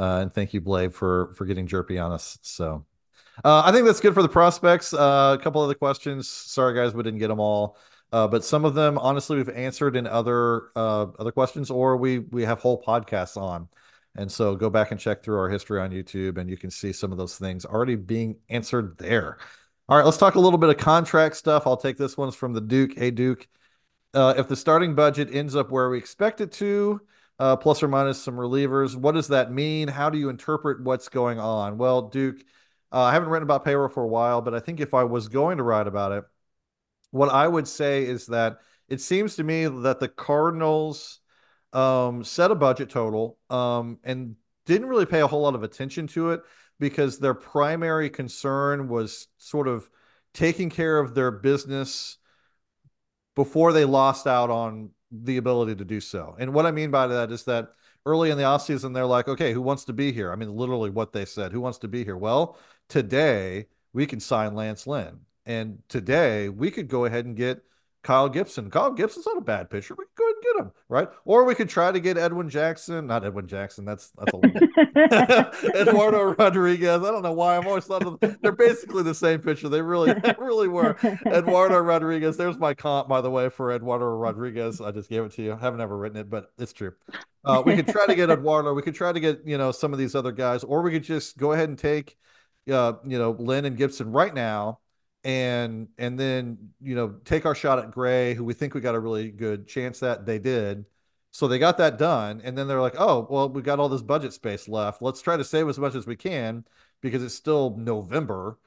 Uh, 0.00 0.20
and 0.20 0.32
thank 0.32 0.54
you, 0.54 0.60
Blake, 0.60 0.92
for 0.92 1.32
for 1.34 1.44
getting 1.44 1.66
Hjerpe 1.66 2.00
on 2.04 2.12
us. 2.12 2.38
So 2.42 2.84
uh, 3.44 3.62
I 3.64 3.72
think 3.72 3.86
that's 3.86 4.00
good 4.00 4.14
for 4.14 4.22
the 4.22 4.28
prospects. 4.28 4.94
Uh, 4.94 5.36
a 5.38 5.42
couple 5.42 5.60
other 5.60 5.74
questions. 5.74 6.28
Sorry, 6.28 6.74
guys, 6.74 6.94
we 6.94 7.02
didn't 7.02 7.18
get 7.18 7.28
them 7.28 7.40
all. 7.40 7.76
Uh, 8.12 8.28
but 8.28 8.44
some 8.44 8.64
of 8.64 8.74
them, 8.74 8.98
honestly, 8.98 9.36
we've 9.36 9.48
answered 9.48 9.96
in 9.96 10.06
other 10.06 10.68
uh, 10.76 11.06
other 11.18 11.32
questions, 11.32 11.70
or 11.70 11.96
we 11.96 12.20
we 12.20 12.44
have 12.44 12.60
whole 12.60 12.80
podcasts 12.80 13.36
on. 13.36 13.68
And 14.16 14.32
so 14.32 14.56
go 14.56 14.70
back 14.70 14.92
and 14.92 15.00
check 15.00 15.22
through 15.22 15.38
our 15.38 15.48
history 15.48 15.80
on 15.80 15.90
YouTube, 15.90 16.38
and 16.38 16.48
you 16.48 16.56
can 16.56 16.70
see 16.70 16.92
some 16.92 17.12
of 17.12 17.18
those 17.18 17.36
things 17.36 17.66
already 17.66 17.96
being 17.96 18.36
answered 18.48 18.96
there. 18.96 19.38
All 19.88 19.96
right, 19.96 20.04
let's 20.04 20.16
talk 20.16 20.34
a 20.34 20.40
little 20.40 20.58
bit 20.58 20.68
of 20.68 20.78
contract 20.78 21.36
stuff. 21.36 21.64
I'll 21.64 21.76
take 21.76 21.96
this 21.96 22.16
one's 22.16 22.34
from 22.34 22.52
the 22.52 22.60
Duke. 22.60 22.98
Hey, 22.98 23.12
Duke, 23.12 23.46
uh, 24.14 24.34
if 24.36 24.48
the 24.48 24.56
starting 24.56 24.96
budget 24.96 25.32
ends 25.32 25.54
up 25.54 25.70
where 25.70 25.88
we 25.88 25.96
expect 25.96 26.40
it 26.40 26.50
to, 26.52 27.00
uh, 27.38 27.54
plus 27.54 27.84
or 27.84 27.88
minus 27.88 28.20
some 28.20 28.34
relievers, 28.34 28.96
what 28.96 29.12
does 29.14 29.28
that 29.28 29.52
mean? 29.52 29.86
How 29.86 30.10
do 30.10 30.18
you 30.18 30.28
interpret 30.28 30.82
what's 30.82 31.08
going 31.08 31.38
on? 31.38 31.78
Well, 31.78 32.02
Duke, 32.02 32.40
uh, 32.90 33.02
I 33.02 33.12
haven't 33.12 33.28
written 33.28 33.44
about 33.44 33.64
payroll 33.64 33.88
for 33.88 34.02
a 34.02 34.08
while, 34.08 34.42
but 34.42 34.54
I 34.56 34.58
think 34.58 34.80
if 34.80 34.92
I 34.92 35.04
was 35.04 35.28
going 35.28 35.58
to 35.58 35.62
write 35.62 35.86
about 35.86 36.10
it, 36.10 36.24
what 37.12 37.28
I 37.28 37.46
would 37.46 37.68
say 37.68 38.06
is 38.06 38.26
that 38.26 38.58
it 38.88 39.00
seems 39.00 39.36
to 39.36 39.44
me 39.44 39.66
that 39.66 40.00
the 40.00 40.08
Cardinals 40.08 41.20
um, 41.72 42.24
set 42.24 42.50
a 42.50 42.56
budget 42.56 42.90
total 42.90 43.38
um, 43.50 44.00
and 44.02 44.34
didn't 44.64 44.88
really 44.88 45.06
pay 45.06 45.20
a 45.20 45.28
whole 45.28 45.42
lot 45.42 45.54
of 45.54 45.62
attention 45.62 46.08
to 46.08 46.32
it 46.32 46.40
because 46.78 47.18
their 47.18 47.34
primary 47.34 48.10
concern 48.10 48.88
was 48.88 49.28
sort 49.38 49.68
of 49.68 49.90
taking 50.34 50.68
care 50.68 50.98
of 50.98 51.14
their 51.14 51.30
business 51.30 52.18
before 53.34 53.72
they 53.72 53.84
lost 53.84 54.26
out 54.26 54.50
on 54.50 54.90
the 55.10 55.36
ability 55.36 55.74
to 55.76 55.84
do 55.84 56.00
so. 56.00 56.36
And 56.38 56.52
what 56.52 56.66
I 56.66 56.70
mean 56.70 56.90
by 56.90 57.06
that 57.06 57.30
is 57.30 57.44
that 57.44 57.70
early 58.04 58.30
in 58.30 58.38
the 58.38 58.44
offseason, 58.44 58.94
they're 58.94 59.06
like, 59.06 59.28
okay, 59.28 59.52
who 59.52 59.62
wants 59.62 59.84
to 59.84 59.92
be 59.92 60.12
here? 60.12 60.32
I 60.32 60.36
mean, 60.36 60.54
literally 60.54 60.90
what 60.90 61.12
they 61.12 61.24
said, 61.24 61.52
who 61.52 61.60
wants 61.60 61.78
to 61.78 61.88
be 61.88 62.04
here? 62.04 62.16
Well, 62.16 62.58
today 62.88 63.66
we 63.92 64.06
can 64.06 64.20
sign 64.20 64.54
Lance 64.54 64.86
Lynn. 64.86 65.20
And 65.44 65.82
today 65.88 66.48
we 66.48 66.70
could 66.70 66.88
go 66.88 67.04
ahead 67.04 67.24
and 67.24 67.36
get 67.36 67.62
Kyle 68.06 68.28
Gibson. 68.28 68.70
Kyle 68.70 68.92
Gibson's 68.92 69.26
not 69.26 69.38
a 69.38 69.40
bad 69.40 69.68
pitcher. 69.68 69.96
We 69.98 70.04
could 70.04 70.14
go 70.14 70.24
ahead 70.26 70.34
and 70.36 70.44
get 70.44 70.64
him, 70.64 70.72
right? 70.88 71.08
Or 71.24 71.42
we 71.42 71.56
could 71.56 71.68
try 71.68 71.90
to 71.90 71.98
get 71.98 72.16
Edwin 72.16 72.48
Jackson. 72.48 73.08
Not 73.08 73.24
Edwin 73.24 73.48
Jackson. 73.48 73.84
That's 73.84 74.12
that's 74.16 74.32
a 74.32 75.50
Eduardo 75.74 76.36
Rodriguez. 76.38 77.02
I 77.02 77.10
don't 77.10 77.22
know 77.22 77.32
why. 77.32 77.56
I'm 77.56 77.66
always 77.66 77.84
thought 77.84 78.06
of 78.06 78.20
they're 78.42 78.52
basically 78.52 79.02
the 79.02 79.12
same 79.12 79.40
pitcher. 79.40 79.68
They 79.68 79.82
really, 79.82 80.12
they 80.12 80.36
really 80.38 80.68
were. 80.68 80.96
Eduardo 81.26 81.80
Rodriguez. 81.80 82.36
There's 82.36 82.56
my 82.58 82.74
comp, 82.74 83.08
by 83.08 83.20
the 83.20 83.30
way, 83.30 83.48
for 83.48 83.72
Eduardo 83.72 84.04
Rodriguez. 84.04 84.80
I 84.80 84.92
just 84.92 85.10
gave 85.10 85.24
it 85.24 85.32
to 85.32 85.42
you. 85.42 85.54
I 85.54 85.56
haven't 85.56 85.80
ever 85.80 85.98
written 85.98 86.18
it, 86.18 86.30
but 86.30 86.52
it's 86.58 86.72
true. 86.72 86.92
Uh, 87.44 87.64
we 87.66 87.74
could 87.74 87.88
try 87.88 88.06
to 88.06 88.14
get 88.14 88.30
Eduardo. 88.30 88.72
We 88.72 88.82
could 88.82 88.94
try 88.94 89.10
to 89.10 89.18
get 89.18 89.40
you 89.44 89.58
know 89.58 89.72
some 89.72 89.92
of 89.92 89.98
these 89.98 90.14
other 90.14 90.30
guys, 90.30 90.62
or 90.62 90.80
we 90.82 90.92
could 90.92 91.02
just 91.02 91.38
go 91.38 91.54
ahead 91.54 91.68
and 91.68 91.76
take, 91.76 92.16
uh, 92.70 92.92
you 93.04 93.18
know, 93.18 93.32
Lynn 93.32 93.64
and 93.64 93.76
Gibson 93.76 94.12
right 94.12 94.32
now 94.32 94.78
and 95.26 95.88
and 95.98 96.18
then 96.18 96.56
you 96.80 96.94
know 96.94 97.16
take 97.24 97.46
our 97.46 97.54
shot 97.54 97.80
at 97.80 97.90
Gray, 97.90 98.34
who 98.34 98.44
we 98.44 98.54
think 98.54 98.74
we 98.74 98.80
got 98.80 98.94
a 98.94 99.00
really 99.00 99.30
good 99.32 99.66
chance 99.66 99.98
that 100.00 100.24
They 100.24 100.38
did, 100.38 100.86
so 101.32 101.48
they 101.48 101.58
got 101.58 101.78
that 101.78 101.98
done, 101.98 102.40
and 102.44 102.56
then 102.56 102.68
they're 102.68 102.80
like, 102.80 102.94
oh 102.98 103.26
well, 103.28 103.48
we 103.48 103.60
got 103.60 103.80
all 103.80 103.88
this 103.88 104.02
budget 104.02 104.32
space 104.32 104.68
left. 104.68 105.02
Let's 105.02 105.20
try 105.22 105.36
to 105.36 105.44
save 105.44 105.68
as 105.68 105.80
much 105.80 105.96
as 105.96 106.06
we 106.06 106.14
can 106.16 106.64
because 107.00 107.24
it's 107.24 107.34
still 107.34 107.76
November, 107.76 108.58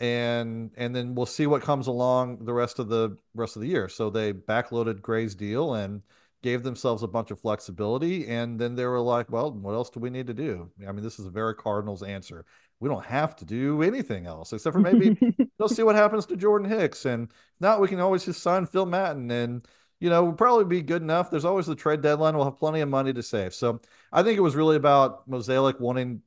and 0.00 0.70
and 0.76 0.94
then 0.94 1.14
we'll 1.14 1.24
see 1.26 1.46
what 1.46 1.62
comes 1.62 1.86
along 1.86 2.44
the 2.44 2.52
rest 2.52 2.78
of 2.78 2.88
the 2.88 3.16
rest 3.34 3.56
of 3.56 3.62
the 3.62 3.68
year. 3.68 3.88
So 3.88 4.10
they 4.10 4.34
backloaded 4.34 5.00
Gray's 5.00 5.34
deal 5.34 5.74
and 5.74 6.02
gave 6.42 6.62
themselves 6.62 7.02
a 7.02 7.08
bunch 7.08 7.30
of 7.30 7.40
flexibility, 7.40 8.26
and 8.28 8.60
then 8.60 8.74
they 8.74 8.84
were 8.84 9.00
like, 9.00 9.30
well, 9.30 9.50
what 9.52 9.72
else 9.74 9.88
do 9.90 10.00
we 10.00 10.10
need 10.10 10.26
to 10.26 10.34
do? 10.34 10.70
I 10.86 10.92
mean, 10.92 11.04
this 11.04 11.18
is 11.18 11.26
a 11.26 11.30
very 11.30 11.54
Cardinals 11.54 12.02
answer 12.02 12.44
we 12.82 12.88
don't 12.88 13.04
have 13.04 13.36
to 13.36 13.44
do 13.44 13.80
anything 13.80 14.26
else 14.26 14.52
except 14.52 14.74
for 14.74 14.80
maybe 14.80 15.16
we'll 15.56 15.68
see 15.68 15.84
what 15.84 15.94
happens 15.94 16.26
to 16.26 16.36
Jordan 16.36 16.68
Hicks. 16.68 17.04
And 17.06 17.28
if 17.30 17.60
not, 17.60 17.80
we 17.80 17.86
can 17.86 18.00
always 18.00 18.24
just 18.24 18.42
sign 18.42 18.66
Phil 18.66 18.86
Maton 18.86 19.30
and, 19.30 19.64
you 20.00 20.10
know, 20.10 20.24
we'll 20.24 20.32
probably 20.32 20.64
be 20.64 20.82
good 20.82 21.00
enough. 21.00 21.30
There's 21.30 21.44
always 21.44 21.66
the 21.66 21.76
trade 21.76 22.02
deadline. 22.02 22.34
We'll 22.34 22.44
have 22.44 22.58
plenty 22.58 22.80
of 22.80 22.88
money 22.88 23.12
to 23.12 23.22
save. 23.22 23.54
So 23.54 23.80
I 24.12 24.24
think 24.24 24.36
it 24.36 24.40
was 24.40 24.56
really 24.56 24.74
about 24.74 25.30
Mozeliak 25.30 25.78
wanting 25.78 26.22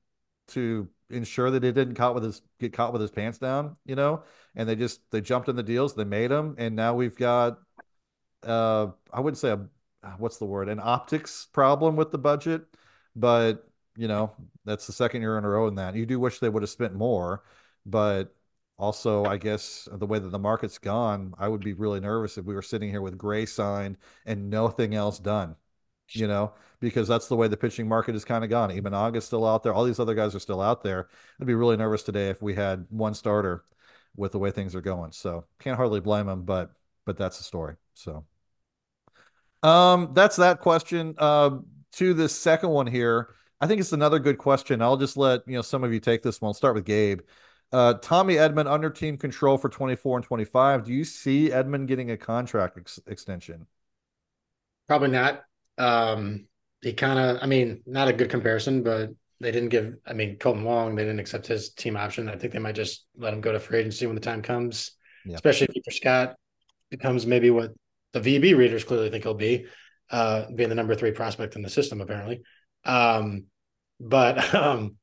to 0.50 0.88
ensure 1.10 1.52
that 1.52 1.62
he 1.62 1.74
didn't 1.74 1.96
caught 1.96 2.16
with 2.16 2.24
his 2.24 2.42
get 2.58 2.72
caught 2.72 2.94
with 2.94 3.02
his 3.02 3.12
pants 3.12 3.38
down, 3.38 3.76
you 3.86 3.96
know, 3.96 4.24
and 4.56 4.68
they 4.68 4.78
just 4.78 5.02
they 5.12 5.20
jumped 5.20 5.50
in 5.50 5.58
the 5.58 5.64
deals, 5.64 5.94
they 5.94 6.06
made 6.06 6.32
them, 6.32 6.56
and 6.58 6.74
now 6.74 6.96
we've 6.96 7.18
got 7.18 7.60
uh 8.44 8.88
I 9.12 9.20
wouldn't 9.20 9.40
say 9.40 9.50
a 9.50 9.60
what's 10.20 10.38
the 10.38 10.46
word, 10.46 10.70
an 10.70 10.80
optics 10.82 11.48
problem 11.52 11.98
with 11.98 12.12
the 12.12 12.18
budget, 12.18 12.64
but 13.14 13.68
you 13.96 14.08
know, 14.08 14.34
that's 14.66 14.88
the 14.88 14.94
second 14.94 15.22
year 15.22 15.38
in 15.38 15.46
a 15.46 15.50
row 15.50 15.68
in 15.68 15.76
that. 15.76 15.96
You 15.96 16.06
do 16.06 16.20
wish 16.20 16.40
they 16.40 16.50
would 16.50 16.64
have 16.64 16.70
spent 16.70 16.94
more, 16.94 17.44
but 17.86 18.36
also, 18.78 19.26
I 19.26 19.38
guess 19.38 19.88
the 19.92 20.06
way 20.06 20.20
that 20.20 20.30
the 20.30 20.40
market's 20.40 20.78
gone, 20.80 21.34
I 21.40 21.48
would 21.48 21.64
be 21.64 21.74
really 21.74 22.00
nervous 22.02 22.38
if 22.38 22.46
we 22.46 22.56
were 22.56 22.62
sitting 22.62 22.90
here 22.90 23.02
with 23.02 23.18
Gray 23.18 23.46
signed 23.46 23.98
and 24.26 24.50
nothing 24.50 24.96
else 24.96 25.20
done. 25.20 25.56
you 26.10 26.28
know, 26.28 26.54
because 26.80 27.08
that's 27.08 27.28
the 27.28 27.36
way 27.36 27.48
the 27.48 27.58
pitching 27.58 27.88
market 27.88 28.14
has 28.14 28.26
kind 28.26 28.44
of 28.44 28.50
gone. 28.50 28.72
August 28.94 29.28
still 29.28 29.46
out 29.46 29.64
there. 29.64 29.74
All 29.74 29.84
these 29.86 30.00
other 30.00 30.16
guys 30.16 30.36
are 30.36 30.40
still 30.40 30.62
out 30.62 30.84
there. 30.84 31.10
I'd 31.42 31.48
be 31.48 31.56
really 31.56 31.78
nervous 31.78 32.04
today 32.04 32.30
if 32.30 32.42
we 32.42 32.54
had 32.54 32.86
one 32.90 33.14
starter 33.14 33.66
with 34.16 34.32
the 34.32 34.40
way 34.40 34.52
things 34.52 34.76
are 34.76 34.82
going. 34.82 35.12
So 35.12 35.46
can't 35.60 35.78
hardly 35.78 36.00
blame 36.02 36.28
them, 36.28 36.44
but 36.44 36.72
but 37.06 37.18
that's 37.18 37.38
the 37.38 37.44
story. 37.44 37.76
So 37.94 38.26
um 39.64 40.12
that's 40.14 40.36
that 40.38 40.60
question. 40.60 41.16
Uh, 41.18 41.58
to 41.94 42.14
the 42.14 42.28
second 42.30 42.70
one 42.70 42.88
here. 42.88 43.30
I 43.66 43.68
think 43.68 43.82
it's 43.82 43.94
another 43.94 44.20
good 44.20 44.38
question. 44.38 44.80
I'll 44.80 44.96
just 44.96 45.18
let 45.18 45.42
you 45.48 45.56
know 45.56 45.64
some 45.64 45.84
of 45.84 45.92
you 45.92 46.00
take 46.00 46.22
this 46.22 46.40
one. 46.40 46.50
I'll 46.50 46.54
start 46.54 46.76
with 46.76 46.86
Gabe. 46.86 47.22
Uh, 47.72 47.96
Tommy 47.96 48.36
Edman 48.36 48.72
under 48.72 48.92
team 48.92 49.18
control 49.18 49.58
for 49.58 49.70
24 49.70 50.20
and 50.20 50.24
25. 50.24 50.84
Do 50.86 50.94
you 50.94 51.04
see 51.04 51.50
Edman 51.50 51.88
getting 51.88 52.12
a 52.12 52.18
contract 52.18 52.78
ex- 52.78 53.00
extension? 53.08 53.66
Probably 54.88 55.08
not. 55.08 55.46
Um, 55.80 56.46
he 56.84 56.94
kind 56.94 57.18
of, 57.18 57.40
I 57.42 57.48
mean, 57.48 57.82
not 57.88 58.08
a 58.08 58.14
good 58.14 58.30
comparison, 58.30 58.84
but 58.84 59.10
they 59.40 59.50
didn't 59.50 59.70
give, 59.70 59.96
I 60.06 60.14
mean, 60.14 60.38
Kolten 60.38 60.62
Wong, 60.62 60.94
they 60.94 61.02
didn't 61.02 61.20
accept 61.20 61.48
his 61.48 61.72
team 61.72 61.98
option. 61.98 62.30
I 62.30 62.36
think 62.36 62.54
they 62.54 62.60
might 62.60 62.76
just 62.76 63.08
let 63.18 63.34
him 63.34 63.42
go 63.42 63.52
to 63.52 63.60
free 63.60 63.80
agency 63.80 64.06
when 64.06 64.14
the 64.14 64.22
time 64.22 64.44
comes, 64.44 64.92
yeah. 65.26 65.34
especially 65.34 65.66
if 65.70 65.74
Peter 65.74 65.90
Scott 65.90 66.36
becomes 66.92 67.26
maybe 67.26 67.50
what 67.50 67.74
the 68.14 68.22
VEB 68.22 68.56
readers 68.56 68.84
clearly 68.84 69.10
think 69.10 69.24
he'll 69.24 69.34
be, 69.34 69.66
uh, 70.12 70.52
being 70.54 70.70
the 70.70 70.76
number 70.76 70.94
three 70.94 71.14
prospect 71.14 71.56
in 71.56 71.64
the 71.64 71.70
system, 71.70 72.00
apparently. 72.00 72.44
Um, 72.84 73.46
but 74.00 74.54
um, 74.56 74.96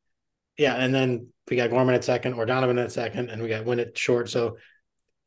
yeah, 0.57 0.75
and 0.75 0.95
then 0.95 1.29
we 1.49 1.57
got 1.57 1.71
Gorman 1.71 1.95
at 1.95 2.05
second 2.05 2.35
or 2.35 2.47
Donovan 2.47 2.79
at 2.79 2.93
second, 2.93 3.31
and 3.31 3.43
we 3.43 3.49
got 3.49 3.65
Winn 3.65 3.81
at 3.81 3.97
short. 3.97 4.31
So, 4.31 4.57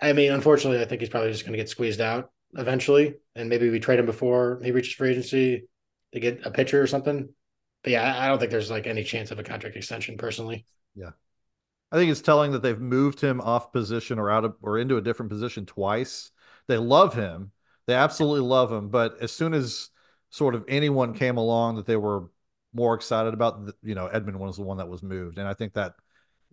I 0.01 0.13
mean, 0.13 0.32
unfortunately, 0.32 0.82
I 0.82 0.86
think 0.86 1.01
he's 1.01 1.09
probably 1.09 1.32
just 1.32 1.43
going 1.43 1.53
to 1.53 1.57
get 1.57 1.70
squeezed 1.70 2.01
out 2.01 2.32
eventually, 2.55 3.16
and 3.36 3.49
maybe 3.49 3.70
we 3.70 3.80
trade 3.80 3.99
him 3.99 4.05
before 4.05 4.61
he 4.63 4.72
reaches 4.72 4.93
free 4.93 5.11
agency 5.11 5.68
to 6.13 6.20
get 6.20 6.45
a 6.45 6.51
pitcher 6.51 6.82
or 6.82 6.88
something. 6.88 7.30
But 7.84 7.91
yeah, 7.91 8.18
I 8.18 8.28
don't 8.28 8.39
think 8.39 8.51
there's 8.51 8.72
like 8.72 8.88
any 8.88 9.03
chance 9.03 9.32
of 9.32 9.39
a 9.39 9.43
contract 9.43 9.76
extension 9.76 10.18
personally. 10.18 10.66
Yeah. 10.95 11.11
I 11.91 11.97
think 11.97 12.09
it's 12.09 12.22
telling 12.22 12.51
that 12.51 12.63
they've 12.63 12.80
moved 12.80 13.22
him 13.22 13.39
off 13.39 13.72
position 13.72 14.18
or 14.18 14.32
out 14.32 14.43
of 14.43 14.55
or 14.61 14.80
into 14.80 14.97
a 14.97 15.01
different 15.01 15.30
position 15.30 15.66
twice. 15.66 16.32
They 16.68 16.78
love 16.78 17.13
him. 17.13 17.51
They 17.86 17.93
absolutely 17.93 18.47
love 18.47 18.72
him. 18.72 18.89
But 18.89 19.22
as 19.22 19.32
soon 19.32 19.53
as 19.53 19.89
sort 20.30 20.55
of 20.55 20.66
anyone 20.68 21.13
came 21.13 21.38
along 21.38 21.76
that 21.76 21.86
they 21.86 21.95
were 21.95 22.26
more 22.76 22.93
excited 22.93 23.34
about. 23.34 23.71
You 23.82 23.95
know, 23.95 24.07
Edman 24.13 24.36
was 24.36 24.57
the 24.57 24.63
one 24.63 24.78
that 24.78 24.88
was 24.88 25.01
moved, 25.01 25.39
and 25.39 25.47
I 25.47 25.53
think 25.53 25.73
that 25.73 25.95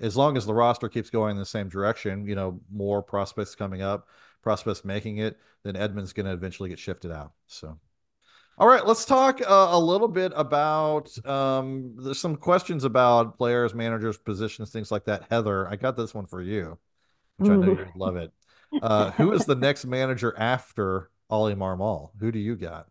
as 0.00 0.16
long 0.16 0.36
as 0.36 0.46
the 0.46 0.54
roster 0.54 0.88
keeps 0.88 1.10
going 1.10 1.32
in 1.32 1.36
the 1.36 1.44
same 1.44 1.68
direction, 1.68 2.26
you 2.26 2.34
know, 2.34 2.60
more 2.72 3.02
prospects 3.02 3.54
coming 3.54 3.82
up, 3.82 4.06
prospects 4.42 4.84
making 4.84 5.18
it, 5.18 5.38
then 5.64 5.74
Edman's 5.74 6.12
going 6.12 6.26
to 6.26 6.32
eventually 6.32 6.70
get 6.70 6.78
shifted 6.78 7.10
out. 7.10 7.32
So. 7.46 7.78
All 8.58 8.68
right, 8.68 8.86
let's 8.86 9.04
talk 9.04 9.40
uh, 9.40 9.68
a 9.70 9.78
little 9.78 10.08
bit 10.08 10.32
about. 10.36 11.10
Um, 11.26 11.94
there's 11.98 12.20
some 12.20 12.36
questions 12.36 12.84
about 12.84 13.38
players, 13.38 13.74
managers, 13.74 14.18
positions, 14.18 14.70
things 14.70 14.90
like 14.90 15.06
that. 15.06 15.24
Heather, 15.30 15.66
I 15.68 15.76
got 15.76 15.96
this 15.96 16.14
one 16.14 16.26
for 16.26 16.42
you, 16.42 16.78
which. 17.38 17.50
I 17.50 17.56
know 17.56 17.72
you 17.72 17.86
love 17.96 18.16
it. 18.16 18.30
Uh, 18.80 19.10
who 19.12 19.32
is 19.32 19.44
the 19.44 19.54
next 19.54 19.84
manager 19.84 20.34
after 20.38 21.10
Oli 21.30 21.54
Marmol? 21.54 22.10
Who 22.20 22.30
do 22.30 22.38
you 22.38 22.56
got? 22.56 22.88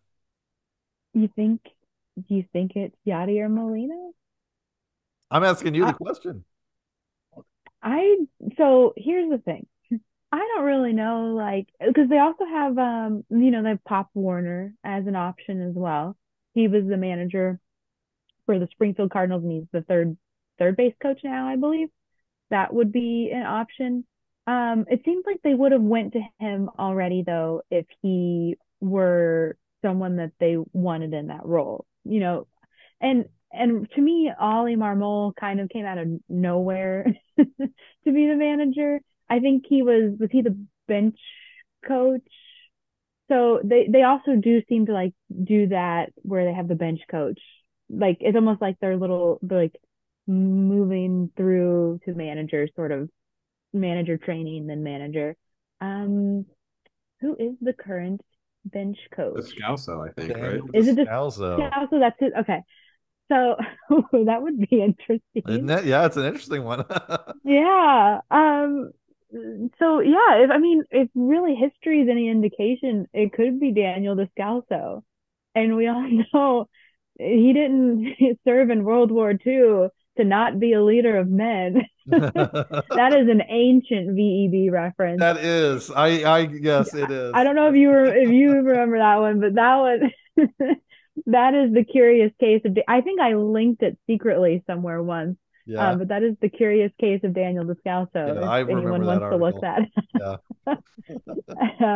You 1.13 1.29
think 1.35 1.61
do 2.15 2.35
you 2.35 2.45
think 2.51 2.75
it's 2.75 2.95
Yadi 3.07 3.39
or 3.39 3.49
Molina? 3.49 4.11
I'm 5.29 5.43
asking 5.43 5.75
you 5.75 5.85
the 5.85 5.93
question. 5.93 6.43
I 7.81 8.17
so 8.57 8.93
here's 8.97 9.29
the 9.29 9.37
thing. 9.37 9.67
I 10.33 10.37
don't 10.37 10.65
really 10.65 10.93
know, 10.93 11.33
like, 11.35 11.67
because 11.85 12.07
they 12.07 12.17
also 12.17 12.45
have, 12.45 12.77
um, 12.77 13.25
you 13.29 13.51
know, 13.51 13.63
they 13.63 13.69
have 13.69 13.83
Pop 13.83 14.09
Warner 14.13 14.73
as 14.81 15.05
an 15.05 15.15
option 15.17 15.61
as 15.61 15.73
well. 15.75 16.15
He 16.53 16.69
was 16.69 16.85
the 16.87 16.95
manager 16.95 17.59
for 18.45 18.57
the 18.57 18.67
Springfield 18.71 19.11
Cardinals, 19.11 19.43
and 19.43 19.51
he's 19.51 19.67
the 19.73 19.81
third 19.81 20.17
third 20.57 20.77
base 20.77 20.93
coach 21.01 21.19
now, 21.23 21.47
I 21.47 21.55
believe. 21.57 21.89
That 22.49 22.73
would 22.73 22.91
be 22.91 23.31
an 23.33 23.43
option. 23.43 24.05
Um, 24.47 24.85
it 24.89 25.01
seems 25.05 25.23
like 25.25 25.41
they 25.43 25.53
would 25.53 25.71
have 25.71 25.81
went 25.81 26.13
to 26.13 26.21
him 26.39 26.69
already 26.77 27.23
though 27.25 27.61
if 27.69 27.85
he 28.01 28.57
were 28.79 29.57
someone 29.81 30.17
that 30.17 30.31
they 30.39 30.57
wanted 30.73 31.13
in 31.13 31.27
that 31.27 31.45
role 31.45 31.85
you 32.03 32.19
know, 32.19 32.47
and 32.99 33.25
and 33.51 33.89
to 33.91 34.01
me, 34.01 34.31
Oli 34.39 34.75
Marmol 34.75 35.35
kind 35.35 35.59
of 35.59 35.69
came 35.69 35.85
out 35.85 35.97
of 35.97 36.07
nowhere 36.29 37.05
to 37.37 37.45
be 38.05 38.27
the 38.27 38.35
manager. 38.35 38.99
I 39.29 39.39
think 39.39 39.65
he 39.67 39.81
was 39.81 40.13
was 40.19 40.29
he 40.31 40.41
the 40.41 40.57
bench 40.87 41.17
coach? 41.87 42.21
So 43.29 43.61
they 43.63 43.87
they 43.87 44.03
also 44.03 44.35
do 44.35 44.61
seem 44.67 44.87
to 44.87 44.93
like 44.93 45.13
do 45.43 45.67
that 45.67 46.11
where 46.21 46.45
they 46.45 46.53
have 46.53 46.67
the 46.67 46.75
bench 46.75 46.99
coach. 47.09 47.39
Like 47.89 48.17
it's 48.19 48.35
almost 48.35 48.61
like 48.61 48.77
they're 48.79 48.97
little 48.97 49.39
they're 49.41 49.61
like 49.63 49.75
moving 50.27 51.31
through 51.35 51.99
to 52.05 52.13
manager 52.13 52.67
sort 52.75 52.91
of 52.91 53.09
manager 53.73 54.17
training 54.17 54.67
then 54.67 54.83
manager. 54.83 55.35
Um 55.79 56.45
who 57.21 57.35
is 57.35 57.55
the 57.61 57.73
current 57.73 58.21
bench 58.65 58.97
coach. 59.15 59.41
Scalzo, 59.41 60.07
I 60.07 60.11
think, 60.13 60.37
right? 60.37 60.61
Is 60.73 60.87
it 60.87 60.95
the 60.95 61.03
Scalzo? 61.03 61.57
Scalzo, 61.57 61.99
that's 61.99 62.17
it. 62.19 62.33
Okay. 62.39 62.61
So 63.31 63.55
that 64.25 64.41
would 64.41 64.59
be 64.59 64.81
interesting. 64.81 65.43
Isn't 65.47 65.69
it? 65.69 65.85
Yeah, 65.85 66.05
it's 66.05 66.17
an 66.17 66.25
interesting 66.25 66.63
one. 66.63 66.85
yeah. 67.43 68.19
Um 68.29 68.91
so 69.79 69.99
yeah, 70.01 70.43
if 70.43 70.51
I 70.51 70.57
mean 70.57 70.83
if 70.91 71.09
really 71.15 71.55
history 71.55 72.01
is 72.01 72.09
any 72.09 72.29
indication, 72.29 73.07
it 73.13 73.31
could 73.33 73.59
be 73.59 73.71
Daniel 73.71 74.15
Descalso. 74.15 75.03
And 75.55 75.75
we 75.75 75.87
all 75.87 76.07
know 76.33 76.69
he 77.17 77.53
didn't 77.53 78.37
serve 78.45 78.69
in 78.69 78.83
World 78.83 79.11
War 79.11 79.31
II 79.31 79.87
to 80.17 80.23
not 80.23 80.59
be 80.59 80.73
a 80.73 80.83
leader 80.83 81.17
of 81.17 81.29
men. 81.29 81.85
That 82.07 83.13
is 83.13 83.29
an 83.29 83.43
ancient 83.47 84.15
VEB 84.15 84.71
reference. 84.71 85.19
That 85.19 85.37
is. 85.37 85.91
I 85.91 86.23
I 86.23 86.39
yes 86.39 86.93
it 86.93 87.11
is. 87.11 87.31
I 87.33 87.43
don't 87.43 87.55
know 87.55 87.67
if 87.67 87.75
you 87.75 87.89
were 87.89 88.05
if 88.05 88.29
you 88.29 88.51
remember 88.53 88.97
that 88.97 89.17
one, 89.17 89.39
but 89.39 89.55
that 89.55 89.75
one 89.77 90.11
that 91.27 91.53
is 91.53 91.73
the 91.73 91.83
curious 91.83 92.31
case 92.39 92.61
of 92.65 92.77
I 92.87 93.01
think 93.01 93.19
I 93.19 93.35
linked 93.35 93.83
it 93.83 93.97
secretly 94.07 94.63
somewhere 94.67 95.01
once. 95.01 95.37
Yeah. 95.65 95.91
Um, 95.91 95.99
but 95.99 96.07
that 96.07 96.23
is 96.23 96.35
the 96.41 96.49
curious 96.49 96.91
case 96.99 97.21
of 97.23 97.33
Daniel 97.33 97.63
Descalso. 97.63 98.09
Yeah, 98.15 98.33
if 98.33 98.43
I 98.43 98.61
anyone 98.61 99.05
wants 99.05 99.23
article. 99.23 99.37
to 99.39 99.45
look 99.45 99.61
that. 99.61 99.81
yeah. 100.19 100.35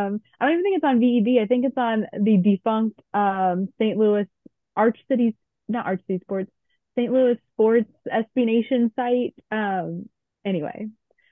um, 0.06 0.20
I 0.40 0.46
don't 0.46 0.52
even 0.52 0.62
think 0.62 0.76
it's 0.76 0.84
on 0.84 1.00
VEB. 1.00 1.42
I 1.42 1.46
think 1.46 1.64
it's 1.64 1.76
on 1.76 2.06
the 2.12 2.36
defunct 2.36 3.00
um, 3.12 3.68
St. 3.78 3.98
Louis 3.98 4.26
Arch 4.76 4.98
City, 5.08 5.34
not 5.68 5.86
Arch 5.86 6.00
City 6.06 6.20
Sports, 6.22 6.50
St. 6.96 7.12
Louis 7.12 7.36
sports 7.54 7.90
SB 8.10 8.46
Nation 8.46 8.92
site. 8.96 9.34
Um, 9.50 10.08
anyway, 10.44 10.88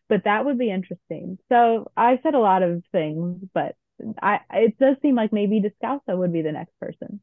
but 0.09 0.25
that 0.25 0.45
would 0.45 0.59
be 0.59 0.71
interesting. 0.71 1.39
So 1.49 1.91
I've 1.97 2.21
said 2.23 2.35
a 2.35 2.41
lot 2.41 2.63
of 2.63 2.83
things, 2.93 3.49
but 3.53 3.77
I 4.21 4.41
it 4.53 4.79
does 4.79 4.97
seem 5.03 5.15
like 5.15 5.33
maybe 5.33 5.63
Descalso 5.63 6.17
would 6.17 6.33
be 6.33 6.43
the 6.43 6.53
next 6.53 6.79
person. 6.81 7.21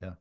Yeah, 0.00 0.12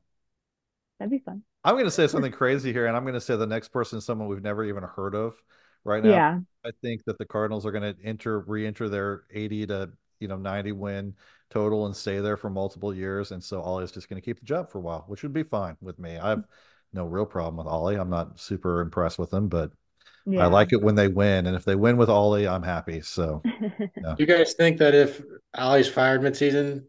that'd 0.99 1.11
be 1.11 1.19
fun. 1.19 1.43
I'm 1.63 1.75
going 1.75 1.85
to 1.85 1.91
say 1.91 2.07
something 2.07 2.31
crazy 2.31 2.73
here, 2.73 2.87
and 2.87 2.97
I'm 2.97 3.03
going 3.03 3.13
to 3.13 3.21
say 3.21 3.35
the 3.35 3.45
next 3.45 3.69
person 3.69 3.99
is 3.99 4.05
someone 4.05 4.27
we've 4.27 4.41
never 4.41 4.63
even 4.63 4.83
heard 4.83 5.13
of 5.13 5.35
right 5.83 6.03
now. 6.03 6.11
Yeah, 6.11 6.39
I 6.65 6.71
think 6.81 7.03
that 7.05 7.17
the 7.17 7.25
Cardinals 7.25 7.65
are 7.65 7.71
going 7.71 7.95
to 7.95 8.03
enter 8.03 8.39
re-enter 8.39 8.89
their 8.89 9.23
80 9.31 9.67
to 9.67 9.89
you 10.19 10.27
know 10.27 10.37
90 10.37 10.71
win 10.73 11.13
total 11.49 11.85
and 11.85 11.95
stay 11.95 12.19
there 12.19 12.37
for 12.37 12.49
multiple 12.49 12.93
years, 12.93 13.31
and 13.31 13.43
so 13.43 13.61
Oli's 13.61 13.91
just 13.91 14.09
going 14.09 14.19
to 14.19 14.25
keep 14.25 14.39
the 14.39 14.45
job 14.45 14.69
for 14.69 14.79
a 14.79 14.81
while, 14.81 15.05
which 15.07 15.23
would 15.23 15.33
be 15.33 15.43
fine 15.43 15.77
with 15.81 15.99
me. 15.99 16.17
I've 16.17 16.45
no 16.93 17.05
real 17.05 17.25
problem 17.25 17.57
with 17.57 17.67
Oli. 17.67 17.95
I'm 17.95 18.09
not 18.09 18.39
super 18.39 18.81
impressed 18.81 19.19
with 19.19 19.31
them, 19.31 19.47
but 19.47 19.71
yeah. 20.25 20.43
I 20.43 20.47
like 20.47 20.73
it 20.73 20.81
when 20.81 20.95
they 20.95 21.07
win. 21.07 21.47
And 21.47 21.55
if 21.55 21.65
they 21.65 21.75
win 21.75 21.97
with 21.97 22.09
Oli, 22.09 22.47
I'm 22.47 22.63
happy. 22.63 23.01
So, 23.01 23.41
yeah. 23.79 24.15
you 24.17 24.25
guys 24.25 24.53
think 24.53 24.77
that 24.79 24.93
if 24.93 25.21
Oli's 25.55 25.87
fired 25.87 26.21
midseason, 26.21 26.85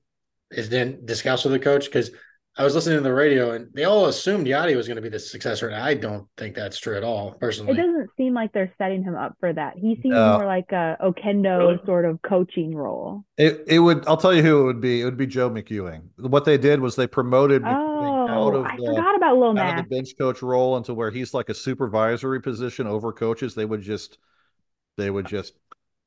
is 0.51 0.69
then 0.69 1.03
Descalso 1.05 1.51
the 1.51 1.59
coach? 1.59 1.87
Because 1.87 2.11
I 2.59 2.65
was 2.65 2.75
listening 2.75 2.99
to 2.99 3.03
the 3.03 3.15
radio 3.15 3.53
and 3.53 3.69
they 3.73 3.85
all 3.85 4.07
assumed 4.07 4.47
Yadi 4.47 4.77
was 4.77 4.87
going 4.87 4.97
to 4.97 5.03
be 5.03 5.09
the 5.09 5.19
successor. 5.19 5.69
And 5.69 5.77
I 5.77 5.95
don't 5.95 6.29
think 6.37 6.55
that's 6.55 6.79
true 6.79 6.95
at 6.99 7.03
all, 7.03 7.33
personally. 7.33 7.73
It 7.73 7.77
doesn't 7.77 8.11
seem 8.19 8.35
like 8.35 8.53
they're 8.53 8.73
setting 8.77 9.03
him 9.03 9.15
up 9.15 9.37
for 9.41 9.55
that. 9.55 9.79
He 9.79 9.95
seems 10.03 10.15
no. 10.15 10.35
more 10.35 10.47
like 10.47 10.71
a 10.71 10.99
Oquendo 11.03 11.59
really? 11.59 11.81
sort 11.87 12.05
of 12.05 12.21
coaching 12.21 12.75
role. 12.75 13.25
It 13.39 13.65
it 13.67 13.79
would 13.79 14.07
I'll 14.07 14.19
tell 14.19 14.35
you 14.35 14.43
who 14.43 14.61
it 14.61 14.65
would 14.65 14.81
be. 14.83 15.01
It 15.01 15.05
would 15.07 15.17
be 15.17 15.27
Joe 15.27 15.49
McEwing. 15.49 16.03
What 16.19 16.45
they 16.45 16.59
did 16.59 16.81
was 16.81 16.95
they 16.95 17.07
promoted 17.07 17.63
oh, 17.65 18.22
out 18.33 18.55
of 18.55 18.67
I 18.67 18.77
the, 18.77 18.87
forgot 18.87 19.17
about 19.17 19.37
Lil 19.37 19.59
out 19.59 19.79
of 19.79 19.85
the 19.85 19.95
bench 19.95 20.17
coach 20.19 20.43
role 20.43 20.77
into 20.77 20.95
where 20.95 21.11
he's 21.11 21.35
like 21.35 21.49
a 21.49 21.55
supervisory 21.55 22.41
position 22.41 22.87
over 22.87 23.13
coaches. 23.13 23.55
They 23.55 23.65
would 23.65 23.83
just 23.83 24.19
they 24.97 25.11
would 25.11 25.27
just 25.27 25.55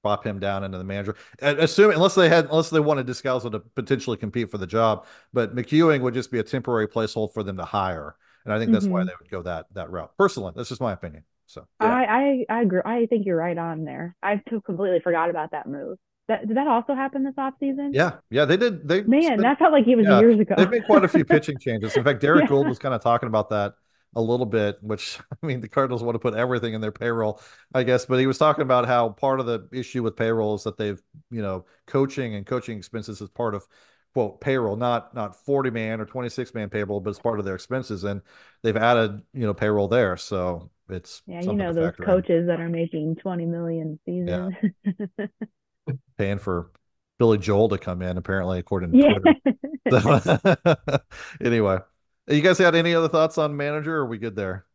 pop 0.03 0.25
him 0.25 0.39
down 0.39 0.63
into 0.63 0.77
the 0.77 0.83
manager. 0.83 1.15
Assuming 1.41 1.95
unless 1.95 2.15
they 2.15 2.29
had 2.29 2.45
unless 2.45 2.69
they 2.69 2.79
wanted 2.79 3.07
Descalso 3.07 3.51
to 3.51 3.59
potentially 3.59 4.17
compete 4.17 4.51
for 4.51 4.57
the 4.57 4.67
job, 4.67 5.05
but 5.33 5.55
McEwing 5.55 6.01
would 6.01 6.13
just 6.13 6.31
be 6.31 6.39
a 6.39 6.43
temporary 6.43 6.87
placeholder 6.87 7.33
for 7.33 7.43
them 7.43 7.57
to 7.57 7.65
hire. 7.65 8.15
And 8.45 8.53
I 8.53 8.59
think 8.59 8.71
that's 8.71 8.85
mm-hmm. 8.85 8.93
why 8.93 9.03
they 9.03 9.13
would 9.19 9.29
go 9.29 9.41
that 9.41 9.65
that 9.73 9.89
route. 9.89 10.11
Personally, 10.17 10.53
that's 10.55 10.69
just 10.69 10.81
my 10.81 10.93
opinion. 10.93 11.23
So 11.47 11.67
yeah. 11.81 11.87
I, 11.87 12.45
I 12.49 12.57
I 12.57 12.61
agree. 12.61 12.81
I 12.85 13.05
think 13.07 13.25
you're 13.25 13.37
right 13.37 13.57
on 13.57 13.83
there. 13.83 14.15
I 14.21 14.41
completely 14.65 14.99
forgot 14.99 15.29
about 15.29 15.51
that 15.51 15.67
move. 15.67 15.97
That 16.27 16.47
did 16.47 16.57
that 16.57 16.67
also 16.67 16.95
happen 16.95 17.23
this 17.23 17.35
offseason? 17.35 17.91
Yeah, 17.93 18.13
yeah, 18.29 18.45
they 18.45 18.57
did. 18.57 18.87
They 18.87 19.03
man, 19.03 19.41
that 19.41 19.59
felt 19.59 19.71
like 19.71 19.87
it 19.87 19.95
was 19.95 20.05
yeah, 20.05 20.19
years 20.19 20.39
ago. 20.39 20.55
They've 20.57 20.69
made 20.69 20.85
quite 20.85 21.03
a 21.03 21.07
few 21.07 21.23
pitching 21.25 21.59
changes. 21.59 21.95
In 21.95 22.03
fact, 22.03 22.19
Derrick 22.21 22.43
Yeah. 22.43 22.49
Goold 22.49 22.67
was 22.67 22.79
kind 22.79 22.95
of 22.95 23.01
talking 23.01 23.27
about 23.27 23.49
that 23.49 23.73
a 24.15 24.21
little 24.21 24.45
bit, 24.45 24.77
which 24.81 25.19
I 25.43 25.45
mean, 25.45 25.61
the 25.61 25.67
Cardinals 25.67 26.01
want 26.03 26.15
to 26.15 26.19
put 26.19 26.33
everything 26.33 26.73
in 26.73 26.81
their 26.81 26.91
payroll, 26.91 27.41
I 27.73 27.83
guess. 27.83 28.05
But 28.05 28.19
he 28.19 28.27
was 28.27 28.37
talking 28.37 28.63
about 28.63 28.87
how 28.87 29.09
part 29.09 29.39
of 29.39 29.45
the 29.45 29.67
issue 29.71 30.01
with 30.03 30.15
payroll 30.15 30.55
is 30.55 30.63
that 30.63 30.77
they've, 30.77 31.01
you 31.29 31.41
know, 31.41 31.65
coaching 31.85 32.35
and 32.35 32.45
coaching 32.45 32.77
expenses 32.77 33.21
is 33.21 33.29
part 33.29 33.53
of 33.53 33.67
quote 34.13 34.41
payroll, 34.41 34.75
not 34.77 35.13
not 35.13 35.35
40 35.45 35.69
man 35.69 36.01
or 36.01 36.05
26 36.05 36.53
man 36.53 36.69
payroll, 36.69 37.01
but 37.01 37.09
it's 37.11 37.19
part 37.19 37.39
of 37.39 37.45
their 37.45 37.55
expenses. 37.55 38.03
And 38.03 38.21
they've 38.63 38.77
added, 38.77 39.21
you 39.33 39.45
know, 39.45 39.53
payroll 39.53 39.87
there. 39.87 40.17
So 40.17 40.71
it's 40.89 41.21
yeah, 41.27 41.41
you 41.41 41.53
know 41.55 41.73
those 41.73 41.85
factor 41.85 42.03
in. 42.03 42.05
coaches 42.05 42.47
that 42.47 42.59
are 42.59 42.69
making 42.69 43.15
twenty 43.15 43.45
million 43.45 43.99
a 44.07 44.11
season. 44.11 44.57
paying 46.17 46.39
for 46.39 46.71
Billy 47.19 47.37
Joel 47.37 47.69
to 47.69 47.77
come 47.77 48.01
in, 48.01 48.17
apparently, 48.17 48.59
according 48.59 48.91
to 48.91 48.97
Yeah. 48.97 49.13
Twitter. 49.13 49.39
So, 49.91 50.97
anyway, 51.41 51.77
you 52.27 52.41
guys 52.41 52.57
had 52.57 52.73
any 52.73 52.95
other 52.95 53.07
thoughts 53.07 53.37
on 53.37 53.55
manager? 53.55 53.97
Or 53.97 54.01
are 54.01 54.05
we 54.07 54.17
good 54.17 54.35
there? 54.35 54.65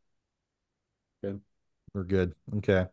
Good. 1.23 1.41
We're 1.93 2.05
good. 2.05 2.33
Okay. 2.59 2.87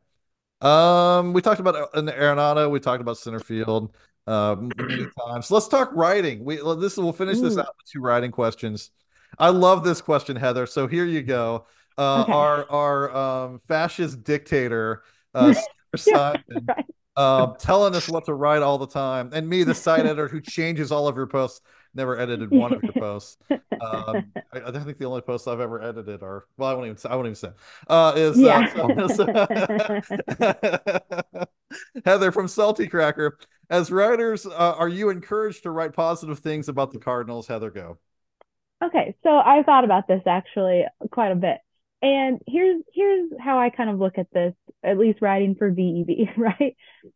Um, 0.61 1.33
we 1.33 1.43
talked 1.43 1.59
about 1.59 1.95
an 1.95 2.07
Arenado. 2.07 2.71
We 2.71 2.79
talked 2.79 3.01
about 3.01 3.19
center 3.19 3.39
field 3.39 3.95
um, 4.25 4.71
many 4.77 5.05
times. 5.27 5.51
Let's 5.51 5.67
talk 5.67 5.91
writing. 5.93 6.43
We 6.43 6.55
this 6.55 6.97
we'll 6.97 7.13
finish 7.13 7.39
this 7.39 7.55
Ooh. 7.55 7.59
out 7.59 7.75
with 7.77 7.87
two 7.91 8.01
writing 8.01 8.31
questions. 8.31 8.89
I 9.37 9.49
love 9.49 9.83
this 9.83 10.01
question, 10.01 10.35
Heather. 10.35 10.65
So 10.65 10.87
here 10.87 11.05
you 11.05 11.21
go. 11.21 11.65
Uh, 11.97 12.23
Okay. 12.23 12.31
Our 12.31 12.71
our 12.71 13.15
um, 13.15 13.61
fascist 13.67 14.23
dictator, 14.23 15.03
uh, 15.35 15.53
Simon, 15.95 16.43
right. 16.67 16.85
Um, 17.17 17.55
telling 17.59 17.95
us 17.95 18.07
what 18.07 18.25
to 18.25 18.33
write 18.33 18.61
all 18.61 18.77
the 18.77 18.87
time, 18.87 19.31
and 19.33 19.47
me, 19.49 19.63
the 19.63 19.75
site 19.75 20.05
editor 20.05 20.27
who 20.27 20.39
changes 20.41 20.91
all 20.91 21.07
of 21.07 21.15
your 21.15 21.27
posts. 21.27 21.61
Never 21.95 22.19
edited 22.19 22.51
one 22.51 22.73
of 22.73 22.83
your 22.83 22.93
posts. 22.93 23.37
Um, 23.49 24.31
I, 24.53 24.59
I 24.67 24.71
think 24.71 24.97
the 24.99 25.05
only 25.05 25.21
posts 25.21 25.47
I've 25.47 25.59
ever 25.59 25.81
edited 25.81 26.21
are 26.21 26.45
well, 26.57 26.69
I 26.69 26.73
won't 26.73 26.85
even 26.85 26.97
say, 26.97 27.09
I 27.09 27.15
won't 27.15 27.27
even 27.27 27.35
say. 27.35 27.49
Uh, 27.87 28.13
is 28.15 28.37
Yeah. 28.37 28.69
uh, 28.75 29.07
so- 29.07 29.25
Heather 32.05 32.31
from 32.31 32.47
Salty 32.47 32.87
Cracker. 32.87 33.37
As 33.69 33.91
writers, 33.91 34.45
uh, 34.45 34.75
are 34.77 34.87
you 34.87 35.09
encouraged 35.09 35.63
to 35.63 35.71
write 35.71 35.93
positive 35.93 36.39
things 36.39 36.69
about 36.69 36.91
the 36.91 36.99
Cardinals? 36.99 37.47
Heather, 37.47 37.69
go. 37.71 37.97
Okay, 38.83 39.15
so 39.23 39.29
I 39.29 39.63
thought 39.63 39.83
about 39.83 40.07
this 40.07 40.21
actually 40.27 40.83
quite 41.11 41.31
a 41.31 41.35
bit. 41.35 41.57
And 42.01 42.39
here's 42.47 42.83
here's 42.93 43.31
how 43.39 43.57
I 43.59 43.69
kind 43.71 43.89
of 43.89 43.97
look 43.97 44.17
at 44.17 44.31
this, 44.31 44.53
at 44.83 44.99
least 44.99 45.21
writing 45.21 45.55
for 45.55 45.71
VEB, 45.71 46.29
right? 46.37 46.75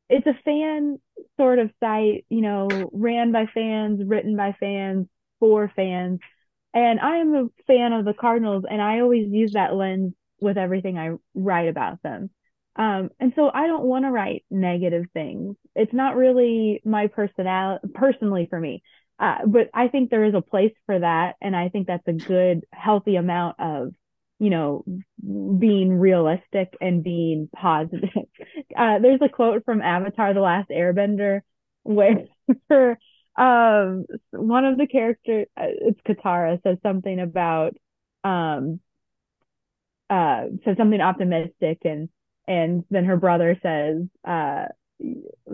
It's 0.09 0.25
a 0.25 0.39
fan 0.43 0.97
sort 1.37 1.59
of 1.59 1.71
site, 1.79 2.25
you 2.29 2.41
know, 2.41 2.89
ran 2.91 3.31
by 3.31 3.45
fans, 3.53 4.01
written 4.05 4.35
by 4.35 4.55
fans, 4.59 5.07
for 5.39 5.71
fans. 5.75 6.19
And 6.73 6.99
I 6.99 7.17
am 7.17 7.35
a 7.35 7.47
fan 7.67 7.93
of 7.93 8.05
the 8.05 8.13
Cardinals, 8.13 8.65
and 8.69 8.81
I 8.81 9.01
always 9.01 9.27
use 9.29 9.53
that 9.53 9.75
lens 9.75 10.13
with 10.41 10.57
everything 10.57 10.97
I 10.97 11.11
write 11.35 11.69
about 11.69 12.01
them. 12.01 12.29
Um, 12.77 13.09
and 13.19 13.33
so 13.35 13.51
I 13.53 13.67
don't 13.67 13.83
want 13.83 14.05
to 14.05 14.11
write 14.11 14.45
negative 14.49 15.05
things. 15.13 15.57
It's 15.75 15.93
not 15.93 16.15
really 16.15 16.81
my 16.85 17.07
personality, 17.07 17.87
personally 17.93 18.47
for 18.49 18.59
me. 18.59 18.83
Uh, 19.19 19.39
but 19.45 19.69
I 19.73 19.89
think 19.89 20.09
there 20.09 20.23
is 20.23 20.33
a 20.33 20.41
place 20.41 20.73
for 20.85 20.97
that, 20.99 21.35
and 21.41 21.55
I 21.55 21.69
think 21.69 21.87
that's 21.87 22.07
a 22.07 22.13
good, 22.13 22.65
healthy 22.73 23.17
amount 23.17 23.57
of, 23.59 23.93
you 24.41 24.49
know, 24.49 24.83
being 25.59 25.93
realistic 25.93 26.75
and 26.81 27.03
being 27.03 27.47
positive. 27.55 28.09
Uh, 28.77 28.99
there's 28.99 29.19
a 29.21 29.27
quote 29.27 29.65
from 29.65 29.81
Avatar: 29.81 30.33
The 30.33 30.39
Last 30.39 30.69
Airbender 30.69 31.41
where 31.83 32.25
um 33.37 34.05
one 34.31 34.65
of 34.65 34.77
the 34.77 34.87
characters, 34.89 35.47
uh, 35.57 35.65
it's 35.67 35.99
Katara, 36.07 36.61
says 36.63 36.77
something 36.81 37.19
about 37.19 37.75
um 38.23 38.79
uh 40.09 40.45
says 40.63 40.77
something 40.77 41.01
optimistic, 41.01 41.79
and 41.83 42.09
and 42.47 42.85
then 42.89 43.05
her 43.05 43.17
brother 43.17 43.57
says 43.61 44.03
uh 44.25 44.65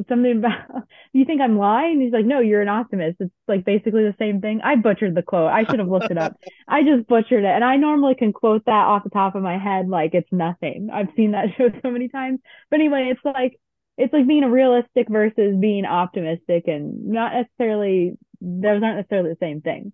something 0.08 0.38
about 0.38 0.84
you 1.14 1.26
think 1.26 1.42
I'm 1.42 1.58
lying? 1.58 2.02
He's 2.02 2.14
like, 2.14 2.26
no, 2.26 2.40
you're 2.40 2.62
an 2.62 2.68
optimist. 2.68 3.18
It's 3.20 3.34
like 3.48 3.66
basically 3.66 4.04
the 4.04 4.16
same 4.20 4.42
thing. 4.42 4.62
I 4.64 4.76
butchered 4.76 5.16
the 5.16 5.22
quote. 5.22 5.52
I 5.52 5.64
should 5.64 5.80
have 5.80 5.88
looked 5.88 6.12
it 6.12 6.18
up. 6.18 6.38
I 6.68 6.84
just 6.84 7.08
butchered 7.08 7.44
it. 7.44 7.56
And 7.56 7.64
I 7.64 7.78
normally 7.78 8.16
can 8.16 8.34
quote 8.34 8.66
that 8.66 8.72
off 8.72 9.04
the 9.04 9.10
top 9.10 9.36
of 9.36 9.44
my 9.44 9.58
head 9.58 9.90
like 9.90 10.14
it's 10.14 10.32
nothing. 10.32 10.90
I've 10.94 11.10
seen 11.16 11.32
that 11.32 11.48
show 11.58 11.70
so 11.82 11.92
many 11.92 12.10
times. 12.10 12.40
But 12.70 12.80
anyway, 12.80 13.10
it's 13.12 13.24
like 13.24 13.60
it's 13.98 14.14
like 14.14 14.28
being 14.28 14.44
a 14.44 14.50
realistic 14.50 15.08
versus 15.10 15.56
being 15.60 15.86
optimistic 15.86 16.68
and 16.68 17.08
not 17.08 17.34
necessarily 17.34 18.18
those 18.40 18.84
aren't 18.84 18.98
necessarily 18.98 19.32
the 19.32 19.38
same 19.40 19.62
thing. 19.62 19.92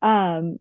Um 0.00 0.58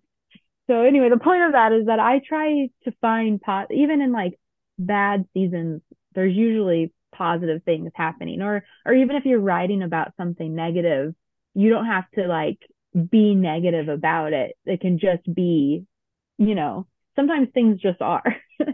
so 0.67 0.83
anyway, 0.83 1.09
the 1.09 1.17
point 1.17 1.43
of 1.43 1.53
that 1.53 1.73
is 1.73 1.87
that 1.87 1.99
I 1.99 2.21
try 2.25 2.69
to 2.83 2.91
find 3.01 3.41
pot 3.41 3.67
even 3.71 4.01
in 4.01 4.11
like 4.11 4.39
bad 4.77 5.25
seasons, 5.33 5.81
there's 6.13 6.35
usually 6.35 6.93
positive 7.11 7.63
things 7.63 7.91
happening. 7.95 8.41
Or 8.41 8.63
or 8.85 8.93
even 8.93 9.15
if 9.15 9.25
you're 9.25 9.39
writing 9.39 9.83
about 9.83 10.13
something 10.17 10.55
negative 10.55 11.15
you 11.53 11.69
don't 11.69 11.87
have 11.87 12.09
to 12.11 12.27
like 12.27 12.59
be 13.09 13.35
negative 13.35 13.89
about 13.89 14.33
it. 14.33 14.55
It 14.65 14.81
can 14.81 14.99
just 14.99 15.23
be 15.33 15.85
you 16.37 16.55
know 16.55 16.87
sometimes 17.15 17.49
things 17.53 17.79
just 17.81 18.01
are. 18.01 18.35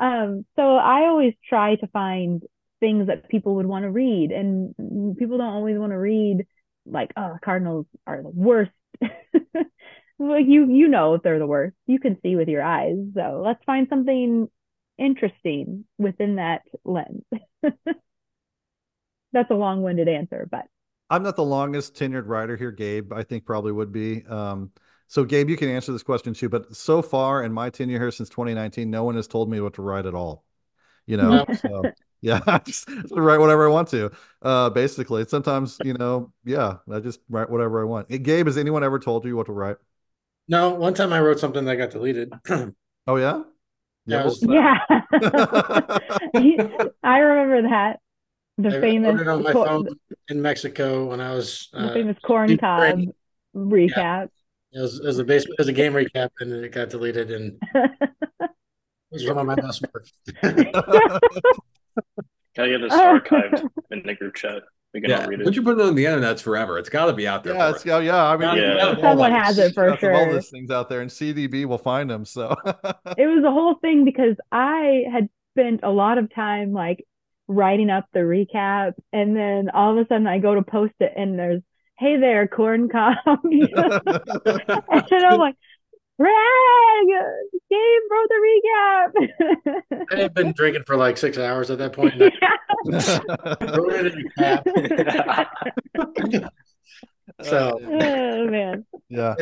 Um 0.00 0.46
so 0.54 0.76
i 0.76 1.06
always 1.08 1.34
try 1.48 1.74
to 1.74 1.88
find 1.88 2.44
things 2.78 3.08
that 3.08 3.28
people 3.28 3.56
would 3.56 3.66
want 3.66 3.82
to 3.82 3.90
read 3.90 4.30
and 4.30 4.72
people 5.16 5.38
don't 5.38 5.54
always 5.54 5.76
want 5.76 5.90
to 5.90 5.98
read 5.98 6.46
like 6.86 7.10
oh 7.16 7.36
cardinals 7.44 7.86
are 8.06 8.22
the 8.22 8.28
worst. 8.28 8.70
Like 10.20 10.46
you 10.48 10.66
you 10.68 10.88
know 10.88 11.14
if 11.14 11.22
they're 11.22 11.38
the 11.38 11.46
worst. 11.46 11.76
You 11.86 12.00
can 12.00 12.18
see 12.22 12.34
with 12.36 12.48
your 12.48 12.62
eyes. 12.62 12.96
So 13.14 13.42
let's 13.44 13.62
find 13.64 13.86
something 13.88 14.48
interesting 14.98 15.84
within 15.96 16.36
that 16.36 16.62
lens. 16.84 17.22
That's 19.32 19.50
a 19.50 19.54
long-winded 19.54 20.08
answer, 20.08 20.48
but 20.50 20.66
I'm 21.10 21.22
not 21.22 21.36
the 21.36 21.44
longest 21.44 21.94
tenured 21.94 22.26
writer 22.26 22.56
here. 22.56 22.70
Gabe, 22.70 23.12
I 23.12 23.22
think 23.22 23.44
probably 23.44 23.72
would 23.72 23.92
be. 23.92 24.24
Um, 24.26 24.70
so 25.06 25.24
Gabe, 25.24 25.48
you 25.48 25.56
can 25.56 25.70
answer 25.70 25.92
this 25.92 26.02
question 26.02 26.34
too. 26.34 26.48
But 26.48 26.74
so 26.76 27.00
far 27.02 27.42
in 27.42 27.52
my 27.52 27.70
tenure 27.70 27.98
here 27.98 28.10
since 28.10 28.28
2019, 28.28 28.90
no 28.90 29.04
one 29.04 29.16
has 29.16 29.26
told 29.26 29.50
me 29.50 29.60
what 29.60 29.74
to 29.74 29.82
write 29.82 30.06
at 30.06 30.14
all. 30.14 30.44
You 31.06 31.16
know, 31.16 31.46
so 31.62 31.90
yeah, 32.20 32.40
I 32.46 32.58
just 32.58 32.88
write 33.10 33.38
whatever 33.38 33.66
I 33.66 33.70
want 33.70 33.88
to. 33.88 34.10
Uh, 34.42 34.68
basically, 34.70 35.24
sometimes 35.26 35.78
you 35.82 35.94
know, 35.94 36.32
yeah, 36.44 36.76
I 36.90 37.00
just 37.00 37.20
write 37.30 37.48
whatever 37.48 37.80
I 37.80 37.84
want. 37.84 38.10
Hey, 38.10 38.18
Gabe, 38.18 38.46
has 38.46 38.58
anyone 38.58 38.84
ever 38.84 38.98
told 38.98 39.24
you 39.24 39.36
what 39.36 39.46
to 39.46 39.52
write? 39.52 39.76
No, 40.46 40.70
one 40.70 40.94
time 40.94 41.12
I 41.12 41.20
wrote 41.20 41.38
something 41.38 41.64
that 41.64 41.76
got 41.76 41.90
deleted. 41.90 42.32
Oh 43.06 43.16
yeah, 43.16 43.40
Yeah, 44.08 44.20
it 44.20 44.24
was- 44.24 44.42
yeah, 44.42 44.78
I 47.02 47.18
remember 47.18 47.68
that 47.68 48.00
the 48.56 48.76
I 48.76 48.80
famous 48.80 49.20
it 49.20 49.28
on 49.28 49.42
my 49.42 49.52
cor- 49.52 49.66
phone 49.66 49.88
in 50.28 50.40
Mexico 50.42 51.06
when 51.10 51.20
I 51.20 51.34
was. 51.34 51.68
the 51.72 51.78
Uh, 51.90 51.92
famous 51.92 52.16
corn 52.24 52.56
cob 52.58 52.80
training. 52.80 53.12
recap. 53.54 54.30
it 54.72 54.80
was, 54.80 54.98
it 55.00 55.04
was 55.06 55.18
a 55.18 55.24
base, 55.24 55.44
it 55.44 55.54
was 55.58 55.68
a 55.68 55.72
game 55.72 55.92
recap, 55.92 56.30
and 56.40 56.52
it 56.52 56.72
got 56.72 56.88
deleted, 56.90 57.30
and 57.30 57.58
it 57.74 58.50
was 59.10 59.26
one 59.26 59.38
of 59.38 59.46
my 59.46 59.54
best 59.54 59.84
work. 59.92 60.06
Gotta 62.56 62.70
get 62.70 62.80
this 62.80 62.92
archived 62.92 63.68
in 63.90 64.02
the 64.04 64.14
group 64.14 64.34
chat. 64.34 64.62
We 64.94 65.00
can 65.02 65.10
Yeah, 65.10 65.20
all 65.22 65.26
read 65.28 65.40
once 65.42 65.56
it. 65.56 65.56
you 65.56 65.62
put 65.62 65.78
it 65.78 65.84
on 65.86 65.94
the 65.94 66.06
internet, 66.06 66.32
it's 66.32 66.42
forever. 66.42 66.78
It's 66.78 66.88
got 66.88 67.06
to 67.06 67.12
be 67.12 67.26
out 67.28 67.44
there. 67.44 67.54
yeah, 67.54 67.70
it's, 67.70 67.84
yeah, 67.84 67.98
yeah. 68.00 68.24
I 68.24 68.36
mean, 68.36 68.56
Yeah. 68.56 68.74
we 68.74 68.80
all, 68.80 68.94
Someone 69.00 69.32
like, 69.32 69.32
has 69.32 69.58
it 69.58 69.74
for 69.74 69.90
screenshots 69.90 70.02
of 70.02 70.12
All 70.14 70.24
sure. 70.24 70.34
these 70.34 70.50
things 70.50 70.70
out 70.70 70.88
there, 70.88 71.00
and 71.02 71.10
CDB 71.10 71.66
will 71.66 71.78
find 71.78 72.08
them. 72.08 72.24
So 72.24 72.56
it 72.64 73.26
was 73.26 73.44
a 73.44 73.50
whole 73.50 73.74
thing 73.76 74.04
because 74.04 74.36
I 74.50 75.04
had 75.12 75.28
spent 75.54 75.80
a 75.82 75.90
lot 75.90 76.18
of 76.18 76.32
time 76.34 76.72
like 76.72 77.04
writing 77.48 77.90
up 77.90 78.06
the 78.12 78.20
recap, 78.20 78.94
and 79.12 79.36
then 79.36 79.70
all 79.70 79.92
of 79.92 79.98
a 80.04 80.08
sudden 80.08 80.26
I 80.26 80.38
go 80.38 80.54
to 80.54 80.62
post 80.62 80.94
it, 81.00 81.12
and 81.16 81.38
there's, 81.38 81.62
"Hey 81.98 82.16
there, 82.16 82.46
corn 82.48 82.88
cob," 82.88 83.16
and 83.44 83.68
I'm 83.74 85.38
like, 85.38 85.56
"Greg, 86.18 87.08
Gabe 87.70 88.02
wrote 88.10 88.28
the 88.28 88.40
recap." 88.48 89.08
I 90.12 90.16
had 90.22 90.34
been 90.34 90.52
drinking 90.52 90.82
for 90.84 90.96
like 90.96 91.16
six 91.16 91.38
hours 91.38 91.70
at 91.70 91.78
that 91.78 91.92
point. 91.92 92.20
And 92.20 92.32
I 92.90 93.64
wrote 93.78 94.06
it 94.06 94.14
in 94.14 94.26
a 94.26 94.30
cap. 94.38 94.66
So 97.42 97.78
oh 97.80 98.46
man, 98.50 98.84
yeah. 99.08 99.36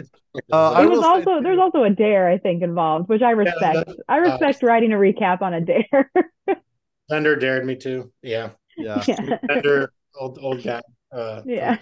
Uh, 0.53 0.73
I 0.73 0.85
it 0.85 0.91
was 0.91 1.03
also 1.03 1.37
too- 1.37 1.41
there's 1.43 1.59
also 1.59 1.83
a 1.85 1.89
dare 1.91 2.29
I 2.29 2.37
think 2.37 2.63
involved, 2.63 3.09
which 3.09 3.23
I 3.23 3.31
respect. 3.31 3.91
I 4.07 4.19
respect 4.19 4.63
writing 4.63 4.93
a 4.93 4.97
recap 4.97 5.41
on 5.41 5.55
a 5.55 5.63
dare. 5.63 6.11
Thunder 7.09 7.37
dared 7.37 7.65
me 7.65 7.75
to. 7.77 8.13
Yeah, 8.23 8.51
Yeah. 8.77 9.03
yeah, 9.07 9.39
Thunder, 9.49 9.93
old 10.21 10.39
old 10.43 10.63
guy. 10.63 10.83
Uh, 11.11 11.41
yeah. 11.47 11.79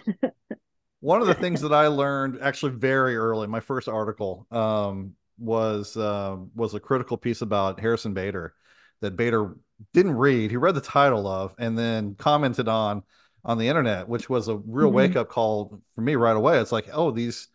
One 1.04 1.20
of 1.20 1.26
the 1.26 1.34
things 1.34 1.60
that 1.60 1.72
I 1.74 1.88
learned 1.88 2.38
actually 2.40 2.72
very 2.72 3.14
early, 3.14 3.46
my 3.46 3.60
first 3.60 3.88
article, 3.88 4.46
um, 4.50 5.14
was 5.38 5.96
um, 5.98 6.50
was 6.54 6.72
a 6.74 6.80
critical 6.80 7.18
piece 7.18 7.42
about 7.42 7.78
Harrison 7.78 8.14
Bader 8.14 8.54
that 9.02 9.14
Bader 9.14 9.54
didn't 9.92 10.16
read. 10.16 10.50
He 10.50 10.56
read 10.56 10.74
the 10.74 10.80
title 10.80 11.26
of 11.26 11.54
and 11.58 11.76
then 11.76 12.14
commented 12.14 12.68
on 12.68 13.02
on 13.44 13.58
the 13.58 13.68
internet, 13.68 14.08
which 14.08 14.30
was 14.30 14.48
a 14.48 14.56
real 14.56 14.90
Mhm. 14.90 14.92
wake 14.92 15.14
up 15.16 15.28
call 15.28 15.82
for 15.94 16.00
me 16.00 16.14
right 16.16 16.36
away. 16.36 16.58
It's 16.58 16.72
like, 16.72 16.88
oh, 16.90 17.10
these, 17.10 17.48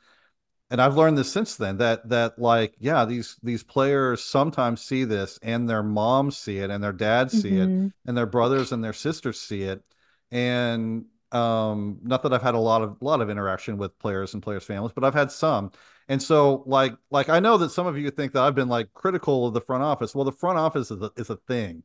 and 0.72 0.82
I've 0.82 0.98
learned 0.98 1.18
this 1.18 1.32
since 1.32 1.56
then 1.56 1.78
that 1.78 2.10
that 2.10 2.40
like, 2.40 2.76
yeah, 2.80 3.06
these 3.06 3.38
these 3.44 3.64
players 3.64 4.24
sometimes 4.24 4.82
see 4.82 5.04
this, 5.06 5.40
and 5.42 5.70
their 5.70 5.84
moms 5.84 6.38
see 6.38 6.60
it, 6.60 6.70
and 6.70 6.84
their 6.84 6.94
dads 6.94 7.36
see 7.36 7.58
it, 7.58 7.74
Mhm. 7.74 7.92
and 8.06 8.18
their 8.18 8.28
brothers 8.28 8.72
and 8.72 8.84
their 8.84 8.94
sisters 8.94 9.40
see 9.42 9.64
it, 9.64 9.84
and 10.32 11.06
um, 11.32 12.00
not 12.04 12.24
that 12.24 12.34
I've 12.34 12.42
had 12.42 12.56
a 12.56 12.60
lot 12.60 12.82
of 12.82 12.98
lot 13.02 13.22
of 13.22 13.30
interaction 13.30 13.78
with 13.78 13.98
players 14.00 14.34
and 14.34 14.44
players' 14.44 14.64
families, 14.66 14.94
but 14.94 15.04
I've 15.04 15.14
had 15.14 15.32
some. 15.32 15.72
And 16.08 16.22
so, 16.22 16.64
like, 16.66 16.94
like 17.12 17.30
I 17.30 17.40
know 17.40 17.58
that 17.58 17.70
some 17.72 17.88
of 17.88 17.98
you 17.98 18.10
think 18.12 18.34
that 18.34 18.44
I've 18.44 18.56
been 18.56 18.70
like 18.70 18.94
critical 18.94 19.48
of 19.48 19.54
the 19.54 19.62
front 19.62 19.84
office. 19.84 20.16
Well, 20.16 20.26
the 20.26 20.32
front 20.32 20.58
office 20.58 20.92
is 20.92 21.02
a, 21.02 21.12
is 21.18 21.30
a 21.30 21.36
thing, 21.38 21.84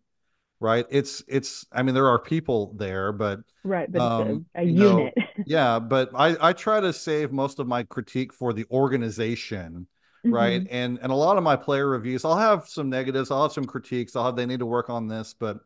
right? 0.60 0.86
It's 0.90 1.22
it's. 1.28 1.66
I 1.72 1.82
mean, 1.82 1.94
there 1.94 2.08
are 2.08 2.18
people 2.18 2.74
there, 2.74 3.12
but 3.12 3.40
Right, 3.64 3.90
but 3.90 4.02
um, 4.02 4.46
a, 4.54 4.60
a 4.60 4.62
you 4.68 4.78
know, 4.78 5.08
unit. 5.08 5.14
yeah. 5.44 5.78
But 5.78 6.10
I 6.14 6.36
I 6.48 6.52
try 6.52 6.80
to 6.80 6.92
save 6.92 7.32
most 7.32 7.58
of 7.58 7.66
my 7.66 7.82
critique 7.84 8.32
for 8.32 8.52
the 8.52 8.66
organization, 8.70 9.86
right? 10.28 10.62
Mhm. 10.62 10.68
And 10.70 10.98
and 11.02 11.12
a 11.12 11.14
lot 11.14 11.36
of 11.36 11.44
my 11.44 11.56
player 11.56 11.88
reviews, 11.88 12.24
I'll 12.24 12.36
have 12.38 12.68
some 12.68 12.90
negatives, 12.90 13.30
I'll 13.30 13.42
have 13.42 13.52
some 13.52 13.64
critiques, 13.66 14.16
I'll 14.16 14.26
have 14.26 14.36
they 14.36 14.46
need 14.46 14.60
to 14.60 14.66
work 14.66 14.90
on 14.90 15.08
this, 15.08 15.34
but 15.34 15.60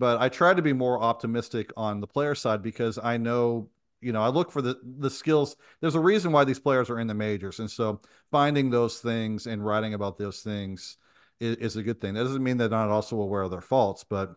but 0.00 0.20
I 0.20 0.30
try 0.30 0.54
to 0.54 0.62
be 0.62 0.74
more 0.74 1.00
optimistic 1.00 1.72
on 1.78 2.00
the 2.00 2.08
player 2.08 2.34
side 2.36 2.62
because 2.62 2.98
I 3.02 3.18
know 3.18 3.70
you 4.02 4.12
know 4.12 4.22
I 4.22 4.28
look 4.30 4.52
for 4.52 4.62
the 4.62 4.80
the 5.00 5.10
skills. 5.10 5.56
There's 5.80 5.96
a 5.96 6.00
reason 6.00 6.32
why 6.32 6.44
these 6.44 6.60
players 6.60 6.90
are 6.90 7.00
in 7.00 7.08
the 7.08 7.14
majors, 7.14 7.60
and 7.60 7.70
so 7.70 8.02
finding 8.32 8.70
those 8.70 9.00
things 9.00 9.46
and 9.48 9.64
writing 9.66 9.94
about 9.94 10.18
those 10.18 10.42
things 10.42 10.98
is, 11.40 11.56
is 11.58 11.76
a 11.76 11.84
good 11.84 12.00
thing. 12.00 12.14
That 12.14 12.24
doesn't 12.24 12.44
mean 12.44 12.58
they're 12.58 12.70
not 12.70 12.90
also 12.90 13.20
aware 13.20 13.42
of 13.42 13.52
their 13.52 13.62
faults, 13.62 14.04
but 14.04 14.36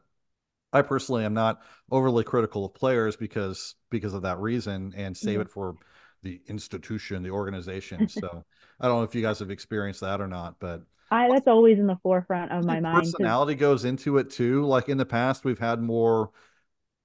I 0.73 0.81
personally 0.81 1.25
am 1.25 1.33
not 1.33 1.61
overly 1.91 2.23
critical 2.23 2.65
of 2.65 2.73
players 2.73 3.15
because 3.15 3.75
because 3.89 4.13
of 4.13 4.23
that 4.23 4.39
reason 4.39 4.93
and 4.97 5.15
save 5.15 5.39
Yeah. 5.39 5.41
it 5.41 5.49
for 5.49 5.77
the 6.23 6.41
institution, 6.47 7.21
the 7.23 7.31
organization. 7.31 8.07
So 8.09 8.45
I 8.79 8.87
don't 8.87 8.97
know 8.99 9.03
if 9.03 9.15
you 9.15 9.21
guys 9.21 9.39
have 9.39 9.51
experienced 9.51 10.01
that 10.01 10.21
or 10.21 10.27
not, 10.27 10.59
but 10.59 10.83
I 11.13 11.29
that's 11.29 11.47
always 11.47 11.79
in 11.79 11.87
the 11.87 11.97
forefront 12.03 12.51
of 12.51 12.65
my 12.65 12.79
mind. 12.79 13.15
personality 13.21 13.55
goes 13.55 13.85
into 13.85 14.17
it 14.17 14.29
too. 14.29 14.65
Like 14.65 14.89
in 14.89 14.97
the 14.97 15.05
past, 15.05 15.43
we've 15.45 15.59
had 15.59 15.81
more. 15.81 16.31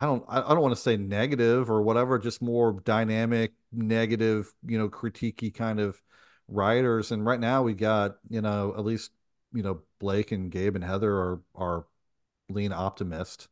I 0.01 0.07
don't. 0.07 0.25
I 0.29 0.41
don't 0.41 0.61
want 0.63 0.75
to 0.77 0.81
say 0.81 0.97
negative 0.97 1.71
or 1.71 1.83
whatever. 1.83 2.19
Just 2.19 2.43
more 2.43 2.81
dynamic, 2.85 3.53
negative. 3.73 4.53
You 4.67 4.79
know, 4.79 4.89
critiquey 4.91 5.55
kind 5.55 5.81
of 5.81 6.01
writers. 6.49 7.13
And 7.13 7.25
right 7.27 7.41
now, 7.41 7.63
we 7.63 7.75
got 7.75 8.19
you 8.31 8.43
know 8.43 8.75
at 8.79 8.85
least 8.85 9.13
you 9.53 9.63
know 9.63 9.83
Blake 10.01 10.33
and 10.33 10.51
Gabe 10.51 10.77
and 10.77 10.85
Heather 10.85 11.13
are 11.17 11.43
are 11.55 11.87
lean 12.51 12.73
optimist. 12.73 13.49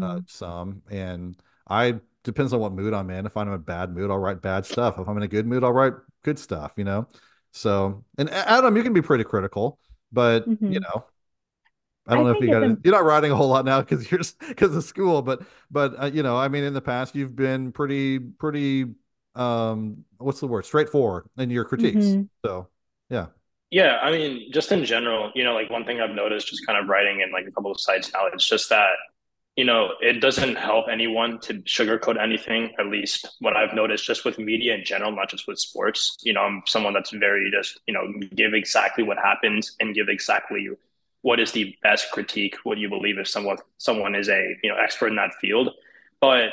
Uh, 0.00 0.18
Mhm. 0.18 0.24
some 0.28 0.82
and 0.90 1.36
I 1.68 2.00
depends 2.24 2.52
on 2.52 2.60
what 2.60 2.72
mood 2.72 2.94
I'm 2.94 3.10
in. 3.10 3.26
If 3.26 3.36
I'm 3.36 3.48
in 3.48 3.54
a 3.54 3.58
bad 3.58 3.92
mood, 3.94 4.10
I'll 4.10 4.18
write 4.18 4.42
bad 4.42 4.66
stuff. 4.66 4.98
If 4.98 5.08
I'm 5.08 5.16
in 5.16 5.22
a 5.24 5.28
good 5.28 5.46
mood, 5.46 5.64
I'll 5.64 5.72
write 5.72 5.94
good 6.22 6.38
stuff. 6.38 6.74
You 6.76 6.84
know. 6.84 7.08
So 7.52 8.04
and 8.18 8.30
Adam, 8.30 8.76
you 8.76 8.82
can 8.82 8.92
be 8.92 9.02
pretty 9.02 9.24
critical, 9.24 9.78
but 10.12 10.52
you 10.68 10.78
Mhm. 10.78 10.80
know. 10.80 11.06
I 12.06 12.14
don't 12.14 12.22
I 12.22 12.24
know 12.24 12.30
if 12.30 12.40
you 12.40 12.48
got 12.48 12.62
it's 12.62 12.78
it. 12.78 12.78
You're 12.84 12.94
not 12.94 13.04
writing 13.04 13.30
a 13.32 13.36
whole 13.36 13.48
lot 13.48 13.64
now 13.66 13.80
because 13.80 14.10
you're 14.10 14.20
because 14.48 14.74
of 14.74 14.82
school, 14.84 15.20
but 15.22 15.42
but 15.70 16.00
uh, 16.02 16.06
you 16.06 16.22
know, 16.22 16.36
I 16.38 16.48
mean, 16.48 16.64
in 16.64 16.72
the 16.72 16.80
past, 16.80 17.14
you've 17.14 17.36
been 17.36 17.70
pretty 17.72 18.18
pretty 18.18 18.86
um, 19.34 20.04
what's 20.18 20.40
the 20.40 20.46
word? 20.46 20.64
Straightforward 20.64 21.28
in 21.36 21.50
your 21.50 21.64
critiques. 21.66 22.16
Mhm. 22.16 22.28
So 22.44 22.68
yeah, 23.10 23.26
Yeah, 23.70 23.98
I 24.02 24.10
mean, 24.10 24.50
just 24.52 24.72
in 24.72 24.84
general, 24.84 25.30
you 25.34 25.44
know, 25.44 25.52
like 25.54 25.68
one 25.68 25.84
thing 25.84 26.00
I've 26.00 26.14
noticed 26.14 26.48
just 26.48 26.66
kind 26.66 26.78
of 26.82 26.88
writing 26.88 27.20
in 27.20 27.30
like 27.32 27.46
a 27.46 27.50
couple 27.52 27.70
of 27.70 27.78
sites 27.80 28.10
now, 28.12 28.26
it's 28.32 28.48
just 28.48 28.70
that, 28.70 28.92
you 29.58 29.64
know, 29.64 29.88
it 30.00 30.20
doesn't 30.20 30.54
help 30.54 30.86
anyone 30.88 31.40
to 31.40 31.54
sugarcoat 31.62 32.16
anything, 32.16 32.72
at 32.78 32.86
least 32.86 33.28
what 33.40 33.56
I've 33.56 33.74
noticed 33.74 34.04
just 34.04 34.24
with 34.24 34.38
media 34.38 34.76
in 34.76 34.84
general, 34.84 35.10
not 35.10 35.28
just 35.28 35.48
with 35.48 35.58
sports. 35.58 36.16
You 36.22 36.32
know, 36.32 36.42
I'm 36.42 36.62
someone 36.64 36.94
that's 36.94 37.10
very 37.10 37.50
just, 37.50 37.80
you 37.88 37.92
know, 37.92 38.04
give 38.36 38.54
exactly 38.54 39.02
what 39.02 39.18
happens 39.18 39.74
and 39.80 39.96
give 39.96 40.08
exactly 40.08 40.68
what 41.22 41.40
is 41.40 41.50
the 41.50 41.74
best 41.82 42.12
critique, 42.12 42.54
what 42.62 42.78
you 42.78 42.88
believe 42.88 43.18
if 43.18 43.26
someone 43.26 43.56
someone 43.78 44.14
is 44.14 44.28
a, 44.28 44.56
you 44.62 44.70
know, 44.70 44.76
expert 44.76 45.08
in 45.08 45.16
that 45.16 45.34
field. 45.40 45.70
But 46.20 46.50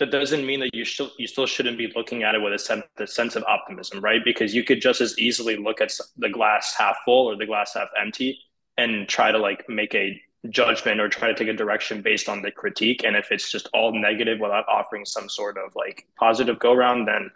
that 0.00 0.10
doesn't 0.10 0.44
mean 0.44 0.58
that 0.58 0.74
you 0.74 0.84
still 0.84 1.12
you 1.16 1.28
still 1.28 1.46
shouldn't 1.46 1.78
be 1.78 1.92
looking 1.94 2.24
at 2.24 2.34
it 2.34 2.42
with 2.42 2.54
a 2.54 2.58
sense, 2.58 2.82
the 2.96 3.06
sense 3.06 3.36
of 3.36 3.44
optimism, 3.44 4.00
right? 4.00 4.24
Because 4.24 4.52
you 4.52 4.64
could 4.64 4.82
just 4.82 5.00
as 5.00 5.16
easily 5.16 5.56
look 5.56 5.80
at 5.80 5.92
the 6.16 6.28
glass 6.28 6.74
half 6.76 6.96
full 7.04 7.28
or 7.30 7.36
the 7.36 7.46
glass 7.46 7.74
half 7.74 7.90
empty 7.96 8.36
and 8.76 9.08
try 9.08 9.30
to 9.30 9.38
like 9.38 9.64
make 9.68 9.94
a 9.94 10.20
judgment 10.50 11.00
or 11.00 11.08
try 11.08 11.28
to 11.28 11.34
take 11.34 11.48
a 11.48 11.52
direction 11.52 12.02
based 12.02 12.28
on 12.28 12.42
the 12.42 12.50
critique. 12.50 13.04
And 13.04 13.16
if 13.16 13.30
it's 13.30 13.50
just 13.50 13.68
all 13.72 13.98
negative 13.98 14.38
without 14.40 14.68
offering 14.68 15.04
some 15.04 15.28
sort 15.28 15.56
of 15.58 15.74
like 15.74 16.06
positive 16.18 16.58
go 16.58 16.74
round, 16.74 17.08
then 17.08 17.30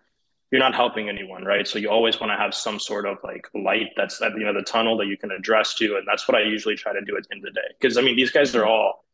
you're 0.51 0.61
not 0.61 0.75
helping 0.75 1.09
anyone, 1.09 1.45
right? 1.45 1.67
So 1.67 1.79
you 1.79 1.89
always 1.89 2.21
want 2.21 2.31
to 2.31 2.37
have 2.37 2.55
some 2.55 2.79
sort 2.79 3.07
of 3.07 3.19
like 3.25 3.49
light 3.55 3.91
that's 3.97 4.21
at 4.21 4.35
the 4.35 4.41
end 4.41 4.49
of 4.49 4.55
the 4.55 4.71
tunnel 4.71 4.99
that 4.99 5.07
you 5.07 5.17
can 5.17 5.31
address 5.31 5.75
to. 5.77 5.97
And 5.97 6.07
that's 6.07 6.29
what 6.29 6.37
I 6.37 6.43
usually 6.43 6.77
try 6.77 6.93
to 6.93 7.01
do 7.01 7.17
at 7.17 7.27
the 7.27 7.35
end 7.35 7.47
of 7.47 7.55
the 7.55 7.61
day. 7.61 7.67
Because 7.81 7.97
I 7.97 8.03
mean, 8.03 8.17
these 8.17 8.31
guys 8.31 8.55
are 8.55 8.67
all 8.67 9.05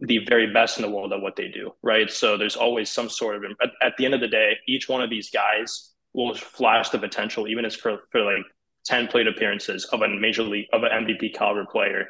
the 0.00 0.18
very 0.18 0.52
best 0.52 0.78
in 0.78 0.82
the 0.82 0.90
world 0.90 1.12
at 1.12 1.20
what 1.20 1.34
they 1.36 1.48
do, 1.48 1.72
right? 1.82 2.10
So 2.10 2.36
there's 2.36 2.56
always 2.56 2.90
some 2.90 3.08
sort 3.08 3.36
of 3.36 3.44
at, 3.62 3.70
at 3.82 3.96
the 3.96 4.04
end 4.04 4.14
of 4.14 4.20
the 4.20 4.28
day, 4.28 4.58
each 4.68 4.88
one 4.88 5.02
of 5.02 5.10
these 5.10 5.30
guys 5.30 5.92
will 6.12 6.34
flash 6.34 6.90
the 6.90 6.98
potential, 6.98 7.48
even 7.48 7.64
as 7.64 7.74
for 7.74 8.02
for 8.10 8.20
like 8.20 8.44
ten 8.84 9.06
plate 9.06 9.26
appearances 9.26 9.84
of 9.86 10.02
a 10.02 10.08
major 10.08 10.42
league 10.42 10.66
of 10.72 10.82
an 10.82 10.90
MVP 10.90 11.34
caliber 11.34 11.64
player. 11.64 12.08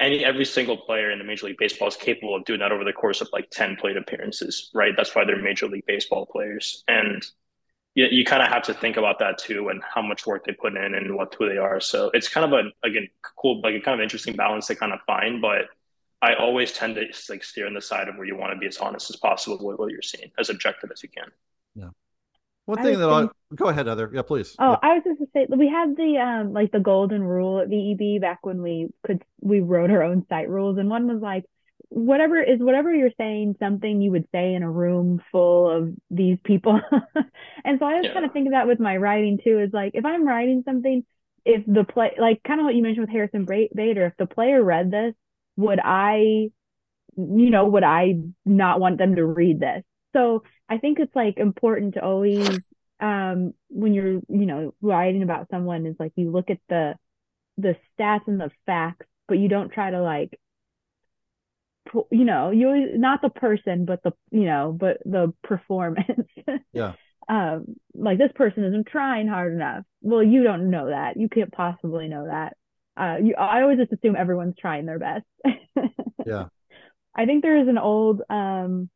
Any 0.00 0.24
every 0.24 0.44
single 0.44 0.76
player 0.76 1.10
in 1.10 1.18
the 1.18 1.24
Major 1.24 1.46
League 1.46 1.58
Baseball 1.58 1.88
is 1.88 1.96
capable 1.96 2.34
of 2.34 2.44
doing 2.44 2.60
that 2.60 2.72
over 2.72 2.84
the 2.84 2.92
course 2.92 3.20
of 3.20 3.28
like 3.32 3.50
ten 3.50 3.76
plate 3.76 3.96
appearances, 3.96 4.70
right? 4.74 4.94
That's 4.96 5.14
why 5.14 5.24
they're 5.24 5.40
Major 5.40 5.66
League 5.66 5.86
Baseball 5.86 6.26
players, 6.26 6.82
and 6.88 7.24
you, 7.94 8.06
you 8.10 8.24
kind 8.24 8.42
of 8.42 8.48
have 8.48 8.62
to 8.64 8.74
think 8.74 8.96
about 8.96 9.18
that 9.18 9.38
too, 9.38 9.68
and 9.68 9.82
how 9.82 10.02
much 10.02 10.26
work 10.26 10.44
they 10.44 10.52
put 10.52 10.76
in, 10.76 10.94
and 10.94 11.14
what 11.14 11.34
who 11.34 11.48
they 11.48 11.58
are. 11.58 11.80
So 11.80 12.10
it's 12.14 12.28
kind 12.28 12.52
of 12.52 12.58
a 12.58 12.86
again 12.86 13.08
cool, 13.36 13.60
like 13.60 13.74
a 13.74 13.80
kind 13.80 14.00
of 14.00 14.02
interesting 14.02 14.34
balance 14.34 14.66
to 14.68 14.74
kind 14.76 14.92
of 14.92 15.00
find, 15.06 15.42
but 15.42 15.66
I 16.22 16.34
always 16.34 16.72
tend 16.72 16.94
to 16.94 17.06
like 17.28 17.44
steer 17.44 17.66
on 17.66 17.74
the 17.74 17.82
side 17.82 18.08
of 18.08 18.16
where 18.16 18.26
you 18.26 18.36
want 18.36 18.52
to 18.52 18.58
be 18.58 18.66
as 18.66 18.78
honest 18.78 19.10
as 19.10 19.16
possible 19.16 19.58
with 19.64 19.78
what 19.78 19.90
you're 19.90 20.02
seeing, 20.02 20.30
as 20.38 20.50
objective 20.50 20.90
as 20.92 21.02
you 21.02 21.08
can. 21.08 21.30
One 22.66 22.78
thing 22.78 22.92
would 22.94 23.00
that 23.00 23.08
I 23.10 23.20
think- 23.20 23.32
go 23.56 23.68
ahead, 23.68 23.86
Heather. 23.86 24.10
Yeah, 24.14 24.22
please. 24.22 24.54
Oh, 24.58 24.70
Yeah. 24.72 24.76
I 24.82 24.94
was 24.94 25.02
just 25.04 25.18
to 25.20 25.26
say 25.34 25.46
we 25.48 25.68
had 25.68 25.96
the 25.96 26.18
um 26.18 26.52
like 26.52 26.70
the 26.72 26.80
golden 26.80 27.22
rule 27.22 27.60
at 27.60 27.68
VEB 27.68 28.20
back 28.20 28.44
when 28.46 28.62
we 28.62 28.88
could 29.06 29.22
we 29.40 29.60
wrote 29.60 29.90
our 29.90 30.02
own 30.02 30.24
site 30.28 30.48
rules 30.48 30.78
and 30.78 30.88
one 30.88 31.06
was 31.06 31.20
like 31.20 31.44
whatever 31.88 32.40
is 32.42 32.58
whatever 32.60 32.94
you're 32.94 33.10
saying 33.18 33.54
something 33.58 34.00
you 34.00 34.10
would 34.12 34.26
say 34.32 34.54
in 34.54 34.62
a 34.62 34.70
room 34.70 35.20
full 35.30 35.68
of 35.70 35.92
these 36.10 36.38
people. 36.44 36.80
and 37.64 37.78
so 37.78 37.84
I 37.84 37.96
was 37.96 38.04
Yeah. 38.06 38.12
kind 38.14 38.24
of 38.24 38.32
thinking 38.32 38.52
that 38.52 38.66
with 38.66 38.80
my 38.80 38.96
writing 38.96 39.38
too 39.44 39.58
is 39.58 39.70
like 39.72 39.92
if 39.94 40.04
I'm 40.06 40.26
writing 40.26 40.62
something 40.64 41.04
if 41.44 41.64
the 41.66 41.84
play 41.84 42.12
like 42.18 42.42
kind 42.44 42.60
of 42.60 42.64
what 42.64 42.74
you 42.74 42.82
mentioned 42.82 43.02
with 43.06 43.10
Harrison 43.10 43.44
Bra- 43.44 43.66
Bader 43.74 44.06
if 44.06 44.16
the 44.16 44.26
player 44.26 44.62
read 44.62 44.90
this 44.90 45.14
would 45.56 45.80
I 45.84 46.48
you 47.16 47.50
know 47.50 47.66
would 47.66 47.84
I 47.84 48.14
not 48.46 48.80
want 48.80 48.96
them 48.96 49.16
to 49.16 49.26
read 49.26 49.60
this. 49.60 49.82
So 50.12 50.44
I 50.68 50.78
think 50.78 50.98
it's 50.98 51.14
like 51.14 51.38
important 51.38 51.94
to 51.94 52.02
always 52.04 52.60
um 53.00 53.52
when 53.68 53.94
you're 53.94 54.20
you 54.28 54.46
know 54.46 54.74
writing 54.80 55.22
about 55.22 55.48
someone 55.50 55.86
is 55.86 55.96
like 55.98 56.12
you 56.16 56.30
look 56.30 56.50
at 56.50 56.58
the 56.68 56.94
the 57.58 57.76
stats 57.98 58.28
and 58.28 58.40
the 58.40 58.50
facts 58.64 59.06
but 59.28 59.38
you 59.38 59.48
don't 59.48 59.72
try 59.72 59.90
to 59.90 60.00
like 60.00 60.38
you 62.10 62.24
know 62.24 62.50
you 62.50 62.96
not 62.96 63.20
the 63.22 63.28
person 63.28 63.84
but 63.84 64.02
the 64.02 64.12
you 64.30 64.44
know 64.44 64.76
but 64.78 64.98
the 65.04 65.32
performance. 65.42 66.28
Yeah. 66.72 66.94
um 67.28 67.66
like 67.94 68.18
this 68.18 68.32
person 68.34 68.64
isn't 68.64 68.86
trying 68.86 69.28
hard 69.28 69.52
enough. 69.52 69.84
Well 70.00 70.22
you 70.22 70.42
don't 70.42 70.70
know 70.70 70.88
that. 70.88 71.16
You 71.18 71.28
can't 71.28 71.52
possibly 71.52 72.08
know 72.08 72.26
that. 72.26 72.56
Uh 72.96 73.16
you 73.22 73.34
I 73.34 73.62
always 73.62 73.78
just 73.78 73.92
assume 73.92 74.16
everyone's 74.16 74.56
trying 74.58 74.86
their 74.86 74.98
best. 74.98 75.24
Yeah. 76.26 76.46
I 77.14 77.26
think 77.26 77.42
there 77.42 77.60
is 77.60 77.68
an 77.68 77.78
old 77.78 78.22
um 78.30 78.88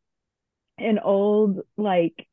an 0.78 0.98
old 0.98 1.61
like 1.77 2.27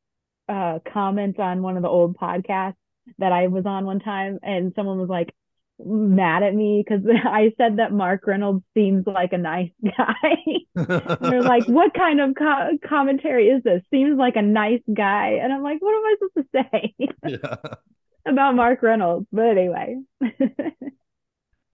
uh 0.50 0.80
comment 0.92 1.40
on 1.40 1.62
one 1.62 1.78
of 1.78 1.84
the 1.84 1.90
old 1.90 2.18
podcasts 2.18 2.76
that 3.18 3.32
I 3.32 3.48
was 3.48 3.66
on 3.66 3.86
one 3.86 4.00
time 4.00 4.40
and 4.44 4.74
someone 4.76 5.00
was 5.00 5.10
like 5.10 5.34
mad 5.80 6.44
at 6.44 6.54
me 6.54 6.84
because 6.86 7.06
I 7.26 7.54
said 7.58 7.78
that 7.78 7.92
Mark 7.92 8.26
Reynolds 8.28 8.64
seems 8.74 9.06
like 9.06 9.34
a 9.34 9.38
nice 9.38 9.72
guy. 9.84 10.36
They're 10.76 11.42
like, 11.42 11.66
what 11.68 11.94
kind 11.94 12.22
of 12.22 12.36
co- 12.36 12.78
commentary 12.88 13.48
is 13.48 13.64
this? 13.64 13.82
Seems 13.92 14.18
like 14.18 14.36
a 14.36 14.42
nice 14.42 14.82
guy. 14.94 15.40
And 15.42 15.52
I'm 15.52 15.64
like, 15.64 15.82
what 15.82 15.96
am 15.96 16.04
I 16.06 16.16
supposed 16.20 16.48
to 16.54 16.66
say 16.72 16.96
yeah. 17.28 17.78
about 18.26 18.56
Mark 18.56 18.82
Reynolds? 18.82 19.28
But 19.32 19.58
anyway. 19.58 19.98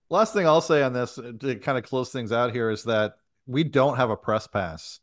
Last 0.09 0.33
thing 0.33 0.47
I'll 0.47 0.61
say 0.61 0.81
on 0.81 0.93
this 0.93 1.15
to 1.15 1.55
kind 1.57 1.77
of 1.77 1.83
close 1.83 2.11
things 2.11 2.31
out 2.31 2.51
here 2.51 2.71
is 2.71 2.83
that 2.85 3.13
we 3.45 3.63
don't 3.63 3.97
have 3.97 4.09
a 4.09 4.17
press 4.17 4.47
pass. 4.47 4.99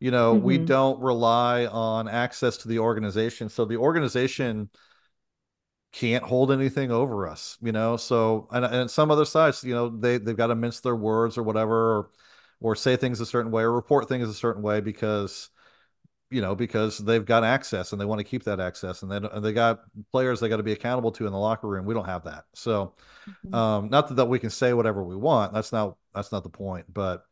You 0.00 0.10
know, 0.10 0.36
we 0.36 0.58
Mhm. 0.58 0.66
don't 0.66 1.00
rely 1.00 1.66
on 1.66 2.08
access 2.08 2.56
to 2.58 2.68
the 2.68 2.78
organization. 2.78 3.48
So 3.48 3.64
the 3.64 3.76
organization 3.78 4.70
can't 5.92 6.22
hold 6.24 6.52
anything 6.52 6.90
over 6.90 7.26
us, 7.26 7.56
you 7.62 7.72
know. 7.72 7.96
So 7.96 8.48
and, 8.50 8.64
and 8.64 8.90
some 8.90 9.10
other 9.10 9.24
sites, 9.24 9.64
you 9.64 9.74
know, 9.74 9.88
they 9.88 10.18
they've 10.18 10.36
got 10.36 10.48
to 10.48 10.54
mince 10.54 10.80
their 10.80 10.96
words 10.96 11.38
or 11.38 11.42
whatever, 11.42 11.98
or 11.98 12.10
or 12.60 12.76
say 12.76 12.96
things 12.96 13.20
a 13.20 13.26
certain 13.26 13.50
way 13.52 13.62
or 13.62 13.72
report 13.72 14.08
things 14.08 14.28
a 14.28 14.34
certain 14.34 14.62
way 14.62 14.80
because 14.80 15.50
you 16.30 16.42
know, 16.42 16.54
because 16.54 16.98
they've 16.98 17.26
got 17.26 17.44
access 17.44 17.92
and 17.92 18.00
they 18.00 18.06
want 18.06 18.18
to 18.20 18.24
keep 18.24 18.44
that 18.44 18.60
access, 18.60 19.02
and 19.02 19.12
they 19.12 19.16
and 19.16 19.44
they 19.44 19.52
got 19.52 19.80
players 20.12 20.40
they 20.40 20.48
got 20.50 20.58
to 20.58 20.64
be 20.64 20.72
accountable 20.72 21.12
to 21.12 21.26
in 21.26 21.32
the 21.32 21.38
locker 21.38 21.68
room. 21.68 21.86
We 21.86 21.94
don't 21.94 22.06
have 22.06 22.24
that, 22.24 22.44
so 22.54 22.94
Mhm. 23.26 23.54
um, 23.54 23.90
not 23.90 24.08
that, 24.08 24.16
that 24.16 24.26
we 24.26 24.40
can 24.40 24.50
say 24.50 24.74
whatever 24.74 25.04
we 25.04 25.16
want. 25.16 25.54
That's 25.54 25.72
not 25.72 25.96
that's 26.14 26.32
not 26.32 26.44
the 26.44 26.50
point, 26.50 26.86
but 26.92 27.24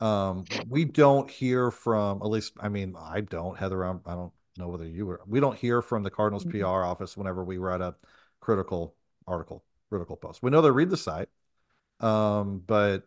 um, 0.00 0.44
we 0.68 0.84
don't 0.84 1.30
hear 1.30 1.70
from 1.70 2.22
at 2.22 2.28
least. 2.28 2.54
I 2.60 2.68
mean, 2.68 2.94
I 2.98 3.20
don't. 3.20 3.56
Heather, 3.58 3.82
I'm, 3.84 4.00
I 4.06 4.14
don't 4.14 4.32
know 4.56 4.68
whether 4.68 4.86
you 4.86 5.06
were. 5.06 5.20
We 5.26 5.40
don't 5.40 5.56
hear 5.58 5.82
from 5.82 6.02
the 6.02 6.10
Cardinals 6.10 6.44
Mhm. 6.44 6.60
PR 6.60 6.84
office 6.84 7.16
whenever 7.16 7.44
we 7.44 7.58
write 7.58 7.80
a 7.80 7.94
critical 8.40 8.96
article, 9.26 9.64
critical 9.88 10.16
post. 10.16 10.42
We 10.42 10.50
know 10.50 10.62
they 10.62 10.70
read 10.70 10.90
the 10.90 10.96
site, 10.96 11.28
um, 12.00 12.60
but 12.66 13.06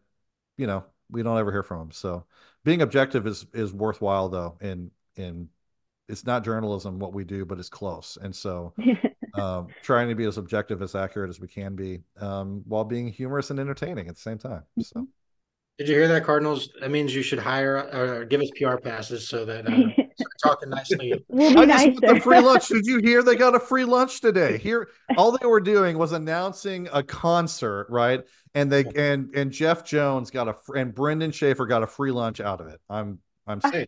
you 0.58 0.68
know 0.68 0.86
we 1.10 1.24
don't 1.24 1.38
ever 1.38 1.52
hear 1.52 1.64
from 1.64 1.80
them. 1.80 1.92
So 1.92 2.26
being 2.64 2.82
objective 2.82 3.28
is 3.28 3.46
is 3.54 3.74
worthwhile 3.74 4.30
though. 4.30 4.58
In 4.62 4.92
in 5.16 5.50
it's 6.10 6.26
not 6.26 6.44
journalism 6.44 7.00
what 7.00 7.14
we 7.14 7.24
do, 7.24 7.46
but 7.46 7.60
it's 7.60 7.70
close. 7.70 8.18
And 8.22 8.36
so 8.36 8.74
um, 9.34 9.74
trying 9.82 10.10
to 10.10 10.16
be 10.16 10.26
as 10.26 10.38
objective 10.38 10.82
as 10.82 10.96
accurate 10.96 11.30
as 11.30 11.40
we 11.40 11.48
can 11.48 11.76
be, 11.76 12.02
um, 12.20 12.64
while 12.68 12.84
being 12.84 13.08
humorous 13.08 13.50
and 13.52 13.60
entertaining 13.60 14.08
at 14.08 14.16
the 14.16 14.22
same 14.22 14.38
time. 14.38 14.64
So 14.80 15.08
Did 15.80 15.88
you 15.88 15.96
hear 15.96 16.08
that, 16.08 16.24
Cardinals? 16.24 16.70
That 16.80 16.92
means 16.92 17.16
you 17.16 17.24
should 17.24 17.40
hire 17.40 17.78
or 17.92 18.26
give 18.26 18.42
us 18.42 18.50
PR 18.56 18.78
passes 18.78 19.28
so 19.28 19.44
that 19.46 19.68
uh, 19.68 19.90
start 20.20 20.34
talking 20.44 20.70
nicely. 20.70 21.26
we'll 21.30 21.58
I 21.58 21.66
be 21.66 21.72
just 21.72 21.88
want 21.88 22.02
the 22.02 22.20
free 22.20 22.40
lunch. 22.40 22.68
Did 22.70 22.86
you 22.86 23.00
hear 23.00 23.24
they 23.24 23.36
got 23.36 23.56
a 23.56 23.60
free 23.60 23.84
lunch 23.84 24.22
today? 24.22 24.60
Here, 24.60 24.90
all 25.18 25.36
they 25.36 25.48
were 25.48 25.60
doing 25.60 25.98
was 25.98 26.12
announcing 26.12 26.88
a 26.94 27.02
concert, 27.02 27.88
right? 27.90 28.22
And 28.54 28.72
they 28.72 28.86
and 28.96 29.34
and 29.36 29.52
Jeff 29.52 29.84
Jones 29.84 30.30
got 30.30 30.48
a 30.48 30.54
fr- 30.54 30.76
and 30.76 30.94
Brendan 30.94 31.32
Schaefer 31.32 31.66
got 31.66 31.82
a 31.82 31.88
free 31.88 32.12
lunch 32.12 32.40
out 32.40 32.62
of 32.62 32.68
it. 32.68 32.80
I'm 32.88 33.18
I'm 33.48 33.60
Hey, 33.60 33.88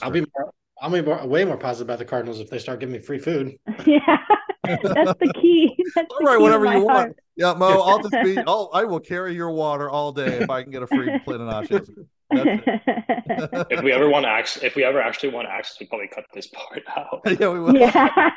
I'll 0.00 0.10
be 0.10 0.20
more, 0.20 0.52
I'll 0.80 0.90
be 0.90 1.02
more, 1.02 1.26
way 1.26 1.44
more 1.44 1.58
positive 1.58 1.88
about 1.88 1.98
the 1.98 2.06
Cardinals 2.06 2.40
if 2.40 2.48
they 2.48 2.58
start 2.58 2.80
giving 2.80 2.94
me 2.94 3.00
free 3.00 3.18
food. 3.18 3.56
yeah, 3.86 4.18
that's 4.66 5.18
the 5.18 5.32
key. 5.40 5.76
That's 5.94 6.08
All 6.10 6.18
the 6.18 6.24
right, 6.24 6.36
key 6.36 6.42
whatever 6.42 6.64
my 6.64 6.76
you 6.76 6.84
want. 6.84 7.16
Yeah, 7.36 7.54
Mo, 7.54 7.66
I'll 7.66 8.02
just 8.02 8.12
be. 8.24 8.38
I'll, 8.38 8.70
I 8.72 8.84
will 8.84 9.00
carry 9.00 9.34
your 9.34 9.50
water 9.50 9.88
all 9.90 10.12
day 10.12 10.38
if 10.40 10.50
I 10.50 10.62
can 10.62 10.72
get 10.72 10.82
a 10.82 10.86
free 10.86 11.18
plate 11.24 11.40
of 11.40 11.48
nachos. 11.48 11.88
If 13.70 13.84
we 13.84 13.92
ever 13.92 14.08
want 14.08 14.24
to 14.24 14.28
access, 14.28 14.64
if 14.64 14.74
we 14.74 14.82
ever 14.82 15.00
actually 15.00 15.28
want 15.28 15.46
to 15.46 15.52
access, 15.52 15.78
we 15.78 15.86
probably 15.86 16.08
cut 16.08 16.24
this 16.34 16.48
part 16.48 16.82
out. 16.96 17.20
yeah, 17.38 17.48
we 17.48 17.60
will. 17.60 17.76
yeah. 17.76 18.30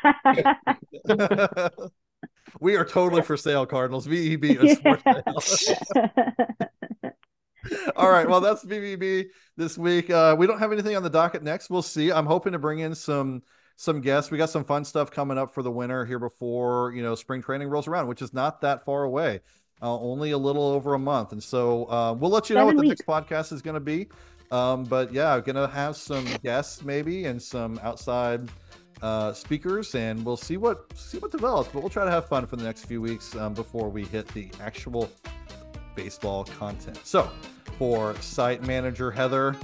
we 2.60 2.76
are 2.76 2.84
totally 2.84 3.22
for 3.22 3.36
sale, 3.36 3.66
Cardinals. 3.66 4.06
VEB 4.06 4.62
is 4.62 4.78
for 4.78 4.96
sale. 5.00 5.24
All 7.96 8.10
right. 8.10 8.28
Well, 8.28 8.40
that's 8.40 8.64
VEB 8.64 9.26
this 9.56 9.76
week. 9.76 10.08
Uh, 10.10 10.36
we 10.38 10.46
don't 10.46 10.58
have 10.58 10.72
anything 10.72 10.96
on 10.96 11.02
the 11.02 11.10
docket 11.10 11.42
next. 11.42 11.68
We'll 11.68 11.82
see. 11.82 12.12
I'm 12.12 12.26
hoping 12.26 12.52
to 12.52 12.58
bring 12.58 12.78
in 12.78 12.94
some 12.94 13.42
some 13.80 14.02
guests. 14.02 14.30
We 14.30 14.36
got 14.36 14.50
some 14.50 14.62
fun 14.62 14.84
stuff 14.84 15.10
coming 15.10 15.38
up 15.38 15.54
for 15.54 15.62
the 15.62 15.70
winter 15.70 16.04
here 16.04 16.18
before 16.18 16.92
you 16.94 17.02
know 17.02 17.14
spring 17.14 17.40
training 17.40 17.68
rolls 17.68 17.88
around, 17.88 18.08
which 18.08 18.20
is 18.20 18.34
not 18.34 18.60
that 18.60 18.84
far 18.84 19.04
away. 19.04 19.40
Uh, 19.80 19.98
only 19.98 20.32
a 20.32 20.38
little 20.38 20.64
over 20.64 20.92
a 20.92 20.98
month, 20.98 21.32
and 21.32 21.42
so 21.42 21.86
uh, 21.86 22.12
we'll 22.12 22.30
let 22.30 22.50
you 22.50 22.54
know 22.56 22.60
Seven 22.60 22.76
what 22.76 22.82
the 22.82 22.88
weeks. 22.90 23.00
next 23.00 23.08
podcast 23.08 23.52
is 23.54 23.62
going 23.62 23.74
to 23.74 23.80
be. 23.80 24.08
Um, 24.50 24.84
but 24.84 25.10
yeah, 25.14 25.34
I'm 25.34 25.40
gonna 25.40 25.66
have 25.66 25.96
some 25.96 26.26
guests 26.44 26.84
maybe 26.84 27.24
and 27.24 27.40
some 27.40 27.80
outside 27.82 28.50
uh, 29.00 29.32
speakers, 29.32 29.94
and 29.94 30.26
we'll 30.26 30.36
see 30.36 30.58
what 30.58 30.94
see 30.94 31.16
what 31.16 31.30
develops. 31.30 31.70
But 31.70 31.80
we'll 31.80 31.88
try 31.88 32.04
to 32.04 32.10
have 32.10 32.28
fun 32.28 32.46
for 32.46 32.56
the 32.56 32.64
next 32.64 32.84
few 32.84 33.00
weeks 33.00 33.34
um, 33.36 33.54
before 33.54 33.88
we 33.88 34.04
hit 34.04 34.28
the 34.28 34.50
actual 34.60 35.10
baseball 35.94 36.44
content. 36.44 37.00
So, 37.04 37.30
for 37.78 38.14
site 38.16 38.62
manager 38.62 39.10
Heather, 39.10 39.56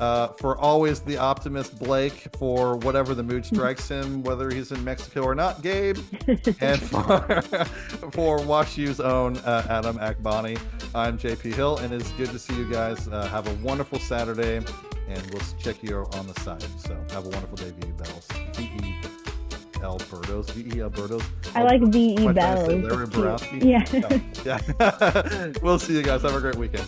uh, 0.00 0.28
for 0.28 0.56
always 0.58 1.00
the 1.00 1.16
optimist 1.16 1.78
Blake, 1.78 2.26
for 2.36 2.76
whatever 2.76 3.14
the 3.14 3.22
mood 3.22 3.44
strikes 3.44 3.88
him, 3.88 4.22
whether 4.22 4.50
he's 4.50 4.72
in 4.72 4.82
Mexico 4.84 5.22
or 5.22 5.34
not, 5.34 5.62
Gabe, 5.62 5.98
and 6.60 6.82
for, 6.82 7.20
for 8.12 8.38
WashU's 8.38 9.00
own 9.00 9.36
uh, 9.38 9.66
Adam 9.68 9.98
Akbani, 9.98 10.60
I'm 10.94 11.18
JP 11.18 11.54
Hill, 11.54 11.76
and 11.78 11.92
it's 11.92 12.10
good 12.12 12.30
to 12.30 12.38
see 12.38 12.54
you 12.54 12.70
guys. 12.70 13.08
Uh, 13.08 13.26
have 13.28 13.46
a 13.46 13.54
wonderful 13.64 13.98
Saturday, 13.98 14.56
and 14.56 15.30
we'll 15.32 15.42
check 15.58 15.82
you 15.82 15.96
on 16.14 16.26
the 16.26 16.40
side. 16.40 16.62
So, 16.78 16.96
have 17.10 17.26
a 17.26 17.28
wonderful 17.28 17.56
day, 17.56 17.72
VE 17.78 17.92
Bells. 17.92 18.26
VE 18.56 19.02
Albertos, 19.82 20.50
VE 20.52 20.80
Albertos. 20.80 21.24
I 21.54 21.62
like 21.64 21.82
VE 21.82 22.14
What 22.24 22.34
did 22.34 22.44
I 22.44 22.66
say, 22.66 22.80
bells. 22.80 23.14
Larry 23.14 23.38
cute. 23.38 23.64
Yeah. 23.64 24.20
Yeah. 24.44 25.52
we'll 25.62 25.78
see 25.78 25.94
you 25.94 26.02
guys. 26.02 26.22
Have 26.22 26.34
a 26.34 26.40
great 26.40 26.56
weekend. 26.56 26.86